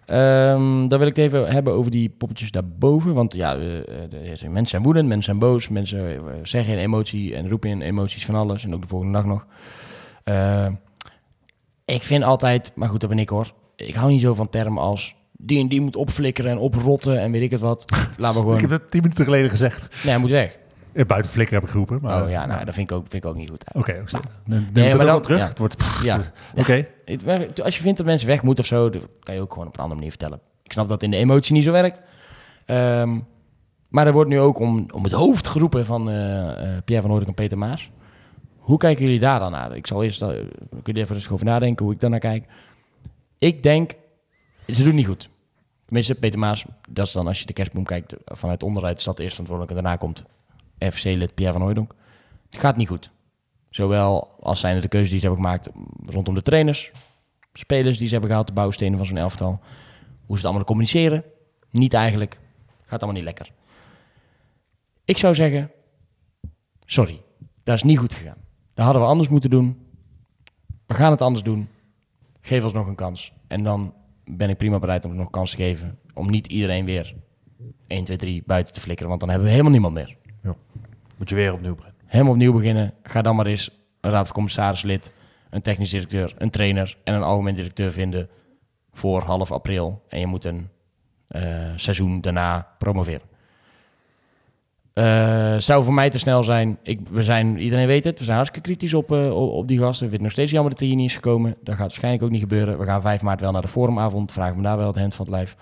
Ehm, 0.07 0.89
dan 0.89 0.99
wil 0.99 1.07
ik 1.07 1.17
het 1.17 1.25
even 1.25 1.53
hebben 1.53 1.73
over 1.73 1.91
die 1.91 2.09
poppetjes 2.19 2.51
daarboven. 2.51 3.15
Want 3.15 3.35
ja, 3.35 3.55
mensen 4.41 4.67
zijn 4.67 4.83
woedend, 4.83 5.07
mensen 5.07 5.25
zijn 5.25 5.39
boos. 5.39 5.69
Mensen 5.69 6.21
zeggen 6.43 6.73
in 6.73 6.79
emotie 6.79 7.35
en 7.37 7.49
roepen 7.49 7.71
in 7.71 7.81
emoties 7.81 8.25
van 8.27 8.35
alles. 8.35 8.65
En 8.65 8.75
ook 8.75 8.83
de 8.83 8.89
volgende 8.89 9.13
dag 9.13 9.25
nog. 9.25 9.47
Eh, 10.25 10.67
ik 11.85 12.03
vind 12.03 12.25
altijd, 12.25 12.73
maar 12.75 12.89
goed, 12.89 13.01
dat 13.01 13.11
ben 13.11 13.19
ik 13.19 13.29
hoor. 13.29 13.53
Ik 13.89 13.95
hou 13.95 14.11
niet 14.11 14.21
zo 14.21 14.35
van 14.35 14.49
termen 14.49 14.83
als 14.83 15.15
die 15.33 15.61
en 15.61 15.69
die 15.69 15.81
moet 15.81 15.97
opflikkeren 15.97 16.51
en 16.51 16.59
oprotten 16.59 17.21
en 17.21 17.33
weet 17.33 17.43
ik 17.43 17.51
het 17.51 17.61
wat. 17.61 17.85
Laten 18.17 18.37
we 18.37 18.41
gewoon... 18.43 18.55
Ik 18.55 18.61
heb 18.61 18.71
dat 18.71 18.91
tien 18.91 19.03
minuten 19.03 19.25
geleden 19.25 19.51
gezegd. 19.51 19.81
Nee, 20.03 20.13
hij 20.13 20.19
moet 20.19 20.31
weg. 20.31 20.59
Eh, 20.93 21.07
Buiten 21.07 21.31
flikker 21.31 21.55
heb 21.55 21.65
ik 21.65 21.71
geroepen. 21.71 21.99
Maar, 22.03 22.23
oh 22.25 22.31
ja, 22.31 22.47
nou, 22.47 22.65
dat 22.65 22.75
vind 22.75 22.91
ik 22.91 22.97
ook, 22.97 23.05
vind 23.09 23.25
ik 23.25 23.31
ook 23.31 23.37
niet 23.37 23.51
goed. 23.51 23.65
Oké, 23.73 23.79
oké. 24.01 24.13
Nou. 24.13 24.25
Dan 24.47 24.59
neem 24.59 24.69
Nee, 24.73 24.95
maar 24.95 25.07
dan- 25.07 25.21
terug. 25.23 25.39
ja. 25.39 25.47
Het 25.47 25.59
wordt... 25.59 25.77
Ja. 26.03 26.21
Oké. 26.57 26.87
Maar 27.25 27.47
Als 27.63 27.77
je 27.77 27.83
vindt 27.83 27.97
dat 27.97 28.07
mensen 28.07 28.29
weg 28.29 28.43
moeten 28.43 28.63
of 28.65 28.69
zo, 28.71 28.91
dan 28.91 29.03
kan 29.21 29.35
je 29.35 29.41
ook 29.41 29.53
gewoon 29.53 29.67
op 29.69 29.73
een 29.75 29.81
andere 29.81 29.95
manier 30.01 30.11
vertellen. 30.17 30.41
Ik 30.63 30.73
snap 30.73 30.89
dat 30.89 31.03
in 31.03 31.11
de 31.11 31.17
emotie 31.17 31.55
niet 31.55 31.65
zo 31.65 31.73
werkt. 31.73 32.03
Ehm, 32.67 33.19
maar 33.89 34.07
er 34.07 34.13
wordt 34.13 34.31
nu 34.31 34.41
ook 34.41 34.59
om, 34.59 34.87
om 34.95 35.05
het 35.05 35.13
hoofd 35.13 35.47
geroepen 35.47 35.87
van 35.87 36.11
eh, 36.11 36.49
eh, 36.51 36.83
Pierre 36.85 37.03
van 37.07 37.11
Hooydonk 37.11 37.27
en 37.29 37.43
Peter 37.43 37.59
Maas. 37.59 37.91
Hoe 38.59 38.79
kijken 38.79 39.05
jullie 39.05 39.19
daar 39.21 39.39
dan 39.39 39.51
naar? 39.51 39.77
Ik 39.77 39.87
zal 39.87 40.03
eerst, 40.05 40.23
uh, 40.23 40.29
kun 40.83 40.95
je 40.95 41.01
even 41.01 41.15
rustig 41.15 41.33
over 41.33 41.47
nadenken 41.47 41.85
hoe 41.85 41.95
ik 41.95 42.01
daar 42.01 42.11
naar 42.11 42.19
kijk. 42.19 42.45
Ik 43.43 43.63
denk, 43.63 43.95
ze 44.67 44.85
doen 44.85 44.95
niet 44.95 45.07
goed. 45.07 45.29
Tenminste, 45.85 46.15
Peter 46.15 46.39
Maas, 46.39 46.65
dat 46.89 47.07
is 47.07 47.13
dan 47.13 47.27
als 47.27 47.41
je 47.41 47.47
de 47.47 47.53
kerstboom 47.53 47.85
kijkt 47.85 48.15
vanuit 48.25 48.63
onderuit, 48.63 49.05
dat 49.05 49.19
eerst 49.19 49.31
verantwoordelijk 49.31 49.77
en 49.77 49.83
daarna 49.83 49.99
komt 49.99 50.25
FC-lid 50.79 51.35
Pierre 51.35 51.53
van 51.53 51.63
Hooydonk. 51.63 51.95
Het 52.51 52.61
gaat 52.61 52.77
niet 52.77 52.89
goed. 52.89 53.11
Zowel 53.71 54.37
als 54.41 54.61
zijn 54.61 54.81
de 54.81 54.89
keuzes 54.89 55.11
die 55.11 55.19
ze 55.21 55.27
hebben 55.27 55.45
gemaakt 55.45 55.69
rondom 56.07 56.35
de 56.35 56.43
trainers, 56.43 56.91
spelers 57.53 57.99
die 57.99 58.07
ze 58.07 58.13
hebben 58.13 58.31
gehaald, 58.31 58.49
de 58.49 58.53
bouwstenen 58.53 58.99
van 58.99 59.07
zo'n 59.07 59.17
elftal. 59.17 59.61
Hoe 60.19 60.27
ze 60.27 60.35
het 60.35 60.45
allemaal 60.45 60.65
communiceren. 60.65 61.25
Niet 61.71 61.95
eigenlijk. 61.95 62.39
Gaat 62.81 63.03
allemaal 63.03 63.21
niet 63.21 63.25
lekker. 63.25 63.51
Ik 65.05 65.19
zou 65.19 65.35
zeggen, 65.35 65.71
sorry, 66.85 67.23
dat 67.63 67.75
is 67.75 67.83
niet 67.83 67.99
goed 67.99 68.15
gegaan. 68.15 68.39
Dat 68.75 68.85
hadden 68.85 69.03
we 69.03 69.09
anders 69.09 69.29
moeten 69.29 69.51
doen. 69.51 69.87
We 70.87 70.95
gaan 70.95 71.11
het 71.11 71.23
anders 71.23 71.45
doen. 71.45 71.69
Geef 72.43 72.65
ons 72.65 72.73
nog 72.73 72.87
een 72.87 72.95
kans. 72.95 73.33
En 73.47 73.63
dan 73.63 73.95
ben 74.25 74.51
ik 74.51 74.57
prima 74.57 74.79
bereid 74.79 75.05
om 75.05 75.15
nog 75.15 75.25
een 75.25 75.31
kans 75.31 75.51
te 75.51 75.57
geven. 75.57 75.99
Om 76.15 76.31
niet 76.31 76.47
iedereen 76.47 76.85
weer 76.85 77.15
1, 77.87 78.05
2, 78.05 78.17
3 78.17 78.43
buiten 78.47 78.75
te 78.75 78.81
flikkeren. 78.81 79.09
Want 79.09 79.21
dan 79.21 79.29
hebben 79.29 79.47
we 79.47 79.53
helemaal 79.53 79.73
niemand 79.73 79.95
meer. 79.95 80.17
Moet 81.17 81.29
je 81.29 81.35
weer 81.35 81.53
opnieuw 81.53 81.75
beginnen. 81.75 82.01
Helemaal 82.07 82.33
opnieuw 82.33 82.53
beginnen. 82.53 82.95
Ga 83.03 83.23
dan 83.23 83.37
maar 83.37 83.47
eens 83.47 83.71
een 84.01 84.11
raad 84.11 84.27
van 84.27 84.35
commissarislid, 84.35 85.13
een 85.51 85.61
technisch 85.61 85.91
directeur, 85.91 86.35
een 86.39 86.51
trainer 86.51 86.97
en 87.05 87.15
een 87.15 87.23
algemeen 87.23 87.55
directeur 87.55 87.93
vinden 87.93 88.29
voor 88.93 89.23
half 89.23 89.53
april. 89.53 90.03
En 90.09 90.21
je 90.21 90.27
moet 90.27 90.45
een 90.45 90.69
eh, 91.29 91.43
seizoen 91.77 92.21
daarna 92.21 92.75
promoveren. 92.79 93.32
Eh, 94.93 95.57
zou 95.59 95.85
voor 95.85 95.95
mij 95.95 96.11
te 96.11 96.19
snel 96.19 96.45
zijn. 96.45 96.79
Ik, 96.83 97.01
we 97.11 97.23
zijn, 97.23 97.59
iedereen 97.59 97.87
weet 97.87 98.05
het, 98.05 98.19
we 98.19 98.25
zijn 98.25 98.37
hartstikke 98.37 98.69
kritisch 98.69 98.95
op, 98.95 99.13
eh, 99.13 99.55
op, 99.57 99.69
die 99.69 99.79
gasten. 99.79 100.07
We 100.07 100.11
vinden 100.11 100.13
het 100.13 100.21
nog 100.21 100.31
steeds 100.33 100.51
jammer 100.51 100.71
dat 100.71 100.79
hij 100.79 100.89
hier 100.89 100.97
niet 100.97 101.09
is 101.09 101.15
gekomen. 101.15 101.57
Dat 101.61 101.75
gaat 101.75 101.87
waarschijnlijk 101.87 102.25
ook 102.25 102.31
niet 102.31 102.41
gebeuren. 102.41 102.79
We 102.79 102.85
gaan 102.85 103.01
5 103.01 103.23
maart 103.23 103.41
wel 103.41 103.53
naar 103.53 103.63
de 103.63 103.69
forumavond. 103.69 104.33
Vragen 104.33 104.57
we 104.57 104.63
daar 104.63 104.77
wel 104.77 104.87
het 104.87 104.99
hand 104.99 105.15
van 105.15 105.25
het 105.25 105.35
lijf. 105.35 105.57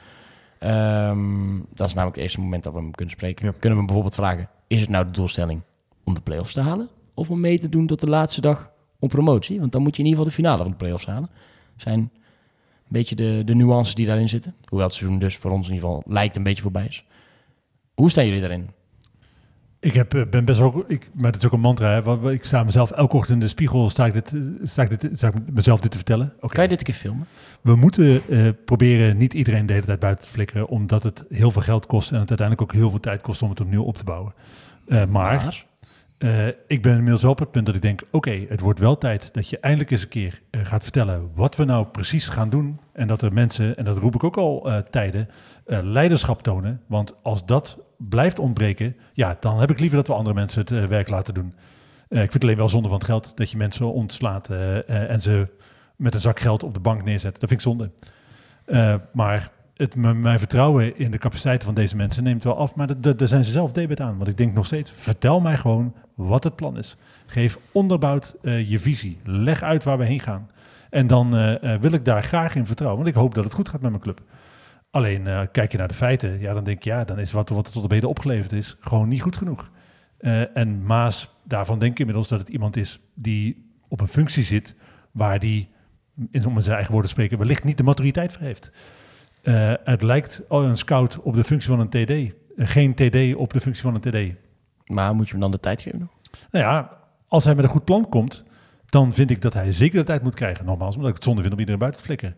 Ehm, 0.58 1.58
dat 1.74 1.86
is 1.86 1.94
namelijk 1.94 2.14
het 2.14 2.24
eerste 2.24 2.40
moment 2.40 2.62
dat 2.62 2.72
we 2.72 2.78
hem 2.78 2.90
kunnen 2.90 3.14
spreken. 3.14 3.46
Ja. 3.46 3.50
Kunnen 3.52 3.70
we 3.70 3.76
hem 3.76 3.86
bijvoorbeeld 3.86 4.14
vragen, 4.14 4.48
is 4.66 4.80
het 4.80 4.88
nou 4.88 5.04
de 5.04 5.10
doelstelling 5.10 5.60
om 6.04 6.14
de 6.14 6.20
play-offs 6.20 6.52
te 6.52 6.60
halen? 6.60 6.88
Of 7.14 7.30
om 7.30 7.40
mee 7.40 7.58
te 7.58 7.68
doen 7.68 7.86
tot 7.86 8.00
de 8.00 8.08
laatste 8.08 8.40
dag 8.40 8.70
om 8.98 9.08
promotie? 9.08 9.60
Want 9.60 9.72
dan 9.72 9.82
moet 9.82 9.96
je 9.96 10.02
in 10.02 10.08
ieder 10.08 10.24
geval 10.24 10.36
de 10.36 10.42
finale 10.42 10.62
van 10.62 10.70
de 10.70 10.76
play-offs 10.76 11.06
halen. 11.06 11.30
zijn 11.76 11.98
een 11.98 12.10
beetje 12.88 13.14
de, 13.14 13.42
de 13.44 13.54
nuances 13.54 13.94
die 13.94 14.06
daarin 14.06 14.28
zitten. 14.28 14.54
Hoewel 14.64 14.86
het 14.86 14.96
seizoen 14.96 15.18
dus 15.18 15.36
voor 15.36 15.50
ons 15.50 15.68
in 15.68 15.74
ieder 15.74 15.88
geval 15.88 16.02
lijkt 16.06 16.36
een 16.36 16.42
beetje 16.42 16.62
voorbij 16.62 16.86
is. 16.86 17.04
Hoe 17.94 18.10
staan 18.10 18.26
jullie 18.26 18.40
daarin? 18.40 18.70
Ik 19.80 19.94
heb, 19.94 20.14
eh, 20.14 20.22
ben 20.30 20.44
best 20.44 20.58
wel, 20.58 20.84
ik, 20.86 21.10
maar 21.14 21.32
dat 21.32 21.40
is 21.40 21.46
ook 21.46 21.52
een 21.52 21.60
mantra. 21.60 22.02
Hè. 22.02 22.32
Ik 22.32 22.44
sta 22.44 22.64
mezelf 22.64 22.90
elke 22.90 23.16
ochtend 23.16 23.34
in 23.34 23.40
de 23.40 23.48
spiegel, 23.48 23.90
sta 23.90 24.06
ik, 24.06 24.12
dit, 24.12 24.32
eh, 24.34 24.40
sta 24.62 24.82
ik, 24.82 25.00
dit, 25.00 25.10
sta 25.14 25.28
ik 25.28 25.34
mezelf 25.52 25.80
dit 25.80 25.90
te 25.90 25.96
vertellen. 25.96 26.32
Oké. 26.40 26.54
Kan 26.54 26.62
je 26.62 26.68
dit 26.68 26.78
een 26.78 26.84
keer 26.84 26.94
filmen? 26.94 27.26
We 27.60 27.76
moeten 27.76 28.22
eh, 28.28 28.48
proberen 28.64 29.16
niet 29.16 29.34
iedereen 29.34 29.66
de 29.66 29.72
hele 29.72 29.84
tijd 29.84 30.00
buiten 30.00 30.26
te 30.26 30.32
flikkeren, 30.32 30.68
omdat 30.68 31.02
het 31.02 31.24
heel 31.28 31.50
veel 31.50 31.62
geld 31.62 31.86
kost 31.86 32.10
en 32.10 32.18
het 32.18 32.28
uiteindelijk 32.28 32.70
ook 32.70 32.78
heel 32.78 32.90
veel 32.90 33.00
tijd 33.00 33.22
kost 33.22 33.42
om 33.42 33.50
het 33.50 33.60
opnieuw 33.60 33.82
op 33.82 33.96
te 33.96 34.04
bouwen. 34.04 34.34
Eh, 34.88 35.06
maar 35.06 35.64
eh, 36.20 36.46
ik 36.66 36.82
ben 36.82 36.92
inmiddels 36.92 37.22
wel 37.22 37.30
op 37.30 37.38
het 37.38 37.50
punt 37.50 37.66
dat 37.66 37.74
ik 37.74 37.82
denk, 37.82 38.02
oké, 38.10 38.44
het 38.48 38.60
wordt 38.60 38.78
wel 38.78 38.98
tijd 38.98 39.34
dat 39.34 39.48
je 39.48 39.58
eindelijk 39.58 39.90
eens 39.90 40.02
een 40.02 40.08
keer 40.08 40.40
eh, 40.50 40.60
gaat 40.64 40.82
vertellen 40.82 41.30
wat 41.34 41.56
we 41.56 41.64
nou 41.64 41.86
precies 41.86 42.28
gaan 42.28 42.50
doen. 42.50 42.80
En 42.92 43.06
dat 43.06 43.22
er 43.22 43.32
mensen, 43.32 43.76
en 43.76 43.84
dat 43.84 43.98
roep 43.98 44.14
ik 44.14 44.24
ook 44.24 44.36
al 44.36 44.70
eh, 44.70 44.78
tijden, 44.78 45.28
eh, 45.66 45.78
leiderschap 45.82 46.42
tonen. 46.42 46.80
Want 46.86 47.14
als 47.22 47.46
dat 47.46 47.78
blijft 48.08 48.38
ontbreken, 48.38 48.96
ja, 49.12 49.36
dan 49.40 49.60
heb 49.60 49.70
ik 49.70 49.80
liever 49.80 49.96
dat 49.96 50.06
we 50.06 50.14
andere 50.14 50.34
mensen 50.34 50.60
het 50.60 50.70
eh, 50.70 50.84
werk 50.84 51.08
laten 51.08 51.34
doen. 51.34 51.54
Eh, 52.08 52.22
ik 52.22 52.30
vind 52.30 52.32
het 52.32 52.42
alleen 52.42 52.56
wel 52.56 52.68
zonde 52.68 52.88
van 52.88 52.98
het 52.98 53.06
geld 53.06 53.32
dat 53.34 53.50
je 53.50 53.56
mensen 53.56 53.92
ontslaat 53.92 54.50
eh, 54.50 55.10
en 55.10 55.20
ze 55.20 55.48
met 55.96 56.14
een 56.14 56.20
zak 56.20 56.40
geld 56.40 56.62
op 56.62 56.74
de 56.74 56.80
bank 56.80 57.04
neerzet. 57.04 57.40
Dat 57.40 57.48
vind 57.48 57.52
ik 57.52 57.60
zonde. 57.60 57.90
Maar 59.12 59.50
het, 59.76 59.94
mijn 59.96 60.38
vertrouwen 60.38 60.98
in 60.98 61.10
de 61.10 61.18
capaciteiten 61.18 61.66
van 61.66 61.74
deze 61.74 61.96
mensen 61.96 62.22
neemt 62.22 62.44
wel 62.44 62.56
af. 62.56 62.74
Maar 62.74 63.00
daar 63.00 63.28
zijn 63.28 63.44
ze 63.44 63.50
zelf 63.50 63.72
debet 63.72 64.00
aan. 64.00 64.16
Want 64.16 64.28
ik 64.28 64.36
denk 64.36 64.54
nog 64.54 64.66
steeds, 64.66 64.90
vertel 64.90 65.40
mij 65.40 65.56
gewoon 65.56 65.94
wat 66.14 66.44
het 66.44 66.56
plan 66.56 66.78
is. 66.78 66.96
Geef 67.26 67.58
onderbouwd 67.72 68.34
je 68.42 68.78
visie. 68.80 69.18
Leg 69.24 69.62
uit 69.62 69.84
waar 69.84 69.98
we 69.98 70.04
heen 70.04 70.20
gaan. 70.20 70.50
En 70.90 71.06
dan 71.06 71.30
wil 71.80 71.92
ik 71.92 72.04
daar 72.04 72.22
graag 72.22 72.54
in 72.54 72.66
vertrouwen. 72.66 73.02
Want 73.02 73.14
ik 73.14 73.20
hoop 73.20 73.34
dat 73.34 73.44
het 73.44 73.54
goed 73.54 73.68
gaat 73.68 73.80
met 73.80 73.90
mijn 73.90 74.02
club. 74.02 74.22
Alleen 74.90 75.26
eh, 75.26 75.42
kijk 75.52 75.72
je 75.72 75.78
naar 75.78 75.88
de 75.88 75.94
feiten, 75.94 76.40
ja, 76.40 76.54
dan 76.54 76.64
denk 76.64 76.76
ik, 76.76 76.84
ja, 76.84 77.04
dan 77.04 77.18
is 77.18 77.32
wat, 77.32 77.48
wat 77.48 77.66
er 77.66 77.72
tot 77.72 77.84
op 77.84 77.90
heden 77.90 78.08
opgeleverd 78.08 78.52
is 78.52 78.76
gewoon 78.80 79.08
niet 79.08 79.22
goed 79.22 79.36
genoeg. 79.36 79.70
Eh, 80.18 80.56
en 80.56 80.82
Maas, 80.82 81.34
daarvan 81.44 81.78
denk 81.78 81.92
ik 81.92 81.98
inmiddels 81.98 82.28
dat 82.28 82.38
het 82.38 82.48
iemand 82.48 82.76
is 82.76 83.00
die 83.14 83.70
op 83.88 84.00
een 84.00 84.08
functie 84.08 84.42
zit 84.42 84.74
waar 85.10 85.38
die, 85.38 85.68
in 86.30 86.46
om 86.46 86.56
in 86.56 86.62
zijn 86.62 86.74
eigen 86.74 86.92
woorden 86.92 87.10
te 87.10 87.16
spreken, 87.16 87.38
wellicht 87.38 87.64
niet 87.64 87.76
de 87.76 87.82
maturiteit 87.82 88.32
voor 88.32 88.42
heeft. 88.42 88.70
Eh, 89.42 89.72
het 89.84 90.02
lijkt 90.02 90.42
een 90.48 90.78
scout 90.78 91.18
op 91.20 91.34
de 91.34 91.44
functie 91.44 91.70
van 91.70 91.80
een 91.80 91.88
TD. 91.88 92.34
Geen 92.56 92.94
TD 92.94 93.34
op 93.34 93.52
de 93.52 93.60
functie 93.60 93.82
van 93.82 93.94
een 93.94 94.00
TD. 94.00 94.34
Maar 94.86 95.14
moet 95.14 95.26
je 95.26 95.32
hem 95.32 95.40
dan 95.40 95.50
de 95.50 95.60
tijd 95.60 95.80
geven? 95.80 96.10
Nou 96.50 96.64
ja, 96.64 96.98
als 97.28 97.44
hij 97.44 97.54
met 97.54 97.64
een 97.64 97.70
goed 97.70 97.84
plan 97.84 98.08
komt, 98.08 98.44
dan 98.86 99.14
vind 99.14 99.30
ik 99.30 99.42
dat 99.42 99.54
hij 99.54 99.72
zeker 99.72 99.98
de 99.98 100.04
tijd 100.04 100.22
moet 100.22 100.34
krijgen. 100.34 100.64
Nogmaals, 100.64 100.94
omdat 100.94 101.10
ik 101.10 101.16
het 101.16 101.24
zonde 101.24 101.40
vind 101.40 101.52
om 101.52 101.58
iedereen 101.58 101.80
buiten 101.80 102.00
te 102.00 102.06
flikken. 102.06 102.36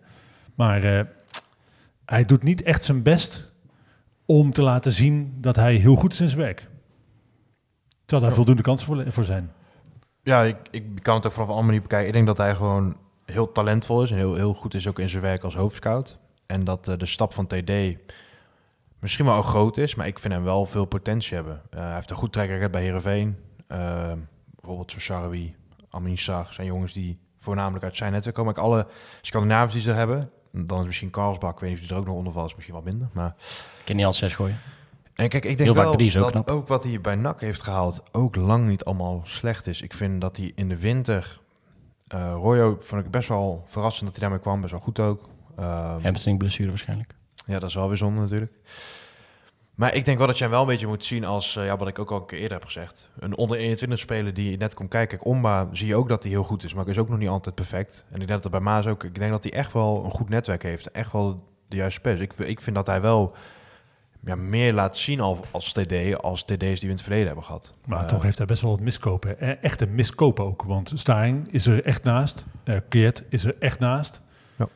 Maar 0.55 1.07
hij 2.05 2.25
doet 2.25 2.43
niet 2.43 2.63
echt 2.63 2.85
zijn 2.85 3.03
best 3.03 3.53
om 4.27 4.53
te 4.53 4.63
laten 4.63 4.93
zien 4.93 5.35
dat 5.41 5.57
hij 5.57 5.75
heel 5.75 5.95
goed 5.95 6.13
is 6.13 6.21
in 6.21 6.29
zijn 6.29 6.41
werk. 6.41 6.69
Terwijl 8.05 8.29
daar 8.29 8.37
voldoende 8.37 8.63
kansen 8.63 8.87
voor, 8.87 9.13
voor 9.13 9.25
zijn. 9.25 9.53
Ja, 10.23 10.43
ik, 10.43 10.57
ik 10.71 10.85
kan 11.03 11.15
het 11.15 11.27
ook 11.27 11.33
vanaf 11.33 11.49
alle 11.49 11.61
manieren 11.61 11.83
bekijken. 11.83 12.09
Ik 12.09 12.15
denk 12.15 12.27
dat 12.27 12.39
hij 12.39 12.55
gewoon 12.55 12.97
heel 13.25 13.53
talentvol 13.53 14.03
is 14.03 14.11
en 14.11 14.17
heel, 14.17 14.35
heel 14.35 14.55
goed 14.55 14.75
is 14.75 14.89
ook 14.89 14.99
in 14.99 15.09
zijn 15.09 15.23
werk 15.23 15.45
als 15.45 15.55
hoofdscout. 15.55 16.19
En 16.47 16.65
dat 16.65 16.89
eh, 16.89 16.99
de 16.99 17.07
stap 17.07 17.35
van 17.35 17.47
TD 17.47 17.73
misschien 18.99 19.25
wel 19.25 19.43
groot 19.43 19.77
is, 19.77 19.95
maar 19.95 20.07
ik 20.07 20.19
vind 20.19 20.35
hem 20.35 20.43
wel 20.43 20.67
veel 20.67 20.85
potentie 20.85 21.35
hebben. 21.35 21.63
Eh, 21.71 21.81
hij 21.81 21.95
heeft 21.95 22.11
een 22.11 22.17
goed 22.17 22.33
track 22.33 22.49
record 22.49 22.71
bij 22.71 22.83
Heerenveen. 22.83 23.37
Uh, 23.69 24.13
bijvoorbeeld 24.51 24.91
Sosharawi, 24.91 25.57
Amin 25.91 26.19
Sar, 26.19 26.49
zijn 26.51 26.67
jongens 26.67 26.93
die 26.93 27.19
voornamelijk 27.39 27.85
uit 27.85 27.97
zijn 27.97 28.13
netwerk 28.13 28.37
komen. 28.37 28.53
Ik 28.53 28.59
alle 28.59 28.87
Scandinaviërs 29.21 29.73
die 29.73 29.83
ze 29.83 29.91
hebben, 29.91 30.31
dan 30.53 30.81
is 30.81 30.87
misschien 30.87 31.11
Karlsbach, 31.11 31.53
ik 31.53 31.59
weet 31.59 31.71
niet 31.71 31.79
of 31.79 31.85
die 31.85 31.95
er 31.95 32.01
ook 32.01 32.07
nog 32.07 32.17
onder 32.17 32.33
valt, 32.33 32.49
is 32.49 32.55
misschien 32.55 32.75
wat 32.75 32.85
minder. 32.85 33.09
Maar... 33.13 33.35
Ik 33.79 33.85
kan 33.85 33.97
niet 33.97 34.05
al 34.05 34.13
zes 34.13 34.35
gooien. 34.35 34.59
En 35.15 35.29
kijk, 35.29 35.45
ik 35.45 35.57
denk 35.57 35.75
wel 35.75 35.93
ook 35.93 36.13
dat 36.13 36.31
knap. 36.31 36.49
ook 36.49 36.69
wat 36.69 36.85
hij 36.85 37.01
bij 37.01 37.15
NAC 37.15 37.41
heeft 37.41 37.63
gehaald 37.63 38.03
ook 38.13 38.37
lang 38.37 38.69
niet 38.69 38.85
allemaal 38.85 39.21
slecht 39.25 39.67
is. 39.67 39.83
Ik 39.83 39.93
vind 39.95 40.21
dat 40.21 40.37
hij 40.37 40.53
in 40.55 40.69
de 40.69 40.79
winter... 40.79 41.41
eh 42.09 42.33
Royo 42.33 42.77
vond 42.81 43.05
ik 43.05 43.11
best 43.11 43.29
wel 43.29 43.65
verrassend 43.69 44.05
dat 44.05 44.13
hij 44.13 44.21
daarmee 44.21 44.41
kwam. 44.41 44.61
Best 44.61 44.73
wel 44.73 44.81
goed 44.81 44.99
ook. 44.99 45.29
Ehm, 45.57 46.03
Hamstring 46.03 46.39
blessure 46.39 46.69
waarschijnlijk. 46.69 47.15
ja, 47.47 47.59
dat 47.59 47.69
is 47.69 47.75
wel 47.75 47.89
weer 47.89 47.97
zonde 47.97 48.21
natuurlijk. 48.21 48.53
Maar 49.83 49.95
ik 49.95 50.05
denk 50.05 50.19
wel 50.19 50.27
dat 50.27 50.39
jij 50.39 50.47
hem 50.47 50.57
wel 50.57 50.65
een 50.65 50.73
beetje 50.73 50.87
moet 50.87 51.05
zien 51.05 51.25
als, 51.25 51.57
eh, 51.57 51.65
ja, 51.65 51.77
wat 51.77 51.89
ik 51.89 51.99
ook 51.99 52.11
al 52.11 52.17
een 52.17 52.27
keer 52.27 52.39
eerder 52.39 52.57
heb 52.57 52.67
gezegd. 52.67 53.09
Een 53.19 53.37
onder 53.37 53.59
21 53.59 53.99
speler 53.99 54.35
die 54.35 54.57
net 54.57 54.75
komt 54.75 54.89
kijken. 54.89 55.19
Kijk, 55.19 55.31
Omba 55.31 55.69
zie 55.73 55.87
je 55.87 55.97
ook 55.97 56.09
dat 56.09 56.23
hij 56.23 56.33
heel 56.33 56.45
goed 56.45 56.65
is, 56.65 56.75
maar 56.75 56.89
is 56.89 56.99
ook 56.99 57.09
nog 57.09 57.19
niet 57.19 57.29
altijd 57.29 57.55
perfect. 57.55 58.05
En 58.11 58.21
ik 58.21 58.27
denk 58.27 58.43
dat 58.43 58.51
bij 58.51 58.61
Maas 58.61 58.87
ook, 58.87 59.05
ik 59.05 59.19
denk 59.19 59.31
dat 59.31 59.43
hij 59.43 59.53
echt 59.53 59.73
wel 59.73 60.05
een 60.05 60.11
goed 60.11 60.29
netwerk 60.29 60.63
heeft. 60.63 60.91
Echt 60.91 61.13
wel 61.13 61.49
de 61.69 61.77
juiste 61.77 62.01
spelers. 62.01 62.21
Ik, 62.21 62.35
ik 62.49 62.61
vind 62.61 62.77
dat 62.77 62.87
hij 62.87 63.01
wel 63.01 63.35
ja, 64.25 64.35
meer 64.35 64.73
laat 64.73 64.97
zien 64.97 65.21
al, 65.21 65.45
als 65.51 65.73
TD, 65.73 66.23
als 66.23 66.45
TD's 66.45 66.57
die 66.59 66.67
we 66.67 66.85
in 66.85 66.91
het 66.91 67.03
verleden 67.03 67.27
hebben 67.27 67.45
gehad. 67.45 67.75
Maar 67.87 68.01
Eh, 68.01 68.07
toch 68.07 68.23
heeft 68.23 68.39
hij 68.39 68.47
best 68.47 68.63
wel 68.63 68.71
wat 68.71 68.81
miskopen. 68.81 69.41
Eh, 69.41 69.63
Echte 69.63 69.87
miskopen 69.87 70.45
ook. 70.45 70.63
Want 70.63 70.93
Staring 70.95 71.49
is 71.53 71.67
er 71.67 71.85
echt 71.85 72.03
naast. 72.03 72.45
Kiet 72.89 73.27
is 73.29 73.45
er 73.45 73.55
echt 73.59 73.79
naast. 73.79 74.21
Ja. 74.57 74.69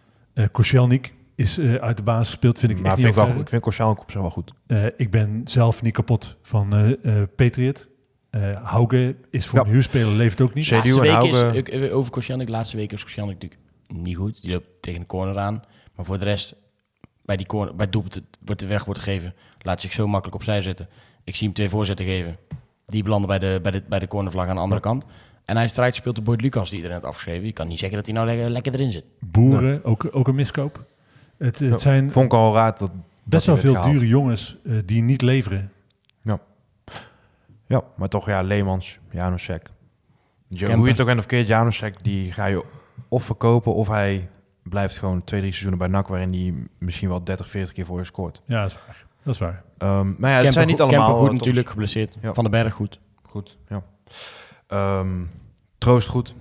Is 1.36 1.58
eh, 1.58 1.74
uit 1.74 1.96
de 1.96 2.02
basis 2.02 2.28
gespeeld. 2.28 2.58
Vind 2.58 2.72
ik 2.72 2.78
maar 2.80 2.86
echt 2.92 2.94
vind 3.00 3.06
niet 3.06 3.16
ik, 3.16 3.20
wel, 3.20 3.24
over- 3.24 3.34
goed. 3.36 3.42
ik 3.44 3.48
vind 3.50 3.62
Korsaal 3.62 3.90
op 3.90 4.10
zich 4.10 4.20
wel 4.20 4.30
goed. 4.30 4.52
Eh, 4.66 4.84
ik 4.96 5.10
ben 5.10 5.40
zelf 5.44 5.82
niet 5.82 5.92
kapot 5.92 6.36
van 6.42 6.72
eh 6.74 7.20
eh, 7.20 7.28
Patriot. 7.36 7.88
Eh 8.30 8.62
Hauge 8.62 9.16
is 9.30 9.46
voor 9.46 9.58
Ja. 9.58 9.64
een 9.64 9.70
huurspeler 9.70 10.12
leeft 10.12 10.40
ook 10.40 10.54
niet. 10.54 10.70
Laatste 10.70 10.94
en 10.94 11.20
week 11.20 11.22
is, 11.22 11.42
ik- 11.72 11.92
over 11.92 12.10
Koscielnik, 12.10 12.48
laatste 12.48 12.76
week 12.76 12.92
is 12.92 13.02
Koscielnik 13.02 13.34
natuurlijk 13.34 13.60
niet 13.86 14.16
goed. 14.16 14.42
Die 14.42 14.50
loopt 14.52 14.68
tegen 14.80 15.00
de 15.00 15.06
corner 15.06 15.38
aan. 15.38 15.62
Maar 15.94 16.04
voor 16.04 16.18
de 16.18 16.24
rest, 16.24 16.54
bij 17.24 17.36
die 17.36 17.46
corner, 17.46 17.74
bij 17.74 17.84
het 17.84 17.92
doelpunt 17.92 18.22
wordt 18.44 18.60
de 18.60 18.66
weg 18.66 18.84
wordt 18.84 19.00
gegeven, 19.00 19.34
laat 19.58 19.80
zich 19.80 19.92
zo 19.92 20.06
makkelijk 20.06 20.36
opzij 20.36 20.62
zetten. 20.62 20.88
Ik 21.24 21.36
zie 21.36 21.46
hem 21.46 21.54
twee 21.54 21.68
voorzetten 21.68 22.06
geven. 22.06 22.36
Die 22.86 23.02
belanden 23.02 23.28
bij 23.28 23.38
de, 23.38 23.58
bij 23.62 23.72
de, 23.72 23.82
bij 23.88 23.98
de 23.98 24.08
cornervlag 24.08 24.48
aan 24.48 24.54
de 24.54 24.60
andere 24.60 24.80
kant. 24.80 25.04
En 25.44 25.56
hij 25.56 25.68
strijd 25.68 25.94
speelt 25.94 26.14
de 26.14 26.20
Boyd 26.22 26.40
Lucas, 26.40 26.68
die 26.68 26.76
iedereen 26.76 26.96
had 27.00 27.06
afgeschreven. 27.06 27.46
Je 27.46 27.52
kan 27.52 27.68
niet 27.68 27.78
zeggen 27.78 27.96
dat 27.96 28.06
hij 28.06 28.14
nou 28.14 28.26
lekker, 28.26 28.50
lekker 28.50 28.72
erin 28.74 28.90
zit. 28.92 29.06
Boeren, 29.20 29.84
ook, 29.84 30.08
ook 30.10 30.28
een 30.28 30.34
miskoop. 30.34 30.84
Het, 31.38 31.58
het 31.58 31.68
Ja. 31.70 31.76
zijn 31.76 32.10
Vond 32.10 32.24
ik 32.24 32.32
al 32.32 32.54
raar 32.54 32.78
dat... 32.78 32.90
best 33.24 33.46
wel 33.46 33.56
veel 33.56 33.74
gehaald. 33.74 33.92
dure 33.92 34.06
jongens 34.06 34.56
eh, 34.64 34.72
die 34.84 35.02
niet 35.02 35.22
leveren. 35.22 35.70
Ja, 37.68 37.82
maar 37.96 38.08
toch 38.08 38.26
ja, 38.26 38.42
Leemans, 38.42 38.98
Janosek. 39.10 39.70
Hoe 40.48 40.58
je 40.58 40.66
het 40.90 41.00
ook 41.00 41.06
bent 41.06 41.18
of 41.18 41.26
keert, 41.26 41.46
Janosek, 41.48 42.04
die 42.04 42.32
ga 42.32 42.46
je 42.46 42.64
of 43.08 43.24
verkopen 43.24 43.74
of 43.74 43.88
hij 43.88 44.28
blijft 44.62 44.98
gewoon 44.98 45.24
twee, 45.24 45.40
drie 45.40 45.52
seizoenen 45.52 45.78
bij 45.78 45.88
NAC 45.88 46.08
waarin 46.08 46.32
hij 46.32 46.54
misschien 46.78 47.08
wel 47.08 47.24
30, 47.24 47.48
40 47.48 47.74
keer 47.74 47.84
voor 47.86 47.98
je 47.98 48.04
scoort. 48.04 48.42
Ja, 48.44 48.60
dat 48.60 48.70
is 48.70 48.76
waar. 48.86 49.04
Dat 49.22 49.34
is 49.34 49.40
waar. 49.40 49.62
Ehm, 49.78 50.06
maar 50.18 50.30
ja, 50.30 50.36
het 50.36 50.36
Kemper 50.36 50.52
zijn 50.52 50.66
niet 50.66 50.80
goed- 50.80 50.84
allemaal... 50.88 51.06
Kemper 51.08 51.26
goed 51.28 51.36
natuurlijk, 51.38 51.68
geblesseerd. 51.68 52.16
Ja. 52.22 52.34
Van 52.34 52.44
den 52.44 52.52
Berg 52.52 52.74
goed. 52.74 53.00
Goed, 53.22 53.58
ja. 53.68 53.82
Ehm, 54.66 55.22
Troost 55.78 56.08
goed. 56.08 56.34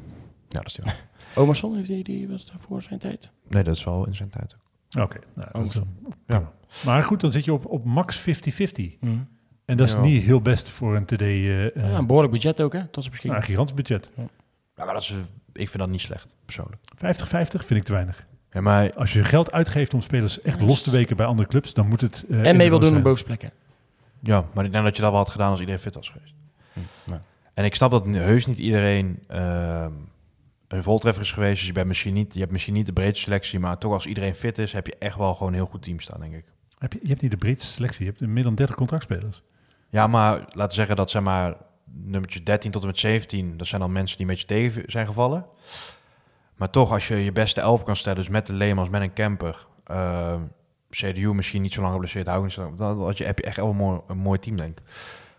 Ja, 0.50 0.60
dat 0.60 0.66
is 0.66 0.74
die. 0.74 0.84
wel. 0.86 0.94
Omerson, 1.44 1.76
heeft 1.76 1.88
die, 1.88 2.04
die 2.04 2.28
was 2.30 2.46
daar 2.46 2.60
voor 2.60 2.82
zijn 2.82 3.00
tijd? 3.00 3.30
Nee, 3.48 3.64
dat 3.64 3.76
is 3.76 3.84
wel 3.84 4.06
in 4.08 4.16
zijn 4.16 4.30
tijd 4.30 4.56
ook. 4.56 4.64
Oké. 5.00 5.20
nou, 5.34 5.50
dat 5.54 5.66
is, 5.66 5.80
prima. 6.26 6.52
Maar 6.86 7.04
goed, 7.04 7.22
dan 7.22 7.32
zit 7.32 7.46
je 7.46 7.54
op, 7.54 7.66
op 7.66 7.86
max 7.86 8.20
50-50. 8.20 8.24
En 9.66 9.78
dat 9.78 9.88
is 9.88 9.94
Ja. 9.94 10.02
niet 10.02 10.24
heel 10.24 10.42
best 10.42 10.70
voor 10.70 10.96
een 10.96 11.06
TD. 11.06 11.22
eh, 11.22 11.66
eh, 11.66 11.72
Ja, 11.76 11.98
een 11.98 12.06
behoorlijk 12.08 12.34
budget 12.34 12.62
ook, 12.62 12.74
hè? 12.74 12.88
Tot 12.88 13.04
zijn 13.04 13.06
nou, 13.06 13.10
beschikking. 13.10 13.36
een 13.36 13.44
gigantisch 13.44 13.74
budget. 13.76 14.12
Ja, 14.76 14.86
maar 14.86 14.94
dat 14.94 15.02
is, 15.04 15.10
ik 15.54 15.70
vind 15.70 15.78
dat 15.78 15.90
niet 15.90 16.02
slecht, 16.02 16.36
persoonlijk. 16.46 16.78
50-50 16.96 17.66
vind 17.66 17.80
ik 17.80 17.84
te 17.84 17.92
weinig. 17.92 18.26
Ja, 18.52 18.62
maar 18.62 18.94
Als 18.94 19.14
je 19.14 19.24
geld 19.24 19.52
uitgeeft 19.52 19.94
om 19.94 20.02
spelers 20.02 20.42
echt 20.42 20.62
los 20.62 20.82
te 20.82 20.92
weken 20.92 21.16
bij 21.16 21.26
andere 21.26 21.48
clubs, 21.48 21.74
dan 21.74 21.88
moet 21.88 22.02
het. 22.02 22.26
eh, 22.30 22.46
en 22.46 22.58
mee 22.58 22.70
wil 22.70 22.78
doen 22.78 22.88
op 22.88 22.94
zijn. 22.94 23.04
bovenste 23.04 23.26
plekken. 23.26 23.52
Ja, 24.20 24.46
maar 24.54 24.66
ik 24.66 24.72
denk 24.72 24.84
dat 24.84 24.96
je 24.96 25.02
dat 25.02 25.12
wel 25.12 25.20
had 25.20 25.30
gedaan 25.30 25.50
als 25.52 25.60
iedereen 25.60 25.80
fit 25.82 25.96
was 25.96 26.10
geweest. 26.10 26.34
Nou. 27.04 27.20
En 27.54 27.66
ik 27.66 27.76
snap 27.76 27.92
dat 27.92 28.06
heus 28.06 28.46
niet 28.46 28.58
iedereen 28.58 29.20
ehm, 29.28 29.92
een 30.76 30.84
voltreffer 30.84 31.24
is 31.24 31.32
geweest. 31.32 31.58
Dus 31.58 31.68
je, 31.68 31.74
bent 31.74 31.88
misschien 31.88 32.14
niet, 32.14 32.34
je 32.34 32.40
hebt 32.40 32.52
misschien 32.52 32.74
niet 32.74 32.86
de 32.86 32.94
breedste 32.94 33.24
selectie, 33.24 33.60
maar 33.60 33.78
toch 33.78 33.94
als 33.94 34.06
iedereen 34.06 34.36
fit 34.36 34.58
is, 34.58 34.74
heb 34.74 34.88
je 34.88 34.96
echt 35.00 35.18
wel 35.18 35.34
gewoon 35.34 35.48
een 35.48 35.60
heel 35.60 35.68
goed 35.68 35.82
team 35.82 36.00
staan, 36.00 36.20
denk 36.20 36.34
ik. 36.34 36.46
Heb 36.78 36.94
je, 36.94 37.00
je 37.02 37.10
hebt 37.10 37.22
niet 37.22 37.32
de 37.32 37.38
breedste 37.38 37.72
selectie. 37.72 38.06
Je 38.06 38.12
hebt 38.12 38.32
meer 38.32 38.44
dan 38.44 38.56
30 38.56 38.76
contractspelers. 38.76 39.44
Ja, 39.90 40.08
maar 40.08 40.40
laten 40.40 40.68
we 40.68 40.74
zeggen 40.74 40.96
dat 40.96 41.10
zeg 41.10 41.22
maar 41.22 41.56
nummertje 41.86 42.44
13 42.44 42.72
tot 42.72 42.82
en 42.82 42.88
met 42.88 43.00
17, 43.00 43.58
dat 43.58 43.68
zijn 43.68 43.82
dan 43.82 43.92
mensen 43.92 44.18
die 44.18 44.26
een 44.26 44.32
beetje 44.32 44.48
tegen 44.48 44.84
zijn 44.86 45.06
gevallen. 45.06 45.46
Maar 46.56 46.70
toch, 46.70 46.92
als 46.92 47.08
je 47.08 47.16
je 47.16 47.32
beste 47.32 47.62
elf 47.62 47.84
kan 47.84 47.96
stellen, 47.96 48.18
dus 48.18 48.30
met 48.30 48.46
de 48.46 48.54
Leemans, 48.54 48.90
met 48.90 49.02
een 49.02 49.14
camper, 49.14 49.68
ehm, 49.84 50.42
CDU 50.90 51.34
misschien 51.34 51.62
niet 51.62 51.74
zo 51.74 51.82
lang 51.82 51.94
geblesseerd 51.94 52.28
houden, 52.28 52.76
dan 52.76 53.14
heb 53.16 53.38
je 53.38 53.44
echt 53.44 53.56
wel 53.56 53.70
een 53.70 53.76
mooi, 53.76 54.00
een 54.08 54.18
mooi 54.18 54.40
team, 54.40 54.58
denk 54.58 54.80
ik. 54.80 54.86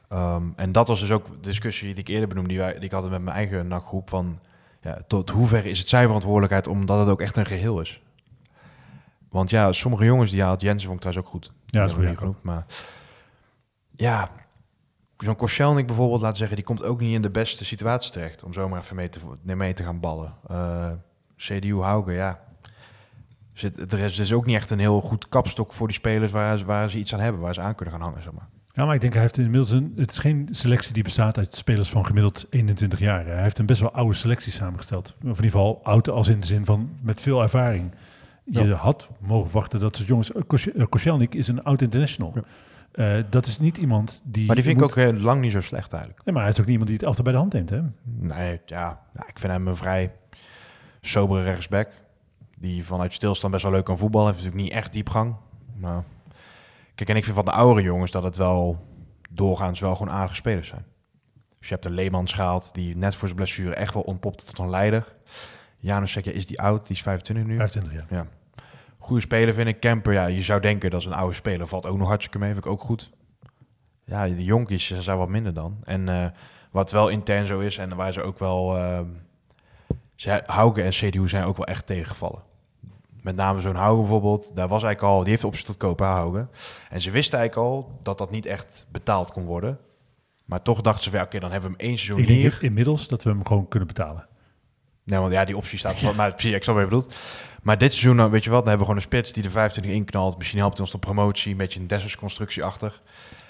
Ehm, 0.09 0.43
en 0.57 0.72
dat 0.72 0.89
was 0.89 1.01
dus 1.01 1.11
ook 1.11 1.34
de 1.34 1.41
discussie 1.41 1.89
die 1.89 2.03
ik 2.03 2.09
eerder 2.09 2.28
benoemde, 2.28 2.49
die, 2.49 2.59
wij, 2.59 2.72
die 2.72 2.82
ik 2.82 2.91
had 2.91 3.11
met 3.11 3.22
mijn 3.22 3.37
eigen 3.37 3.66
NAC-groep, 3.66 4.09
van 4.09 4.39
ja, 4.87 4.99
tot 5.07 5.30
hoever 5.30 5.66
is 5.66 5.78
het 5.78 5.89
zijn 5.89 6.05
verantwoordelijkheid, 6.05 6.66
omdat 6.66 6.99
het 6.99 7.09
ook 7.09 7.20
echt 7.20 7.37
een 7.37 7.47
geheel 7.47 7.80
is. 7.80 8.01
Want 9.28 9.51
ja, 9.51 9.72
sommige 9.72 10.05
jongens 10.05 10.30
die 10.30 10.43
haalt, 10.43 10.61
Jensen 10.61 10.89
vond 10.89 11.05
ik 11.05 11.11
trouwens 11.11 11.26
ook 11.26 11.32
goed. 11.32 11.53
Ja, 11.66 11.80
dat 11.80 11.91
is 11.91 11.97
goed. 12.07 12.18
genoemd, 12.18 12.43
maar 12.43 12.66
ja, 13.97 14.30
zo'n 15.18 15.37
Koscielnik 15.37 15.87
bijvoorbeeld, 15.87 16.20
laten 16.20 16.37
zeggen, 16.37 16.57
die 16.57 16.64
komt 16.64 16.82
ook 16.82 17.01
niet 17.01 17.14
in 17.14 17.22
de 17.22 17.30
beste 17.30 17.64
situatie 17.64 18.12
terecht 18.12 18.43
om 18.43 18.53
zomaar 18.53 18.80
even 18.80 18.97
mee 18.97 19.09
te, 19.09 19.20
mee 19.43 19.74
te 19.74 19.82
gaan 19.84 20.01
ballen. 20.01 20.34
Eh, 20.49 20.91
CDU 21.37 21.80
Hauge, 21.80 22.12
ja. 22.12 22.41
Zit, 23.53 23.93
er 23.93 23.99
is 23.99 24.14
dus 24.16 24.32
ook 24.32 24.47
niet 24.47 24.57
echt 24.57 24.70
een 24.70 24.78
heel 24.78 25.01
goed 25.01 25.28
kapstok 25.28 25.72
voor 25.72 25.87
die 25.87 25.97
spelers 25.97 26.32
waar, 26.32 26.59
ze- 26.59 26.64
waar 26.64 26.91
ze 26.91 26.99
iets 26.99 27.14
aan 27.14 27.20
hebben, 27.20 27.41
waar 27.41 27.55
ze 27.55 27.61
aan 27.61 27.74
kunnen 27.74 27.95
gaan 27.95 28.03
hangen, 28.03 28.22
zeg 28.22 28.32
maar. 28.32 28.49
Ja, 28.77 28.85
maar 28.85 28.95
ik 28.95 29.01
denk 29.01 29.12
hij 29.12 29.22
heeft 29.22 29.39
inmiddels 29.39 29.70
een. 29.70 29.93
Het 29.97 30.11
is 30.11 30.18
geen 30.18 30.49
selectie 30.51 30.93
die 30.93 31.03
bestaat 31.03 31.39
uit 31.39 31.57
spelers 31.57 31.89
van 31.89 32.07
gemiddeld 32.07 32.47
21 32.51 32.99
jaar. 32.99 33.27
Hij 33.27 33.43
heeft 33.43 33.59
een 33.59 33.66
best 33.66 33.81
wel 33.81 33.93
oude 33.93 34.14
selectie 34.14 34.53
samengesteld. 34.53 35.07
Of 35.16 35.22
in 35.22 35.29
ieder 35.29 35.45
geval 35.45 35.81
oud 35.83 36.11
als 36.11 36.29
in 36.29 36.41
de 36.41 36.47
zin 36.47 36.64
van 36.64 36.91
met 37.01 37.20
veel 37.20 37.43
ervaring. 37.43 37.91
Je 38.45 38.64
Ja. 38.64 38.74
had 38.74 39.11
mogen 39.18 39.51
verwachten 39.51 39.81
dat 39.81 39.97
soort 39.97 40.09
jongens. 40.09 40.33
eh, 40.33 40.43
Kos- 40.47 40.72
eh, 40.72 40.85
Koscielnik 40.89 41.35
is 41.35 41.49
een 41.49 41.62
oud 41.62 41.81
international. 41.83 42.35
Eh, 42.93 43.14
dat 43.31 43.47
is 43.47 43.59
niet 43.59 43.77
iemand 43.77 44.20
die. 44.24 44.47
Maar 44.47 44.55
die 44.55 44.64
vind 44.64 44.77
ik 44.79 44.83
ook 44.85 44.95
heel 44.95 45.12
lang 45.12 45.41
niet 45.41 45.53
zo 45.53 45.61
slecht 45.61 45.93
eigenlijk. 45.93 46.24
Nee, 46.24 46.35
maar 46.35 46.43
hij 46.45 46.53
is 46.53 46.61
ook 46.61 46.66
niet 46.66 46.72
iemand 46.79 46.89
die 46.91 46.99
het 46.99 47.07
altijd 47.07 47.24
bij 47.24 47.33
de 47.33 47.39
hand 47.39 47.53
neemt. 47.53 47.70
Hè? 47.70 47.81
Nee, 48.05 48.61
ja, 48.66 49.01
ja, 49.14 49.27
ik 49.27 49.39
vind 49.39 49.53
hem 49.53 49.66
een 49.68 49.77
vrij 49.77 50.12
sobere 51.01 51.43
rechtsback. 51.43 51.89
Die 52.59 52.85
vanuit 52.85 53.12
stilstand 53.12 53.53
best 53.53 53.64
wel 53.64 53.72
leuk 53.74 53.85
kan 53.85 53.99
voetballen. 53.99 54.27
Heeft 54.33 54.39
natuurlijk 54.45 54.64
niet 54.68 54.79
echt 54.79 54.93
diepgang. 54.93 55.35
Maar 55.77 56.05
kijk, 56.97 57.09
en 57.09 57.17
ik 57.17 57.25
vind 57.25 57.37
van 57.37 57.45
de 57.45 57.51
oudere 57.51 57.87
jongens 57.87 58.11
dat 58.11 58.23
het 58.23 58.37
wel 58.37 58.85
doorgaans 59.31 59.81
wel 59.81 59.97
gewoon 59.97 60.15
aardige 60.15 60.35
spelers 60.35 60.69
zijn. 60.69 60.85
Dus 61.59 61.69
je 61.69 61.75
hebt 61.75 61.85
een 61.85 61.95
Leemans 61.95 62.33
gehaald 62.33 62.75
die 62.75 62.97
net 62.97 63.15
voor 63.15 63.29
zijn 63.29 63.41
blessure 63.41 63.75
echt 63.75 63.95
wel 63.95 64.03
ontpopte 64.03 64.45
tot 64.45 64.59
een 64.59 64.71
leider. 64.71 65.15
Janus 65.79 66.13
Sekja 66.13 66.33
is 66.33 66.47
die 66.47 66.61
oud, 66.61 66.87
die 66.87 66.97
is 66.97 67.03
25 67.03 67.47
nu. 67.47 67.57
25 67.57 67.93
jaar. 67.93 68.07
Ja. 68.09 68.27
Goede 68.99 69.23
speler 69.23 69.55
vind 69.55 69.69
ik. 69.69 69.81
Camper, 69.81 70.13
ja, 70.13 70.27
je 70.27 70.43
zou 70.43 70.61
denken 70.61 70.91
dat 70.91 71.01
is 71.01 71.07
een 71.07 71.13
oude 71.13 71.35
speler. 71.35 71.67
Valt 71.67 71.87
ook 71.87 71.99
nog 71.99 72.09
hartstikke 72.09 72.39
mee, 72.39 72.53
vind 72.53 72.65
ik 72.65 72.71
ook 72.71 72.81
goed. 72.81 73.11
Ja, 74.05 74.25
de 74.25 74.45
jonkies 74.45 74.91
eh, 74.91 74.99
zijn 74.99 75.19
wat 75.19 75.29
minder 75.29 75.55
dan. 75.55 75.79
En 75.85 76.09
eh, 76.09 76.27
wat 76.71 76.91
wel 76.91 77.09
intern 77.09 77.47
zo 77.47 77.61
is 77.61 77.79
en 77.79 77.97
waar 77.97 78.13
ze 78.13 78.23
ook 78.23 78.39
wel... 78.39 78.77
ze, 80.15 80.43
Hauke 80.47 80.83
en 80.83 80.91
CDU 80.91 81.29
zijn 81.29 81.45
ook 81.45 81.57
wel 81.57 81.67
echt 81.67 81.87
tegengevallen. 81.87 82.43
Met 83.27 83.37
name 83.37 83.61
zo'n 83.61 83.74
Hauke 83.74 84.01
bijvoorbeeld. 84.01 84.51
Daar 84.55 84.68
was 84.68 84.83
eigenlijk 84.83 85.14
al... 85.14 85.20
Die 85.20 85.31
heeft 85.31 85.45
opzet 85.45 85.66
tot 85.66 85.77
kopen, 85.77 86.07
Hauke. 86.07 86.49
En 86.91 87.01
ze 87.01 87.11
wisten 87.11 87.39
eigenlijk 87.39 87.68
al 87.68 87.99
dat 88.03 88.18
dat 88.18 88.31
niet 88.31 88.47
echt 88.47 88.87
betaald 88.93 89.33
kon 89.33 89.45
worden. 89.45 89.79
Maar 90.45 90.62
toch 90.62 90.81
dachten 90.81 91.03
ze 91.03 91.11
van, 91.11 91.18
ja, 91.18 91.24
oké, 91.24 91.39
dan 91.39 91.51
hebben 91.51 91.70
we 91.70 91.77
hem 91.77 91.87
één 91.87 91.99
seizoen 91.99 92.18
Ik 92.18 92.43
denk 92.43 92.62
inmiddels 92.62 93.09
dat 93.09 93.22
we 93.22 93.31
hem 93.31 93.47
gewoon 93.47 93.68
kunnen 93.68 93.89
betalen. 93.89 94.27
Nee, 95.05 95.18
want 95.18 95.33
ja, 95.33 95.45
die 95.45 95.57
optie 95.57 95.79
staat 95.79 96.01
wel, 96.01 96.14
maar 96.14 96.33
precies, 96.33 96.55
ik 96.55 96.62
snap 96.62 96.74
wat 96.74 96.85
je 96.85 96.91
bedoelt. 96.91 97.14
Maar 97.62 97.79
dit 97.79 97.93
seizoen, 97.93 98.16
nou, 98.16 98.31
weet 98.31 98.45
je 98.45 98.51
wat, 98.51 98.59
dan 98.59 98.68
hebben 98.68 98.87
we 98.87 98.93
gewoon 98.93 99.12
een 99.12 99.20
spits 99.20 99.33
die 99.33 99.43
de 99.43 99.51
25 99.51 99.93
inknalt. 99.93 100.39
Misschien 100.39 100.59
helpt 100.59 100.77
hij 100.77 100.83
ons 100.83 100.93
de 100.95 100.99
promotie, 100.99 101.51
een 101.51 101.57
beetje 101.57 101.81
een 101.81 101.87
Dessers-constructie 101.87 102.64
achter. 102.64 103.01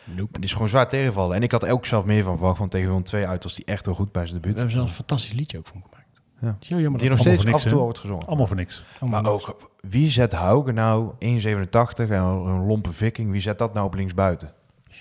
Nope. 0.05 0.33
Die 0.33 0.45
is 0.45 0.53
gewoon 0.53 0.69
zwaar 0.69 0.89
tegenvallen. 0.89 1.37
En 1.37 1.43
ik 1.43 1.53
had 1.53 1.63
er 1.63 1.71
ook 1.71 1.87
zelf 1.87 2.05
meer 2.05 2.23
van 2.23 2.37
verwacht, 2.37 2.59
want 2.59 2.71
tegen 2.71 2.87
Willem 2.87 3.03
2 3.03 3.27
uit 3.27 3.43
was 3.43 3.55
die 3.55 3.65
echt 3.65 3.85
heel 3.85 3.95
goed 3.95 4.13
bij 4.13 4.27
zijn 4.27 4.35
We 4.35 4.41
debuut. 4.41 4.57
hebben 4.57 4.75
zelfs 4.75 4.91
een 4.91 4.97
fantastisch 4.97 5.33
liedje 5.33 5.59
ook 5.59 5.67
van 5.67 5.83
gemaakt. 5.83 5.96
Ja. 6.41 6.57
Jammer 6.61 7.01
Die 7.01 7.11
nog 7.11 7.19
steeds 7.19 7.47
af 7.47 7.63
en 7.65 7.69
toe 7.71 7.79
wordt 7.81 7.99
gezongen. 7.99 8.27
Allemaal 8.27 8.47
voor 8.47 8.57
niks. 8.57 8.85
allemaal 9.01 9.23
Maar 9.23 9.33
niks. 9.33 9.47
ook, 9.49 9.71
wie 9.81 10.09
zet 10.11 10.33
Haugen 10.33 10.75
nou 10.75 11.11
1,87 11.13 11.19
en 12.11 12.11
een 12.23 12.67
lompe 12.67 12.93
viking, 12.93 13.31
wie 13.31 13.41
zet 13.41 13.59
dat 13.59 13.75
nou 13.75 13.87
op 13.87 13.95
linksbuiten? 13.95 14.51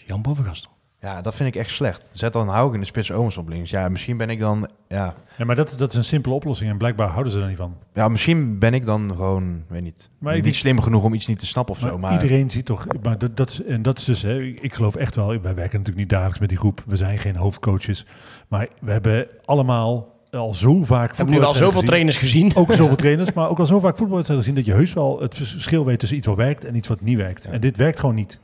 Jan 0.06 0.22
Bovengastel. 0.22 0.72
Ja, 1.00 1.22
dat 1.22 1.36
vind 1.36 1.56
ik 1.56 1.62
echt 1.62 1.70
slecht. 1.72 2.10
Zet 2.14 2.34
dan 2.34 2.48
Haugen 2.48 2.74
in 2.74 2.80
de 2.80 2.86
spits 2.86 3.12
Omens 3.12 3.38
op 3.38 3.48
links. 3.50 3.70
Ja, 3.70 3.90
misschien 3.90 4.18
ben 4.18 4.30
ik 4.30 4.40
dan... 4.40 4.70
Ja, 4.88 5.14
Ja, 5.38 5.46
maar 5.46 5.56
dat, 5.56 5.76
dat 5.78 5.92
is 5.92 5.98
een 5.98 6.04
simpele 6.04 6.36
oplossing 6.36 6.70
en 6.70 6.78
blijkbaar 6.78 7.08
houden 7.10 7.32
ze 7.32 7.42
er 7.42 7.48
niet 7.48 7.58
van. 7.58 7.76
ja 7.94 8.08
misschien 8.08 8.60
ben 8.60 8.74
ik 8.74 8.86
dan 8.86 9.10
gewoon, 9.16 9.64
weet 9.68 9.82
niet, 9.82 10.10
Maar 10.20 10.30
ik 10.30 10.36
niet 10.36 10.44
denk- 10.44 10.56
slim 10.56 10.82
genoeg 10.82 11.04
om 11.04 11.14
iets 11.14 11.28
niet 11.28 11.40
te 11.40 11.46
snappen 11.48 11.76
of 11.76 11.82
Maar 11.82 11.90
zo. 11.92 11.98
Maar 11.98 12.12
iedereen 12.14 12.50
ziet 12.50 12.66
toch, 12.66 12.86
maar 13.02 13.18
dat, 13.18 13.38
dat 13.38 13.50
is, 13.50 13.64
en 13.64 13.82
dat 13.82 13.98
is 13.98 14.04
dus, 14.06 14.22
hè, 14.22 14.38
ik 14.44 14.74
geloof 14.74 14.96
echt 14.96 15.16
wel, 15.16 15.28
wij 15.28 15.40
werken 15.42 15.64
natuurlijk 15.64 15.98
niet 15.98 16.10
dagelijks 16.10 16.40
met 16.40 16.50
die 16.50 16.58
groep, 16.58 16.84
we 16.86 16.96
zijn 16.96 17.18
geen 17.18 17.36
hoofdcoaches, 17.36 18.06
maar 18.48 18.68
we 18.82 18.92
hebben 18.92 19.28
allemaal 19.46 20.14
al 20.36 20.54
zo 20.54 20.84
vaak 20.84 21.12
Ik 21.12 21.18
heb 21.18 21.28
nu 21.28 21.42
al 21.44 21.54
zoveel 21.54 21.72
gezien. 21.72 21.86
trainers 21.86 22.18
gezien. 22.18 22.56
Ook 22.56 22.72
zoveel 22.74 22.96
trainers, 22.96 23.34
maar 23.34 23.50
ook 23.50 23.60
al 23.60 23.66
zo 23.66 23.80
vaak 23.80 23.98
voetbalwedstrijden 23.98 24.46
gezien 24.46 24.64
dat 24.64 24.74
je 24.74 24.80
heus 24.80 24.94
wel 24.94 25.22
het 25.22 25.36
verschil 25.36 25.86
weet 25.86 26.00
tussen 26.00 26.18
iets 26.18 26.28
wat 26.28 26.36
werkt 26.36 26.66
en 26.66 26.76
iets 26.76 26.88
wat 26.88 27.02
niet 27.02 27.18
werkt. 27.18 27.46
En 27.46 27.62
dit 27.62 27.78
werkt 27.78 28.00
gewoon 28.00 28.16
niet. 28.16 28.40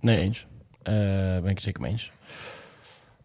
Nee, 0.00 0.18
eens. 0.20 0.46
Eh 0.82 0.92
ben 0.94 1.44
ik 1.46 1.54
het 1.54 1.62
zeker 1.62 1.80
mee 1.80 1.90
eens. 1.90 2.12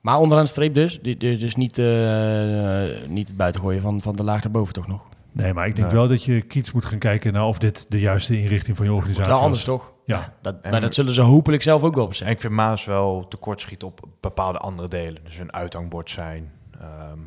Maar 0.01 0.19
onderaan 0.19 0.43
de 0.43 0.49
streep 0.49 0.73
dus. 0.73 0.99
Dus 1.17 1.55
niet, 1.55 1.77
eh, 1.77 3.07
niet 3.07 3.27
het 3.27 3.37
buitengooien 3.37 3.81
van, 3.81 4.01
van 4.01 4.15
de 4.15 4.23
laag 4.23 4.43
naar 4.43 4.51
boven 4.51 4.73
toch 4.73 4.87
nog. 4.87 5.01
Nee, 5.31 5.53
maar 5.53 5.67
ik 5.67 5.75
denk 5.75 5.87
Nee. 5.87 5.97
wel 5.97 6.07
dat 6.07 6.23
je 6.23 6.41
kiets 6.41 6.71
moet 6.71 6.85
gaan 6.85 6.99
kijken 6.99 7.33
naar 7.33 7.45
of 7.45 7.57
dit 7.57 7.85
de 7.89 7.99
juiste 7.99 8.41
inrichting 8.41 8.77
van 8.77 8.85
je 8.85 8.93
organisatie 8.93 9.31
Wel 9.33 9.41
anders 9.41 9.63
toch? 9.63 9.93
Ja. 10.05 10.33
dat, 10.41 10.55
En- 10.61 10.71
maar 10.71 10.81
dat 10.81 10.93
zullen 10.93 11.13
ze 11.13 11.21
hopelijk 11.21 11.61
zelf 11.63 11.83
ook 11.83 11.93
wel 11.95 12.03
En 12.03 12.09
beseffen. 12.09 12.35
ik 12.35 12.41
vind 12.41 12.53
Maas 12.53 12.85
wel 12.85 13.27
tekortschieten 13.27 13.87
op 13.87 13.99
bepaalde 14.21 14.57
andere 14.57 14.87
delen. 14.87 15.23
Dus 15.23 15.37
een 15.37 15.53
uithangbord 15.53 16.09
zijn, 16.09 16.51
ehm, 16.79 17.19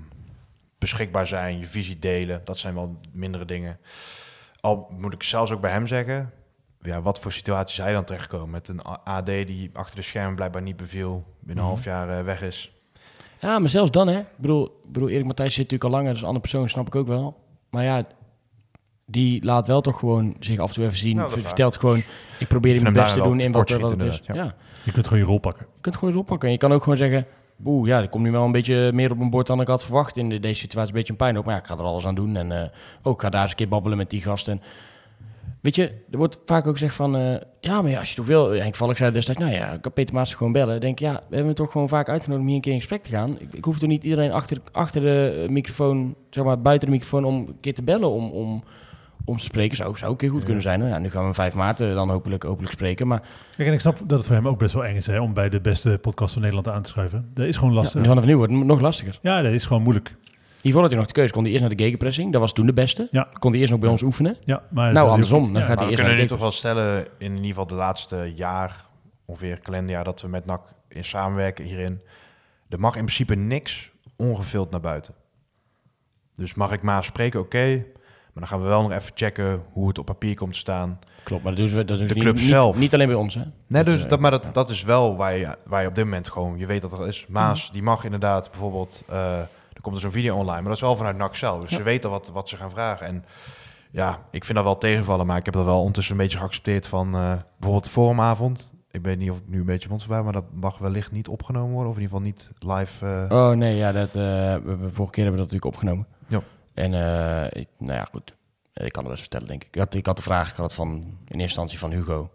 beschikbaar 0.78 1.26
zijn, 1.26 1.58
je 1.58 1.66
visie 1.66 1.98
delen. 1.98 2.40
Dat 2.44 2.58
zijn 2.58 2.74
wel 2.74 3.00
mindere 3.12 3.44
dingen. 3.44 3.78
Al 4.60 4.86
moet 4.98 5.12
ik 5.12 5.22
zelfs 5.22 5.50
ook 5.50 5.60
bij 5.60 5.70
hem 5.70 5.86
zeggen, 5.86 6.30
ja, 6.80 7.02
wat 7.02 7.18
voor 7.20 7.32
situatie 7.32 7.74
zij 7.74 7.92
dan 7.92 8.04
terechtkomen. 8.04 8.50
Met 8.50 8.68
een 8.68 8.82
AD 9.04 9.26
die 9.26 9.70
achter 9.72 9.96
de 9.96 10.02
schermen 10.02 10.34
blijkbaar 10.34 10.62
niet 10.62 10.76
beviel, 10.76 11.24
binnen 11.40 11.64
een 11.64 11.70
Mhm. 11.70 11.82
half 11.82 11.84
jaar 11.84 12.18
eh, 12.18 12.24
weg 12.24 12.42
is. 12.42 12.72
Ja, 13.40 13.58
maar 13.58 13.70
zelfs 13.70 13.90
dan 13.90 14.08
hè. 14.08 14.18
Ik 14.18 14.26
bedoel, 14.36 14.64
ik 14.84 14.92
bedoel 14.92 15.08
Erik 15.08 15.24
Matthijs 15.24 15.54
zit 15.54 15.62
natuurlijk 15.62 15.90
al 15.90 15.96
langer. 15.98 16.10
Dus 16.12 16.20
een 16.20 16.26
andere 16.26 16.48
persoon 16.48 16.68
snap 16.68 16.86
ik 16.86 16.94
ook 16.94 17.06
wel. 17.06 17.44
Maar 17.70 17.84
ja, 17.84 18.04
die 19.06 19.44
laat 19.44 19.66
wel 19.66 19.80
toch 19.80 19.98
gewoon 19.98 20.36
zich 20.40 20.58
af 20.58 20.68
en 20.68 20.74
toe 20.74 20.84
even 20.84 20.96
zien. 20.98 21.16
Nou, 21.16 21.40
vertelt 21.40 21.76
gewoon, 21.76 22.02
ik 22.38 22.48
probeer 22.48 22.74
Ik 22.74 22.82
mijn 22.82 22.94
hem 22.94 23.02
best 23.04 23.14
te 23.16 23.22
doen 23.22 23.40
in 23.40 23.52
wat, 23.52 23.70
wat 23.70 23.90
het 23.90 24.02
is. 24.02 24.20
Ja. 24.26 24.54
Je 24.84 24.92
kunt 24.92 25.06
gewoon 25.06 25.22
je 25.22 25.28
rol 25.28 25.38
pakken. 25.38 25.66
Je 25.74 25.80
kunt 25.80 25.94
gewoon 25.94 26.10
eens 26.10 26.20
oppakken. 26.22 26.46
En 26.48 26.54
je 26.54 26.60
kan 26.60 26.72
ook 26.72 26.82
gewoon 26.82 26.98
zeggen... 26.98 27.26
Oeh, 27.64 27.88
ja, 27.88 28.00
er 28.00 28.08
komt 28.08 28.24
nu 28.24 28.30
wel 28.30 28.44
een 28.44 28.52
beetje 28.52 28.90
meer 28.92 29.10
op 29.10 29.18
mijn 29.18 29.30
bord 29.30 29.46
dan 29.46 29.60
ik 29.60 29.66
had 29.66 29.84
verwacht. 29.84 30.16
In 30.16 30.28
de- 30.28 30.40
deze 30.40 30.60
situatie 30.60 30.90
een 30.90 30.96
beetje 30.96 31.12
een 31.12 31.18
pijn 31.18 31.38
op. 31.38 31.44
Maar 31.44 31.56
ik 31.58 31.66
ga 31.66 31.74
er 31.74 31.82
alles 31.82 32.06
aan 32.06 32.14
doen. 32.14 32.36
En 32.36 32.52
eh, 32.62 32.68
ook 33.02 33.14
ik 33.14 33.20
ga 33.20 33.28
daar 33.30 33.40
eens 33.42 33.50
een 33.50 33.56
keer 33.56 33.68
babbelen 33.68 33.98
met 33.98 34.10
die 34.10 34.22
gasten. 34.22 34.62
Weet 35.60 35.74
je, 35.74 35.92
er 36.10 36.18
wordt 36.18 36.38
vaak 36.44 36.66
ook 36.66 36.72
gezegd 36.72 36.94
van... 36.94 37.16
eh, 37.16 37.34
ja, 37.60 37.82
maar 37.82 37.90
ja, 37.90 37.98
als 37.98 38.10
je 38.10 38.16
toch 38.16 38.26
wil... 38.26 38.50
Henk 38.50 38.74
Valk 38.74 38.96
zei 38.96 39.12
destijds... 39.12 39.40
Nou 39.40 39.52
ja, 39.52 39.72
ik 39.72 39.80
kan 39.82 39.92
Peter 39.92 40.14
Maas 40.14 40.34
gewoon 40.34 40.52
bellen. 40.52 40.74
Ik 40.74 40.80
denk, 40.80 40.98
ja, 40.98 41.12
we 41.12 41.18
hebben 41.20 41.44
hem 41.44 41.54
toch 41.54 41.72
gewoon 41.72 41.88
vaak 41.88 42.08
uitgenodigd 42.08 42.40
om 42.42 42.46
hier 42.46 42.56
een 42.56 42.62
keer 42.62 42.72
in 42.72 42.78
gesprek 42.78 43.02
te 43.02 43.10
gaan. 43.10 43.36
Ik, 43.38 43.52
ik 43.52 43.64
hoef 43.64 43.78
toch 43.78 43.88
niet 43.88 44.04
iedereen 44.04 44.32
achter, 44.32 44.58
achter 44.72 45.00
de 45.00 45.46
microfoon... 45.50 46.14
Zeg 46.30 46.44
maar, 46.44 46.60
buiten 46.62 46.86
de 46.88 46.92
microfoon 46.94 47.24
om 47.24 47.34
een 47.36 47.56
keer 47.60 47.74
te 47.74 47.82
bellen 47.82 48.10
om... 48.10 48.30
om 48.30 48.62
om 49.30 49.36
te 49.36 49.44
spreken 49.44 49.76
zou, 49.76 49.96
zou 49.96 50.10
een 50.10 50.16
keer 50.16 50.30
goed 50.30 50.44
kunnen 50.44 50.62
zijn. 50.62 50.80
Nou, 50.80 51.00
nu 51.00 51.10
gaan 51.10 51.26
we 51.26 51.34
5 51.34 51.54
maart 51.54 51.80
eh, 51.80 51.94
dan 51.94 52.10
hopelijk, 52.10 52.42
hopelijk 52.42 52.72
spreken. 52.72 53.06
Maar 53.06 53.20
Kijk, 53.56 53.68
en 53.68 53.74
ik 53.74 53.80
snap 53.80 53.98
dat 54.06 54.18
het 54.18 54.26
voor 54.26 54.36
hem 54.36 54.48
ook 54.48 54.58
best 54.58 54.74
wel 54.74 54.84
eng 54.84 54.96
is 54.96 55.06
hè, 55.06 55.20
om 55.20 55.32
bij 55.34 55.48
de 55.48 55.60
beste 55.60 55.98
podcast 56.00 56.32
van 56.32 56.42
Nederland 56.42 56.68
aan 56.68 56.82
te 56.82 56.90
schuiven. 56.90 57.30
Dat 57.34 57.46
is 57.46 57.56
gewoon 57.56 57.74
lastig. 57.74 58.00
ja, 58.00 58.08
vanaf 58.08 58.24
nu 58.24 58.36
wordt 58.36 58.52
het 58.52 58.64
nog 58.64 58.80
lastiger. 58.80 59.18
Ja, 59.22 59.42
dat 59.42 59.52
is 59.52 59.64
gewoon 59.64 59.82
moeilijk. 59.82 60.14
Hiervoor 60.62 60.80
had 60.80 60.90
hij 60.90 60.98
nog 60.98 61.08
de 61.08 61.14
keuze. 61.14 61.32
Kon 61.32 61.42
hij 61.42 61.52
eerst 61.52 61.64
naar 61.66 61.76
de 61.76 61.82
gegenpressing. 61.82 62.32
Dat 62.32 62.40
was 62.40 62.52
toen 62.52 62.66
de 62.66 62.72
beste. 62.72 63.08
Ja. 63.10 63.28
Kon 63.38 63.50
hij 63.50 63.60
eerst 63.60 63.72
nog 63.72 63.80
bij 63.80 63.90
ons 63.90 64.02
oefenen. 64.02 64.36
Ja, 64.44 64.62
maar 64.70 64.92
Nou, 64.92 65.08
andersom. 65.08 65.42
Dan 65.42 65.52
Ja, 65.52 65.58
gaat 65.58 65.68
Maar 65.68 65.76
hij 65.76 65.84
we 65.84 65.90
eerst 65.90 65.94
kunnen 65.94 66.12
naar 66.12 66.22
nu 66.22 66.28
toch 66.28 66.38
wel 66.38 66.50
stellen, 66.50 67.06
in 67.18 67.30
ieder 67.32 67.46
geval 67.46 67.66
de 67.66 67.74
laatste 67.74 68.32
jaar, 68.34 68.84
ongeveer 69.24 69.60
kalenderjaar, 69.60 70.04
dat 70.04 70.20
we 70.20 70.28
met 70.28 70.46
NAC 70.46 70.60
in 70.88 71.04
samenwerken 71.04 71.64
hierin. 71.64 72.00
Er 72.68 72.80
mag 72.80 72.96
in 72.96 73.04
principe 73.04 73.34
niks 73.34 73.90
ongevuld 74.16 74.70
naar 74.70 74.80
buiten. 74.80 75.14
Dus 76.34 76.54
mag 76.54 76.72
ik 76.72 76.82
Maas 76.82 77.06
spreken, 77.06 77.40
oké. 77.40 77.84
Maar 78.32 78.42
dan 78.42 78.46
gaan 78.46 78.60
we 78.62 78.68
wel 78.68 78.82
nog 78.82 78.92
even 78.92 79.10
checken 79.14 79.62
hoe 79.72 79.88
het 79.88 79.98
op 79.98 80.06
papier 80.06 80.34
komt 80.34 80.52
te 80.52 80.58
staan. 80.58 80.98
Klopt, 81.24 81.42
maar 81.42 81.54
dat 81.54 81.66
doen 81.66 81.74
we, 81.76 81.84
dat 81.84 81.98
doen 81.98 82.06
De 82.06 82.14
club 82.14 82.34
niet, 82.34 82.44
zelf. 82.44 82.72
Niet, 82.72 82.80
niet 82.80 82.94
alleen 82.94 83.06
bij 83.06 83.16
ons, 83.16 83.34
hè? 83.34 83.42
Nee, 83.66 83.84
dus 83.84 84.02
eh, 84.02 84.08
dat, 84.08 84.20
maar 84.20 84.30
dat, 84.30 84.48
dat 84.52 84.70
is 84.70 84.82
wel 84.82 85.16
waar 85.16 85.36
je, 85.36 85.56
waar 85.64 85.82
je 85.82 85.88
op 85.88 85.94
dit 85.94 86.04
moment 86.04 86.28
gewoon, 86.30 86.58
je 86.58 86.66
weet 86.66 86.82
dat 86.82 86.92
er 86.92 87.08
is. 87.08 87.26
Maas, 87.28 87.70
die 87.72 87.82
mag 87.82 88.04
inderdaad 88.04 88.50
bijvoorbeeld, 88.50 89.02
eh, 89.08 89.38
er 89.38 89.80
komt 89.80 89.94
er 89.94 90.00
zo'n 90.00 90.10
video 90.10 90.34
online, 90.34 90.54
maar 90.60 90.64
dat 90.68 90.74
is 90.74 90.80
wel 90.80 90.96
vanuit 90.96 91.16
NAC 91.16 91.34
zelf. 91.36 91.60
Dus 91.60 91.70
Ja. 91.70 91.76
ze 91.76 91.82
weten 91.82 92.10
wat, 92.10 92.30
wat 92.32 92.48
ze 92.48 92.56
gaan 92.56 92.70
vragen. 92.70 93.06
En 93.06 93.24
ja, 93.90 94.18
ik 94.30 94.44
vind 94.44 94.56
dat 94.56 94.66
wel 94.66 94.78
tegenvallen, 94.78 95.26
maar 95.26 95.36
ik 95.36 95.44
heb 95.44 95.54
dat 95.54 95.64
wel 95.64 95.78
ondertussen 95.78 96.14
een 96.14 96.20
beetje 96.22 96.38
geaccepteerd 96.38 96.86
van 96.86 97.14
eh, 97.14 97.32
bijvoorbeeld 97.56 97.84
de 97.84 97.90
forumavond. 97.90 98.72
Ik 98.90 99.02
weet 99.02 99.18
niet 99.18 99.30
of 99.30 99.36
ik 99.36 99.42
nu 99.48 99.58
een 99.60 99.66
beetje 99.66 99.88
mond 99.88 100.02
voorbij, 100.02 100.22
maar 100.22 100.32
dat 100.32 100.44
mag 100.54 100.78
wellicht 100.78 101.12
niet 101.12 101.28
opgenomen 101.28 101.70
worden, 101.72 101.90
of 101.90 101.96
in 101.96 102.02
ieder 102.02 102.16
geval 102.16 102.32
niet 102.32 102.52
live. 102.78 103.06
eh, 103.28 103.38
Oh 103.38 103.50
nee, 103.56 103.76
ja, 103.76 103.92
dat, 103.92 104.14
eh, 104.14 104.54
vorige 104.92 105.12
keer 105.12 105.24
hebben 105.24 105.40
we 105.42 105.46
dat 105.46 105.50
natuurlijk 105.50 105.64
opgenomen. 105.64 106.06
En 106.74 106.94
eh, 106.94 107.60
ik, 107.60 107.68
nou 107.78 107.92
ja, 107.92 108.04
goed. 108.12 108.34
Ik 108.74 108.92
kan 108.92 109.02
het 109.02 109.10
best 109.12 109.20
vertellen, 109.22 109.48
denk 109.48 109.62
ik. 109.64 109.68
Ik 109.74 109.78
had, 109.80 109.94
ik 109.94 110.06
had 110.06 110.16
de 110.16 110.22
vraag, 110.22 110.50
ik 110.50 110.56
had 110.56 110.64
het 110.66 110.74
van, 110.74 110.90
in 110.92 111.04
eerste 111.40 111.40
instantie 111.42 111.78
van 111.78 111.90
Hugo. 111.90 112.30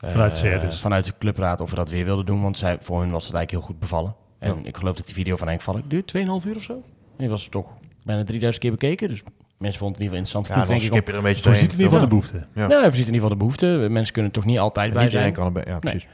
Vanuit 0.00 0.40
dus. 0.60 0.80
Vanuit 0.80 1.04
de 1.04 1.12
clubraad 1.18 1.60
of 1.60 1.70
we 1.70 1.76
dat 1.76 1.88
weer 1.90 2.04
wilden 2.04 2.26
doen, 2.26 2.42
want 2.42 2.58
zij, 2.58 2.76
voor 2.80 3.00
hun 3.00 3.10
was 3.10 3.24
het 3.26 3.34
eigenlijk 3.34 3.50
heel 3.64 3.72
goed 3.74 3.80
bevallen. 3.80 4.14
En 4.38 4.48
Ja. 4.54 4.68
ik 4.68 4.76
geloof 4.76 4.96
dat 4.96 5.06
die 5.06 5.14
video 5.14 5.36
van 5.36 5.48
Henk 5.48 5.60
Valk 5.60 5.90
duurt 5.90 6.12
2,5 6.16 6.46
uur 6.46 6.56
of 6.56 6.62
zo. 6.62 6.72
En 6.72 6.82
die 7.16 7.28
was 7.28 7.48
toch 7.48 7.66
bijna 8.04 8.24
3000 8.24 8.62
keer 8.62 8.70
bekeken, 8.72 9.08
dus 9.08 9.22
mensen 9.58 9.78
vonden 9.78 9.98
het 10.02 10.06
in 10.06 10.12
ieder 10.12 10.26
geval 10.26 10.40
interessant 10.42 10.46
ja, 10.46 10.54
denk 10.78 10.82
ik. 10.82 10.92
om- 10.92 11.12
er 11.12 11.14
een 11.18 11.22
beetje 11.22 11.42
Voorziet 11.42 11.72
in 11.72 11.78
doorheen 11.78 11.84
ieder 11.84 11.98
geval 11.98 12.00
de 12.00 12.08
behoefte. 12.08 12.60
Ja. 12.60 12.66
Nou, 12.66 12.84
we 12.90 12.96
ziet 12.96 13.06
in 13.06 13.14
ieder 13.14 13.14
geval 13.14 13.28
de 13.28 13.36
behoefte. 13.36 13.66
Mensen 13.90 14.12
kunnen 14.14 14.32
toch 14.32 14.44
niet 14.44 14.58
altijd 14.58 14.92
bij 14.92 15.02
Niet 15.02 15.10
zijn. 15.12 15.32
kan 15.32 15.44
het, 15.44 15.52
bij- 15.52 15.64
ja, 15.66 15.78
precies. 15.78 16.06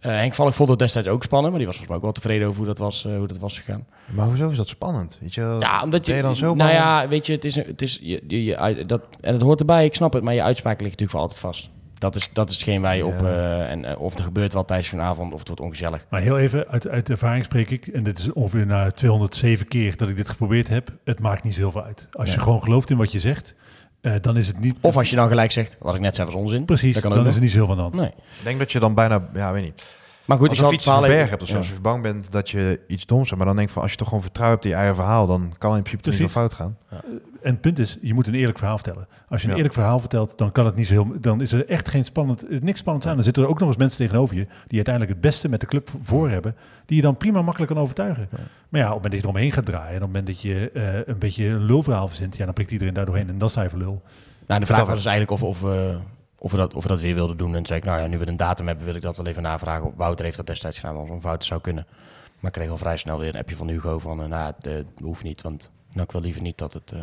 Henk 0.00 0.34
Valk 0.34 0.52
vond 0.52 0.68
het 0.68 0.78
destijds 0.78 1.08
ook 1.08 1.22
spannend, 1.22 1.50
maar 1.50 1.58
die 1.58 1.68
was 1.68 1.76
volgens 1.76 1.88
mij 1.88 1.96
ook 1.96 2.02
wel 2.02 2.22
tevreden 2.22 2.46
over 2.46 2.58
hoe 2.58 2.66
dat 2.66 2.78
was, 2.78 3.04
eh, 3.04 3.16
hoe 3.16 3.26
dat 3.26 3.38
was 3.38 3.58
gegaan. 3.58 3.86
Maar 4.06 4.26
hoezo 4.26 4.48
is 4.48 4.56
dat 4.56 4.68
spannend? 4.68 5.18
Weet 5.20 5.34
je, 5.34 5.56
Ja, 5.60 5.82
omdat 5.82 6.06
je, 6.06 6.12
ben 6.12 6.20
je 6.20 6.26
dan 6.26 6.36
zo 6.36 6.54
nou 6.54 6.70
ja, 6.70 7.08
weet 7.08 7.26
je, 7.26 7.32
het 7.32 7.44
is, 7.44 7.54
het 7.54 7.82
is 7.82 7.98
je, 8.02 8.22
je, 8.26 8.44
je 8.44 8.84
dat, 8.86 9.02
en 9.20 9.32
het 9.32 9.42
hoort 9.42 9.60
erbij, 9.60 9.84
ik 9.84 9.94
snap 9.94 10.12
het, 10.12 10.22
maar 10.22 10.34
je 10.34 10.42
uitspraak 10.42 10.80
ligt 10.80 10.90
natuurlijk 10.90 11.10
voor 11.10 11.20
altijd 11.20 11.40
vast. 11.40 11.70
Dat 11.98 12.14
is, 12.14 12.30
dat 12.32 12.50
is 12.50 12.56
hetgeen 12.56 12.80
waar 12.80 12.96
je 12.96 13.06
op, 13.06 13.22
eh, 13.22 13.70
en 13.70 13.84
eh, 13.84 14.00
of 14.00 14.18
er 14.18 14.24
gebeurt 14.24 14.52
wat 14.52 14.66
tijdens 14.66 14.92
een 14.92 15.00
avond, 15.00 15.32
of 15.32 15.38
het 15.38 15.48
wordt 15.48 15.62
ongezellig. 15.62 16.06
Maar 16.10 16.20
heel 16.20 16.38
even, 16.38 16.68
uit, 16.68 16.88
uit 16.88 17.10
ervaring 17.10 17.44
spreek 17.44 17.70
ik, 17.70 17.86
en 17.86 18.02
dit 18.02 18.18
is 18.18 18.32
ongeveer 18.32 18.66
na 18.66 18.90
207 18.90 19.68
keer 19.68 19.96
dat 19.96 20.08
ik 20.08 20.16
dit 20.16 20.28
geprobeerd 20.28 20.68
heb, 20.68 20.92
het 21.04 21.20
maakt 21.20 21.42
niet 21.42 21.54
zoveel 21.54 21.84
uit. 21.84 22.08
Als 22.12 22.34
je 22.34 22.40
gewoon 22.40 22.62
gelooft 22.62 22.90
in 22.90 22.96
wat 22.96 23.12
je 23.12 23.20
zegt, 23.20 23.54
eh, 24.00 24.12
dan 24.20 24.36
is 24.36 24.46
het 24.46 24.58
niet... 24.58 24.76
Of 24.80 24.96
als 24.96 25.10
je 25.10 25.16
dan 25.16 25.28
gelijk 25.28 25.52
zegt, 25.52 25.76
wat 25.80 25.94
ik 25.94 26.00
net 26.00 26.14
zei 26.14 26.26
was 26.26 26.36
onzin. 26.36 26.64
Precies, 26.64 26.94
dat 27.00 27.12
dan 27.12 27.26
is 27.26 27.34
er 27.34 27.40
niet 27.40 27.50
zoveel 27.50 27.70
aan 27.70 27.76
de 27.76 27.82
hand. 27.82 27.94
Nee. 27.94 28.06
Ik 28.38 28.44
denk 28.44 28.58
dat 28.58 28.72
je 28.72 28.78
dan 28.78 28.94
bijna, 28.94 29.28
ja, 29.34 29.52
weet 29.52 29.64
niet. 29.64 29.82
Maar 30.30 30.38
goed, 30.38 30.50
ik 30.50 30.56
zal 30.56 30.66
je 30.66 30.70
het 30.72 30.80
iets 30.80 30.90
verbergen 30.90 31.16
even- 31.18 31.28
hebt 31.28 31.42
of 31.42 31.48
zo. 31.48 31.54
Ja. 31.54 31.58
Als 31.60 31.68
je 31.68 31.80
bang 31.80 32.02
bent 32.02 32.26
dat 32.30 32.50
je 32.50 32.80
iets 32.86 33.06
doms 33.06 33.24
hebt. 33.24 33.36
Maar 33.36 33.46
dan 33.46 33.56
denk 33.56 33.68
ik 33.68 33.74
van, 33.74 33.82
als 33.82 33.90
je 33.90 33.96
toch 33.96 34.08
gewoon 34.08 34.22
vertrouwen 34.22 34.58
hebt 34.58 34.68
in 34.70 34.76
je 34.76 34.82
eigen 34.82 35.02
verhaal, 35.02 35.26
dan 35.26 35.54
kan 35.58 35.70
het 35.74 35.86
in 35.86 35.98
principe 35.98 36.22
niet 36.22 36.32
fout 36.32 36.54
gaan. 36.54 36.76
En 37.42 37.52
het 37.52 37.60
punt 37.60 37.78
is, 37.78 37.98
je 38.00 38.14
moet 38.14 38.26
een 38.26 38.34
eerlijk 38.34 38.58
verhaal 38.58 38.78
vertellen. 38.78 39.06
Als 39.28 39.40
je 39.40 39.44
een 39.46 39.50
Ja. 39.52 39.56
eerlijk 39.56 39.74
verhaal 39.74 39.98
vertelt, 40.00 40.38
dan 40.38 40.52
kan 40.52 40.66
het 40.66 40.74
niet 40.76 40.86
zo 40.86 40.92
heel, 40.92 41.20
dan 41.20 41.40
is 41.40 41.52
er 41.52 41.68
echt 41.68 41.88
geen 41.88 42.04
spannend, 42.04 42.48
eh, 42.48 42.60
niks 42.60 42.78
spannends 42.78 43.08
aan. 43.08 43.14
Dan 43.14 43.24
zitten 43.24 43.42
er 43.42 43.48
ook 43.48 43.58
nog 43.58 43.68
eens 43.68 43.76
mensen 43.76 43.98
tegenover 43.98 44.36
je 44.36 44.46
die 44.66 44.76
uiteindelijk 44.76 45.14
het 45.14 45.20
beste 45.22 45.48
met 45.48 45.60
de 45.60 45.66
club 45.66 45.90
voor 46.02 46.28
hebben, 46.30 46.56
die 46.86 46.96
je 46.96 47.02
dan 47.02 47.16
prima 47.16 47.42
makkelijk 47.42 47.72
kan 47.72 47.82
overtuigen. 47.82 48.28
Maar 48.68 48.80
ja, 48.80 48.86
op 48.86 49.02
het 49.02 49.02
moment 49.02 49.02
dat 49.02 49.12
je 49.20 49.28
eromheen 49.28 49.52
gaat 49.52 49.64
draaien, 49.66 49.94
op 49.94 50.00
het 50.00 50.06
moment 50.06 50.26
dat 50.26 50.40
je 50.40 50.70
eh, 50.74 50.94
een 51.06 51.18
beetje 51.18 51.46
een 51.46 51.64
lulverhaal 51.64 52.06
verzint, 52.08 52.36
ja, 52.36 52.44
dan 52.44 52.54
prikt 52.54 52.70
iedereen 52.70 52.94
daar 52.94 53.06
doorheen 53.06 53.28
en 53.28 53.38
dan 53.38 53.50
sta 53.50 53.62
je 53.62 53.70
voor 53.70 53.78
lul. 53.78 54.02
Nou, 54.46 54.60
de 54.60 54.66
vraag 54.66 54.86
was 54.86 54.94
dus 54.94 55.04
eigenlijk 55.04 55.42
of, 55.42 55.48
of, 55.48 55.60
we, 55.60 55.96
of, 56.42 56.50
we 56.50 56.56
dat, 56.56 56.74
of 56.74 56.82
we 56.82 56.88
dat 56.88 57.00
weer 57.00 57.14
wilden 57.14 57.36
doen. 57.36 57.48
En 57.48 57.54
toen 57.54 57.66
zei 57.66 57.78
ik, 57.78 57.84
nou 57.84 58.00
ja, 58.00 58.06
nu 58.06 58.18
we 58.18 58.28
een 58.28 58.36
datum 58.36 58.66
hebben, 58.66 58.84
wil 58.86 58.94
ik 58.94 59.02
dat 59.02 59.16
wel 59.16 59.26
even 59.26 59.42
navragen. 59.42 59.92
Wouter 59.96 60.24
heeft 60.24 60.36
dat 60.36 60.46
destijds 60.46 60.78
gedaan, 60.78 60.94
want 60.94 61.10
een 61.10 61.20
fout 61.20 61.44
zou 61.44 61.60
kunnen. 61.60 61.86
Maar 62.40 62.50
ik 62.50 62.56
kreeg 62.58 62.70
al 62.70 62.76
vrij 62.76 62.96
snel 62.96 63.18
weer 63.18 63.28
een 63.34 63.40
appje 63.40 63.56
van 63.56 63.68
Hugo 63.68 63.98
van, 63.98 64.22
eh, 64.22 64.28
nou, 64.28 64.52
het 64.56 64.66
eh, 64.66 64.74
hoeft 65.04 65.22
niet, 65.22 65.42
want 65.42 65.70
nou, 65.92 66.02
ik 66.02 66.12
wil 66.12 66.20
liever 66.20 66.42
niet 66.42 66.58
dat 66.58 66.72
het 66.72 66.92
eh, 66.92 67.00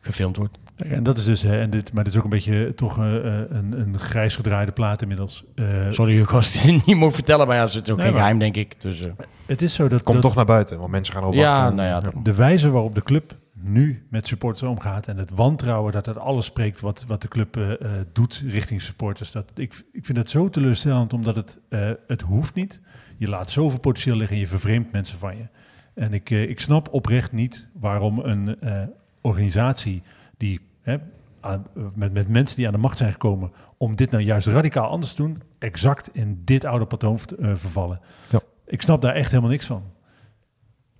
gefilmd 0.00 0.36
wordt. 0.36 0.58
Kijk, 0.76 0.90
En 0.92 1.02
dat 1.02 1.16
is 1.18 1.24
dus, 1.24 1.42
hè, 1.42 1.60
en 1.60 1.70
dit, 1.70 1.92
maar 1.92 2.04
dit 2.04 2.12
is 2.12 2.18
ook 2.18 2.24
een 2.24 2.30
beetje 2.30 2.74
toch 2.74 2.96
een, 2.96 3.80
een 3.80 3.98
grijs 3.98 4.36
gedraaide 4.36 4.72
plaat 4.72 5.02
inmiddels. 5.02 5.44
Sorry 5.90 6.12
Hugo, 6.14 6.36
als 6.36 6.54
ik 6.64 6.72
het 6.74 6.86
niet 6.86 6.96
mocht 6.96 7.14
vertellen, 7.14 7.46
maar 7.46 7.56
ja, 7.56 7.62
het 7.62 7.72
is 7.72 7.78
ook 7.80 7.86
Nee, 7.86 7.96
geen 7.96 8.04
maar- 8.06 8.14
geheim, 8.14 8.38
denk 8.38 8.56
ik. 8.56 8.80
Dus, 8.80 9.00
het 9.46 9.62
is 9.62 9.74
zo 9.74 9.88
dat, 9.88 10.02
Komt 10.02 10.14
dat 10.16 10.26
toch 10.26 10.34
naar 10.34 10.44
buiten, 10.44 10.78
want 10.78 10.90
mensen 10.90 11.14
gaan 11.14 11.22
erop 11.22 11.34
ja, 11.34 11.56
wachten. 11.56 11.74
nou 11.74 11.88
ja, 11.88 12.20
de 12.22 12.34
wijze 12.34 12.70
waarop 12.70 12.94
de 12.94 13.02
club 13.02 13.36
nu 13.56 14.06
met 14.10 14.26
supporters 14.26 14.62
omgaat 14.70 15.06
en 15.08 15.16
het 15.16 15.30
wantrouwen 15.30 15.92
dat 15.92 16.06
het 16.06 16.18
alles 16.18 16.46
spreekt 16.46 16.80
wat, 16.80 17.04
wat 17.06 17.22
de 17.22 17.28
club 17.28 17.56
eh, 17.56 17.72
eh, 17.72 18.06
doet 18.12 18.42
richting 18.46 18.82
supporters. 18.82 19.32
Dat, 19.32 19.50
ik, 19.54 19.84
ik 19.92 20.04
vind 20.04 20.18
dat 20.18 20.28
zo 20.28 20.48
teleurstellend, 20.48 21.12
omdat 21.12 21.36
het, 21.36 21.58
eh, 21.68 21.90
het 22.06 22.20
hoeft 22.20 22.54
niet. 22.54 22.80
Je 23.16 23.28
laat 23.28 23.50
zoveel 23.50 23.78
potentieel 23.78 24.16
liggen 24.16 24.36
en 24.36 24.42
je 24.42 24.48
vervreemdt 24.48 24.92
mensen 24.92 25.18
van 25.18 25.36
je. 25.36 25.46
En 25.94 26.12
ik, 26.12 26.30
ik 26.30 26.60
snap 26.60 26.92
oprecht 26.92 27.32
niet 27.32 27.66
waarom 27.72 28.18
een 28.18 28.60
eh, 28.60 28.82
organisatie 29.20 30.02
die 30.36 30.60
hè, 30.80 30.96
aan- 31.40 31.66
met, 31.94 32.12
met 32.12 32.28
mensen 32.28 32.56
die 32.56 32.66
aan 32.66 32.72
de 32.72 32.78
macht 32.78 32.96
zijn 32.96 33.12
gekomen 33.12 33.52
om 33.76 33.96
dit 33.96 34.10
nou 34.10 34.22
juist 34.22 34.46
radicaal 34.46 34.88
anders 34.88 35.12
te 35.12 35.22
doen, 35.22 35.42
exact 35.58 36.08
in 36.12 36.42
dit 36.44 36.64
oude 36.64 36.86
patroon 36.86 37.18
eh, 37.40 37.52
vervallen. 37.54 38.00
Ja. 38.30 38.40
Ik 38.66 38.82
snap 38.82 39.02
daar 39.02 39.14
echt 39.14 39.30
helemaal 39.30 39.50
niks 39.50 39.66
van. 39.66 39.82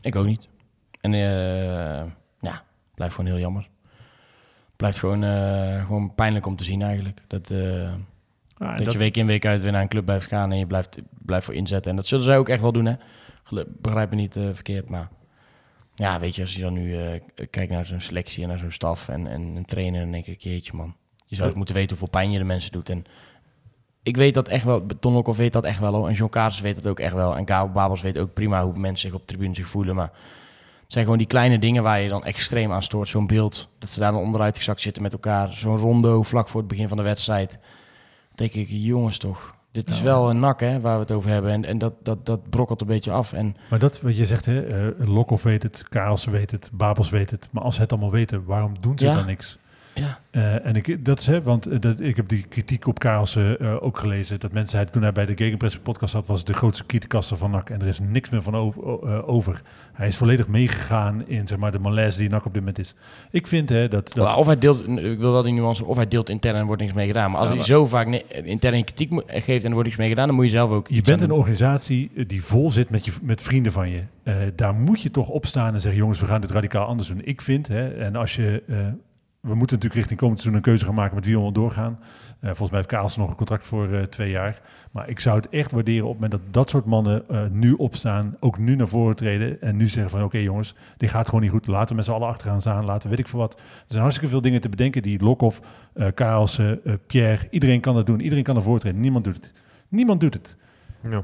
Ik 0.00 0.16
ook 0.16 0.26
niet. 0.26 0.48
En 1.00 1.14
eh, 1.14 2.02
blijft 2.95 3.14
gewoon 3.14 3.30
heel 3.30 3.40
jammer. 3.40 3.68
Blijft 4.76 4.99
gewoon, 4.99 5.24
eh, 5.24 5.86
gewoon 5.86 6.14
pijnlijk 6.14 6.47
om 6.47 6.57
te 6.57 6.64
zien 6.64 6.82
eigenlijk. 6.82 7.20
Dat, 7.26 7.51
eh, 7.51 7.92
Ja, 8.59 8.76
dat, 8.76 8.84
dat- 8.84 8.92
je 8.92 8.99
week 8.99 9.16
in 9.16 9.26
week 9.26 9.47
uit 9.47 9.61
weer 9.61 9.72
naar 9.72 9.82
een 9.82 9.88
club 9.88 10.05
blijft 10.05 10.26
gaan 10.26 10.53
en 10.53 10.59
je 10.59 10.66
blijft, 10.66 11.01
blijft 11.18 11.45
voor 11.45 11.55
inzetten. 11.55 11.90
En 11.90 11.97
dat 11.97 12.07
zullen 12.07 12.24
zij 12.24 12.38
ook 12.38 12.49
echt 12.49 12.61
wel 12.61 12.72
doen, 12.72 12.84
hè. 12.86 12.95
Begrijp 13.66 14.11
me 14.11 14.16
niet 14.16 14.36
eh, 14.36 14.49
verkeerd, 14.53 14.88
maar... 14.88 15.09
Ja, 15.95 16.20
weet 16.20 16.34
je, 16.34 16.42
als 16.42 16.55
je 16.55 16.61
dan 16.61 16.72
nu 16.72 16.97
kijkt 17.51 17.72
naar 17.72 17.86
zo'n 17.86 18.01
selectie 18.01 18.42
en 18.42 18.49
naar 18.49 18.59
zo'n 18.59 18.70
staf 18.70 19.09
en, 19.09 19.26
en 19.26 19.40
een 19.42 19.64
trainer... 19.64 20.01
dan 20.01 20.11
denk 20.11 20.26
ik, 20.26 20.40
jeetje 20.40 20.72
man, 20.74 20.95
je 21.26 21.34
zou 21.36 21.49
het 21.49 21.57
moeten 21.57 21.74
weten 21.74 21.90
hoeveel 21.90 22.18
pijn 22.20 22.30
je 22.30 22.38
de 22.38 22.45
mensen 22.45 22.72
doet. 22.72 22.88
En 22.88 23.05
ik 24.03 24.16
weet 24.16 24.34
dat 24.34 24.49
echt 24.49 24.64
wel, 24.64 24.86
Ton 25.01 25.12
Lokhoff 25.12 25.38
weet 25.38 25.53
dat 25.53 25.64
echt 25.64 25.78
wel, 25.78 26.09
en 26.09 26.14
John 26.14 26.30
Kaars 26.30 26.61
weet 26.61 26.74
dat 26.74 26.86
ook 26.86 27.01
echt 27.01 27.14
wel. 27.14 27.36
En 27.36 27.45
Karel 27.45 27.70
Babels 27.70 28.03
weet 28.03 28.18
ook 28.18 28.34
prima 28.34 28.64
hoe 28.64 28.78
mensen 28.78 29.09
zich 29.09 29.18
op 29.20 29.26
tribune 29.26 29.55
zich 29.55 29.66
voelen, 29.68 29.95
maar... 29.95 30.11
Het 30.85 30.93
zijn 30.93 31.05
gewoon 31.05 31.18
die 31.18 31.26
kleine 31.26 31.59
dingen 31.59 31.82
waar 31.82 32.01
je 32.01 32.09
dan 32.09 32.24
extreem 32.24 32.72
aan 32.72 32.82
stoort. 32.82 33.09
Zo'n 33.09 33.26
beeld, 33.26 33.68
dat 33.78 33.91
ze 33.91 34.01
daar 34.01 34.12
dan 34.12 34.20
onderuit 34.20 34.57
gezakt 34.57 34.80
zitten 34.80 35.03
met 35.03 35.12
elkaar. 35.12 35.53
Zo'n 35.53 35.76
rondo 35.76 36.22
vlak 36.22 36.49
voor 36.49 36.61
het 36.61 36.68
begin 36.68 36.89
van 36.89 36.97
de 36.97 37.03
wedstrijd. 37.03 37.51
Dan 37.51 37.59
denk 38.35 38.53
ik, 38.53 38.66
jongens 38.70 39.18
toch, 39.18 39.55
dit 39.70 39.91
is 39.91 40.01
wel 40.01 40.30
een 40.30 40.39
nak 40.41 40.61
hè, 40.61 40.80
waar 40.80 40.95
we 40.95 41.01
het 41.01 41.12
over 41.12 41.30
hebben. 41.30 41.51
En, 41.53 41.64
en 41.64 41.78
dat, 41.78 41.93
dat, 42.03 42.26
dat 42.26 42.51
brokkelt 42.51 42.80
een 42.80 42.87
beetje 42.87 43.11
af. 43.11 43.32
En 43.32 43.57
Maar 43.70 43.78
dat 43.78 44.01
wat 44.01 44.16
je 44.16 44.26
zegt, 44.26 44.47
hè, 44.47 44.61
eh 44.91 45.09
Lokhoff 45.09 45.43
weet 45.43 45.62
het, 45.62 45.85
Karels 45.89 46.24
weet 46.24 46.51
het, 46.51 46.70
Babels 46.72 47.11
weet 47.11 47.30
het. 47.30 47.49
Maar 47.51 47.62
als 47.62 47.74
ze 47.74 47.80
het 47.80 47.93
allemaal 47.93 48.11
weten, 48.11 48.45
waarom 48.45 48.74
doen 48.80 48.99
ze 48.99 49.05
Ja. 49.07 49.14
dan 49.14 49.26
niks? 49.26 49.59
Ja, 49.95 50.18
Eh, 50.30 50.66
en 50.66 50.76
ik, 50.76 51.05
dat 51.05 51.18
is, 51.18 51.26
hè, 51.26 51.42
want 51.42 51.66
eh, 51.66 51.80
dat, 51.80 52.01
ik 52.01 52.16
heb 52.16 52.28
die 52.28 52.45
kritiek 52.49 52.86
op 52.86 52.99
Karels 52.99 53.36
eh, 53.36 53.82
ook 53.84 53.99
gelezen. 53.99 54.40
Dat 54.40 54.53
mensen 54.53 54.70
zeiden, 54.70 54.92
toen 54.92 55.03
hij 55.03 55.12
bij 55.12 55.26
de 55.26 55.36
Gegenpress 55.36 55.78
podcast 55.78 56.12
zat, 56.12 56.26
was 56.26 56.45
de 56.45 56.53
grootste 56.53 56.84
kritiekaster 56.84 57.36
van 57.36 57.51
NAC. 57.51 57.70
En 57.70 57.80
er 57.80 57.86
is 57.86 58.01
niks 58.01 58.30
meer 58.30 58.42
van 58.42 58.55
over, 58.55 59.26
over. 59.26 59.62
Hij 59.92 60.09
is 60.09 60.16
volledig 60.16 60.49
meegegaan 60.49 61.26
in 61.26 61.47
zeg 61.47 61.59
maar, 61.59 61.72
de 61.72 61.78
malaise 61.78 62.18
die 62.18 62.28
NAC 62.28 62.45
op 62.45 62.53
dit 62.53 62.62
moment 62.62 62.78
is. 62.78 62.95
Ik 63.30 63.47
vind 63.47 63.68
hè, 63.68 63.88
dat... 63.88 64.12
dat 64.14 64.34
of 64.36 64.47
hij 64.47 64.59
deelt, 64.59 64.88
ik 64.88 65.18
wil 65.18 65.32
wel 65.32 65.42
die 65.42 65.53
nuance, 65.53 65.84
of 65.84 65.97
hij 65.97 66.09
deelt 66.09 66.28
intern 66.28 66.57
en 66.57 66.66
wordt 66.66 66.82
niks 66.82 66.95
mee 66.95 67.07
gedaan. 67.07 67.30
Maar 67.30 67.40
als 67.40 67.51
Ja, 67.51 67.55
hij 67.57 67.64
zo 67.64 67.86
vaak 67.86 68.07
interne 68.45 68.84
kritiek 68.84 69.22
geeft 69.26 69.62
en 69.62 69.68
er 69.68 69.72
wordt 69.72 69.88
niks 69.88 70.01
mee 70.01 70.09
gedaan, 70.09 70.26
dan 70.26 70.36
moet 70.36 70.45
je 70.45 70.51
zelf 70.51 70.70
ook 70.70 70.88
je 70.88 71.03
bent 71.03 71.20
een 71.22 71.28
doen. 71.28 71.38
organisatie 71.38 72.11
die 72.26 72.45
vol 72.45 72.70
zit 72.70 72.90
met, 72.90 73.05
je, 73.05 73.12
met 73.22 73.40
vrienden 73.42 73.72
van 73.72 73.90
je. 73.90 74.03
Daar 74.55 74.74
moet 74.74 75.01
je 75.03 75.11
toch 75.11 75.28
opstaan 75.28 75.74
en 75.74 75.80
zeggen, 75.80 76.01
jongens, 76.01 76.20
we 76.20 76.26
gaan 76.26 76.40
dit 76.40 76.51
radicaal 76.51 76.86
anders 76.86 77.09
doen. 77.09 77.20
Ik 77.24 77.42
vind, 77.42 77.68
hè, 77.68 77.88
en 77.88 78.16
als 78.16 78.36
je... 78.36 78.62
we 79.45 79.55
moeten 79.55 79.76
natuurlijk 79.76 79.95
richting 79.95 80.18
komend 80.18 80.40
seizoen 80.40 80.55
een 80.55 80.68
keuze 80.68 80.84
gaan 80.84 80.95
maken 80.95 81.14
met 81.14 81.24
wie 81.24 81.38
we 81.38 81.53
doorgaan. 81.53 81.99
Eh, 82.01 82.49
volgens 82.49 82.70
mij 82.70 82.78
heeft 82.78 82.90
Kaals 82.90 83.16
nog 83.16 83.28
een 83.28 83.36
contract 83.36 83.66
voor 83.66 83.92
eh, 83.92 84.03
twee 84.03 84.30
jaar. 84.30 84.61
Maar 84.90 85.09
ik 85.09 85.20
zou 85.20 85.36
het 85.36 85.49
echt 85.49 85.72
waarderen 85.72 86.07
op 86.07 86.12
het 86.12 86.20
moment 86.20 86.42
dat 86.42 86.55
dat 86.55 86.70
soort 86.70 86.84
mannen 86.84 87.28
eh, 87.28 87.47
nu 87.51 87.72
opstaan, 87.72 88.36
ook 88.40 88.59
nu 88.59 88.76
naar 88.76 88.88
voren 88.88 89.16
treden 89.16 89.61
en 89.61 89.76
nu 89.76 89.88
zeggen 89.88 90.11
van 90.11 90.22
oké 90.22 90.38
jongens, 90.38 90.74
dit 90.97 91.11
gaat 91.11 91.26
gewoon 91.26 91.40
niet 91.40 91.51
goed. 91.51 91.66
Laten 91.66 91.88
we 91.88 91.95
met 91.95 92.05
z'n 92.05 92.11
allen 92.11 92.28
achteraan 92.28 92.61
staan, 92.61 92.84
laten 92.84 93.11
weet 93.11 93.18
ik 93.18 93.28
veel 93.28 93.38
wat. 93.38 93.55
Er 93.55 93.62
zijn 93.88 94.03
hartstikke 94.03 94.30
veel 94.30 94.40
dingen 94.40 94.61
te 94.61 94.68
bedenken 94.68 95.03
die 95.03 95.22
Lokhoff, 95.22 95.61
eh 95.95 96.09
Kaals, 96.14 96.61
Pierre, 97.07 97.47
iedereen 97.51 97.80
kan 97.80 97.95
dat 97.95 98.07
doen. 98.07 98.20
Iedereen 98.20 98.45
kan 98.45 98.57
ervoor 98.57 98.78
treden. 98.78 99.01
Niemand 99.01 99.24
doet 99.24 99.36
het. 99.36 99.53
Niemand 99.88 100.20
doet 100.20 100.34
het. 100.34 100.57
Ja. 101.11 101.22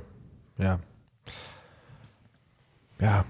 Ja. 0.54 0.78
Ja. 2.96 3.24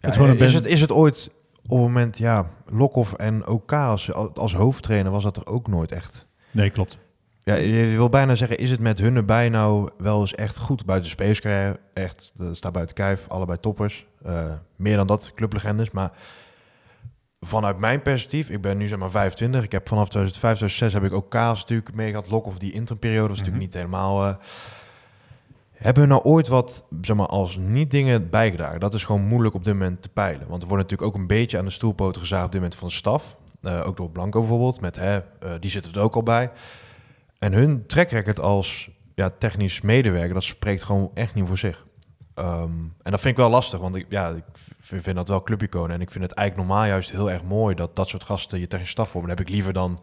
Het 0.00 0.10
is 0.10 0.16
gewoon 0.16 0.30
een 0.30 0.38
is, 0.38 0.54
het, 0.54 0.66
is 0.66 0.80
het 0.80 0.92
ooit 0.92 1.30
op 1.62 1.78
het 1.78 1.86
moment, 1.86 2.18
ja, 2.18 2.50
Lokhoff 2.70 3.12
en 3.12 3.46
OK 3.46 3.72
als, 3.72 4.12
als 4.34 4.54
hoofdtrainer 4.54 5.12
was 5.12 5.22
dat 5.22 5.36
er 5.36 5.46
ook 5.46 5.68
nooit 5.68 5.92
echt. 5.92 6.26
Nee, 6.50 6.70
klopt. 6.70 6.98
Ja, 7.38 7.54
je 7.54 7.96
wil 7.96 8.08
bijna 8.08 8.34
zeggen, 8.34 8.58
is 8.58 8.70
het 8.70 8.80
met 8.80 8.98
hun 8.98 9.16
erbij 9.16 9.48
nou 9.48 9.90
wel 9.98 10.20
eens 10.20 10.34
echt 10.34 10.58
goed 10.58 10.84
buiten 10.84 11.10
spelerscarrière? 11.10 11.80
Echt, 11.94 12.32
dat 12.34 12.56
staat 12.56 12.72
buiten 12.72 12.94
kijf, 12.94 13.28
allebei 13.28 13.60
toppers. 13.60 14.06
Eh, 14.24 14.44
meer 14.76 14.96
dan 14.96 15.06
dat, 15.06 15.32
clublegendes. 15.34 15.90
Maar 15.90 16.12
vanuit 17.40 17.78
mijn 17.78 18.02
perspectief, 18.02 18.50
ik 18.50 18.60
ben 18.60 18.76
nu 18.76 18.88
zeg 18.88 18.98
maar 18.98 19.10
25. 19.10 19.62
Ik 19.62 19.72
heb 19.72 19.88
vanaf 19.88 20.08
2005, 20.08 20.56
2006 20.56 20.92
heb 20.92 21.12
ik 21.12 21.12
ook 21.12 21.30
Kaas 21.30 21.60
natuurlijk 21.60 21.94
mee 21.94 22.10
gehad. 22.10 22.30
Lokhoff, 22.30 22.58
die 22.58 22.72
interimperiode 22.72 23.28
was 23.28 23.38
natuurlijk 23.38 23.64
niet 23.64 23.74
helemaal... 23.74 24.26
eh, 24.26 24.34
hebben 25.78 26.02
we 26.02 26.08
nou 26.08 26.22
ooit 26.22 26.48
wat, 26.48 26.84
zeg 27.00 27.16
maar, 27.16 27.26
als 27.26 27.56
niet 27.56 27.90
dingen 27.90 28.30
bijgedragen? 28.30 28.80
Dat 28.80 28.94
is 28.94 29.04
gewoon 29.04 29.22
moeilijk 29.22 29.54
op 29.54 29.64
dit 29.64 29.72
moment 29.72 30.02
te 30.02 30.08
peilen. 30.08 30.48
Want 30.48 30.62
er 30.62 30.68
wordt 30.68 30.82
natuurlijk 30.82 31.10
ook 31.10 31.20
een 31.20 31.26
beetje 31.26 31.58
aan 31.58 31.64
de 31.64 31.70
stoelpoten 31.70 32.20
gezaagd 32.20 32.44
op 32.44 32.52
dit 32.52 32.60
moment 32.60 32.78
van 32.78 32.88
de 32.88 32.94
staf. 32.94 33.36
Eh, 33.62 33.86
ook 33.86 33.96
door 33.96 34.10
Blanco 34.10 34.40
bijvoorbeeld, 34.40 34.80
met, 34.80 34.96
hè, 34.96 35.16
eh, 35.16 35.50
die 35.60 35.70
zitten 35.70 35.92
er 35.92 36.00
ook 36.00 36.14
al 36.14 36.22
bij. 36.22 36.50
En 37.38 37.52
hun 37.52 37.86
track 37.86 38.10
record 38.10 38.40
als 38.40 38.90
ja, 39.14 39.30
technisch 39.38 39.80
medewerker, 39.80 40.34
dat 40.34 40.44
spreekt 40.44 40.84
gewoon 40.84 41.10
echt 41.14 41.34
niet 41.34 41.46
voor 41.46 41.58
zich. 41.58 41.86
Ehm, 42.34 42.72
en 43.02 43.10
dat 43.10 43.20
vind 43.20 43.34
ik 43.34 43.36
wel 43.36 43.50
lastig, 43.50 43.80
want 43.80 43.96
ik, 43.96 44.06
ja, 44.08 44.28
ik 44.28 44.44
vind 44.78 45.16
dat 45.16 45.28
wel 45.28 45.42
clubiconen. 45.42 45.94
En 45.94 46.00
ik 46.00 46.10
vind 46.10 46.24
het 46.24 46.32
eigenlijk 46.32 46.68
normaal 46.68 46.86
juist 46.88 47.10
heel 47.10 47.30
erg 47.30 47.44
mooi 47.44 47.74
dat 47.74 47.96
dat 47.96 48.08
soort 48.08 48.24
gasten 48.24 48.60
je 48.60 48.66
technische 48.66 48.92
staf 48.92 49.08
vormen. 49.08 49.28
Dat 49.28 49.38
heb 49.38 49.46
ik 49.46 49.54
liever 49.54 49.72
dan, 49.72 50.00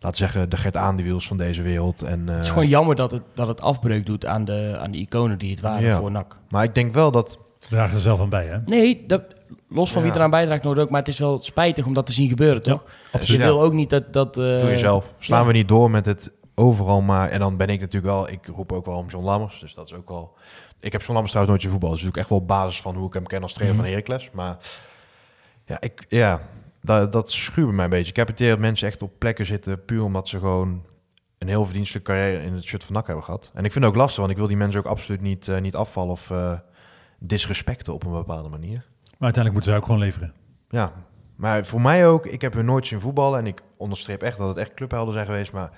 laten 0.00 0.10
we 0.10 0.16
zeggen, 0.30 0.50
de 0.50 0.56
Gert 0.56 0.76
Aandewiels 0.76 1.26
van 1.26 1.36
deze 1.36 1.62
wereld. 1.62 2.02
En, 2.02 2.26
Het 2.26 2.38
is 2.40 2.46
eh, 2.46 2.52
gewoon 2.52 2.68
jammer 2.68 2.96
dat 2.96 3.10
het, 3.10 3.22
dat 3.34 3.46
het 3.48 3.60
afbreuk 3.60 4.06
doet 4.06 4.26
aan 4.26 4.44
de, 4.44 4.76
aan 4.80 4.90
de 4.90 4.98
iconen 4.98 5.38
die 5.38 5.50
het 5.50 5.60
waren 5.60 5.82
Ja. 5.82 5.98
voor 5.98 6.10
NAC. 6.10 6.36
Maar 6.48 6.64
ik 6.64 6.74
denk 6.74 6.92
wel 6.92 7.10
dat... 7.10 7.38
Dragen 7.68 7.94
er 7.94 8.00
zelf 8.00 8.20
aan 8.20 8.28
bij, 8.28 8.46
hè? 8.46 8.58
Nee, 8.66 9.04
dat, 9.06 9.22
los 9.68 9.92
van 9.92 10.02
wie 10.02 10.10
Ja. 10.10 10.16
eraan 10.16 10.30
bijdraagt 10.30 10.62
nooit 10.62 10.78
ook, 10.78 10.90
maar 10.90 10.98
het 11.00 11.08
is 11.08 11.18
wel 11.18 11.38
spijtig 11.42 11.86
om 11.86 11.94
dat 11.94 12.06
te 12.06 12.12
zien 12.12 12.28
gebeuren, 12.28 12.62
toch? 12.62 12.84
Dus 13.12 13.26
je 13.26 13.38
Ja. 13.38 13.44
wil 13.44 13.62
ook 13.62 13.72
niet 13.72 13.90
dat... 13.90 14.12
dat 14.12 14.28
eh, 14.36 14.42
Doe 14.60 14.68
jezelf. 14.68 15.12
Slaan 15.18 15.40
ja. 15.40 15.46
we 15.46 15.52
niet 15.52 15.68
door 15.68 15.90
met 15.90 16.06
het 16.06 16.32
overal 16.54 17.00
maar... 17.00 17.28
En 17.28 17.40
dan 17.40 17.56
ben 17.56 17.68
ik 17.68 17.80
natuurlijk 17.80 18.12
wel... 18.12 18.28
Ik 18.30 18.46
roep 18.46 18.72
ook 18.72 18.86
wel 18.86 18.96
om 18.96 19.08
John 19.08 19.24
Lammers. 19.24 19.60
Dus 19.60 19.74
dat 19.74 19.86
is 19.86 19.94
ook 19.94 20.08
wel... 20.08 20.32
Ik 20.80 20.92
heb 20.92 21.00
John 21.00 21.12
Lammers 21.12 21.32
trouwens 21.32 21.56
nooit 21.56 21.64
in 21.64 21.70
voetbal. 21.70 21.90
Dus 21.90 22.00
dat 22.04 22.08
is 22.08 22.14
natuurlijk 22.14 22.16
echt 22.16 22.28
wel 22.28 22.38
op 22.38 22.64
basis 22.64 22.80
van 22.82 22.94
hoe 22.96 23.06
ik 23.06 23.14
hem 23.14 23.26
ken 23.26 23.42
als 23.42 23.52
trainer 23.52 23.76
Mhm. 23.78 23.86
van 23.86 23.94
Heracles. 23.94 24.30
Maar 24.32 24.56
ja, 25.64 25.80
ik, 25.80 26.04
ja 26.08 26.40
dat, 26.80 27.12
dat 27.12 27.30
schuurt 27.30 27.70
mij 27.70 27.84
een 27.84 27.90
beetje. 27.90 28.10
Ik 28.10 28.16
heb 28.16 28.28
het 28.28 28.40
idee 28.40 28.50
dat 28.50 28.60
mensen 28.60 28.88
echt 28.88 29.02
op 29.02 29.18
plekken 29.18 29.46
zitten... 29.46 29.84
puur 29.84 30.02
omdat 30.02 30.28
ze 30.28 30.38
gewoon 30.38 30.84
een 31.38 31.48
heel 31.48 31.64
verdienstelijke 31.64 32.12
carrière 32.12 32.42
in 32.42 32.52
het 32.52 32.64
shirt 32.64 32.84
van 32.84 32.94
NAC 32.94 33.06
hebben 33.06 33.24
gehad. 33.24 33.50
En 33.54 33.64
ik 33.64 33.72
vind 33.72 33.84
het 33.84 33.94
ook 33.94 34.00
lastig, 34.00 34.18
want 34.18 34.30
ik 34.30 34.36
wil 34.36 34.46
die 34.46 34.56
mensen 34.56 34.80
ook 34.80 34.86
absoluut 34.86 35.20
niet, 35.20 35.48
eh, 35.48 35.60
niet 35.60 35.74
afvallen... 35.74 36.12
of 36.12 36.30
eh, 36.30 36.58
disrespecten 37.18 37.94
op 37.94 38.04
een 38.04 38.12
bepaalde 38.12 38.48
manier. 38.48 38.86
Maar 39.18 39.34
uiteindelijk 39.34 39.52
moeten 39.52 39.72
ze 39.72 39.78
ook 39.78 39.84
gewoon 39.84 40.00
leveren. 40.00 40.32
Ja, 40.68 40.92
maar 41.36 41.66
voor 41.66 41.80
mij 41.80 42.08
ook, 42.08 42.26
ik 42.26 42.40
heb 42.40 42.52
hun 42.52 42.64
nooit 42.64 42.86
zien 42.86 43.00
voetballen 43.00 43.38
en 43.38 43.46
ik 43.46 43.62
onderstreep 43.76 44.22
echt 44.22 44.38
dat 44.38 44.48
het 44.48 44.56
echt 44.56 44.74
clubhelden 44.74 45.14
zijn 45.14 45.26
geweest, 45.26 45.52
maar 45.52 45.70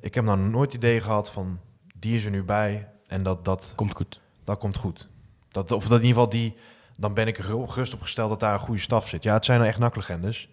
ik 0.00 0.14
heb 0.14 0.24
nou 0.24 0.38
nooit 0.38 0.72
het 0.72 0.82
idee 0.82 1.00
gehad 1.00 1.30
van 1.30 1.60
die 1.96 2.16
is 2.16 2.24
er 2.24 2.30
nu 2.30 2.44
bij 2.44 2.88
en 3.06 3.22
dat 3.22 3.44
dat, 3.44 3.72
Komt 3.76 3.94
goed. 3.94 4.20
dat 4.44 4.58
komt 4.58 4.76
goed. 4.76 5.08
Dat, 5.48 5.72
of 5.72 5.82
dat 5.82 6.00
in 6.00 6.06
ieder 6.06 6.22
geval 6.22 6.28
die, 6.28 6.56
dan 6.98 7.14
ben 7.14 7.26
ik 7.26 7.38
er 7.38 7.44
gerust 7.44 7.94
op 7.94 8.02
gesteld 8.02 8.30
dat 8.30 8.40
daar 8.40 8.52
een 8.52 8.60
goede 8.60 8.80
staf 8.80 9.08
zit. 9.08 9.22
Ja, 9.22 9.34
het 9.34 9.44
zijn 9.44 9.60
er 9.60 9.66
echt 9.66 9.78
naklegendes. 9.78 10.48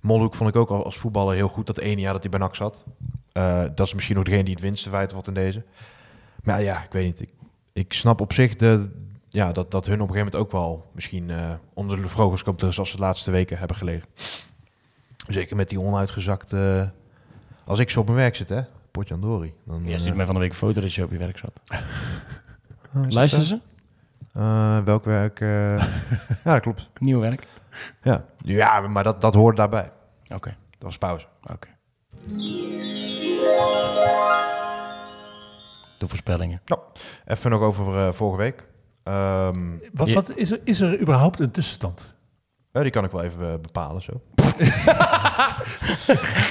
Molhoek 0.00 0.34
vond 0.34 0.50
ik 0.50 0.56
ook 0.56 0.70
al 0.70 0.84
als 0.84 0.98
voetballer 0.98 1.34
heel 1.34 1.48
goed 1.48 1.66
dat 1.66 1.78
ene 1.78 2.00
jaar 2.00 2.12
dat 2.12 2.22
hij 2.22 2.30
bij 2.30 2.40
NAC 2.40 2.54
zat. 2.54 2.84
Eh, 3.32 3.64
dat 3.74 3.86
is 3.86 3.94
misschien 3.94 4.18
ook 4.18 4.24
degene 4.24 4.44
die 4.44 4.52
het 4.52 4.62
winste 4.62 4.90
feit 4.90 5.12
wordt 5.12 5.28
in 5.28 5.34
deze. 5.34 5.62
Maar 6.42 6.62
ja, 6.62 6.82
ik 6.82 6.92
weet 6.92 7.04
niet. 7.04 7.20
Ik, 7.20 7.30
ik 7.72 7.92
snap 7.92 8.20
op 8.20 8.32
zich 8.32 8.56
de, 8.56 8.90
ja, 9.28 9.52
dat, 9.52 9.70
dat 9.70 9.86
hun 9.86 10.00
op 10.00 10.08
een 10.08 10.14
gegeven 10.14 10.32
moment 10.32 10.36
ook 10.36 10.52
wel 10.52 10.90
misschien 10.92 11.30
eh, 11.30 11.52
onder 11.72 12.02
de 12.02 12.08
vogels 12.08 12.42
komt 12.42 12.60
zoals 12.68 12.90
ze 12.90 12.96
de 12.96 13.02
laatste 13.02 13.30
weken 13.30 13.58
hebben 13.58 13.76
gelegen. 13.76 14.08
Zeker 15.28 15.56
met 15.56 15.68
die 15.68 15.80
onuitgezakte... 15.80 16.90
Als 17.64 17.78
ik 17.78 17.90
zo 17.90 18.00
op 18.00 18.06
mijn 18.06 18.18
werk 18.18 18.36
zit, 18.36 18.48
hè, 18.48 18.60
Potjandori. 18.90 19.54
Dan, 19.64 19.82
Ja, 19.84 19.94
eh, 19.94 20.00
stuurt 20.00 20.16
mij 20.16 20.26
van 20.26 20.34
de 20.34 20.40
week 20.40 20.50
een 20.50 20.56
foto 20.56 20.80
dat 20.80 20.94
je 20.94 21.04
op 21.04 21.10
je 21.10 21.18
werk 21.18 21.38
zat. 21.38 21.60
oh, 22.94 23.26
zo? 23.26 23.42
ze? 23.42 23.60
Eh, 24.34 24.78
welk 24.84 25.04
werk? 25.04 25.40
eh? 25.40 25.48
ja, 26.44 26.52
dat 26.52 26.60
klopt. 26.60 26.90
Nieuw 26.98 27.20
werk? 27.20 27.46
Ja, 28.02 28.24
ja 28.38 28.80
maar 28.80 29.04
dat, 29.04 29.20
dat 29.20 29.34
hoort 29.34 29.56
daarbij. 29.56 29.90
Oké, 30.34 30.48
Dat 30.70 30.82
was 30.82 30.98
pauze. 30.98 31.26
oké. 31.52 31.68
De 35.98 36.08
voorspellingen. 36.08 36.60
Even 37.26 37.50
nog 37.50 37.60
over 37.60 38.06
eh, 38.06 38.12
vorige 38.12 38.36
week. 38.36 38.64
Ehm, 39.02 39.60
Wat, 39.92 40.06
Je- 40.08 40.14
wat 40.14 40.36
is, 40.36 40.50
er, 40.50 40.60
is 40.64 40.80
er 40.80 41.00
überhaupt 41.00 41.40
een 41.40 41.50
tussenstand? 41.50 42.14
eh, 42.72 42.82
die 42.82 42.90
kan 42.90 43.04
ik 43.04 43.10
wel 43.10 43.22
even 43.22 43.60
bepalen, 43.62 44.02
zo. 44.02 44.12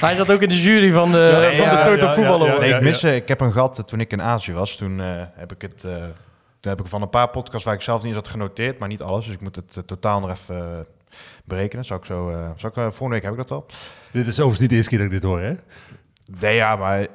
Hij 0.06 0.14
zat 0.14 0.30
ook 0.32 0.40
in 0.40 0.48
de 0.48 0.60
jury 0.62 0.90
van 0.90 1.10
de, 1.12 1.28
Ja, 1.32 1.38
nee, 1.38 1.56
van 1.56 1.66
ja, 1.66 1.82
de 1.84 1.90
Total 1.90 2.08
ja, 2.08 2.14
Voetballen. 2.14 2.46
ja, 2.46 2.52
hoor. 2.52 2.60
Nee, 2.60 2.74
ik, 2.74 2.80
mis, 2.80 3.04
ik 3.04 3.28
heb 3.28 3.40
een 3.40 3.52
gehad 3.52 3.78
eh, 3.78 3.84
toen 3.84 4.00
ik 4.00 4.12
in 4.12 4.22
Azië 4.22 4.52
was. 4.52 4.76
Toen 4.76 5.00
eh, 5.00 5.22
heb 5.34 5.52
ik 5.52 5.62
het... 5.62 5.86
toen 6.64 6.72
heb 6.72 6.80
ik 6.84 6.90
van 6.90 7.02
een 7.02 7.10
paar 7.10 7.30
podcasts 7.30 7.64
waar 7.64 7.74
ik 7.74 7.80
zelf 7.80 7.98
niet 7.98 8.06
eens 8.06 8.22
had 8.22 8.28
genoteerd, 8.28 8.78
maar 8.78 8.88
niet 8.88 9.02
alles. 9.02 9.24
Dus 9.24 9.34
ik 9.34 9.40
moet 9.40 9.56
het 9.56 9.76
eh, 9.76 9.82
totaal 9.82 10.20
nog 10.20 10.30
even 10.30 10.78
eh, 10.78 11.16
berekenen. 11.44 11.84
Zal 11.84 11.96
ik 11.96 12.04
zo... 12.04 12.30
eh, 12.30 12.50
zal 12.56 12.68
ik, 12.68 12.74
volgende 12.74 13.08
week 13.08 13.22
heb 13.22 13.32
ik 13.32 13.38
dat 13.38 13.48
wel. 13.48 13.66
Dit 14.12 14.26
is 14.26 14.32
overigens 14.32 14.60
niet 14.60 14.70
de 14.70 14.76
eerste 14.76 14.90
keer 14.90 14.98
dat 14.98 15.06
ik 15.06 15.12
dit 15.12 15.22
hoor, 15.22 15.40
hè? 15.40 15.54
Nee, 16.40 16.54
ja, 16.54 16.76
maar 16.76 17.06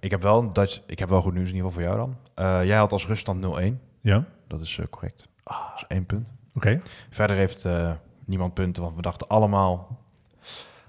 ik 0.00 0.10
heb 0.10 0.22
wel, 0.22 0.52
dat, 0.52 0.82
ik 0.86 0.98
heb 0.98 1.08
wel 1.08 1.22
goed 1.22 1.34
nieuws 1.34 1.48
in 1.48 1.54
ieder 1.54 1.70
geval 1.70 1.84
voor 1.84 1.96
jou 1.96 2.06
dan. 2.06 2.16
Eh, 2.46 2.64
jij 2.66 2.76
had 2.76 2.92
als 2.92 3.06
ruststand 3.06 3.44
0-1. 3.72 3.74
Ja. 4.00 4.24
Dat 4.46 4.60
is 4.60 4.78
eh, 4.78 4.86
correct. 4.90 5.28
Dat 5.44 5.72
is 5.76 5.84
één 5.86 6.06
punt. 6.06 6.28
Oké. 6.54 6.80
Verder 7.10 7.36
heeft 7.36 7.64
eh, 7.64 7.92
niemand 8.24 8.54
punten, 8.54 8.82
want 8.82 8.96
we 8.96 9.02
dachten 9.02 9.26
allemaal 9.28 9.98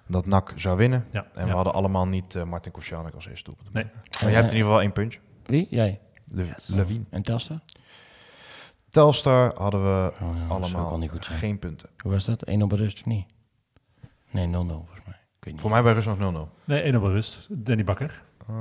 dat 0.08 0.26
NAC 0.26 0.54
zou 0.56 0.78
winnen. 0.78 1.06
Ja. 1.12 1.28
En 1.34 1.42
we 1.44 1.50
ja. 1.50 1.56
hadden 1.56 1.74
allemaal 1.74 2.08
niet 2.08 2.36
eh, 2.36 2.44
Martin 2.44 2.72
Koscielnik 2.72 3.16
als 3.16 3.28
eerste 3.28 3.44
doelpunt. 3.44 3.74
Nee. 3.74 3.84
Maar 3.84 4.32
jij 4.32 4.34
hebt 4.34 4.52
in 4.52 4.56
ieder 4.58 4.68
geval 4.68 4.82
één 4.82 4.92
puntje. 4.92 5.20
Wie? 5.46 5.68
Jij. 5.70 6.00
Le 6.26 6.54
Levine. 6.68 7.04
En 7.10 7.22
Telstar? 7.22 7.60
Telstar 8.92 9.54
hadden 9.58 9.82
we 9.84 10.12
Oh, 10.14 10.20
ja, 10.20 10.26
dat 10.28 10.36
zou 10.38 10.44
ook 10.44 10.50
allemaal 10.64 10.90
wel 10.90 10.98
niet 10.98 11.10
goed 11.12 11.26
zijn. 11.26 11.38
geen 11.38 11.60
punten. 11.60 11.90
Hoe 11.98 12.12
was 12.12 12.26
dat? 12.26 12.42
1 12.44 12.62
op 12.62 12.72
rust 12.72 12.98
of 13.00 13.06
niet? 13.06 13.26
Nee, 14.32 14.48
0-0 14.48 14.52
volgens 14.52 15.00
mij. 15.06 15.16
Ik 15.38 15.44
weet 15.48 15.54
niet. 15.54 15.62
Voor 15.62 15.70
mij 15.70 15.82
bij 15.84 15.94
rust 15.94 16.08
nog 16.08 16.18
0-0. 16.48 16.50
Nee, 16.64 16.82
één 16.82 16.96
op 16.96 17.04
een 17.04 17.12
rust. 17.12 17.48
Danny 17.50 17.84
Bakker. 17.84 18.22
Uh, 18.50 18.56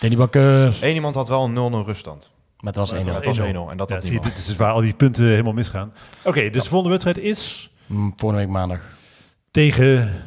Danny 0.00 0.16
Bakker. 0.16 0.78
Eén 0.84 0.94
iemand 0.94 1.14
had 1.14 1.28
wel 1.28 1.44
een 1.44 1.82
0-0 1.84 1.86
ruststand. 1.86 2.30
Maar 2.56 2.66
het 2.72 2.76
was 2.76 2.92
1 2.92 3.04
Maar 3.04 3.14
Dat 3.14 3.24
het 3.24 3.36
was 3.36 3.46
1-0 3.46 3.50
1-0. 3.50 3.70
en 3.70 3.76
dat 3.76 3.88
Ja, 3.88 3.94
had 3.94 4.04
zie 4.04 4.14
je, 4.14 4.20
dit 4.20 4.36
is 4.36 4.46
dus 4.46 4.56
waar 4.56 4.72
al 4.72 4.80
die 4.80 4.94
punten 4.94 5.24
helemaal 5.24 5.52
misgaan. 5.52 5.92
Oké, 6.24 6.50
dus 6.50 6.62
de 6.62 6.68
volgende 6.68 6.90
wedstrijd 6.98 7.18
is 7.18 7.72
Mm, 7.86 8.12
Volgende 8.16 8.44
week 8.44 8.52
maandag. 8.52 8.80
tegen... 9.50 10.22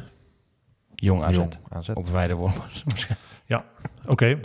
Jong 0.94 1.22
AZ. 1.22 1.34
Jong 1.34 1.52
AZ. 1.68 1.88
Op 1.88 2.06
de 2.06 2.12
Weidewormers. 2.12 2.84
Oké. 4.06 4.40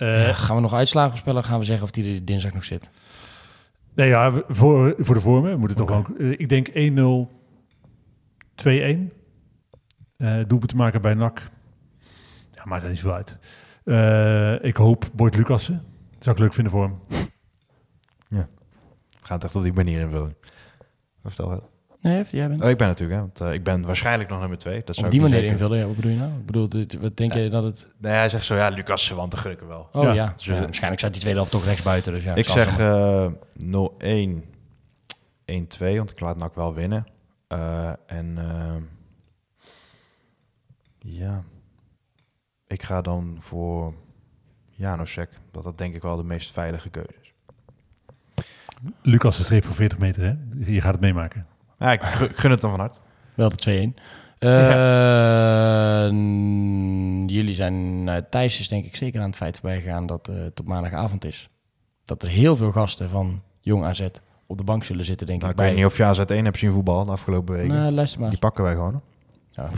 Eh, 0.00 0.28
gaan 0.28 0.56
we 0.56 0.62
nog 0.62 0.74
uitslagen 0.74 1.10
voorspellen? 1.10 1.44
Gaan 1.44 1.58
we 1.58 1.64
zeggen 1.64 1.84
of 1.84 1.90
die 1.90 2.14
er 2.14 2.24
dinsdag 2.24 2.52
nog 2.52 2.64
zit? 2.64 2.90
nee, 3.94 4.08
ja, 4.08 4.32
we- 4.32 4.44
voor, 4.48 4.94
voor 4.98 5.14
de 5.14 5.20
vormen 5.20 5.58
moet 5.58 5.68
het 5.68 5.78
toch 5.78 5.90
ook... 5.90 6.08
eh, 6.18 6.30
ik 6.30 6.48
denk 6.48 6.68
1-0, 6.68 7.28
2-1. 8.54 9.12
Eh 10.16 10.36
doelpunt 10.46 10.68
te 10.68 10.76
maken 10.76 11.02
bij 11.02 11.14
NAC. 11.14 11.42
Ja, 12.52 12.62
maakt 12.64 12.82
er 12.82 12.88
niet 12.88 12.98
zoveel 12.98 13.14
uit. 13.16 13.38
Eh, 13.84 14.64
ik 14.68 14.76
hoop 14.76 15.08
Boyd 15.12 15.34
Lucassen. 15.36 15.84
Dat 16.14 16.24
zou 16.24 16.36
ik 16.36 16.42
leuk 16.42 16.52
vinden 16.54 16.72
voor 16.72 16.82
hem. 16.82 16.98
We 18.28 19.26
gaan 19.26 19.36
het 19.36 19.44
echt 19.44 19.56
op 19.56 19.62
die 19.62 19.72
manier 19.72 20.00
invullen. 20.00 20.36
Vertel 21.22 21.48
wel. 21.48 21.70
Nee, 22.02 22.24
jij 22.30 22.48
bent... 22.48 22.62
Oh, 22.62 22.68
ik 22.68 22.78
ben 22.78 22.86
natuurlijk, 22.86 23.18
hè, 23.20 23.24
want 23.26 23.40
eh, 23.40 23.52
ik 23.52 23.64
ben 23.64 23.82
waarschijnlijk 23.86 24.30
nog 24.30 24.40
nummer 24.40 24.58
twee. 24.58 24.82
Dat 24.84 24.94
zou 24.94 25.06
op 25.06 25.12
ik 25.12 25.18
die 25.20 25.20
niet 25.20 25.30
manier 25.30 25.48
zeker- 25.50 25.52
invullen, 25.64 25.78
ja, 25.82 25.86
wat 25.86 25.96
bedoel 25.96 26.10
je 26.10 26.16
nou? 26.18 26.32
Ik 26.38 26.46
bedoel, 26.46 26.68
dit- 26.68 26.94
wat 27.00 27.16
denk 27.16 27.32
je 27.34 27.48
dat 27.48 27.64
het... 27.64 27.92
Nee, 27.98 28.12
hij 28.12 28.28
zegt 28.28 28.44
zo, 28.44 28.54
ja, 28.56 28.68
Lucas, 28.68 29.08
want 29.10 29.30
de 29.30 29.36
gunnen 29.36 29.68
wel. 29.68 29.88
Oh 29.92 30.02
Ja, 30.02 30.12
ja, 30.12 30.32
dus, 30.36 30.44
Ja, 30.44 30.54
eh, 30.54 30.60
waarschijnlijk 30.60 31.00
staat 31.00 31.12
die 31.12 31.20
tweede 31.20 31.38
helft 31.38 31.52
toch 31.54 31.64
rechts 31.64 31.82
buiten. 31.82 32.12
Dus 32.12 32.22
ja, 32.24 32.34
ik 32.34 32.44
zeg 32.48 32.78
eh 32.78 33.26
0-1, 33.64 34.44
1-2, 35.44 35.96
want 35.96 36.10
ik 36.10 36.20
laat 36.20 36.36
NAC 36.36 36.54
wel 36.54 36.74
winnen. 36.74 37.06
Eh, 37.46 37.92
en 38.06 38.38
ja, 40.98 41.44
ik 42.66 42.82
ga 42.82 43.00
dan 43.00 43.36
voor 43.40 43.94
Janosek. 44.70 45.30
Dat 45.50 45.62
dat 45.62 45.78
denk 45.78 45.94
ik 45.94 46.02
wel 46.02 46.16
de 46.16 46.24
meest 46.24 46.52
veilige 46.52 46.88
keuze 46.90 47.14
is. 47.22 47.32
Lucas 49.02 49.36
de 49.36 49.42
streep 49.42 49.64
voor 49.64 49.74
40 49.74 49.98
meter, 49.98 50.22
hè? 50.22 50.34
Je 50.72 50.80
gaat 50.80 50.92
het 50.92 51.00
meemaken. 51.00 51.46
Ja, 51.80 51.92
ik 51.92 52.02
gu- 52.02 52.24
ik 52.24 52.36
gun 52.36 52.50
het 52.50 52.60
dan 52.60 52.70
van 52.70 52.80
harte. 52.80 52.98
Wel 53.34 53.48
de 53.48 53.92
2-1. 53.94 54.00
Eh, 54.40 56.06
Jullie 57.26 57.54
zijn... 57.54 58.04
nou, 58.04 58.22
Thijs 58.30 58.60
is 58.60 58.68
denk 58.68 58.84
ik 58.84 58.96
zeker 58.96 59.20
aan 59.20 59.26
het 59.26 59.36
feit 59.36 59.58
voorbij 59.58 59.80
gegaan 59.80 60.06
dat 60.06 60.28
eh, 60.28 60.34
het 60.36 60.60
op 60.60 60.66
maandagavond 60.66 61.24
is. 61.24 61.48
Dat 62.04 62.22
er 62.22 62.28
heel 62.28 62.56
veel 62.56 62.72
gasten 62.72 63.10
van 63.10 63.42
Jong 63.60 63.84
AZ 63.84 64.06
op 64.46 64.58
de 64.58 64.64
bank 64.64 64.84
zullen 64.84 65.04
zitten, 65.04 65.26
denk 65.26 65.40
Nou, 65.40 65.52
ik. 65.52 65.58
ik 65.58 65.64
weet 65.64 65.74
niet 65.76 65.84
of 65.84 65.96
je 65.96 66.14
AZ1 66.40 66.42
hebt 66.44 66.58
zien 66.58 66.70
voetbal 66.72 67.04
de 67.04 67.10
afgelopen 67.10 67.54
weken. 67.54 67.74
Nou, 67.74 67.92
luister 67.92 68.20
maar. 68.20 68.30
Die 68.30 68.38
pakken 68.38 68.64
wij 68.64 68.72
gewoon. 68.72 69.00
Ja. 69.50 69.68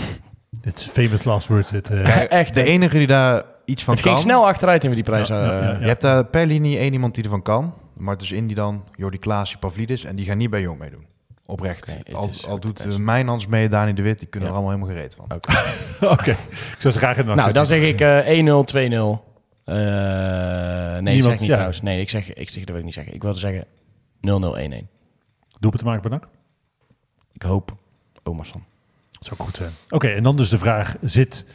Dit 0.60 0.76
is 0.76 0.82
famous 0.84 1.24
last 1.24 1.46
words. 1.48 1.70
Dit. 1.70 1.90
Echt, 1.90 2.54
De 2.54 2.62
enige 2.62 2.98
die 2.98 3.06
daar 3.06 3.44
iets 3.64 3.84
van 3.84 3.94
Het 3.94 4.02
kan... 4.02 4.12
ging 4.12 4.24
snel 4.24 4.46
achteruit 4.46 4.82
in 4.82 4.88
met 4.88 4.98
die 4.98 5.06
prijs. 5.08 5.28
Ja, 5.28 5.44
ja, 5.44 5.52
ja, 5.52 5.62
ja. 5.72 5.78
Je 5.80 5.86
hebt 5.86 6.02
daar 6.02 6.24
per 6.26 6.46
linie 6.46 6.78
één 6.78 6.92
iemand 6.92 7.14
die 7.14 7.24
ervan 7.24 7.42
kan. 7.42 7.74
Maar 7.96 8.12
het 8.14 8.22
is 8.22 8.32
in 8.32 8.46
die 8.46 8.56
dan 8.56 8.84
Jordi 8.96 9.18
Klaas, 9.18 9.56
Pavlidis. 9.56 10.04
En 10.04 10.16
die 10.16 10.24
gaan 10.24 10.36
niet 10.38 10.50
bij 10.50 10.60
Jong 10.60 10.78
meedoen. 10.78 11.06
Oprecht. 11.50 11.86
Het 11.86 12.14
al 12.14 12.30
al 12.46 12.60
doet 12.60 12.86
uh, 12.86 12.96
Mijnans 12.96 13.46
mee, 13.46 13.68
Dani 13.68 13.92
de 13.92 14.02
Wit. 14.02 14.18
Die 14.18 14.28
kunnen 14.28 14.48
Ja. 14.48 14.54
er 14.54 14.60
allemaal 14.60 14.76
helemaal 14.78 14.96
gereed 14.96 15.14
van. 15.14 15.24
Oké. 15.34 15.52
Oké, 16.14 16.30
ik 16.30 16.76
zou 16.78 16.94
graag 16.94 17.16
in 17.16 17.26
de 17.26 17.34
Nou, 17.34 17.52
dan 17.52 17.66
zeg 17.66 17.82
ik 17.82 18.00
eh 18.00 18.38
1-0, 18.46 18.64
2-0. 18.64 19.26
Eh, 19.64 19.74
nee, 19.74 20.96
ik 20.96 21.02
Niemand, 21.02 21.22
zeg 21.24 21.38
niet 21.38 21.40
ja. 21.40 21.46
trouwens. 21.46 21.80
Nee, 21.82 22.00
ik 22.00 22.10
zeg, 22.10 22.32
ik 22.32 22.50
zeg, 22.50 22.58
dat 22.60 22.68
wil 22.68 22.78
ik 22.78 22.84
niet 22.84 22.94
zeggen. 22.94 23.14
Ik 23.14 23.22
wilde 23.22 23.38
zeggen 23.38 23.64
0-0, 23.64 23.66
1-1. 24.20 24.28
zien. 24.58 24.88
Doelpunt 25.60 25.82
te 25.82 25.88
maken 25.88 26.10
NAC? 26.10 26.28
Ik 27.32 27.42
hoop 27.42 27.76
Omerson. 28.22 28.64
Dat 29.10 29.24
zou 29.24 29.40
goed 29.40 29.56
zijn. 29.56 29.72
Oké, 29.88 30.08
en 30.08 30.22
dan 30.22 30.36
dus 30.36 30.48
de 30.48 30.58
vraag, 30.58 30.96
zit 31.00 31.46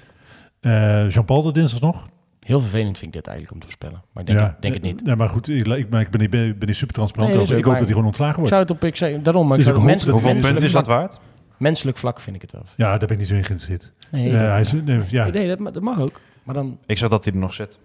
Jean-Paul 1.07 1.45
er 1.47 1.53
dinsdag 1.53 1.81
nog? 1.81 2.07
Heel 2.45 2.59
vervelend 2.59 2.97
vind 2.97 3.15
ik 3.15 3.17
dit 3.23 3.27
eigenlijk 3.27 3.55
om 3.55 3.59
te 3.61 3.65
voorspellen. 3.65 4.03
Maar 4.11 4.23
ik 4.23 4.29
denk, 4.29 4.39
het, 4.47 4.61
denk 4.61 4.73
het 4.73 4.83
niet. 4.83 5.03
Nee, 5.03 5.15
maar 5.15 5.29
goed, 5.29 5.47
ik, 5.49 5.67
ik, 5.67 5.89
maar 5.89 6.01
ik 6.01 6.09
ben, 6.09 6.19
niet, 6.19 6.29
ben 6.29 6.67
niet 6.67 6.75
super 6.75 6.93
transparant 6.95 7.33
Nee, 7.33 7.41
over. 7.41 7.53
Ik 7.53 7.59
is 7.59 7.65
hoop 7.65 7.73
dat 7.73 7.83
hij 7.83 7.91
gewoon 7.91 8.05
ontslagen 8.07 8.35
wordt. 8.35 8.49
zou 8.49 8.61
het 8.61 8.71
op, 8.71 8.83
ik 8.83 8.95
zei, 8.95 9.21
daarom, 9.21 9.47
maar 9.47 9.57
ik 9.59 9.63
Dus 9.65 9.73
zou 9.73 9.83
ik 9.85 9.89
het 9.91 10.01
hoop 10.01 10.07
dat- 10.07 10.15
menselijk, 10.15 10.17
Hoeveel 10.17 10.33
menselijk, 10.33 10.59
punten 10.59 10.67
is 10.67 10.71
dat 10.73 10.85
vlak, 10.85 10.99
waard? 11.11 11.19
menselijk 11.57 11.97
vlak 11.97 12.19
vind 12.19 12.35
ik 12.35 12.41
het 12.41 12.51
wel. 12.51 12.61
Ja, 12.75 12.89
daar 12.89 12.99
ben 12.99 13.09
ik 13.09 13.17
niet 13.17 13.27
zo 13.27 13.33
in 13.35 13.43
geïnteresseerd. 13.43 13.93
Nee, 14.11 14.25
Eh, 14.25 14.31
dat, 14.39 14.41
hij 14.49 14.61
is, 14.61 14.71
nee, 14.71 15.01
ja. 15.09 15.27
nee 15.29 15.47
dat, 15.55 15.73
dat 15.73 15.83
mag 15.83 15.99
ook. 15.99 16.19
Maar 16.43 16.55
dan, 16.55 16.77
Ik 16.85 16.97
zeg 16.97 17.09
dat 17.09 17.23
hij 17.25 17.33
er 17.33 17.39
nog 17.39 17.53
zit. 17.53 17.79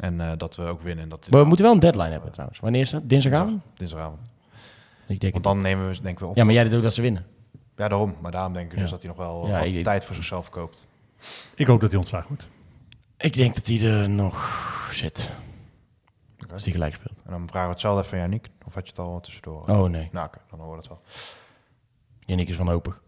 En 0.00 0.20
eh, 0.20 0.30
dat 0.36 0.56
we 0.56 0.62
ook 0.62 0.80
winnen. 0.80 1.04
En 1.04 1.10
dat 1.10 1.26
maar 1.30 1.40
we 1.40 1.46
moeten 1.46 1.64
wel 1.64 1.74
een 1.74 1.80
deadline 1.80 2.08
hebben 2.10 2.30
trouwens. 2.32 2.60
Wanneer 2.60 2.80
is 2.80 2.90
dat? 2.90 3.02
Dinsdagavond? 3.08 3.62
Dinsdagavond. 3.76 4.18
Ik 5.06 5.20
denk 5.20 5.32
Want 5.32 5.44
dan 5.44 5.58
nemen 5.60 5.88
we 5.90 6.00
denken 6.02 6.24
we 6.24 6.30
op. 6.30 6.36
Ja, 6.36 6.44
maar 6.44 6.54
jij 6.54 6.64
doet 6.64 6.74
ook 6.74 6.82
dat 6.82 6.94
ze 6.94 7.02
winnen. 7.02 7.24
Ja, 7.76 7.88
daarom. 7.88 8.14
Maar 8.20 8.30
daarom 8.32 8.52
denk 8.52 8.66
ik 8.70 8.74
Ja. 8.76 8.80
dus 8.82 8.90
dat 8.90 9.00
hij 9.02 9.08
nog 9.08 9.18
wel 9.18 9.46
Ja, 9.48 9.82
tijd 9.82 10.04
voor 10.04 10.14
zichzelf 10.14 10.50
koopt. 10.50 10.86
Ik 11.54 11.66
hoop 11.66 11.80
dat 11.80 11.90
hij 11.90 11.98
ontslagen 11.98 12.28
wordt. 12.28 12.48
Ik 13.20 13.34
denk 13.34 13.54
dat 13.54 13.66
hij 13.66 13.80
er 13.90 14.08
nog 14.10 14.88
zit. 14.92 15.28
Als 16.52 16.62
hij 16.64 16.72
gelijk 16.72 16.94
speelt. 16.94 17.22
En 17.24 17.30
dan 17.30 17.48
vragen 17.48 17.68
we 17.68 17.72
hetzelfde 17.74 18.02
even 18.04 18.14
aan 18.14 18.20
Yannick. 18.20 18.48
Of 18.66 18.74
had 18.74 18.84
je 18.84 18.90
het 18.90 18.98
al 18.98 19.20
tussendoor? 19.20 19.60
Oh 19.68 19.88
nee, 19.90 20.08
Nou, 20.12 20.26
oké, 20.26 20.38
dan 20.50 20.58
horen 20.58 20.74
we 20.74 20.80
dat 20.80 20.88
wel. 20.88 21.00
Yannick 22.20 22.48
is 22.48 22.56
wanhopig. 22.56 23.02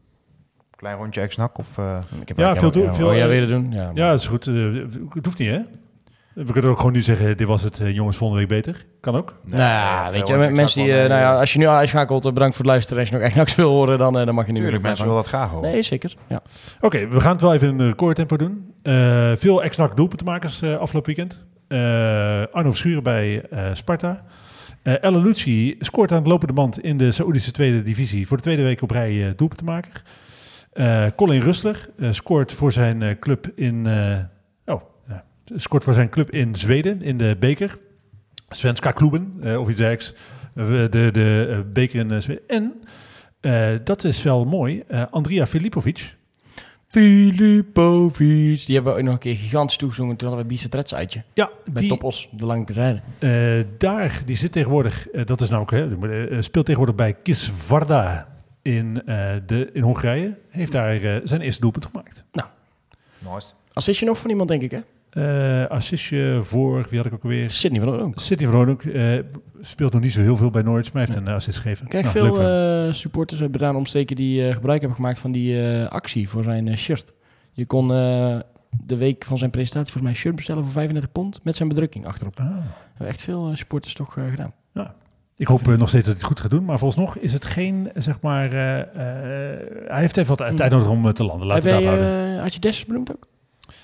Klein 0.76 0.96
rondje 0.96 1.20
ex-nak 1.20 1.58
of... 1.58 1.78
eh, 1.78 1.98
Ik 2.20 2.28
heb 2.28 2.36
Ja, 2.36 2.44
eigenlijk 2.44 2.74
veel 2.76 2.84
doen- 2.84 2.94
veel, 2.94 3.06
Oh, 3.08 3.12
jij 3.12 3.22
eh, 3.22 3.28
wil 3.28 3.34
je 3.40 3.46
dat 3.46 3.48
doen? 3.48 3.72
Ja, 3.72 3.90
Ja, 3.94 4.10
dat 4.10 4.20
is 4.20 4.26
goed. 4.26 4.46
Eh, 4.46 4.54
het 5.14 5.24
hoeft 5.24 5.38
niet, 5.38 5.48
hè? 5.50 5.60
We 6.34 6.52
kunnen 6.52 6.70
ook 6.70 6.76
gewoon 6.76 6.92
nu 6.92 7.00
zeggen, 7.02 7.36
dit 7.36 7.46
was 7.46 7.62
het, 7.62 7.78
eh, 7.80 7.94
jongens, 7.94 8.16
volgende 8.16 8.46
week 8.46 8.62
beter. 8.64 8.86
Kan 9.00 9.16
ook. 9.16 9.34
nou 9.44 9.60
ja, 9.60 10.10
weet 10.12 10.26
je, 10.26 10.36
mensen 10.36 10.82
die, 10.82 10.92
eh, 10.92 11.08
nou 11.08 11.20
ja, 11.20 11.32
eh, 11.32 11.38
als 11.38 11.52
je 11.52 11.58
nu 11.58 11.68
uitschakelt, 11.68 12.24
eh, 12.24 12.32
bedankt 12.32 12.54
voor 12.56 12.64
het 12.64 12.72
luisteren. 12.74 13.00
Als 13.00 13.08
je 13.08 13.14
nog 13.14 13.24
echt 13.24 13.34
niks 13.34 13.54
wil 13.54 13.70
horen, 13.70 13.98
dan, 13.98 14.12
dan 14.12 14.34
mag 14.34 14.46
je 14.46 14.52
nu 14.52 14.58
weer 14.58 14.62
Tuurlijk, 14.62 14.82
mensen 14.82 15.04
willen 15.04 15.20
dat 15.20 15.28
graag 15.28 15.50
horen. 15.50 15.70
Nee, 15.70 15.82
zeker. 15.82 16.14
Ja. 16.28 16.42
Oké, 16.80 17.08
we 17.08 17.20
gaan 17.20 17.32
het 17.32 17.40
wel 17.40 17.54
even 17.54 17.68
in 17.68 17.78
een 17.78 17.86
recordtempo 17.88 18.36
doen. 18.36 18.72
Eh, 18.82 19.32
veel 19.36 19.62
ex-NAC 19.62 19.96
doelpuntenmakers 19.96 20.62
eh 20.62 20.76
afgelopen 20.78 21.14
weekend. 21.14 21.44
Eh, 21.68 22.42
Arno 22.52 22.70
Verschuren 22.70 23.02
bij 23.02 23.42
eh, 23.50 23.64
Sparta. 23.72 24.24
Eh 24.82 25.02
El 25.02 25.14
Alouci 25.14 25.76
scoort 25.78 26.12
aan 26.12 26.22
de 26.22 26.28
lopende 26.28 26.52
band 26.52 26.80
in 26.80 26.98
de 26.98 27.12
Saoedische 27.12 27.50
tweede 27.50 27.82
divisie. 27.82 28.26
Voor 28.26 28.36
de 28.36 28.42
tweede 28.42 28.62
week 28.62 28.82
op 28.82 28.90
rij 28.90 29.26
eh 29.26 29.30
doelpuntenmaker. 29.36 30.02
Eh 30.72 31.04
Colin 31.16 31.40
Rustler 31.42 31.88
eh, 31.98 32.08
scoort 32.10 32.52
voor 32.52 32.72
zijn 32.72 33.02
eh, 33.02 33.18
club 33.20 33.46
in... 33.54 33.86
scoort 35.56 35.84
voor 35.84 35.94
zijn 35.94 36.08
club 36.08 36.30
in 36.30 36.56
Zweden 36.56 37.02
in 37.02 37.18
de 37.18 37.36
beker. 37.40 37.78
Svenska 38.48 38.90
Kluben, 38.90 39.34
eh, 39.42 39.60
of 39.60 39.68
iets 39.68 39.78
dergelijks. 39.78 40.14
Eh, 40.54 40.66
de 40.66 40.88
de 41.12 41.46
eh, 41.50 41.72
beker 41.72 42.00
in 42.10 42.22
Zweden. 42.22 42.42
En, 42.48 42.72
eh, 43.40 43.68
dat 43.84 44.04
is 44.04 44.22
wel 44.22 44.44
mooi, 44.44 44.82
eh, 44.88 45.02
Andrija 45.10 45.46
Filipovic... 45.46 46.14
Filipovic. 46.88 48.66
Die 48.66 48.74
hebben 48.74 48.92
we 48.92 48.98
ook 48.98 49.04
nog 49.04 49.14
een 49.14 49.20
keer 49.20 49.36
gigantisch 49.36 49.76
toegezongen. 49.76 50.16
Toen 50.16 50.28
hadden 50.28 50.46
we 50.46 50.52
Bicetret's 50.52 50.94
uitje. 50.94 51.22
Ja, 51.34 51.50
Bij 51.72 51.80
die, 51.82 51.90
Topos, 51.90 52.28
de 52.32 52.46
lange 52.46 52.64
rijden. 52.72 53.02
eh, 53.18 53.64
daar, 53.78 54.22
die 54.26 54.36
zit 54.36 54.52
tegenwoordig, 54.52 55.06
dat 55.24 55.40
is 55.40 55.48
namelijk, 55.48 55.70
hè, 55.70 56.26
eh, 56.28 56.40
speelt 56.42 56.64
tegenwoordig 56.64 56.94
bij 56.96 57.14
Kisvarda 57.22 58.28
in, 58.62 59.02
eh, 59.06 59.30
de, 59.46 59.70
in 59.72 59.82
Hongarije. 59.82 60.38
Heeft 60.48 60.72
daar 60.72 61.20
zijn 61.24 61.40
eerste 61.40 61.60
doelpunt 61.60 61.86
gemaakt. 61.86 62.24
Nice. 63.18 63.52
Assistje 63.72 64.06
nog 64.06 64.18
van 64.18 64.30
iemand, 64.30 64.48
denk 64.48 64.62
ik, 64.62 64.70
hè? 64.70 64.80
Assistje 65.68 66.40
voor, 66.42 66.86
wie 66.88 66.98
had 66.98 67.06
ik 67.06 67.12
ook 67.12 67.22
alweer? 67.22 67.50
Sydney 67.50 67.80
van 67.80 67.90
der 67.90 68.00
ook. 68.00 68.12
Sidney 68.20 68.48
van 68.48 68.58
Roonhoek 68.58 68.82
eh, 68.82 69.18
speelt 69.60 69.92
nog 69.92 70.02
niet 70.02 70.12
zo 70.12 70.20
heel 70.20 70.36
veel 70.36 70.50
bij 70.50 70.62
Norwich, 70.62 70.92
maar 70.92 71.04
heeft 71.04 71.16
een 71.16 71.28
eh, 71.28 71.34
assist 71.34 71.56
gegeven. 71.56 71.88
Kijk, 71.88 72.14
Nou, 72.14 72.34
veel 72.34 72.94
supporters 72.94 73.40
hebben 73.40 73.58
gedaan 73.58 73.76
omsteken 73.76 74.16
die 74.16 74.52
gebruik 74.52 74.80
hebben 74.80 74.96
gemaakt 74.96 75.18
van 75.18 75.32
die 75.32 75.86
actie 75.86 76.28
voor 76.28 76.42
zijn 76.42 76.78
shirt. 76.78 77.12
Je 77.52 77.66
kon 77.66 77.88
de 77.88 78.96
week 78.96 79.24
van 79.24 79.38
zijn 79.38 79.50
presentatie 79.50 79.92
volgens 79.92 80.12
mij 80.12 80.22
shirt 80.22 80.36
bestellen 80.36 80.62
voor 80.62 80.72
35 80.72 81.12
pond 81.12 81.40
met 81.42 81.56
zijn 81.56 81.68
bedrukking 81.68 82.06
achterop. 82.06 82.38
Ah. 82.38 82.46
Hebben 82.88 83.08
echt 83.08 83.22
veel 83.22 83.56
supporters 83.56 83.94
toch 83.94 84.12
gedaan. 84.12 84.52
Ik 85.36 85.46
hoop 85.48 85.66
nog 85.66 85.88
steeds 85.88 86.06
dat 86.06 86.14
hij 86.14 86.14
het 86.14 86.22
goed 86.22 86.40
gaat 86.40 86.50
doen, 86.50 86.64
maar 86.64 86.78
vooralsnog 86.78 87.16
is 87.16 87.32
het 87.32 87.44
geen, 87.44 87.90
zeg 87.94 88.20
maar, 88.20 88.50
hij 88.50 90.00
heeft 90.00 90.16
even 90.16 90.36
wat 90.36 90.56
tijd 90.56 90.70
nodig 90.70 90.88
om 90.88 91.12
te 91.12 91.24
landen. 91.24 91.46
Laten 91.46 91.62
we 91.62 91.68
daarop 91.68 91.88
houden. 91.88 92.38
had 92.40 92.54
je 92.54 92.60
Dessers 92.60 92.86
benoemd 92.86 93.12
ook? 93.12 93.30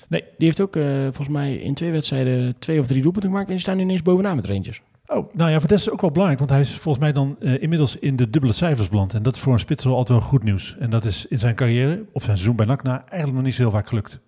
Nee. 0.09 0.23
Die 0.37 0.47
heeft 0.47 0.61
ook 0.61 0.75
eh, 0.75 1.01
volgens 1.01 1.27
mij 1.27 1.55
in 1.55 1.73
twee 1.73 1.91
wedstrijden 1.91 2.55
twee 2.59 2.79
of 2.79 2.87
drie 2.87 3.01
doelpunten 3.01 3.29
gemaakt 3.29 3.47
en 3.47 3.53
die 3.53 3.61
staan 3.61 3.77
nu 3.77 3.83
ineens 3.83 4.01
bovenaan 4.01 4.35
met 4.35 4.45
Rangers. 4.45 4.81
Oh, 5.07 5.33
nou 5.33 5.51
ja, 5.51 5.59
voor 5.59 5.67
Des 5.67 5.81
is 5.81 5.89
ook 5.89 6.01
wel 6.01 6.11
belangrijk, 6.11 6.39
want 6.39 6.51
hij 6.51 6.61
is 6.61 6.73
volgens 6.75 7.03
mij 7.03 7.13
dan 7.13 7.35
eh, 7.39 7.61
inmiddels 7.61 7.95
in 7.95 8.15
de 8.15 8.29
dubbele 8.29 8.53
cijfers 8.53 8.89
beland. 8.89 9.13
En 9.13 9.23
dat 9.23 9.35
is 9.35 9.41
voor 9.41 9.53
een 9.53 9.59
spits 9.59 9.83
wel 9.83 9.95
altijd 9.95 10.19
wel 10.19 10.27
goed 10.27 10.43
nieuws. 10.43 10.75
En 10.79 10.89
dat 10.89 11.05
is 11.05 11.25
in 11.25 11.39
zijn 11.39 11.55
carrière, 11.55 12.05
op 12.11 12.23
zijn 12.23 12.37
seizoen 12.37 12.55
bij 12.55 12.65
NAC, 12.65 12.83
na 12.83 12.99
eigenlijk 12.99 13.33
nog 13.33 13.43
niet 13.43 13.55
zo 13.55 13.61
heel 13.61 13.71
vaak 13.71 13.87
gelukt. 13.87 14.19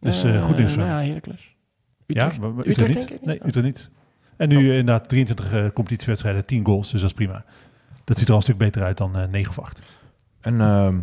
Dus 0.00 0.22
eh, 0.22 0.44
goed 0.44 0.56
nieuws 0.56 0.76
Nou 0.76 0.88
ja, 0.88 1.02
Heracles. 1.02 1.56
Ja, 2.06 2.24
Utrecht. 2.24 2.40
maar, 2.40 2.50
maar 2.54 2.66
Utrecht, 2.66 2.90
Utrecht, 2.90 2.94
denk 2.94 3.10
niet. 3.10 3.20
ik 3.20 3.26
Nee, 3.26 3.34
niet. 3.34 3.46
Utrecht 3.46 3.66
niet. 3.66 3.90
En 4.36 4.48
nu 4.48 4.56
eh, 4.56 4.78
inderdaad 4.78 5.08
23 5.08 5.52
eh, 5.52 5.70
competitiewedstrijden, 5.74 6.44
10 6.44 6.64
goals. 6.64 6.90
Dus 6.90 7.00
dat 7.00 7.10
is 7.10 7.16
prima. 7.16 7.44
Dat 8.04 8.18
ziet 8.18 8.26
er 8.26 8.32
al 8.32 8.36
een 8.36 8.42
stuk 8.42 8.58
beter 8.58 8.82
uit 8.82 8.96
dan 8.96 9.16
eh 9.16 9.28
9 9.28 9.50
of 9.50 9.58
8. 9.58 9.80
En 10.40 10.60
ehm 10.60 10.98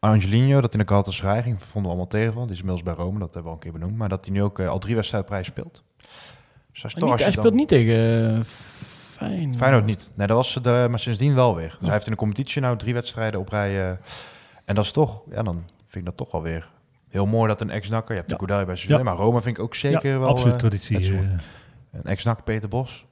Angelino, 0.00 0.60
dat 0.60 0.72
in 0.72 0.78
de 0.78 0.88
Galatasaray 0.88 1.42
ging, 1.42 1.62
vonden 1.62 1.82
we 1.82 1.88
allemaal 1.88 2.06
tegen 2.06 2.32
van. 2.32 2.42
Die 2.42 2.52
is 2.52 2.58
inmiddels 2.60 2.82
bij 2.82 3.04
Rome, 3.04 3.18
dat 3.18 3.34
hebben 3.34 3.42
we 3.42 3.48
al 3.48 3.54
een 3.54 3.60
keer 3.60 3.72
benoemd. 3.80 3.96
Maar 3.96 4.08
dat 4.08 4.24
hij 4.24 4.34
nu 4.34 4.42
ook 4.42 4.58
eh, 4.58 4.68
al 4.68 4.78
drie 4.78 4.94
wedstrijdprijs 4.94 5.46
speelt. 5.46 5.82
Dus 6.72 6.82
hij, 6.82 6.90
toch, 7.00 7.10
als 7.12 7.22
dan- 7.22 7.32
speelt 7.32 7.54
niet 7.54 7.68
tegen 7.68 7.94
uh, 8.36 8.44
Feyenoord. 8.44 9.56
Feyenoord 9.56 9.84
niet. 9.84 10.10
Nee, 10.14 10.26
dat 10.26 10.36
was 10.36 10.54
het, 10.54 10.66
eh, 10.66 10.86
maar 10.86 10.98
sindsdien 11.00 11.34
wel 11.34 11.54
weer. 11.56 11.68
Dus 11.68 11.78
hij 11.80 11.90
heeft 11.92 12.04
in 12.04 12.10
de 12.12 12.18
competitie 12.18 12.60
nou 12.62 12.76
drie 12.76 12.94
wedstrijden 12.94 13.40
op 13.40 13.48
rij. 13.48 13.80
eh, 13.90 13.96
en 14.64 14.74
dat 14.74 14.84
is 14.84 14.92
toch, 14.92 15.22
ja, 15.30 15.42
dan 15.42 15.54
vind 15.86 15.94
ik 15.94 16.04
dat 16.04 16.16
toch 16.16 16.30
wel 16.32 16.42
weer 16.42 16.70
heel 17.08 17.26
mooi 17.26 17.48
dat 17.48 17.60
een 17.60 17.70
ex-nakker, 17.70 18.10
je 18.10 18.16
hebt 18.16 18.28
de 18.28 18.32
Ja. 18.38 18.44
Koudai 18.44 18.66
bij 18.66 18.76
Sevilla, 18.76 18.98
Ja. 18.98 19.04
maar 19.04 19.16
Roma 19.16 19.40
vind 19.40 19.56
ik 19.56 19.62
ook 19.62 19.74
zeker 19.74 20.10
ja, 20.12 20.18
wel 20.18 20.28
absoluut 20.28 20.52
eh, 20.54 20.58
traditie. 20.60 20.98
eh. 20.98 21.18
een 21.92 22.04
ex-nak 22.04 22.44
Peter 22.44 22.68
Bos. 22.68 23.04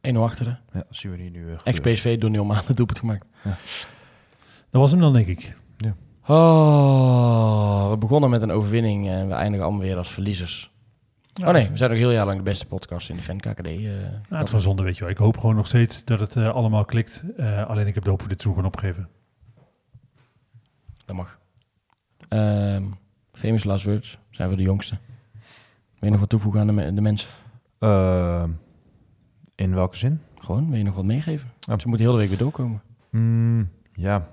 1-0 0.00 0.22
achter 0.22 0.44
de. 0.44 0.50
Ja, 0.50 0.58
dat 0.72 0.84
zien 0.90 1.10
we 1.10 1.16
die 1.16 1.30
nu. 1.30 1.50
eh, 1.52 1.56
Ex-PSV 1.64 2.18
door 2.18 2.30
Neil 2.30 2.44
Maan 2.44 2.62
het 2.66 2.76
doelpunt 2.76 2.98
gemaakt. 2.98 3.26
dat 4.70 4.80
was 4.80 4.90
hem 4.90 5.00
dan, 5.00 5.12
denk 5.12 5.26
ik. 5.26 5.56
Oh, 6.26 7.90
we 7.90 7.96
begonnen 7.96 8.30
met 8.30 8.42
een 8.42 8.50
overwinning 8.50 9.08
en 9.08 9.28
we 9.28 9.34
eindigen 9.34 9.64
allemaal 9.66 9.82
weer 9.82 9.96
als 9.96 10.10
verliezers. 10.12 10.70
Ja, 11.34 11.46
oh 11.46 11.52
nee, 11.52 11.68
we 11.70 11.76
zijn 11.76 11.90
ook 11.90 11.96
heel 11.96 12.10
jaar 12.10 12.26
lang 12.26 12.36
de 12.38 12.42
beste 12.44 12.66
podcast 12.66 13.08
in 13.10 13.16
de 13.16 13.22
Fan 13.22 13.40
KKD. 13.40 13.66
eh, 13.66 13.72
Nou, 13.74 13.84
het 14.28 14.40
is 14.42 14.46
gewoon 14.46 14.60
zonde, 14.60 14.82
weet 14.82 14.94
je 14.96 15.00
wel. 15.00 15.10
Ik 15.10 15.16
hoop 15.18 15.38
gewoon 15.38 15.54
nog 15.56 15.66
steeds 15.66 16.04
dat 16.04 16.20
het 16.20 16.36
eh, 16.36 16.48
allemaal 16.48 16.84
klikt. 16.84 17.22
Eh, 17.36 17.66
alleen 17.66 17.86
ik 17.86 17.94
heb 17.94 18.04
de 18.04 18.10
hoop 18.10 18.20
voor 18.20 18.28
dit 18.28 18.40
seizoen 18.40 18.62
gewoon 18.62 18.74
opgegeven. 18.76 19.08
Dat 21.04 21.16
mag. 21.16 21.38
Ehm, 22.28 22.82
famous 23.32 23.64
last 23.64 23.84
words. 23.84 24.18
Zijn 24.30 24.48
we 24.50 24.56
de 24.56 24.62
jongste. 24.62 24.94
Wil 25.98 25.98
je 25.98 26.10
nog 26.10 26.20
wat 26.20 26.28
toevoegen 26.28 26.60
aan 26.60 26.66
de, 26.66 26.72
me- 26.72 26.94
de 26.94 27.00
mensen? 27.00 27.28
Eh, 27.78 28.44
in 29.54 29.74
welke 29.74 29.96
zin? 29.96 30.20
Gewoon, 30.38 30.68
wil 30.68 30.78
je 30.78 30.84
nog 30.84 30.94
wat 30.94 31.04
meegeven? 31.04 31.50
Ja. 31.60 31.78
Ze 31.78 31.88
moeten 31.88 32.06
heel 32.06 32.14
de 32.14 32.20
week 32.20 32.28
weer 32.30 32.38
doorkomen. 32.38 32.82
Mm, 33.10 33.70
ja. 33.94 34.28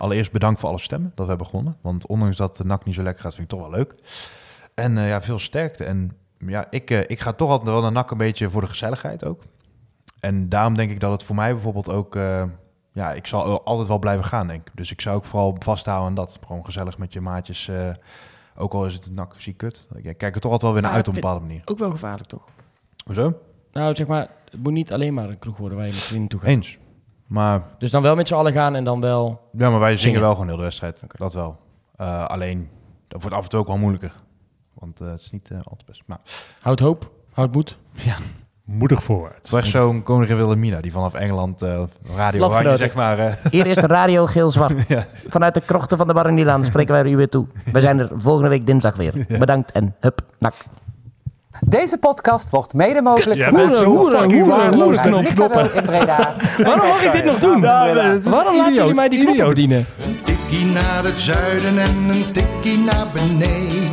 Allereerst 0.00 0.32
bedankt 0.32 0.60
voor 0.60 0.68
alle 0.68 0.78
stemmen 0.78 1.12
dat 1.14 1.24
we 1.24 1.28
hebben 1.30 1.46
gewonnen. 1.46 1.76
Want 1.80 2.06
ondanks 2.06 2.36
dat 2.36 2.56
de 2.56 2.64
NAC 2.64 2.84
niet 2.84 2.94
zo 2.94 3.02
lekker 3.02 3.22
gaat, 3.22 3.34
vind 3.34 3.52
ik 3.52 3.58
het 3.58 3.60
toch 3.60 3.70
wel 3.70 3.78
leuk. 3.78 3.94
En 4.74 4.98
eh, 4.98 5.08
ja, 5.08 5.20
veel 5.20 5.38
sterkte. 5.38 5.84
En 5.84 6.16
ja, 6.46 6.66
ik, 6.70 6.90
eh, 6.90 7.00
ik 7.06 7.20
ga 7.20 7.32
toch 7.32 7.50
altijd 7.50 7.68
wel 7.70 7.80
naar 7.82 7.92
NAC 7.92 8.10
een 8.10 8.18
beetje 8.18 8.50
voor 8.50 8.60
de 8.60 8.66
gezelligheid 8.66 9.24
ook. 9.24 9.42
En 10.20 10.48
daarom 10.48 10.74
denk 10.74 10.90
ik 10.90 11.00
dat 11.00 11.12
het 11.12 11.22
voor 11.22 11.34
mij 11.34 11.52
bijvoorbeeld 11.52 11.88
ook... 11.90 12.16
eh, 12.16 12.42
ja, 12.92 13.12
ik 13.12 13.26
zal 13.26 13.42
al- 13.42 13.64
altijd 13.64 13.88
wel 13.88 13.98
blijven 13.98 14.24
gaan, 14.24 14.46
denk 14.46 14.66
ik. 14.66 14.72
Dus 14.76 14.90
ik 14.90 15.00
zou 15.00 15.16
ook 15.16 15.24
vooral 15.24 15.56
vasthouden 15.58 16.06
aan 16.08 16.14
dat. 16.14 16.38
Gewoon 16.46 16.64
gezellig 16.64 16.98
met 16.98 17.12
je 17.12 17.20
maatjes. 17.20 17.70
ook 18.56 18.72
al 18.72 18.86
is 18.86 18.94
het 18.94 19.06
een 19.06 19.14
NAC 19.14 19.34
ziek 19.36 19.56
kut. 19.56 19.88
Ik 19.94 20.18
kijk 20.18 20.34
er 20.34 20.40
toch 20.40 20.52
altijd 20.52 20.62
wel 20.62 20.72
weer 20.72 20.82
naar 20.82 20.90
Ja, 20.90 20.96
uit 20.96 21.08
op 21.08 21.14
een 21.14 21.20
bepaalde 21.20 21.46
manier. 21.46 21.62
Ook 21.64 21.78
wel 21.78 21.90
gevaarlijk, 21.90 22.28
toch? 22.28 22.44
Hoezo? 23.04 23.38
Nou, 23.72 23.94
zeg 23.94 24.06
maar, 24.06 24.28
het 24.50 24.62
moet 24.62 24.72
niet 24.72 24.92
alleen 24.92 25.14
maar 25.14 25.28
een 25.28 25.38
kroeg 25.38 25.56
worden 25.56 25.76
waar 25.78 25.86
je 25.86 25.92
met 25.92 26.00
vrienden 26.02 26.28
toe 26.28 26.40
gaat. 26.40 26.48
Eens. 26.48 26.78
Maar 27.30 27.62
Dus 27.78 27.90
dan 27.90 28.02
wel 28.02 28.14
met 28.14 28.28
z'n 28.28 28.34
allen 28.34 28.52
gaan 28.52 28.74
en 28.74 28.84
dan 28.84 29.00
wel... 29.00 29.40
Ja, 29.52 29.70
maar 29.70 29.78
wij 29.80 29.88
zingen, 29.88 30.02
Zingen. 30.02 30.20
wel 30.20 30.30
gewoon 30.30 30.46
heel 30.46 30.56
de 30.56 30.62
wedstrijd. 30.62 31.00
Dat 31.18 31.34
wel. 31.34 31.56
Eh, 31.96 32.24
alleen, 32.24 32.68
dat 33.08 33.20
wordt 33.22 33.36
af 33.36 33.42
en 33.42 33.48
toe 33.48 33.60
ook 33.60 33.66
wel 33.66 33.78
moeilijker. 33.78 34.12
Want 34.74 35.00
eh, 35.00 35.08
het 35.10 35.20
is 35.20 35.30
niet 35.30 35.50
eh, 35.50 35.56
altijd 35.56 35.84
best. 35.86 36.02
Maar 36.06 36.18
Houd 36.60 36.80
hoop, 36.80 37.10
houd 37.32 37.52
moed. 37.52 37.78
Moedig 38.64 39.02
voorwaarts. 39.02 39.36
het 39.36 39.50
was 39.50 39.60
echt 39.60 39.70
zo'n 39.70 40.02
koningin 40.02 40.36
Wilhelmina 40.36 40.80
die 40.80 40.92
vanaf 40.92 41.14
Engeland 41.14 41.62
eh 41.62 41.82
radio 42.16 42.44
Oranje, 42.46 42.76
zeg 42.76 42.94
maar. 42.94 43.18
eh, 43.18 43.32
Hier 43.50 43.66
is 43.66 43.76
de 43.76 43.86
radio 43.86 44.26
geel-zwart. 44.26 44.74
Ja. 44.88 45.04
Vanuit 45.28 45.54
de 45.54 45.60
krochten 45.60 45.96
van 45.96 46.06
de 46.06 46.12
Bar 46.12 46.28
in 46.28 46.34
Milaan 46.34 46.64
spreken 46.64 46.94
wij 46.94 47.12
u 47.12 47.16
weer 47.16 47.28
toe. 47.28 47.46
We 47.72 47.80
zijn 47.80 47.98
er 47.98 48.10
volgende 48.16 48.48
week 48.48 48.66
dinsdag 48.66 48.96
weer. 48.96 49.26
Bedankt 49.38 49.72
en 49.72 49.96
hup, 50.00 50.20
nak. 50.38 50.54
Deze 51.60 51.98
podcast 51.98 52.50
wordt 52.50 52.74
mede 52.74 53.02
mogelijk 53.02 53.40
bent 53.40 53.54
gemaakt 53.56 53.74
zo 53.74 53.84
door 53.84 54.10
fucking 54.10 54.46
waardeloos 54.46 54.94
Rij 54.96 55.04
knop- 55.06 55.22
Mikado 55.22 55.46
knoppen. 55.48 55.74
in 55.74 55.82
Breda. 55.84 56.34
Waarom 56.68 56.88
mag 56.88 57.02
ik 57.02 57.12
dit 57.12 57.24
nog 57.24 57.38
doen? 57.38 57.60
Waarom 57.60 58.56
laten 58.56 58.74
jullie 58.74 58.94
mij 58.94 59.08
die 59.08 59.18
knoppen 59.18 59.34
idioot. 59.44 59.48
bedienen? 59.54 59.86
Een 60.06 60.18
tikkie 60.24 60.64
naar 60.64 61.04
het 61.04 61.20
zuiden 61.20 61.78
en 61.78 61.96
een 62.10 62.32
tikkie 62.32 62.78
naar 62.78 63.06
beneden. 63.12 63.88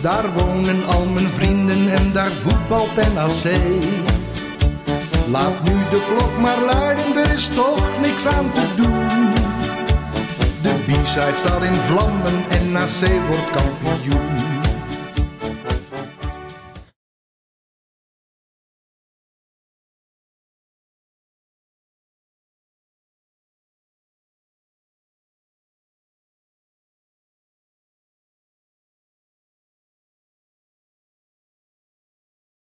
Daar 0.00 0.24
wonen 0.34 0.86
al 0.86 1.04
mijn 1.14 1.28
vrienden 1.28 1.92
en 1.92 2.12
daar 2.12 2.30
voetbalt 2.40 2.96
NAC. 3.14 3.52
Laat 5.30 5.62
nu 5.64 5.72
de 5.90 6.02
klok 6.16 6.38
maar 6.40 6.58
luiden, 6.74 7.16
er 7.24 7.32
is 7.34 7.48
toch 7.54 7.80
niks 8.00 8.26
aan 8.26 8.50
te 8.52 8.66
doen. 8.76 9.41
De 10.92 10.98
B-side 10.98 11.36
staat 11.36 11.62
in 11.62 11.72
vlammen 11.72 12.44
en 12.50 12.72
NAC 12.72 13.26
wordt 13.28 13.50
kampioen. 13.50 14.31